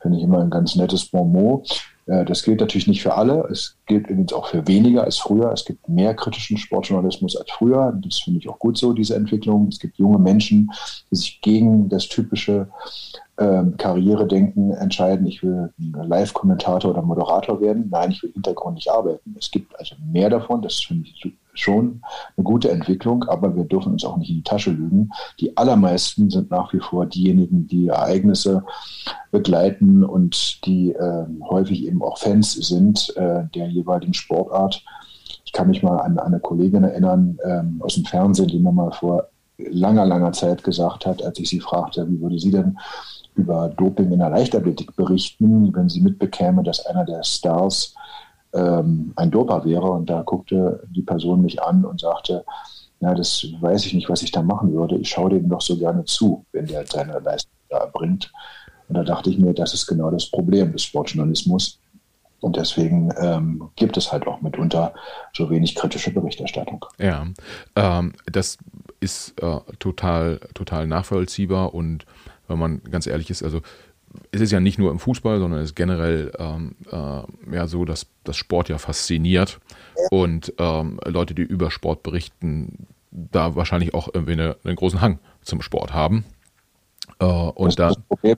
Finde 0.00 0.18
ich 0.18 0.24
immer 0.24 0.40
ein 0.40 0.50
ganz 0.50 0.76
nettes 0.76 1.06
Bonmot. 1.06 1.88
Äh, 2.06 2.24
das 2.24 2.42
gilt 2.42 2.60
natürlich 2.60 2.88
nicht 2.88 3.02
für 3.02 3.14
alle. 3.14 3.48
Es 3.50 3.76
gilt 3.86 4.08
übrigens 4.08 4.32
auch 4.32 4.48
für 4.48 4.66
weniger 4.66 5.04
als 5.04 5.18
früher. 5.18 5.52
Es 5.52 5.64
gibt 5.64 5.88
mehr 5.88 6.14
kritischen 6.14 6.58
Sportjournalismus 6.58 7.36
als 7.36 7.50
früher. 7.50 7.98
Das 8.02 8.18
finde 8.18 8.40
ich 8.40 8.48
auch 8.48 8.58
gut 8.58 8.78
so, 8.78 8.92
diese 8.92 9.14
Entwicklung. 9.14 9.68
Es 9.68 9.78
gibt 9.78 9.98
junge 9.98 10.18
Menschen, 10.18 10.70
die 11.10 11.16
sich 11.16 11.40
gegen 11.40 11.88
das 11.88 12.08
typische 12.08 12.68
ähm, 13.38 13.76
Karrieredenken 13.76 14.72
entscheiden. 14.72 15.26
Ich 15.26 15.42
will 15.42 15.72
Live-Kommentator 15.78 16.90
oder 16.90 17.02
Moderator 17.02 17.60
werden. 17.60 17.88
Nein, 17.90 18.10
ich 18.10 18.22
will 18.22 18.32
hintergründig 18.32 18.90
arbeiten. 18.90 19.36
Es 19.38 19.50
gibt 19.50 19.78
also 19.78 19.94
mehr 20.12 20.28
davon. 20.28 20.60
Das 20.60 20.80
finde 20.80 21.08
ich 21.08 21.32
schon 21.54 22.02
eine 22.36 22.44
gute 22.44 22.70
Entwicklung, 22.70 23.24
aber 23.24 23.54
wir 23.54 23.64
dürfen 23.64 23.92
uns 23.92 24.04
auch 24.04 24.16
nicht 24.16 24.30
in 24.30 24.36
die 24.36 24.42
Tasche 24.42 24.70
lügen. 24.70 25.10
Die 25.40 25.56
allermeisten 25.56 26.30
sind 26.30 26.50
nach 26.50 26.72
wie 26.72 26.80
vor 26.80 27.06
diejenigen, 27.06 27.66
die 27.66 27.88
Ereignisse 27.88 28.64
begleiten 29.30 30.04
und 30.04 30.64
die 30.66 30.92
äh, 30.92 31.26
häufig 31.48 31.86
eben 31.86 32.02
auch 32.02 32.18
Fans 32.18 32.52
sind 32.52 33.16
äh, 33.16 33.44
der 33.54 33.68
jeweiligen 33.68 34.14
Sportart. 34.14 34.84
Ich 35.44 35.52
kann 35.52 35.68
mich 35.68 35.82
mal 35.82 35.98
an 35.98 36.18
eine 36.18 36.40
Kollegin 36.40 36.84
erinnern 36.84 37.38
ähm, 37.44 37.80
aus 37.84 37.94
dem 37.94 38.04
Fernsehen, 38.04 38.48
die 38.48 38.58
mir 38.58 38.72
mal 38.72 38.92
vor 38.92 39.28
langer, 39.58 40.06
langer 40.06 40.32
Zeit 40.32 40.62
gesagt 40.62 41.06
hat, 41.06 41.22
als 41.22 41.38
ich 41.38 41.48
sie 41.48 41.60
fragte, 41.60 42.08
wie 42.08 42.20
würde 42.20 42.38
sie 42.38 42.50
denn 42.50 42.78
über 43.38 43.68
Doping 43.68 44.10
in 44.10 44.18
der 44.18 44.30
Leichtathletik 44.30 44.94
berichten, 44.96 45.74
wenn 45.74 45.88
sie 45.88 46.00
mitbekäme, 46.00 46.62
dass 46.62 46.84
einer 46.86 47.04
der 47.04 47.22
Stars 47.22 47.94
ähm, 48.52 49.12
ein 49.16 49.30
Doper 49.30 49.64
wäre. 49.64 49.90
Und 49.90 50.10
da 50.10 50.22
guckte 50.22 50.82
die 50.90 51.02
Person 51.02 51.42
mich 51.42 51.62
an 51.62 51.84
und 51.84 52.00
sagte, 52.00 52.44
ja, 53.00 53.14
das 53.14 53.46
weiß 53.60 53.86
ich 53.86 53.94
nicht, 53.94 54.08
was 54.08 54.22
ich 54.22 54.32
da 54.32 54.42
machen 54.42 54.72
würde. 54.72 54.96
Ich 54.96 55.08
schaue 55.08 55.30
dem 55.30 55.48
doch 55.48 55.60
so 55.60 55.78
gerne 55.78 56.04
zu, 56.04 56.44
wenn 56.52 56.66
der 56.66 56.84
seine 56.84 57.20
Leistung 57.20 57.52
da 57.68 57.78
erbringt. 57.78 58.32
Und 58.88 58.96
da 58.96 59.04
dachte 59.04 59.30
ich 59.30 59.38
mir, 59.38 59.54
das 59.54 59.72
ist 59.72 59.86
genau 59.86 60.10
das 60.10 60.30
Problem 60.30 60.72
des 60.72 60.82
Sportjournalismus. 60.82 61.78
Und 62.40 62.56
deswegen 62.56 63.12
ähm, 63.20 63.70
gibt 63.76 63.96
es 63.96 64.12
halt 64.12 64.26
auch 64.26 64.40
mitunter 64.40 64.94
so 65.32 65.50
wenig 65.50 65.74
kritische 65.74 66.12
Berichterstattung. 66.12 66.84
Ja, 66.98 67.26
ähm, 67.76 68.12
das 68.26 68.58
ist 69.00 69.40
äh, 69.42 69.58
total, 69.78 70.40
total 70.54 70.86
nachvollziehbar 70.86 71.74
und 71.74 72.04
wenn 72.48 72.58
man 72.58 72.82
ganz 72.90 73.06
ehrlich 73.06 73.30
ist, 73.30 73.42
also 73.42 73.60
es 74.32 74.40
ist 74.40 74.52
ja 74.52 74.60
nicht 74.60 74.78
nur 74.78 74.90
im 74.90 74.98
Fußball, 74.98 75.38
sondern 75.38 75.60
es 75.60 75.70
ist 75.70 75.76
generell 75.76 76.32
ähm, 76.38 76.76
äh, 76.90 77.54
ja 77.54 77.66
so, 77.66 77.84
dass 77.84 78.06
das 78.24 78.36
Sport 78.36 78.68
ja 78.68 78.78
fasziniert 78.78 79.60
und 80.10 80.52
ähm, 80.58 80.98
Leute, 81.04 81.34
die 81.34 81.42
über 81.42 81.70
Sport 81.70 82.02
berichten, 82.02 82.86
da 83.10 83.56
wahrscheinlich 83.56 83.94
auch 83.94 84.08
irgendwie 84.12 84.32
eine, 84.32 84.56
einen 84.64 84.76
großen 84.76 85.00
Hang 85.00 85.18
zum 85.42 85.60
Sport 85.60 85.92
haben. 85.92 86.24
Äh, 87.20 87.24
und 87.24 87.78
das 87.78 87.94
da, 87.94 88.00
Problem, 88.08 88.36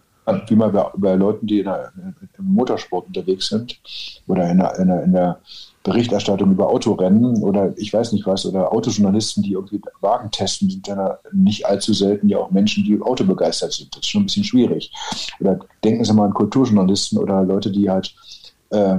wie 0.49 0.57
man 0.57 0.73
bei, 0.73 0.87
bei 0.97 1.15
Leuten, 1.15 1.47
die 1.47 1.63
der, 1.63 1.93
im 2.39 2.45
Motorsport 2.45 3.07
unterwegs 3.07 3.49
sind 3.49 3.81
oder 4.27 4.51
in 4.51 4.59
der, 4.59 4.79
in 4.79 4.89
der, 4.89 5.03
in 5.05 5.13
der 5.13 5.41
Berichterstattung 5.83 6.53
über 6.53 6.69
Autorennen 6.69 7.43
oder 7.43 7.73
ich 7.79 7.93
weiß 7.93 8.13
nicht 8.13 8.27
was, 8.27 8.45
oder 8.45 8.73
Autojournalisten, 8.73 9.43
die 9.43 9.53
irgendwie 9.53 9.81
Wagen 10.01 10.31
testen, 10.31 10.69
sind 10.69 10.87
ja 10.87 11.19
nicht 11.33 11.65
allzu 11.67 11.95
selten 11.95 12.29
ja 12.29 12.39
auch 12.39 12.51
Menschen, 12.51 12.85
die 12.85 13.01
autobegeistert 13.01 13.73
sind. 13.73 13.95
Das 13.95 14.01
ist 14.01 14.09
schon 14.09 14.23
ein 14.23 14.27
bisschen 14.27 14.45
schwierig. 14.45 14.93
Oder 15.41 15.59
denken 15.83 16.05
Sie 16.05 16.13
mal 16.13 16.27
an 16.27 16.35
Kulturjournalisten 16.35 17.19
oder 17.19 17.43
Leute, 17.45 17.71
die 17.71 17.89
halt 17.89 18.15
äh, 18.71 18.97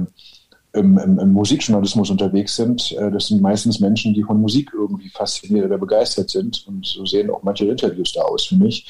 im, 0.74 0.98
im, 0.98 1.18
im, 1.18 1.32
Musikjournalismus 1.32 2.10
unterwegs 2.10 2.56
sind. 2.56 2.92
Äh, 2.92 3.10
das 3.12 3.28
sind 3.28 3.42
meistens 3.42 3.78
Menschen, 3.78 4.14
die 4.14 4.24
von 4.24 4.40
Musik 4.40 4.70
irgendwie 4.74 5.08
fasziniert 5.10 5.66
oder 5.66 5.78
begeistert 5.78 6.30
sind. 6.30 6.64
Und 6.66 6.84
so 6.84 7.04
sehen 7.04 7.30
auch 7.30 7.42
manche 7.44 7.66
Interviews 7.66 8.12
da 8.12 8.22
aus 8.22 8.46
für 8.46 8.56
mich. 8.56 8.86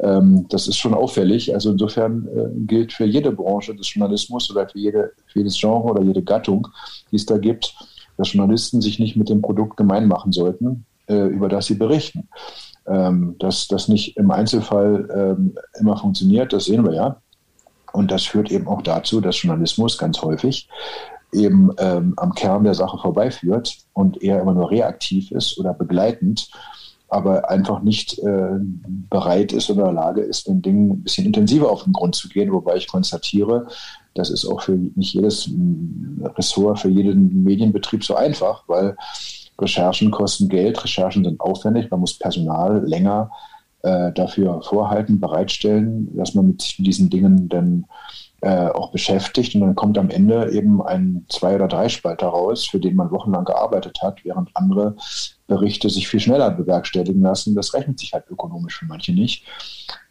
Ähm, 0.00 0.46
das 0.48 0.68
ist 0.68 0.76
schon 0.76 0.94
auffällig. 0.94 1.52
Also 1.54 1.72
insofern 1.72 2.28
äh, 2.28 2.48
gilt 2.66 2.92
für 2.92 3.04
jede 3.04 3.32
Branche 3.32 3.74
des 3.74 3.92
Journalismus 3.92 4.50
oder 4.50 4.68
für, 4.68 4.78
jede, 4.78 5.12
für 5.26 5.40
jedes 5.40 5.58
Genre 5.58 5.90
oder 5.90 6.02
jede 6.02 6.22
Gattung, 6.22 6.68
die 7.10 7.16
es 7.16 7.26
da 7.26 7.38
gibt, 7.38 7.74
dass 8.16 8.32
Journalisten 8.32 8.80
sich 8.80 8.98
nicht 8.98 9.16
mit 9.16 9.28
dem 9.28 9.42
Produkt 9.42 9.76
gemein 9.76 10.06
machen 10.06 10.32
sollten, 10.32 10.84
äh, 11.08 11.26
über 11.26 11.48
das 11.48 11.66
sie 11.66 11.74
berichten. 11.74 12.28
Ähm, 12.86 13.36
dass 13.38 13.68
das 13.68 13.88
nicht 13.88 14.16
im 14.16 14.30
Einzelfall 14.30 15.08
ähm, 15.14 15.58
immer 15.78 15.96
funktioniert, 15.96 16.52
das 16.52 16.66
sehen 16.66 16.84
wir 16.84 16.94
ja. 16.94 17.20
Und 17.92 18.10
das 18.10 18.24
führt 18.24 18.50
eben 18.50 18.66
auch 18.68 18.82
dazu, 18.82 19.20
dass 19.20 19.42
Journalismus 19.42 19.98
ganz 19.98 20.22
häufig 20.22 20.68
eben 21.32 21.70
am 21.78 22.34
Kern 22.34 22.64
der 22.64 22.72
Sache 22.72 22.96
vorbeiführt 22.96 23.76
und 23.92 24.22
eher 24.22 24.40
immer 24.40 24.54
nur 24.54 24.70
reaktiv 24.70 25.30
ist 25.30 25.58
oder 25.58 25.74
begleitend 25.74 26.50
aber 27.08 27.50
einfach 27.50 27.82
nicht 27.82 28.18
äh, 28.18 28.58
bereit 29.10 29.52
ist 29.52 29.70
oder 29.70 29.88
in 29.88 29.94
der 29.94 30.04
Lage 30.04 30.20
ist, 30.20 30.46
den 30.46 30.60
Dingen 30.60 30.90
ein 30.90 31.02
bisschen 31.02 31.26
intensiver 31.26 31.70
auf 31.70 31.84
den 31.84 31.94
Grund 31.94 32.14
zu 32.14 32.28
gehen, 32.28 32.52
wobei 32.52 32.76
ich 32.76 32.86
konstatiere, 32.86 33.66
das 34.14 34.30
ist 34.30 34.44
auch 34.44 34.60
für 34.60 34.72
nicht 34.72 35.14
jedes 35.14 35.46
hm, 35.46 36.30
Ressort, 36.36 36.80
für 36.80 36.90
jeden 36.90 37.42
Medienbetrieb 37.42 38.04
so 38.04 38.14
einfach, 38.14 38.64
weil 38.66 38.96
Recherchen 39.58 40.10
kosten 40.10 40.48
Geld, 40.48 40.82
Recherchen 40.84 41.24
sind 41.24 41.40
aufwendig, 41.40 41.90
man 41.90 42.00
muss 42.00 42.18
Personal 42.18 42.84
länger 42.86 43.30
äh, 43.82 44.12
dafür 44.12 44.62
vorhalten, 44.62 45.18
bereitstellen, 45.18 46.14
dass 46.16 46.34
man 46.34 46.48
mit 46.48 46.78
diesen 46.78 47.10
Dingen 47.10 47.48
dann 47.48 47.86
äh, 48.40 48.68
auch 48.68 48.92
beschäftigt 48.92 49.54
und 49.54 49.62
dann 49.62 49.74
kommt 49.74 49.98
am 49.98 50.10
Ende 50.10 50.52
eben 50.52 50.82
ein 50.82 51.26
Zwei- 51.28 51.56
oder 51.56 51.68
Drei-Spalter 51.68 52.28
raus, 52.28 52.66
für 52.66 52.78
den 52.78 52.94
man 52.94 53.10
wochenlang 53.10 53.44
gearbeitet 53.44 53.98
hat, 54.02 54.24
während 54.24 54.50
andere 54.54 54.96
Berichte 55.46 55.90
sich 55.90 56.06
viel 56.08 56.20
schneller 56.20 56.50
bewerkstelligen 56.50 57.22
lassen. 57.22 57.54
Das 57.54 57.74
rechnet 57.74 57.98
sich 57.98 58.12
halt 58.12 58.24
ökonomisch 58.28 58.78
für 58.78 58.86
manche 58.86 59.12
nicht. 59.12 59.44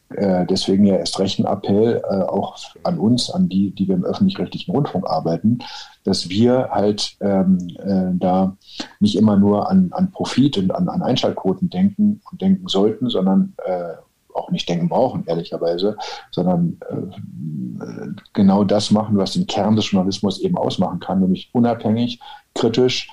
Äh, 0.10 0.46
deswegen 0.46 0.86
ja 0.86 0.96
erst 0.96 1.20
recht 1.20 1.40
ein 1.40 1.46
Appell 1.46 2.02
äh, 2.10 2.24
auch 2.24 2.58
an 2.84 2.98
uns, 2.98 3.30
an 3.30 3.50
die, 3.50 3.72
die 3.72 3.88
wir 3.88 3.96
im 3.96 4.06
öffentlich-rechtlichen 4.06 4.74
Rundfunk 4.74 5.10
arbeiten, 5.10 5.60
dass 6.04 6.30
wir 6.30 6.70
halt 6.72 7.18
ähm, 7.20 7.58
äh, 7.78 8.18
da 8.18 8.56
nicht 9.00 9.18
immer 9.18 9.36
nur 9.36 9.70
an, 9.70 9.90
an 9.92 10.12
Profit 10.12 10.58
und 10.58 10.72
an, 10.72 10.88
an 10.88 11.02
Einschaltquoten 11.02 11.70
denken 11.70 12.22
und 12.32 12.42
denken 12.42 12.68
sollten, 12.68 13.10
sondern 13.10 13.54
äh, 13.66 13.96
auch 14.38 14.52
nicht 14.52 14.70
denken 14.70 14.90
brauchen, 14.90 15.24
ehrlicherweise, 15.26 15.98
sondern 16.32 16.78
äh, 16.90 18.08
genau 18.34 18.64
das 18.64 18.92
machen, 18.92 19.18
was 19.18 19.34
den 19.34 19.48
Kern 19.48 19.76
des 19.76 19.92
Journalismus 19.92 20.40
eben 20.40 20.58
ausmachen 20.58 21.00
kann, 21.00 21.20
nämlich 21.20 21.50
unabhängig, 21.54 22.20
kritisch 22.54 23.10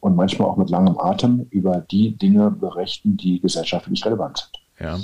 und 0.00 0.16
manchmal 0.16 0.48
auch 0.48 0.56
mit 0.56 0.70
langem 0.70 0.98
Atem 0.98 1.46
über 1.50 1.84
die 1.90 2.16
Dinge 2.16 2.50
berichten, 2.50 3.16
die 3.16 3.40
gesellschaftlich 3.40 4.04
relevant 4.04 4.38
sind. 4.38 4.58
Ja. 4.80 4.98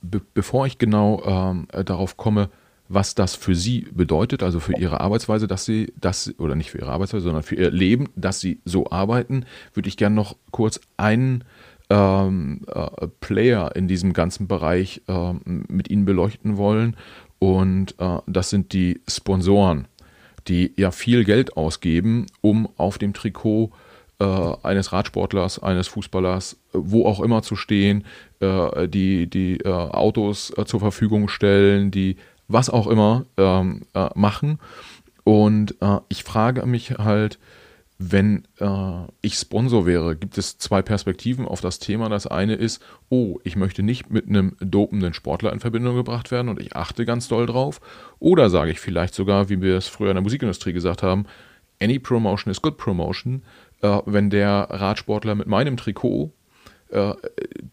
Be 0.00 0.20
bevor 0.32 0.66
ich 0.66 0.78
genau 0.78 1.22
ähm, 1.24 1.66
darauf 1.84 2.16
komme, 2.16 2.50
was 2.88 3.14
das 3.14 3.36
für 3.36 3.54
Sie 3.54 3.86
bedeutet, 3.92 4.42
also 4.42 4.58
für 4.58 4.76
Ihre 4.76 5.00
Arbeitsweise, 5.00 5.46
dass 5.46 5.64
Sie 5.64 5.92
das, 6.00 6.34
oder 6.38 6.56
nicht 6.56 6.72
für 6.72 6.78
Ihre 6.78 6.90
Arbeitsweise, 6.90 7.22
sondern 7.22 7.44
für 7.44 7.54
Ihr 7.54 7.70
Leben, 7.70 8.08
dass 8.16 8.40
Sie 8.40 8.60
so 8.64 8.90
arbeiten, 8.90 9.44
würde 9.74 9.88
ich 9.88 9.96
gerne 9.96 10.16
noch 10.16 10.36
kurz 10.50 10.80
einen 10.96 11.44
ähm, 11.90 12.62
äh, 12.68 13.08
Player 13.20 13.74
in 13.74 13.88
diesem 13.88 14.12
ganzen 14.12 14.46
Bereich 14.46 15.02
äh, 15.08 15.32
mit 15.44 15.90
Ihnen 15.90 16.04
beleuchten 16.04 16.56
wollen. 16.56 16.96
Und 17.38 17.94
äh, 17.98 18.18
das 18.26 18.50
sind 18.50 18.72
die 18.72 19.00
Sponsoren, 19.08 19.88
die 20.48 20.72
ja 20.76 20.92
viel 20.92 21.24
Geld 21.24 21.56
ausgeben, 21.56 22.26
um 22.40 22.68
auf 22.76 22.98
dem 22.98 23.12
Trikot 23.12 23.72
äh, 24.20 24.52
eines 24.62 24.92
Radsportlers, 24.92 25.62
eines 25.62 25.88
Fußballers, 25.88 26.58
wo 26.72 27.06
auch 27.06 27.20
immer 27.20 27.42
zu 27.42 27.56
stehen, 27.56 28.04
äh, 28.40 28.86
die, 28.86 29.28
die 29.28 29.58
äh, 29.60 29.68
Autos 29.68 30.52
zur 30.66 30.80
Verfügung 30.80 31.28
stellen, 31.28 31.90
die 31.90 32.16
was 32.46 32.68
auch 32.68 32.86
immer 32.88 33.26
ähm, 33.36 33.82
machen. 34.14 34.58
Und 35.22 35.76
ich 36.08 36.24
frage 36.24 36.66
mich 36.66 36.90
halt, 36.98 37.38
wenn 38.02 38.44
äh, 38.58 39.02
ich 39.20 39.34
Sponsor 39.34 39.84
wäre, 39.84 40.16
gibt 40.16 40.38
es 40.38 40.56
zwei 40.56 40.80
Perspektiven 40.80 41.46
auf 41.46 41.60
das 41.60 41.80
Thema. 41.80 42.08
Das 42.08 42.26
eine 42.26 42.54
ist, 42.54 42.82
oh, 43.10 43.38
ich 43.44 43.56
möchte 43.56 43.82
nicht 43.82 44.08
mit 44.08 44.26
einem 44.26 44.56
dopenden 44.58 45.12
Sportler 45.12 45.52
in 45.52 45.60
Verbindung 45.60 45.96
gebracht 45.96 46.30
werden 46.30 46.48
und 46.48 46.58
ich 46.62 46.74
achte 46.74 47.04
ganz 47.04 47.28
doll 47.28 47.44
drauf. 47.44 47.78
Oder 48.18 48.48
sage 48.48 48.70
ich 48.70 48.80
vielleicht 48.80 49.14
sogar, 49.14 49.50
wie 49.50 49.60
wir 49.60 49.76
es 49.76 49.86
früher 49.86 50.08
in 50.08 50.14
der 50.14 50.22
Musikindustrie 50.22 50.72
gesagt 50.72 51.02
haben, 51.02 51.26
any 51.78 51.98
promotion 51.98 52.50
is 52.50 52.62
good 52.62 52.78
promotion. 52.78 53.42
Äh, 53.82 53.98
wenn 54.06 54.30
der 54.30 54.68
Radsportler 54.70 55.34
mit 55.34 55.46
meinem 55.46 55.76
Trikot 55.76 56.32
äh, 56.88 57.12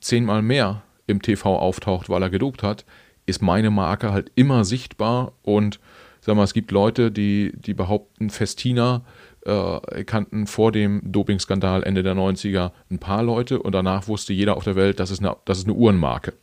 zehnmal 0.01 0.41
mehr 0.41 0.83
im 1.07 1.21
TV 1.21 1.57
auftaucht, 1.57 2.09
weil 2.09 2.21
er 2.21 2.29
gedopt 2.29 2.63
hat, 2.63 2.83
ist 3.25 3.41
meine 3.41 3.71
Marke 3.71 4.11
halt 4.11 4.29
immer 4.35 4.65
sichtbar 4.65 5.31
und 5.43 5.79
sag 6.19 6.35
mal, 6.35 6.43
es 6.43 6.53
gibt 6.53 6.71
Leute, 6.71 7.11
die, 7.13 7.53
die 7.55 7.73
behaupten, 7.73 8.29
Festina 8.29 9.05
äh, 9.47 10.03
kannten 10.03 10.47
vor 10.47 10.71
dem 10.71 11.01
Dopingskandal 11.03 11.83
Ende 11.83 12.03
der 12.03 12.15
90er 12.15 12.71
ein 12.91 12.99
paar 12.99 13.23
Leute 13.23 13.61
und 13.61 13.71
danach 13.73 14.07
wusste 14.07 14.33
jeder 14.33 14.57
auf 14.57 14.63
der 14.63 14.75
Welt, 14.75 14.99
das 14.99 15.11
ist 15.11 15.19
eine, 15.19 15.35
das 15.45 15.59
ist 15.59 15.65
eine 15.65 15.73
Uhrenmarke. 15.73 16.33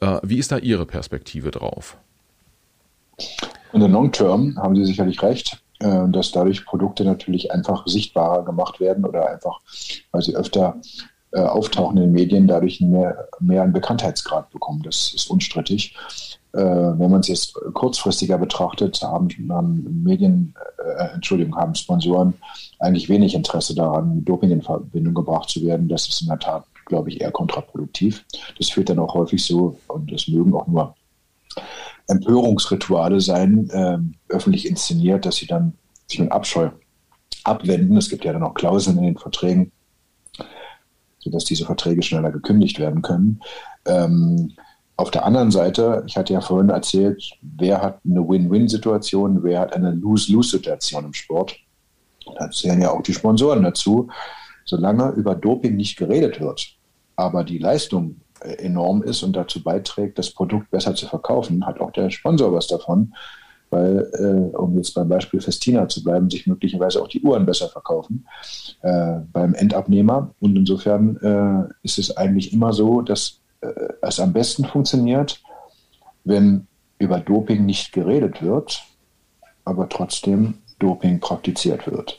Äh, 0.00 0.18
wie 0.22 0.38
ist 0.38 0.52
da 0.52 0.58
Ihre 0.58 0.84
Perspektive 0.84 1.50
drauf? 1.50 1.96
In 3.72 3.80
der 3.80 3.88
Long 3.88 4.12
Term 4.12 4.58
haben 4.58 4.76
Sie 4.76 4.84
sicherlich 4.84 5.22
recht, 5.22 5.62
äh, 5.78 6.08
dass 6.08 6.32
dadurch 6.32 6.66
Produkte 6.66 7.04
natürlich 7.04 7.52
einfach 7.52 7.86
sichtbarer 7.86 8.44
gemacht 8.44 8.80
werden 8.80 9.04
oder 9.04 9.28
einfach, 9.30 9.60
weil 10.10 10.22
sie 10.22 10.34
öfter 10.34 10.76
äh, 11.32 11.40
auftauchen 11.40 11.96
in 11.96 12.04
den 12.04 12.12
Medien, 12.12 12.46
dadurch 12.46 12.80
mehr, 12.80 13.28
mehr 13.40 13.62
einen 13.62 13.72
Bekanntheitsgrad 13.72 14.50
bekommen. 14.50 14.82
Das 14.82 15.12
ist 15.14 15.30
unstrittig. 15.30 15.96
Äh, 16.54 16.58
wenn 16.58 17.10
man 17.10 17.20
es 17.20 17.28
jetzt 17.28 17.54
kurzfristiger 17.72 18.36
betrachtet, 18.36 19.00
haben, 19.02 19.28
haben 19.48 20.02
Medien, 20.02 20.54
äh, 20.98 21.14
Entschuldigung, 21.14 21.56
haben 21.56 21.74
Sponsoren 21.74 22.34
eigentlich 22.78 23.08
wenig 23.08 23.34
Interesse 23.34 23.74
daran, 23.74 24.24
Doping 24.24 24.50
in 24.50 24.62
Verbindung 24.62 25.14
gebracht 25.14 25.48
zu 25.48 25.64
werden. 25.64 25.88
Das 25.88 26.06
ist 26.08 26.20
in 26.20 26.28
der 26.28 26.38
Tat, 26.38 26.64
glaube 26.86 27.08
ich, 27.08 27.20
eher 27.20 27.32
kontraproduktiv. 27.32 28.24
Das 28.58 28.68
führt 28.68 28.90
dann 28.90 28.98
auch 28.98 29.14
häufig 29.14 29.42
so, 29.44 29.78
und 29.88 30.12
das 30.12 30.28
mögen 30.28 30.54
auch 30.54 30.66
nur 30.66 30.94
Empörungsrituale 32.08 33.20
sein, 33.20 33.70
äh, 33.70 33.98
öffentlich 34.28 34.68
inszeniert, 34.68 35.24
dass 35.24 35.36
sie 35.36 35.46
dann 35.46 35.72
sich 36.06 36.20
mit 36.20 36.32
Abscheu 36.32 36.70
abwenden. 37.44 37.96
Es 37.96 38.10
gibt 38.10 38.24
ja 38.24 38.32
dann 38.32 38.42
auch 38.42 38.54
Klauseln 38.54 38.98
in 38.98 39.04
den 39.04 39.18
Verträgen, 39.18 39.72
sodass 41.18 41.44
diese 41.44 41.64
Verträge 41.64 42.02
schneller 42.02 42.30
gekündigt 42.30 42.78
werden 42.78 43.00
können. 43.00 43.40
Ähm, 43.86 44.52
auf 45.02 45.10
der 45.10 45.24
anderen 45.26 45.50
Seite, 45.50 46.04
ich 46.06 46.16
hatte 46.16 46.32
ja 46.32 46.40
vorhin 46.40 46.70
erzählt, 46.70 47.32
wer 47.42 47.82
hat 47.82 47.98
eine 48.08 48.20
Win-Win-Situation, 48.20 49.42
wer 49.42 49.58
hat 49.58 49.74
eine 49.74 49.90
Lose-Lose-Situation 49.90 51.06
im 51.06 51.12
Sport. 51.12 51.56
Da 52.38 52.48
zählen 52.52 52.80
ja 52.80 52.92
auch 52.92 53.02
die 53.02 53.12
Sponsoren 53.12 53.64
dazu. 53.64 54.08
Solange 54.64 55.10
über 55.10 55.34
Doping 55.34 55.74
nicht 55.74 55.96
geredet 55.96 56.40
wird, 56.40 56.76
aber 57.16 57.42
die 57.42 57.58
Leistung 57.58 58.20
äh, 58.42 58.52
enorm 58.64 59.02
ist 59.02 59.24
und 59.24 59.34
dazu 59.34 59.60
beiträgt, 59.60 60.20
das 60.20 60.30
Produkt 60.30 60.70
besser 60.70 60.94
zu 60.94 61.08
verkaufen, 61.08 61.66
hat 61.66 61.80
auch 61.80 61.90
der 61.90 62.10
Sponsor 62.10 62.52
was 62.52 62.68
davon, 62.68 63.12
weil, 63.70 64.08
äh, 64.12 64.56
um 64.56 64.76
jetzt 64.76 64.94
beim 64.94 65.08
Beispiel 65.08 65.40
Festina 65.40 65.88
zu 65.88 66.04
bleiben, 66.04 66.30
sich 66.30 66.46
möglicherweise 66.46 67.02
auch 67.02 67.08
die 67.08 67.22
Uhren 67.22 67.44
besser 67.44 67.68
verkaufen 67.68 68.24
äh, 68.82 69.16
beim 69.32 69.54
Endabnehmer. 69.54 70.32
Und 70.38 70.54
insofern 70.54 71.16
äh, 71.16 71.74
ist 71.82 71.98
es 71.98 72.16
eigentlich 72.16 72.52
immer 72.52 72.72
so, 72.72 73.00
dass 73.00 73.41
es 74.00 74.20
am 74.20 74.32
besten 74.32 74.64
funktioniert, 74.64 75.40
wenn 76.24 76.66
über 76.98 77.18
Doping 77.18 77.66
nicht 77.66 77.92
geredet 77.92 78.42
wird, 78.42 78.82
aber 79.64 79.88
trotzdem 79.88 80.54
Doping 80.78 81.20
praktiziert 81.20 81.86
wird. 81.86 82.18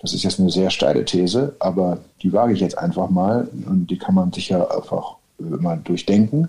Das 0.00 0.12
ist 0.12 0.22
jetzt 0.22 0.38
eine 0.38 0.50
sehr 0.50 0.70
steile 0.70 1.04
These, 1.04 1.56
aber 1.58 1.98
die 2.22 2.32
wage 2.32 2.52
ich 2.52 2.60
jetzt 2.60 2.78
einfach 2.78 3.10
mal 3.10 3.48
und 3.66 3.88
die 3.88 3.98
kann 3.98 4.14
man 4.14 4.32
sicher 4.32 4.74
einfach 4.74 5.16
mal 5.38 5.80
durchdenken. 5.82 6.48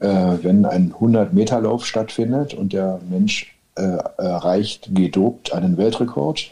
Äh, 0.00 0.38
wenn 0.42 0.64
ein 0.64 0.94
100-Meter-Lauf 0.94 1.84
stattfindet 1.84 2.54
und 2.54 2.72
der 2.72 3.00
Mensch 3.10 3.54
äh, 3.74 3.98
erreicht 4.16 4.94
gedopt 4.94 5.52
einen 5.52 5.76
Weltrekord, 5.76 6.50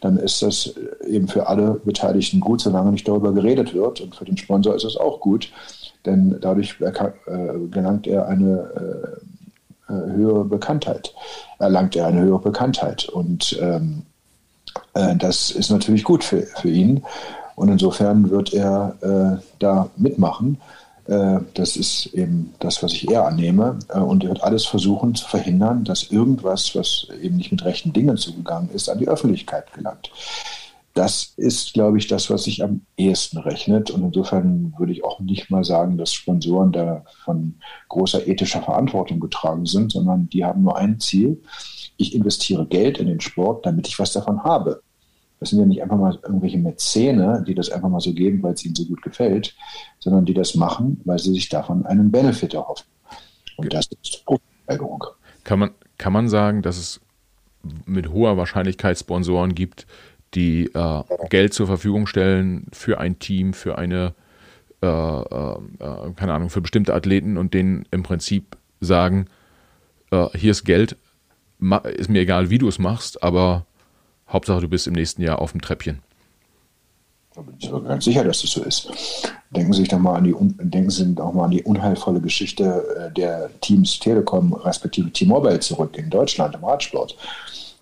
dann 0.00 0.16
ist 0.16 0.42
das 0.42 0.74
eben 1.06 1.28
für 1.28 1.46
alle 1.46 1.80
Beteiligten 1.84 2.40
gut, 2.40 2.60
solange 2.60 2.90
nicht 2.90 3.06
darüber 3.06 3.32
geredet 3.32 3.74
wird. 3.74 4.00
Und 4.00 4.14
für 4.14 4.24
den 4.24 4.36
Sponsor 4.36 4.74
ist 4.74 4.84
es 4.84 4.96
auch 4.96 5.20
gut, 5.20 5.50
denn 6.06 6.38
dadurch 6.40 6.76
äh, 6.80 6.92
gelangt 7.70 8.06
er 8.06 8.26
eine 8.28 9.20
äh, 9.88 9.92
äh, 9.92 10.12
höhere 10.12 10.44
Bekanntheit, 10.44 11.12
erlangt 11.58 11.96
er 11.96 12.06
eine 12.06 12.20
höhere 12.20 12.38
Bekanntheit. 12.38 13.08
Und 13.08 13.58
ähm, 13.60 14.02
äh, 14.94 15.16
das 15.16 15.50
ist 15.50 15.70
natürlich 15.70 16.04
gut 16.04 16.22
für, 16.22 16.42
für 16.42 16.68
ihn. 16.70 17.02
Und 17.56 17.68
insofern 17.68 18.30
wird 18.30 18.54
er 18.54 18.94
äh, 19.00 19.42
da 19.58 19.90
mitmachen. 19.96 20.60
Äh, 21.06 21.40
das 21.54 21.76
ist 21.76 22.06
eben 22.14 22.54
das, 22.60 22.82
was 22.82 22.92
ich 22.92 23.10
eher 23.10 23.26
annehme. 23.26 23.78
Und 23.92 24.22
er 24.22 24.30
wird 24.30 24.44
alles 24.44 24.64
versuchen 24.64 25.14
zu 25.14 25.26
verhindern, 25.26 25.84
dass 25.84 26.04
irgendwas, 26.04 26.74
was 26.74 27.08
eben 27.20 27.36
nicht 27.36 27.50
mit 27.50 27.64
rechten 27.64 27.92
Dingen 27.92 28.16
zugegangen 28.16 28.70
ist, 28.70 28.88
an 28.88 28.98
die 28.98 29.08
Öffentlichkeit 29.08 29.72
gelangt. 29.72 30.10
Das 30.94 31.34
ist, 31.36 31.72
glaube 31.72 31.98
ich, 31.98 32.08
das, 32.08 32.30
was 32.30 32.44
sich 32.44 32.64
am 32.64 32.82
ehesten 32.96 33.38
rechnet. 33.38 33.90
Und 33.90 34.02
insofern 34.02 34.74
würde 34.76 34.92
ich 34.92 35.04
auch 35.04 35.20
nicht 35.20 35.50
mal 35.50 35.64
sagen, 35.64 35.96
dass 35.96 36.12
Sponsoren 36.12 36.72
da 36.72 37.04
von 37.24 37.54
großer 37.88 38.26
ethischer 38.26 38.62
Verantwortung 38.62 39.20
getragen 39.20 39.66
sind, 39.66 39.92
sondern 39.92 40.28
die 40.28 40.44
haben 40.44 40.62
nur 40.62 40.76
ein 40.76 40.98
Ziel. 40.98 41.40
Ich 41.96 42.14
investiere 42.14 42.66
Geld 42.66 42.98
in 42.98 43.06
den 43.06 43.20
Sport, 43.20 43.66
damit 43.66 43.86
ich 43.86 43.98
was 43.98 44.12
davon 44.12 44.42
habe. 44.42 44.82
Das 45.38 45.50
sind 45.50 45.60
ja 45.60 45.64
nicht 45.64 45.82
einfach 45.82 45.96
mal 45.96 46.18
irgendwelche 46.22 46.58
Mäzene, 46.58 47.42
die 47.46 47.54
das 47.54 47.70
einfach 47.70 47.88
mal 47.88 48.00
so 48.00 48.12
geben, 48.12 48.42
weil 48.42 48.54
es 48.54 48.64
ihnen 48.64 48.74
so 48.74 48.84
gut 48.84 49.00
gefällt, 49.00 49.54
sondern 49.98 50.26
die 50.26 50.34
das 50.34 50.54
machen, 50.54 51.00
weil 51.04 51.18
sie 51.18 51.32
sich 51.32 51.48
davon 51.48 51.86
einen 51.86 52.10
Benefit 52.10 52.52
erhoffen. 52.54 52.86
Und 53.56 53.72
das 53.72 53.88
ist 54.02 54.22
Steigerung. 54.64 55.04
Kann 55.44 55.58
man, 55.58 55.70
kann 55.98 56.12
man 56.12 56.28
sagen, 56.28 56.62
dass 56.62 56.76
es 56.76 57.00
mit 57.86 58.10
hoher 58.10 58.36
Wahrscheinlichkeit 58.36 58.98
Sponsoren 58.98 59.54
gibt, 59.54 59.86
die 60.34 60.66
äh, 60.66 61.02
Geld 61.28 61.54
zur 61.54 61.66
Verfügung 61.66 62.06
stellen 62.06 62.66
für 62.72 63.00
ein 63.00 63.18
Team, 63.18 63.52
für 63.52 63.78
eine, 63.78 64.14
äh, 64.82 64.86
äh, 64.86 65.52
äh 65.80 66.12
keine 66.16 66.34
Ahnung, 66.34 66.50
für 66.50 66.60
bestimmte 66.60 66.94
Athleten 66.94 67.36
und 67.36 67.54
denen 67.54 67.86
im 67.90 68.02
Prinzip 68.02 68.56
sagen, 68.80 69.26
äh, 70.10 70.28
hier 70.34 70.52
ist 70.52 70.64
Geld, 70.64 70.96
ist 71.96 72.08
mir 72.08 72.20
egal, 72.20 72.50
wie 72.50 72.58
du 72.58 72.68
es 72.68 72.78
machst, 72.78 73.22
aber 73.22 73.66
Hauptsache, 74.28 74.60
du 74.60 74.68
bist 74.68 74.86
im 74.86 74.94
nächsten 74.94 75.22
Jahr 75.22 75.40
auf 75.40 75.52
dem 75.52 75.60
Treppchen. 75.60 76.00
Da 77.34 77.42
bin 77.42 77.54
ich 77.58 77.68
aber 77.68 77.82
ganz 77.82 78.04
sicher, 78.04 78.24
dass 78.24 78.42
das 78.42 78.50
so 78.50 78.62
ist. 78.64 78.90
Denken 79.50 79.72
Sie, 79.72 79.84
doch 79.84 79.98
mal 79.98 80.16
an 80.16 80.24
die, 80.24 80.34
denken 80.58 80.90
Sie 80.90 81.14
auch 81.18 81.32
mal 81.32 81.44
an 81.44 81.50
die 81.50 81.62
unheilvolle 81.62 82.20
Geschichte 82.20 82.84
äh, 82.96 83.12
der 83.12 83.50
Teams 83.60 83.98
Telekom 83.98 84.52
respektive 84.52 85.10
T-Mobile 85.10 85.60
zurück 85.60 85.96
in 85.96 86.10
Deutschland 86.10 86.54
im 86.54 86.64
Radsport. 86.64 87.16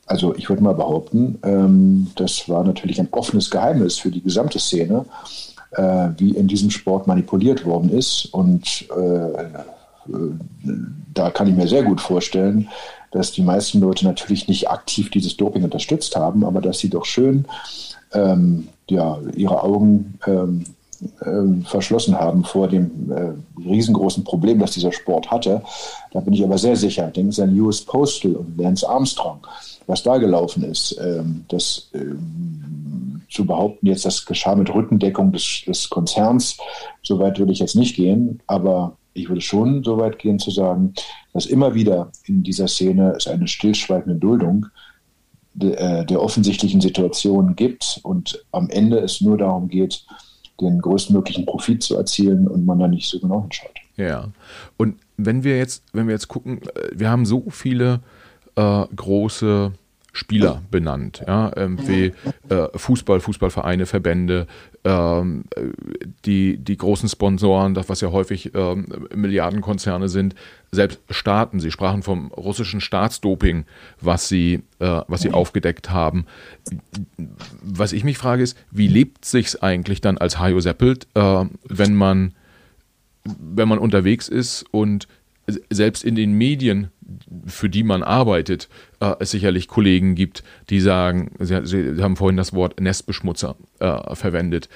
Also 0.09 0.35
ich 0.35 0.48
würde 0.48 0.62
mal 0.62 0.74
behaupten, 0.74 1.39
ähm, 1.43 2.09
das 2.16 2.48
war 2.48 2.64
natürlich 2.64 2.98
ein 2.98 3.09
offenes 3.10 3.51
Geheimnis 3.51 3.98
für 3.98 4.10
die 4.10 4.22
gesamte 4.22 4.59
Szene, 4.59 5.05
äh, 5.72 6.09
wie 6.16 6.30
in 6.30 6.48
diesem 6.48 6.70
Sport 6.70 7.06
manipuliert 7.06 7.64
worden 7.66 7.90
ist. 7.90 8.26
Und 8.32 8.89
äh, 8.97 9.44
da 11.14 11.30
kann 11.30 11.48
ich 11.48 11.55
mir 11.55 11.68
sehr 11.68 11.82
gut 11.82 12.01
vorstellen, 12.01 12.68
dass 13.10 13.32
die 13.32 13.43
meisten 13.43 13.80
Leute 13.80 14.05
natürlich 14.06 14.48
nicht 14.48 14.70
aktiv 14.70 15.10
dieses 15.10 15.36
Doping 15.36 15.64
unterstützt 15.64 16.16
haben, 16.16 16.44
aber 16.44 16.60
dass 16.60 16.78
sie 16.78 16.90
doch 16.90 17.05
schön 17.05 17.44
ähm, 18.12 18.68
ja, 18.89 19.18
ihre 19.35 19.62
Augen 19.62 20.18
ähm, 20.26 20.64
äh, 20.64 20.77
verschlossen 21.64 22.18
haben 22.18 22.44
vor 22.44 22.68
dem 22.68 23.12
äh, 23.12 23.32
riesengroßen 23.68 24.24
Problem, 24.24 24.58
das 24.58 24.72
dieser 24.72 24.92
Sport 24.92 25.30
hatte. 25.30 25.62
Da 26.12 26.20
bin 26.20 26.34
ich 26.34 26.42
aber 26.42 26.58
sehr 26.58 26.76
sicher. 26.76 27.06
Denken 27.08 27.32
Sie 27.32 27.42
an 27.42 27.60
US 27.60 27.82
Postal 27.82 28.32
und 28.32 28.58
Lance 28.58 28.88
Armstrong, 28.88 29.46
was 29.86 30.02
da 30.02 30.18
gelaufen 30.18 30.64
ist. 30.64 30.98
Ähm, 31.00 31.44
das 31.48 31.88
ähm, 31.94 33.22
zu 33.30 33.46
behaupten, 33.46 33.86
jetzt 33.86 34.04
das 34.04 34.24
geschah 34.24 34.56
mit 34.56 34.74
Rückendeckung 34.74 35.32
des, 35.32 35.62
des 35.66 35.88
Konzerns, 35.90 36.56
so 37.02 37.18
weit 37.18 37.38
würde 37.38 37.52
ich 37.52 37.58
jetzt 37.58 37.76
nicht 37.76 37.94
gehen, 37.94 38.40
aber 38.46 38.96
ich 39.12 39.28
würde 39.28 39.40
schon 39.40 39.84
so 39.84 39.98
weit 39.98 40.18
gehen 40.18 40.38
zu 40.38 40.50
sagen, 40.50 40.94
dass 41.32 41.46
immer 41.46 41.74
wieder 41.74 42.10
in 42.24 42.42
dieser 42.42 42.68
Szene 42.68 43.14
es 43.16 43.26
eine 43.26 43.46
stillschweigende 43.46 44.18
Duldung 44.18 44.66
der, 45.54 45.80
äh, 45.80 46.06
der 46.06 46.22
offensichtlichen 46.22 46.80
Situation 46.80 47.54
gibt 47.56 48.00
und 48.02 48.44
am 48.52 48.70
Ende 48.70 48.98
es 48.98 49.20
nur 49.20 49.36
darum 49.36 49.68
geht, 49.68 50.04
den 50.60 50.80
größtmöglichen 50.80 51.47
Profit 51.47 51.82
zu 51.82 51.97
erzielen 51.97 52.48
und 52.48 52.66
man 52.66 52.78
da 52.78 52.89
nicht 52.89 53.09
so 53.09 53.18
genau 53.18 53.43
hinschaut. 53.43 53.78
Ja. 53.97 54.28
Und 54.76 54.97
wenn 55.16 55.44
wir 55.44 55.59
jetzt, 55.59 55.82
wenn 55.93 56.06
wir 56.06 56.14
jetzt 56.14 56.28
gucken, 56.28 56.60
äh, 56.62 56.90
wir 56.93 57.10
haben 57.10 57.26
so 57.26 57.44
viele 57.51 58.01
äh, 58.56 58.85
große 58.94 59.72
Spieler 60.19 60.62
benannt, 60.70 61.23
ja, 61.27 61.53
ähm, 61.57 61.78
wie 61.86 62.12
äh, 62.53 62.66
Fußball, 62.74 63.20
Fußballvereine, 63.20 63.86
Verbände, 63.86 64.47
ähm, 64.85 65.45
die, 66.24 66.59
die 66.59 66.77
großen 66.77 67.09
Sponsoren, 67.09 67.74
das 67.74 67.89
was 67.89 68.01
ja 68.01 68.11
häufig 68.11 68.53
ähm, 68.55 68.86
Milliardenkonzerne 69.15 70.09
sind, 70.09 70.35
selbst 70.73 71.01
Staaten. 71.09 71.61
Sie 71.61 71.70
sprachen 71.70 72.03
vom 72.03 72.32
russischen 72.32 72.81
Staatsdoping, 72.81 73.65
was 74.01 74.28
sie, 74.28 74.62
äh, 74.81 75.03
was 75.07 75.23
sie 75.23 75.31
aufgedeckt 75.31 75.90
haben. 75.90 76.27
Was 77.62 77.93
ich 77.93 78.03
mich 78.03 78.19
frage 78.19 78.43
ist, 78.43 78.59
wie 78.73 78.89
lebt 78.89 79.24
sich's 79.24 79.57
eigentlich 79.57 80.01
dann 80.01 80.19
als 80.19 80.39
Hajo 80.39 80.61
Seppelt, 80.61 81.07
äh, 81.15 81.45
wenn 81.69 81.95
man 81.95 82.35
wenn 83.24 83.69
man 83.69 83.78
unterwegs 83.78 84.27
ist 84.28 84.65
und 84.70 85.07
selbst 85.70 86.05
in 86.05 86.15
den 86.15 86.32
Medien, 86.32 86.90
für 87.47 87.69
die 87.69 87.82
man 87.82 88.03
arbeitet, 88.03 88.69
äh, 89.00 89.14
es 89.20 89.30
sicherlich 89.30 89.68
Kollegen 89.68 90.14
gibt, 90.14 90.42
die 90.70 90.80
sagen, 90.80 91.32
sie, 91.38 91.64
sie 91.64 92.02
haben 92.02 92.16
vorhin 92.16 92.36
das 92.36 92.52
Wort 92.52 92.80
Nestbeschmutzer 92.80 93.56
äh, 93.80 94.14
verwendet. 94.14 94.68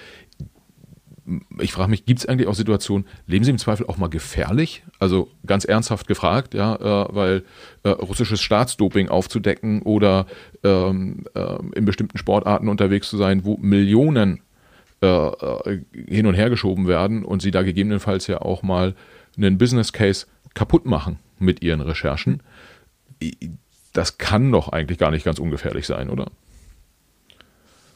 Ich 1.61 1.73
frage 1.73 1.91
mich, 1.91 2.05
gibt 2.05 2.19
es 2.19 2.27
eigentlich 2.27 2.49
auch 2.49 2.55
Situationen, 2.55 3.07
leben 3.29 3.45
Sie 3.45 3.53
im 3.53 3.59
Zweifel 3.59 3.87
auch 3.87 3.97
mal 3.97 4.09
gefährlich? 4.09 4.83
Also 4.99 5.31
ganz 5.47 5.65
ernsthaft 5.65 6.09
gefragt, 6.09 6.53
ja, 6.53 6.75
äh, 6.75 7.15
weil 7.15 7.45
äh, 7.85 7.91
russisches 7.91 8.41
Staatsdoping 8.41 9.09
aufzudecken 9.09 9.83
oder 9.83 10.27
ähm, 10.65 11.25
äh, 11.35 11.59
in 11.77 11.85
bestimmten 11.85 12.19
Sportarten 12.19 12.69
unterwegs 12.69 13.09
zu 13.09 13.17
sein, 13.17 13.45
wo 13.45 13.57
Millionen 13.57 14.41
äh, 15.01 15.79
hin 16.09 16.27
und 16.27 16.35
her 16.35 16.51
geschoben 16.51 16.89
werden 16.89 17.25
und 17.25 17.41
Sie 17.41 17.53
da 17.53 17.63
gegebenenfalls 17.63 18.27
ja 18.27 18.41
auch 18.41 18.63
mal 18.63 18.95
einen 19.37 19.59
Business 19.59 19.93
Case 19.93 20.27
kaputt 20.55 20.87
machen 20.87 21.19
mit 21.39 21.63
ihren 21.63 21.81
Recherchen. 21.81 22.43
Das 23.93 24.19
kann 24.19 24.51
doch 24.51 24.69
eigentlich 24.69 24.99
gar 24.99 25.11
nicht 25.11 25.25
ganz 25.25 25.39
ungefährlich 25.39 25.87
sein, 25.87 26.11
oder? 26.11 26.27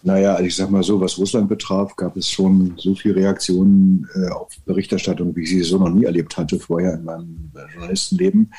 Naja, 0.03 0.35
also 0.35 0.45
ich 0.45 0.55
sag 0.55 0.71
mal 0.71 0.85
so, 0.85 1.01
was 1.01 1.19
Russland 1.19 1.49
betraf, 1.49 1.97
gab 1.97 2.17
es 2.17 2.31
schon 2.31 2.75
so 2.77 2.95
viele 2.95 3.17
Reaktionen 3.17 4.09
äh, 4.15 4.29
auf 4.29 4.53
Berichterstattung, 4.65 5.35
wie 5.35 5.43
ich 5.43 5.49
sie 5.49 5.63
so 5.63 5.79
noch 5.79 5.89
nie 5.89 6.05
erlebt 6.05 6.37
hatte 6.37 6.61
vorher 6.61 6.95
in 6.95 7.05
meinem 7.05 7.51
Journalistenleben. 7.73 8.53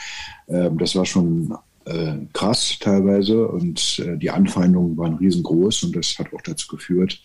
Ähm, 0.50 0.78
das 0.78 0.96
war 0.96 1.06
schon 1.06 1.56
äh, 1.86 2.16
krass 2.34 2.78
teilweise 2.82 3.48
und 3.48 4.00
äh, 4.00 4.18
die 4.18 4.30
Anfeindungen 4.30 4.98
waren 4.98 5.14
riesengroß 5.14 5.84
und 5.84 5.96
das 5.96 6.20
hat 6.20 6.34
auch 6.34 6.42
dazu 6.42 6.68
geführt, 6.68 7.22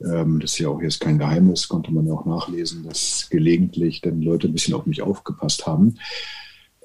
ähm, 0.00 0.38
das 0.38 0.52
ist 0.52 0.58
ja 0.60 0.68
auch 0.68 0.80
jetzt 0.80 1.00
kein 1.00 1.18
Geheimnis, 1.18 1.66
konnte 1.66 1.90
man 1.90 2.06
ja 2.06 2.12
auch 2.12 2.26
nachlesen, 2.26 2.84
dass 2.84 3.26
gelegentlich 3.28 4.00
dann 4.02 4.22
Leute 4.22 4.46
ein 4.46 4.52
bisschen 4.52 4.74
auf 4.74 4.86
mich 4.86 5.02
aufgepasst 5.02 5.66
haben 5.66 5.96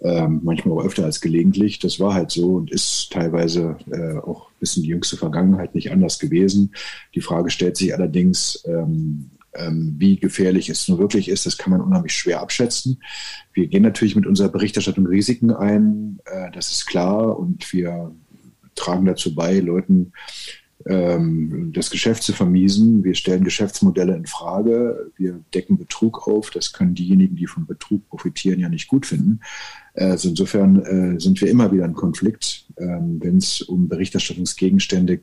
ähm, 0.04 0.42
manchmal 0.44 0.78
auch 0.78 0.86
öfter 0.86 1.06
als 1.06 1.22
gelegentlich. 1.22 1.80
Das 1.80 2.00
war 2.00 2.14
halt 2.14 2.32
so 2.32 2.56
und 2.56 2.72
ist 2.72 3.12
teilweise 3.12 3.78
äh, 3.92 4.18
auch 4.18 4.50
bis 4.60 4.76
in 4.76 4.84
die 4.84 4.90
jüngste 4.90 5.18
Vergangenheit 5.18 5.76
nicht 5.76 5.92
anders 5.92 6.20
gewesen. 6.20 6.74
Die 7.16 7.22
Frage 7.22 7.50
stellt 7.50 7.78
sich 7.78 7.94
allerdings, 7.94 8.64
ähm, 8.68 9.32
ähm, 9.56 9.96
wie 9.98 10.18
gefährlich 10.18 10.70
es 10.70 10.88
nun 10.88 11.00
wirklich 11.00 11.30
ist, 11.30 11.46
das 11.46 11.58
kann 11.58 11.72
man 11.72 11.82
unheimlich 11.82 12.14
schwer 12.14 12.42
abschätzen. 12.42 13.02
Wir 13.54 13.68
gehen 13.68 13.84
natürlich 13.84 14.16
mit 14.16 14.26
unserer 14.26 14.50
Berichterstattung 14.50 15.06
Risiken 15.06 15.52
ein, 15.52 16.20
äh, 16.26 16.52
das 16.52 16.72
ist 16.72 16.86
klar, 16.86 17.38
und 17.38 17.72
wir 17.72 18.12
tragen 18.76 19.06
dazu 19.06 19.36
bei, 19.36 19.60
Leuten 19.60 20.12
das 20.86 21.90
Geschäft 21.90 22.24
zu 22.24 22.34
vermiesen. 22.34 23.06
Wir 23.06 23.16
stellen 23.16 23.46
Geschäftsmodelle 23.46 24.18
in 24.18 24.26
Frage. 24.26 25.12
Wir 25.16 25.40
decken 25.54 25.78
Betrug 25.78 26.28
auf. 26.28 26.50
Das 26.50 26.74
können 26.74 26.94
diejenigen, 26.94 27.38
die 27.38 27.48
von 27.48 27.66
Betrug 27.66 28.08
profitieren, 28.10 28.60
ja 28.60 28.68
nicht 28.68 28.90
gut 28.90 29.06
finden. 29.06 29.40
Also 29.94 30.30
insofern 30.30 30.82
äh, 30.84 31.20
sind 31.22 31.40
wir 31.40 31.50
immer 31.50 31.72
wieder 31.72 31.86
in 31.86 31.94
Konflikt, 31.94 32.66
ähm, 32.78 33.20
wenn 33.22 33.38
es 33.38 33.62
um 33.62 33.88
Berichterstattungsgegenstände 33.88 35.22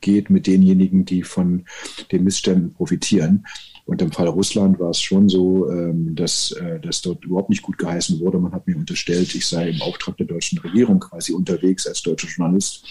geht 0.00 0.30
mit 0.30 0.46
denjenigen, 0.46 1.04
die 1.04 1.22
von 1.22 1.64
den 2.12 2.24
Missständen 2.24 2.72
profitieren. 2.72 3.46
Und 3.84 4.02
im 4.02 4.10
Fall 4.10 4.26
Russland 4.26 4.78
war 4.78 4.90
es 4.90 5.00
schon 5.00 5.28
so, 5.28 5.70
ähm, 5.70 6.14
dass 6.14 6.50
äh, 6.52 6.80
das 6.80 7.02
dort 7.02 7.24
überhaupt 7.24 7.50
nicht 7.50 7.62
gut 7.62 7.78
geheißen 7.78 8.18
wurde. 8.20 8.38
Man 8.38 8.52
hat 8.52 8.66
mir 8.66 8.76
unterstellt, 8.76 9.34
ich 9.34 9.46
sei 9.46 9.70
im 9.70 9.82
Auftrag 9.82 10.16
der 10.16 10.26
deutschen 10.26 10.58
Regierung 10.58 10.98
quasi 11.00 11.32
unterwegs 11.32 11.86
als 11.86 12.02
deutscher 12.02 12.28
Journalist 12.28 12.84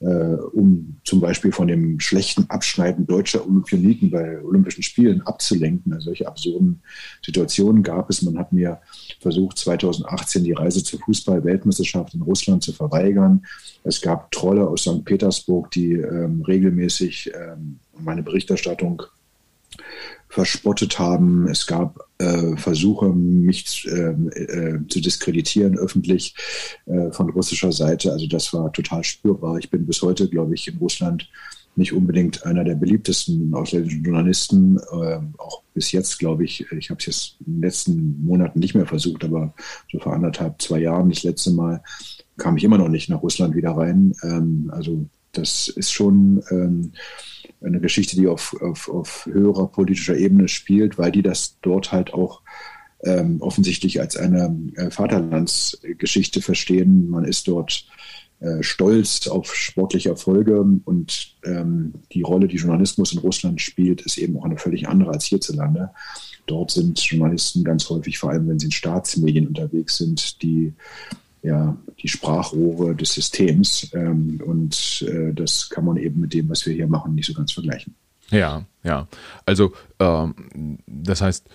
äh, 0.00 0.06
um 0.06 0.98
zum 1.04 1.20
Beispiel 1.20 1.52
von 1.52 1.68
dem 1.68 2.00
schlechten 2.00 2.48
Abschneiden 2.48 3.06
deutscher 3.06 3.46
Olympioniken 3.46 4.10
bei 4.10 4.42
Olympischen 4.42 4.82
Spielen 4.82 5.20
abzulenken. 5.22 5.92
Also 5.92 6.06
solche 6.06 6.26
absurden 6.26 6.82
Situationen 7.22 7.82
gab 7.82 8.08
es. 8.08 8.22
Man 8.22 8.38
hat 8.38 8.52
mir 8.52 8.80
versucht, 9.20 9.58
2018 9.58 10.44
die 10.44 10.52
Reise 10.52 10.82
zur 10.82 11.00
Fußball-Weltmeisterschaft 11.00 12.14
in 12.14 12.22
Russland 12.22 12.62
zu 12.62 12.72
verweigern. 12.72 13.44
Es 13.84 14.00
gab 14.00 14.30
Trolle 14.30 14.66
aus 14.66 14.82
St. 14.82 15.04
Petersburg, 15.04 15.70
die 15.70 15.92
ähm, 15.92 16.42
regelmäßig 16.42 17.32
ähm, 17.34 17.78
meine 17.98 18.22
Berichterstattung 18.22 19.02
verspottet 20.30 20.98
haben. 20.98 21.48
Es 21.48 21.66
gab 21.66 22.08
äh, 22.18 22.56
Versuche, 22.56 23.08
mich 23.08 23.86
äh, 23.90 24.12
äh, 24.12 24.78
zu 24.88 25.00
diskreditieren 25.00 25.76
öffentlich 25.76 26.34
äh, 26.86 27.10
von 27.10 27.30
russischer 27.30 27.72
Seite. 27.72 28.12
Also 28.12 28.28
das 28.28 28.54
war 28.54 28.72
total 28.72 29.02
spürbar. 29.02 29.58
Ich 29.58 29.70
bin 29.70 29.86
bis 29.86 30.00
heute, 30.02 30.28
glaube 30.28 30.54
ich, 30.54 30.68
in 30.68 30.78
Russland 30.78 31.28
nicht 31.74 31.92
unbedingt 31.92 32.46
einer 32.46 32.62
der 32.62 32.76
beliebtesten 32.76 33.52
ausländischen 33.54 34.04
Journalisten. 34.04 34.78
Äh, 34.78 35.18
auch 35.38 35.62
bis 35.74 35.90
jetzt, 35.90 36.18
glaube 36.20 36.44
ich, 36.44 36.64
ich 36.70 36.90
habe 36.90 37.00
es 37.00 37.06
jetzt 37.06 37.36
in 37.44 37.54
den 37.54 37.62
letzten 37.62 38.24
Monaten 38.24 38.60
nicht 38.60 38.76
mehr 38.76 38.86
versucht, 38.86 39.24
aber 39.24 39.52
so 39.90 39.98
vor 39.98 40.14
anderthalb, 40.14 40.62
zwei 40.62 40.78
Jahren, 40.78 41.10
das 41.10 41.24
letzte 41.24 41.50
Mal, 41.50 41.82
kam 42.36 42.56
ich 42.56 42.62
immer 42.62 42.78
noch 42.78 42.88
nicht 42.88 43.08
nach 43.08 43.22
Russland 43.22 43.56
wieder 43.56 43.72
rein. 43.72 44.14
Ähm, 44.22 44.70
also 44.72 45.06
das 45.32 45.68
ist 45.68 45.90
schon 45.90 46.42
ähm, 46.50 46.92
eine 47.62 47.80
Geschichte, 47.80 48.16
die 48.16 48.26
auf, 48.26 48.56
auf, 48.60 48.88
auf 48.88 49.26
höherer 49.26 49.68
politischer 49.68 50.16
Ebene 50.16 50.48
spielt, 50.48 50.98
weil 50.98 51.12
die 51.12 51.22
das 51.22 51.58
dort 51.62 51.92
halt 51.92 52.14
auch 52.14 52.42
ähm, 53.04 53.40
offensichtlich 53.40 54.00
als 54.00 54.16
eine 54.16 54.56
äh, 54.76 54.90
Vaterlandsgeschichte 54.90 56.42
verstehen. 56.42 57.08
Man 57.08 57.24
ist 57.24 57.48
dort 57.48 57.86
äh, 58.40 58.62
stolz 58.62 59.26
auf 59.28 59.54
sportliche 59.54 60.10
Erfolge 60.10 60.60
und 60.84 61.36
ähm, 61.44 61.94
die 62.12 62.22
Rolle, 62.22 62.48
die 62.48 62.56
Journalismus 62.56 63.12
in 63.12 63.18
Russland 63.18 63.60
spielt, 63.60 64.00
ist 64.02 64.18
eben 64.18 64.38
auch 64.38 64.44
eine 64.44 64.58
völlig 64.58 64.88
andere 64.88 65.10
als 65.12 65.26
hierzulande. 65.26 65.90
Dort 66.46 66.70
sind 66.70 66.98
Journalisten 67.00 67.64
ganz 67.64 67.88
häufig, 67.90 68.18
vor 68.18 68.30
allem 68.30 68.48
wenn 68.48 68.58
sie 68.58 68.66
in 68.66 68.72
Staatsmedien 68.72 69.46
unterwegs 69.46 69.98
sind, 69.98 70.42
die 70.42 70.72
ja, 71.42 71.76
die 72.02 72.08
Sprachrohre 72.08 72.94
des 72.94 73.14
Systems. 73.14 73.90
Ähm, 73.94 74.40
und 74.44 75.04
äh, 75.08 75.32
das 75.32 75.70
kann 75.70 75.84
man 75.84 75.96
eben 75.96 76.20
mit 76.20 76.34
dem, 76.34 76.48
was 76.48 76.66
wir 76.66 76.74
hier 76.74 76.86
machen, 76.86 77.14
nicht 77.14 77.26
so 77.26 77.34
ganz 77.34 77.52
vergleichen. 77.52 77.94
Ja, 78.30 78.64
ja. 78.82 79.08
Also 79.46 79.72
ähm, 79.98 80.78
das 80.86 81.20
heißt, 81.20 81.46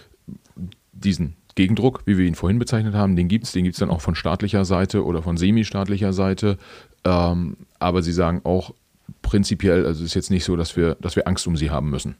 diesen 0.91 1.35
Gegendruck, 1.55 2.03
wie 2.05 2.17
wir 2.17 2.25
ihn 2.25 2.35
vorhin 2.35 2.59
bezeichnet 2.59 2.95
haben, 2.95 3.15
den 3.15 3.27
gibt 3.27 3.45
es, 3.45 3.53
den 3.53 3.63
gibt 3.63 3.75
es 3.75 3.79
dann 3.79 3.89
auch 3.89 4.01
von 4.01 4.15
staatlicher 4.15 4.65
Seite 4.65 5.05
oder 5.05 5.23
von 5.23 5.37
semi-staatlicher 5.37 6.11
Seite. 6.11 6.57
Ähm, 7.05 7.55
aber 7.79 8.01
Sie 8.01 8.11
sagen 8.11 8.41
auch 8.43 8.73
prinzipiell, 9.21 9.85
also 9.85 10.03
es 10.03 10.11
ist 10.11 10.15
jetzt 10.15 10.31
nicht 10.31 10.43
so, 10.43 10.55
dass 10.55 10.75
wir, 10.75 10.95
dass 10.95 11.15
wir 11.15 11.27
Angst 11.27 11.47
um 11.47 11.55
sie 11.55 11.69
haben 11.69 11.89
müssen. 11.89 12.15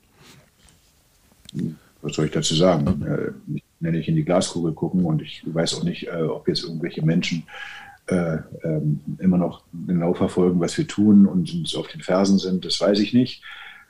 Was 2.02 2.16
soll 2.16 2.26
ich 2.26 2.32
dazu 2.32 2.56
sagen? 2.56 3.04
Ja. 3.06 3.16
Äh, 3.16 3.32
nenne 3.86 4.00
ich 4.00 4.10
in 4.10 4.16
die 4.16 4.26
Glaskugel 4.26 4.74
gucken 4.74 5.06
und 5.06 5.22
ich 5.22 5.44
weiß 5.46 5.76
auch 5.76 5.84
nicht, 5.84 6.08
äh, 6.08 6.24
ob 6.24 6.48
jetzt 6.48 6.64
irgendwelche 6.64 7.06
Menschen 7.06 7.44
äh, 8.08 8.38
ähm, 8.64 9.00
immer 9.20 9.38
noch 9.38 9.64
genau 9.88 10.14
verfolgen, 10.14 10.60
was 10.60 10.78
wir 10.78 10.88
tun 10.88 11.26
und 11.26 11.54
uns 11.54 11.76
auf 11.76 11.88
den 11.88 12.02
Fersen 12.02 12.38
sind. 12.38 12.66
Das 12.66 12.82
weiß 12.82 13.00
ich 13.00 13.14
nicht. 13.14 13.44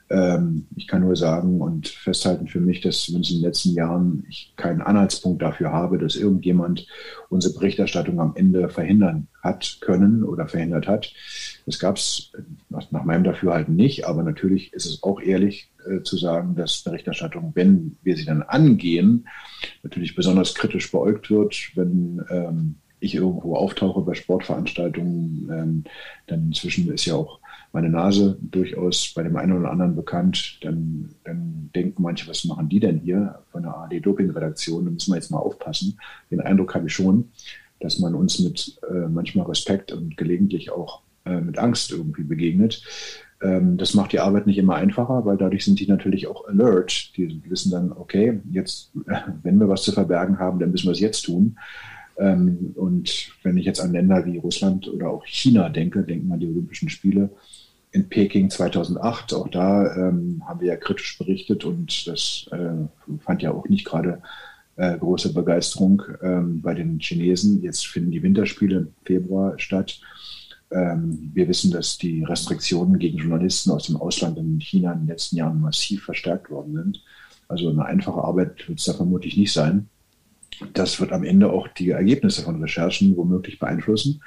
Ähm, 0.09 0.67
ich 0.75 0.87
kann 0.87 1.01
nur 1.01 1.15
sagen 1.15 1.61
und 1.61 1.87
festhalten 1.87 2.47
für 2.47 2.59
mich, 2.59 2.81
dass 2.81 3.07
in 3.09 3.21
den 3.21 3.41
letzten 3.41 3.73
Jahren 3.73 4.23
ich 4.29 4.53
keinen 4.55 4.81
Anhaltspunkt 4.81 5.41
dafür 5.41 5.71
habe, 5.71 5.97
dass 5.97 6.15
irgendjemand 6.15 6.87
unsere 7.29 7.55
Berichterstattung 7.55 8.19
am 8.19 8.35
Ende 8.35 8.69
verhindern 8.69 9.27
hat 9.41 9.77
können 9.81 10.23
oder 10.23 10.47
verhindert 10.47 10.87
hat. 10.87 11.11
Das 11.65 11.79
gab 11.79 11.97
es 11.97 12.31
nach, 12.69 12.91
nach 12.91 13.03
meinem 13.03 13.23
Dafürhalten 13.23 13.75
nicht, 13.75 14.05
aber 14.05 14.21
natürlich 14.21 14.73
ist 14.73 14.85
es 14.85 15.01
auch 15.01 15.19
ehrlich 15.21 15.71
äh, 15.89 16.03
zu 16.03 16.17
sagen, 16.17 16.55
dass 16.55 16.83
Berichterstattung, 16.83 17.51
wenn 17.55 17.97
wir 18.03 18.15
sie 18.15 18.25
dann 18.25 18.43
angehen, 18.43 19.27
natürlich 19.81 20.15
besonders 20.15 20.53
kritisch 20.53 20.91
beäugt 20.91 21.31
wird, 21.31 21.71
wenn 21.73 22.23
ähm, 22.29 22.75
ich 22.99 23.15
irgendwo 23.15 23.55
auftauche 23.55 24.01
bei 24.01 24.13
Sportveranstaltungen, 24.13 25.49
ähm, 25.51 25.83
dann 26.27 26.47
inzwischen 26.47 26.91
ist 26.91 27.05
ja 27.05 27.15
auch 27.15 27.39
meine 27.71 27.89
Nase 27.89 28.37
durchaus 28.41 29.11
bei 29.15 29.23
dem 29.23 29.35
einen 29.35 29.57
oder 29.57 29.71
anderen 29.71 29.95
bekannt, 29.95 30.59
dann, 30.61 31.09
dann 31.23 31.69
denken 31.75 32.01
manche, 32.01 32.27
was 32.29 32.45
machen 32.45 32.69
die 32.69 32.79
denn 32.79 32.99
hier 32.99 33.39
von 33.51 33.63
der 33.63 33.75
AD-Doping-Redaktion? 33.77 34.85
Da 34.85 34.91
müssen 34.91 35.11
wir 35.11 35.17
jetzt 35.17 35.31
mal 35.31 35.39
aufpassen. 35.39 35.99
Den 36.31 36.41
Eindruck 36.41 36.73
habe 36.75 36.87
ich 36.87 36.93
schon, 36.93 37.29
dass 37.79 37.99
man 37.99 38.15
uns 38.15 38.39
mit 38.39 38.79
äh, 38.89 39.07
manchmal 39.07 39.45
Respekt 39.47 39.91
und 39.91 40.17
gelegentlich 40.17 40.71
auch 40.71 41.01
äh, 41.25 41.41
mit 41.41 41.57
Angst 41.57 41.91
irgendwie 41.91 42.23
begegnet. 42.23 42.83
Ähm, 43.41 43.77
das 43.77 43.93
macht 43.93 44.13
die 44.13 44.19
Arbeit 44.19 44.47
nicht 44.47 44.57
immer 44.57 44.75
einfacher, 44.75 45.25
weil 45.25 45.37
dadurch 45.37 45.65
sind 45.65 45.79
die 45.79 45.87
natürlich 45.87 46.27
auch 46.27 46.47
alert. 46.47 47.15
Die 47.17 47.41
wissen 47.49 47.71
dann, 47.71 47.91
okay, 47.91 48.39
jetzt, 48.51 48.91
wenn 49.43 49.59
wir 49.59 49.69
was 49.69 49.83
zu 49.83 49.91
verbergen 49.91 50.39
haben, 50.39 50.59
dann 50.59 50.71
müssen 50.71 50.87
wir 50.87 50.93
es 50.93 50.99
jetzt 50.99 51.23
tun. 51.23 51.57
Ähm, 52.17 52.73
und 52.75 53.31
wenn 53.43 53.57
ich 53.57 53.65
jetzt 53.65 53.79
an 53.79 53.91
Länder 53.91 54.25
wie 54.25 54.37
Russland 54.37 54.87
oder 54.87 55.09
auch 55.09 55.25
China 55.25 55.69
denke, 55.69 56.03
denken 56.03 56.31
an 56.31 56.39
die 56.39 56.47
Olympischen 56.47 56.89
Spiele, 56.89 57.29
in 57.95 58.09
Peking 58.09 58.49
2008. 58.49 59.33
Auch 59.33 59.47
da 59.47 59.95
ähm, 59.95 60.43
haben 60.45 60.59
wir 60.59 60.67
ja 60.67 60.75
kritisch 60.75 61.17
berichtet 61.17 61.63
und 61.63 62.05
das 62.07 62.45
äh, 62.51 63.17
fand 63.19 63.41
ja 63.41 63.51
auch 63.51 63.69
nicht 63.69 63.85
gerade 63.85 64.21
äh, 64.75 64.97
große 64.97 65.33
Begeisterung 65.33 66.01
ähm, 66.21 66.61
bei 66.61 66.73
den 66.73 66.99
Chinesen. 66.99 67.63
Jetzt 67.63 67.87
finden 67.87 68.11
die 68.11 68.21
Winterspiele 68.21 68.77
im 68.77 68.87
Februar 69.05 69.57
statt. 69.57 70.01
Ähm, 70.71 71.31
wir 71.33 71.47
wissen, 71.47 71.71
dass 71.71 71.97
die 71.97 72.25
Restriktionen 72.25 72.99
gegen 72.99 73.19
Journalisten 73.19 73.71
aus 73.71 73.87
dem 73.87 73.95
Ausland 73.95 74.37
in 74.37 74.59
China 74.59 74.91
in 74.91 74.99
den 74.99 75.07
letzten 75.07 75.37
Jahren 75.37 75.61
massiv 75.61 76.03
verstärkt 76.03 76.49
worden 76.49 76.73
sind. 76.73 77.03
Also 77.47 77.69
eine 77.69 77.85
einfache 77.85 78.21
Arbeit 78.21 78.67
wird 78.67 78.79
es 78.79 78.85
da 78.85 78.93
vermutlich 78.93 79.37
nicht 79.37 79.53
sein. 79.53 79.87
Das 80.73 80.99
wird 80.99 81.11
am 81.11 81.23
Ende 81.23 81.51
auch 81.51 81.67
die 81.67 81.89
Ergebnisse 81.89 82.43
von 82.43 82.61
Recherchen 82.61 83.15
womöglich 83.17 83.59
beeinflussen. 83.59 84.21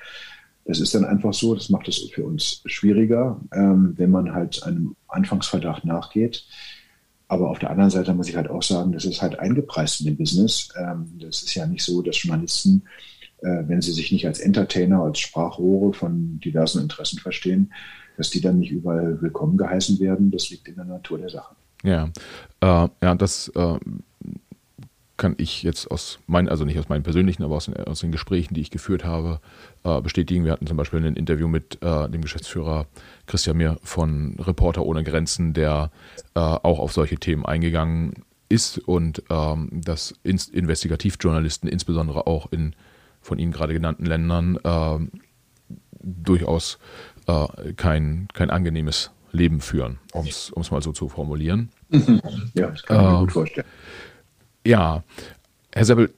Das 0.65 0.81
ist 0.81 0.95
dann 0.95 1.05
einfach 1.05 1.33
so, 1.33 1.55
das 1.55 1.71
macht 1.71 1.89
es 1.89 1.99
für 2.13 2.25
uns 2.25 2.63
schwieriger, 2.67 3.41
ähm, 3.53 3.95
wenn 3.97 4.11
man 4.11 4.35
halt 4.35 4.63
einem 4.65 4.97
Anfangsverdacht 5.09 5.85
nachgeht. 5.87 6.45
Aber 7.27 7.51
auf 7.51 7.59
der 7.59 7.71
anderen 7.71 7.91
Seite 7.91 8.13
muss 8.15 8.29
ich 8.29 8.37
halt 8.37 8.51
auch 8.51 8.63
sagen, 8.63 8.93
das 8.93 9.05
ist 9.05 9.23
halt 9.23 9.39
eingepreist 9.39 10.01
in 10.01 10.07
dem 10.07 10.17
Business. 10.17 10.69
Ähm, 10.79 11.19
das 11.19 11.43
ist 11.43 11.55
ja 11.55 11.67
nicht 11.67 11.83
so, 11.83 12.03
dass 12.03 12.23
Journalisten, 12.23 12.85
äh, 13.41 13.65
wenn 13.67 13.81
sie 13.81 13.93
sich 13.93 14.13
nicht 14.13 14.27
als 14.27 14.41
Entertainer, 14.41 15.03
als 15.03 15.21
Sprachrohre 15.21 15.95
von 15.95 16.39
diversen 16.41 16.83
Interessen 16.83 17.19
verstehen, 17.19 17.73
dass 18.19 18.31
die 18.31 18.41
dann 18.41 18.59
nicht 18.59 18.73
überall 18.73 19.21
willkommen 19.23 19.57
geheißen 19.57 20.01
werden. 20.01 20.31
Das 20.31 20.51
liegt 20.51 20.69
in 20.69 20.75
der 20.75 20.85
Natur 20.85 21.19
der 21.19 21.31
Sache. 21.31 21.55
Ja, 21.83 22.11
äh, 22.61 22.89
ja, 23.03 23.15
das 23.15 23.49
äh, 23.55 23.79
kann 25.19 25.35
ich 25.37 25.63
jetzt 25.63 25.91
aus 25.91 26.21
meinen, 26.27 26.49
also 26.49 26.65
nicht 26.65 26.79
aus 26.79 26.89
meinen 26.89 27.03
persönlichen, 27.03 27.43
aber 27.43 27.57
aus 27.57 27.67
den, 27.67 27.77
aus 27.77 28.01
den 28.01 28.13
Gesprächen, 28.13 28.55
die 28.55 28.63
ich 28.63 28.71
geführt 28.71 29.05
habe, 29.05 29.41
äh, 29.85 30.01
bestätigen. 30.01 30.45
Wir 30.45 30.53
hatten 30.53 30.67
zum 30.67 30.77
Beispiel 30.77 31.05
ein 31.05 31.17
Interview 31.17 31.49
mit 31.49 31.83
äh, 31.83 32.09
dem 32.09 32.23
Geschäftsführer 32.23 32.87
Christian 33.27 33.59
Mir 33.59 33.79
von 33.83 34.37
Reporter 34.39 34.87
ohne 34.87 35.05
Grenzen, 35.05 35.53
der 35.53 35.91
äh, 36.35 36.41
auch 36.41 36.79
auf 36.79 36.93
solche 36.93 37.17
Themen 37.17 37.45
eingegangen 37.45 38.25
ist 38.49 38.79
und 38.79 39.23
ähm, 39.29 39.69
dass 39.73 40.15
Inst 40.23 40.55
Investigativjournalisten 40.55 41.69
insbesondere 41.69 42.27
auch 42.27 42.51
in 42.51 42.75
von 43.21 43.39
Ihnen 43.39 43.53
gerade 43.53 43.75
genannten 43.75 44.07
Ländern 44.07 44.57
äh, 44.65 44.99
durchaus 46.01 46.79
äh, 47.27 47.73
kein, 47.75 48.29
kein 48.33 48.51
angenehmes 48.51 49.11
Leben 49.33 49.61
führen, 49.61 49.99
um 50.13 50.27
es 50.27 50.71
mal 50.71 50.81
so 50.81 50.93
zu 50.93 51.09
formulieren. 51.09 51.71
Ja, 52.55 52.71
das 52.71 52.83
kann 52.83 53.05
ich 53.05 53.13
mir 53.13 53.19
gut 53.21 53.33
vorstellen. 53.33 53.67
Ja, 54.69 55.03
Herr 55.73 55.87
Seppel, 55.87 56.13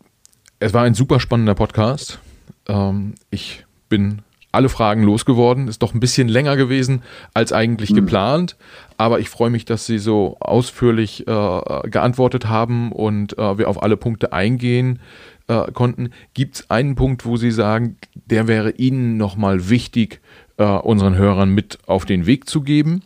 es 0.58 0.74
war 0.74 0.82
ein 0.82 0.94
super 0.94 1.20
spannender 1.20 1.54
Podcast. 1.54 2.18
Ähm, 2.66 3.14
ich 3.30 3.64
bin 3.88 4.22
alle 4.50 4.68
Fragen 4.68 5.04
losgeworden. 5.04 5.68
Ist 5.68 5.82
doch 5.82 5.94
ein 5.94 6.00
bisschen 6.00 6.26
länger 6.26 6.56
gewesen 6.56 7.04
als 7.32 7.52
eigentlich 7.52 7.90
mhm. 7.90 7.94
geplant. 7.94 8.56
Aber 8.96 9.20
ich 9.20 9.28
freue 9.28 9.50
mich, 9.50 9.66
dass 9.66 9.86
Sie 9.86 10.00
so 10.00 10.36
ausführlich 10.40 11.28
äh, 11.28 11.60
geantwortet 11.90 12.48
haben 12.48 12.90
und 12.90 13.38
äh, 13.38 13.56
wir 13.56 13.68
auf 13.68 13.84
alle 13.84 13.96
Punkte 13.96 14.32
eingehen 14.32 14.98
äh, 15.46 15.70
konnten. 15.70 16.10
Gibt 16.34 16.56
es 16.56 16.70
einen 16.70 16.96
Punkt, 16.96 17.24
wo 17.24 17.36
Sie 17.36 17.52
sagen, 17.52 17.98
der 18.16 18.48
wäre 18.48 18.72
Ihnen 18.72 19.16
nochmal 19.16 19.68
wichtig, 19.68 20.20
äh, 20.56 20.64
unseren 20.64 21.14
Hörern 21.14 21.50
mit 21.50 21.78
auf 21.86 22.04
den 22.04 22.26
Weg 22.26 22.48
zu 22.48 22.62
geben? 22.62 23.02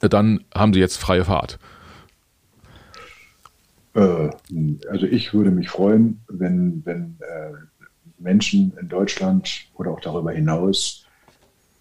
Dann 0.00 0.44
haben 0.54 0.72
Sie 0.72 0.80
jetzt 0.80 0.96
freie 0.96 1.26
Fahrt. 1.26 1.58
Äh, 3.94 4.30
also 4.88 5.06
ich 5.06 5.34
würde 5.34 5.50
mich 5.50 5.68
freuen, 5.68 6.20
wenn, 6.28 6.82
wenn 6.84 7.16
äh, 7.20 7.52
Menschen 8.18 8.72
in 8.80 8.88
Deutschland 8.88 9.66
oder 9.74 9.90
auch 9.90 10.00
darüber 10.00 10.32
hinaus 10.32 11.06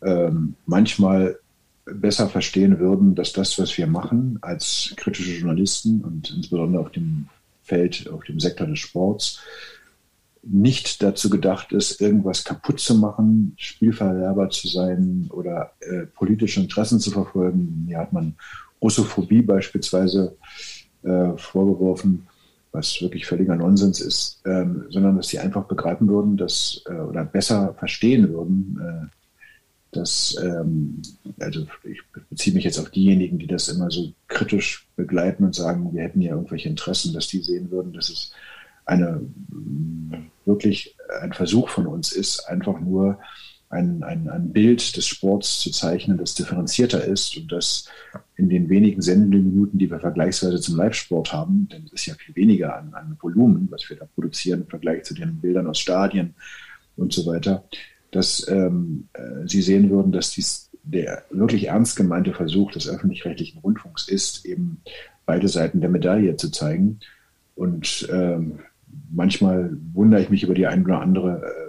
ähm, 0.02 0.56
manchmal 0.66 1.38
besser 1.86 2.30
verstehen 2.30 2.80
würden, 2.80 3.16
dass 3.16 3.34
das, 3.34 3.58
was 3.60 3.78
wir 3.78 3.88
machen 3.88 4.38
als 4.42 4.94
kritische 4.96 5.34
Journalisten 5.34 6.02
und 6.02 6.30
insbesondere 6.30 6.84
auf 6.84 6.92
dem 6.92 7.28
Feld, 7.64 8.10
auf 8.10 8.24
dem 8.24 8.40
Sektor 8.40 8.68
des 8.68 8.80
Sports, 8.80 9.42
nicht 10.42 11.04
dazu 11.04 11.30
gedacht 11.30 11.74
ist, 11.74 12.00
irgendwas 12.00 12.44
kaputt 12.44 12.80
zu 12.80 12.96
machen, 12.96 13.54
Spielverderber 13.58 14.50
zu 14.50 14.68
sein 14.68 15.28
oder 15.32 15.74
äh, 15.82 16.06
politische 16.06 16.62
Interessen 16.62 17.00
zu 17.00 17.12
verfolgen. 17.12 17.86
Hier 17.88 17.98
hat 17.98 18.14
man 18.14 18.36
Russophobie 18.82 19.42
beispielsweise 19.42 20.38
äh, 21.04 21.38
vorgeworfen, 21.38 22.28
was 22.72 23.02
wirklich 23.02 23.26
völliger 23.26 23.56
Nonsens 23.56 24.00
ist, 24.00 24.42
ähm, 24.46 24.86
sondern 24.90 25.18
dass 25.18 25.30
sie 25.30 25.40
einfach 25.40 25.66
begreifen 25.66 26.08
würden, 26.08 26.38
dass 26.38 26.84
äh, 26.88 26.94
oder 26.94 27.26
besser 27.26 27.74
verstehen 27.78 28.30
würden, 28.30 28.80
äh, 28.82 29.16
dass, 29.92 30.38
ähm, 30.44 31.02
also 31.40 31.66
ich 31.84 32.02
beziehe 32.30 32.54
mich 32.54 32.64
jetzt 32.64 32.78
auf 32.78 32.92
diejenigen, 32.92 33.40
die 33.40 33.48
das 33.48 33.70
immer 33.70 33.90
so 33.90 34.12
kritisch 34.28 34.88
begleiten 34.96 35.44
und 35.44 35.56
sagen, 35.56 35.94
wir 35.94 36.04
hätten 36.04 36.22
ja 36.22 36.36
irgendwelche 36.36 36.70
Interessen, 36.70 37.14
dass 37.14 37.28
die 37.28 37.40
sehen 37.40 37.72
würden, 37.72 37.94
dass 37.94 38.10
es 38.10 38.32
eine 38.86 39.22
wirklich 40.46 40.96
ein 41.22 41.34
Versuch 41.34 41.70
von 41.70 41.88
uns 41.88 42.12
ist, 42.12 42.42
einfach 42.48 42.80
nur 42.80 43.20
ein, 43.70 44.04
ein, 44.04 44.28
ein 44.30 44.52
Bild 44.52 44.98
des 44.98 45.06
Sports 45.06 45.60
zu 45.60 45.72
zeichnen, 45.72 46.18
das 46.18 46.34
differenzierter 46.34 47.04
ist 47.04 47.38
und 47.38 47.52
das 47.52 47.88
in 48.36 48.50
den 48.50 48.68
wenigen 48.70 49.02
Sendeminuten, 49.02 49.78
die 49.78 49.92
wir 49.92 50.00
vergleichsweise 50.00 50.60
zum 50.60 50.78
Live-Sport 50.78 51.32
haben, 51.32 51.70
denn 51.72 51.84
es 51.86 51.94
ist 51.94 52.06
ja 52.08 52.16
viel 52.16 52.36
weniger 52.36 52.76
an, 52.76 52.94
an 52.94 53.18
Volumen, 53.22 53.68
was 53.70 53.88
wir 53.90 53.98
da 53.98 54.06
produzieren 54.06 54.62
im 54.62 54.68
Vergleich 54.68 55.04
zu 55.04 55.14
den 55.14 55.36
Bildern 55.36 55.68
aus 55.68 55.80
Stadien 55.80 56.34
und 56.98 57.14
so 57.14 57.26
weiter, 57.28 57.64
dass 58.12 58.48
ähm, 58.50 59.08
äh, 59.14 59.48
Sie 59.48 59.62
sehen 59.62 59.90
würden, 59.90 60.12
dass 60.12 60.32
dies 60.32 60.70
der 60.84 61.24
wirklich 61.30 61.68
ernst 61.68 61.96
gemeinte 61.96 62.34
Versuch 62.34 62.72
des 62.72 62.90
öffentlich-rechtlichen 62.90 63.60
Rundfunks 63.60 64.08
ist, 64.08 64.46
eben 64.46 64.82
beide 65.26 65.48
Seiten 65.48 65.82
der 65.82 65.90
Medaille 65.90 66.36
zu 66.36 66.50
zeigen. 66.50 67.00
Und 67.56 68.08
ähm, 68.12 68.60
manchmal 69.12 69.72
wundere 69.94 70.22
ich 70.22 70.30
mich 70.30 70.44
über 70.44 70.56
die 70.56 70.66
ein 70.66 70.84
oder 70.84 71.02
andere 71.02 71.44
äh, 71.44 71.69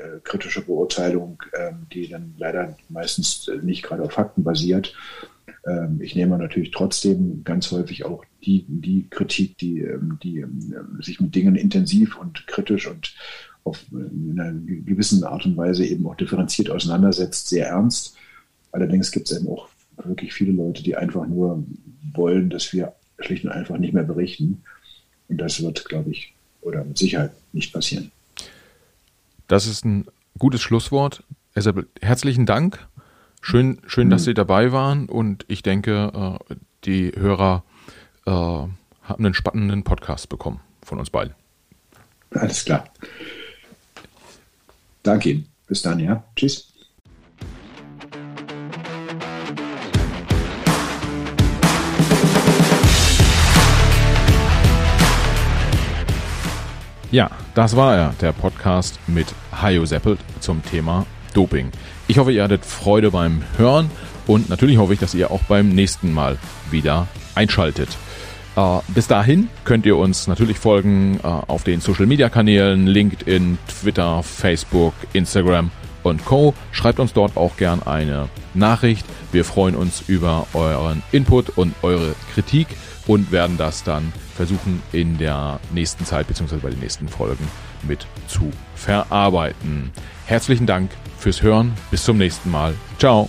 äh, 0.00 0.20
kritische 0.22 0.62
Beurteilung, 0.62 1.42
ähm, 1.58 1.86
die 1.92 2.08
dann 2.08 2.34
leider 2.38 2.76
meistens 2.88 3.48
äh, 3.48 3.56
nicht 3.64 3.82
gerade 3.82 4.02
auf 4.02 4.12
Fakten 4.12 4.42
basiert. 4.42 4.94
Ähm, 5.66 6.00
ich 6.00 6.14
nehme 6.14 6.38
natürlich 6.38 6.70
trotzdem 6.70 7.42
ganz 7.44 7.70
häufig 7.70 8.04
auch 8.04 8.24
die, 8.44 8.64
die 8.68 9.06
Kritik, 9.10 9.58
die, 9.58 9.80
ähm, 9.80 10.18
die 10.22 10.44
sich 11.00 11.20
mit 11.20 11.34
Dingen 11.34 11.56
intensiv 11.56 12.18
und 12.18 12.46
kritisch 12.46 12.86
und 12.86 13.14
auf 13.64 13.84
in 13.92 14.40
einer 14.40 14.52
gewissen 14.52 15.22
Art 15.22 15.44
und 15.44 15.56
Weise 15.56 15.84
eben 15.84 16.06
auch 16.06 16.16
differenziert 16.16 16.70
auseinandersetzt, 16.70 17.48
sehr 17.48 17.68
ernst. 17.68 18.16
Allerdings 18.72 19.12
gibt 19.12 19.30
es 19.30 19.38
eben 19.38 19.48
auch 19.48 19.68
wirklich 20.04 20.32
viele 20.32 20.52
Leute, 20.52 20.82
die 20.82 20.96
einfach 20.96 21.26
nur 21.26 21.62
wollen, 22.14 22.48
dass 22.48 22.72
wir 22.72 22.94
schlicht 23.18 23.44
und 23.44 23.50
einfach 23.50 23.76
nicht 23.76 23.92
mehr 23.92 24.04
berichten. 24.04 24.62
Und 25.28 25.38
das 25.38 25.62
wird, 25.62 25.84
glaube 25.84 26.10
ich, 26.10 26.32
oder 26.62 26.84
mit 26.84 26.96
Sicherheit 26.96 27.32
nicht 27.52 27.72
passieren. 27.72 28.10
Das 29.50 29.66
ist 29.66 29.84
ein 29.84 30.06
gutes 30.38 30.62
Schlusswort. 30.62 31.24
Isabel, 31.56 31.88
herzlichen 32.00 32.46
Dank. 32.46 32.86
Schön, 33.40 33.80
schön, 33.88 34.06
mhm. 34.06 34.10
dass 34.12 34.22
Sie 34.22 34.32
dabei 34.32 34.70
waren 34.70 35.08
und 35.08 35.44
ich 35.48 35.64
denke, 35.64 36.38
äh, 36.48 36.54
die 36.84 37.10
Hörer 37.16 37.64
äh, 38.26 38.30
haben 38.30 38.70
einen 39.18 39.34
spannenden 39.34 39.82
Podcast 39.82 40.28
bekommen 40.28 40.60
von 40.84 41.00
uns 41.00 41.10
beiden. 41.10 41.34
Alles 42.30 42.64
klar. 42.64 42.84
Danke 45.02 45.30
Ihnen. 45.30 45.48
Bis 45.66 45.82
dann, 45.82 45.98
ja. 45.98 46.22
Tschüss. 46.36 46.72
Ja, 57.10 57.28
das 57.60 57.76
war 57.76 57.94
er, 57.94 58.14
der 58.22 58.32
Podcast 58.32 58.98
mit 59.06 59.26
Hajo 59.52 59.84
Seppelt 59.84 60.18
zum 60.40 60.64
Thema 60.64 61.04
Doping. 61.34 61.70
Ich 62.08 62.16
hoffe, 62.16 62.32
ihr 62.32 62.42
hattet 62.42 62.64
Freude 62.64 63.10
beim 63.10 63.42
Hören 63.58 63.90
und 64.26 64.48
natürlich 64.48 64.78
hoffe 64.78 64.94
ich, 64.94 64.98
dass 64.98 65.12
ihr 65.12 65.30
auch 65.30 65.42
beim 65.42 65.68
nächsten 65.68 66.14
Mal 66.14 66.38
wieder 66.70 67.06
einschaltet. 67.34 67.90
Äh, 68.56 68.78
bis 68.88 69.08
dahin 69.08 69.50
könnt 69.64 69.84
ihr 69.84 69.98
uns 69.98 70.26
natürlich 70.26 70.58
folgen 70.58 71.20
äh, 71.22 71.26
auf 71.26 71.62
den 71.62 71.82
Social 71.82 72.06
Media 72.06 72.30
Kanälen 72.30 72.86
LinkedIn, 72.86 73.58
Twitter, 73.68 74.22
Facebook, 74.22 74.94
Instagram 75.12 75.70
und 76.02 76.24
Co. 76.24 76.54
Schreibt 76.72 76.98
uns 76.98 77.12
dort 77.12 77.36
auch 77.36 77.58
gern 77.58 77.82
eine 77.82 78.30
Nachricht. 78.54 79.04
Wir 79.32 79.44
freuen 79.44 79.74
uns 79.74 80.02
über 80.08 80.46
euren 80.54 81.02
Input 81.12 81.58
und 81.58 81.74
eure 81.82 82.14
Kritik 82.32 82.68
und 83.06 83.32
werden 83.32 83.58
das 83.58 83.84
dann 83.84 84.14
versuchen 84.40 84.82
in 84.92 85.18
der 85.18 85.60
nächsten 85.74 86.06
Zeit 86.06 86.26
bzw. 86.26 86.56
bei 86.62 86.70
den 86.70 86.80
nächsten 86.80 87.08
Folgen 87.08 87.46
mit 87.82 88.06
zu 88.26 88.50
verarbeiten. 88.74 89.90
Herzlichen 90.24 90.64
Dank 90.64 90.90
fürs 91.18 91.42
Hören. 91.42 91.74
Bis 91.90 92.04
zum 92.04 92.16
nächsten 92.16 92.50
Mal. 92.50 92.74
Ciao. 92.98 93.28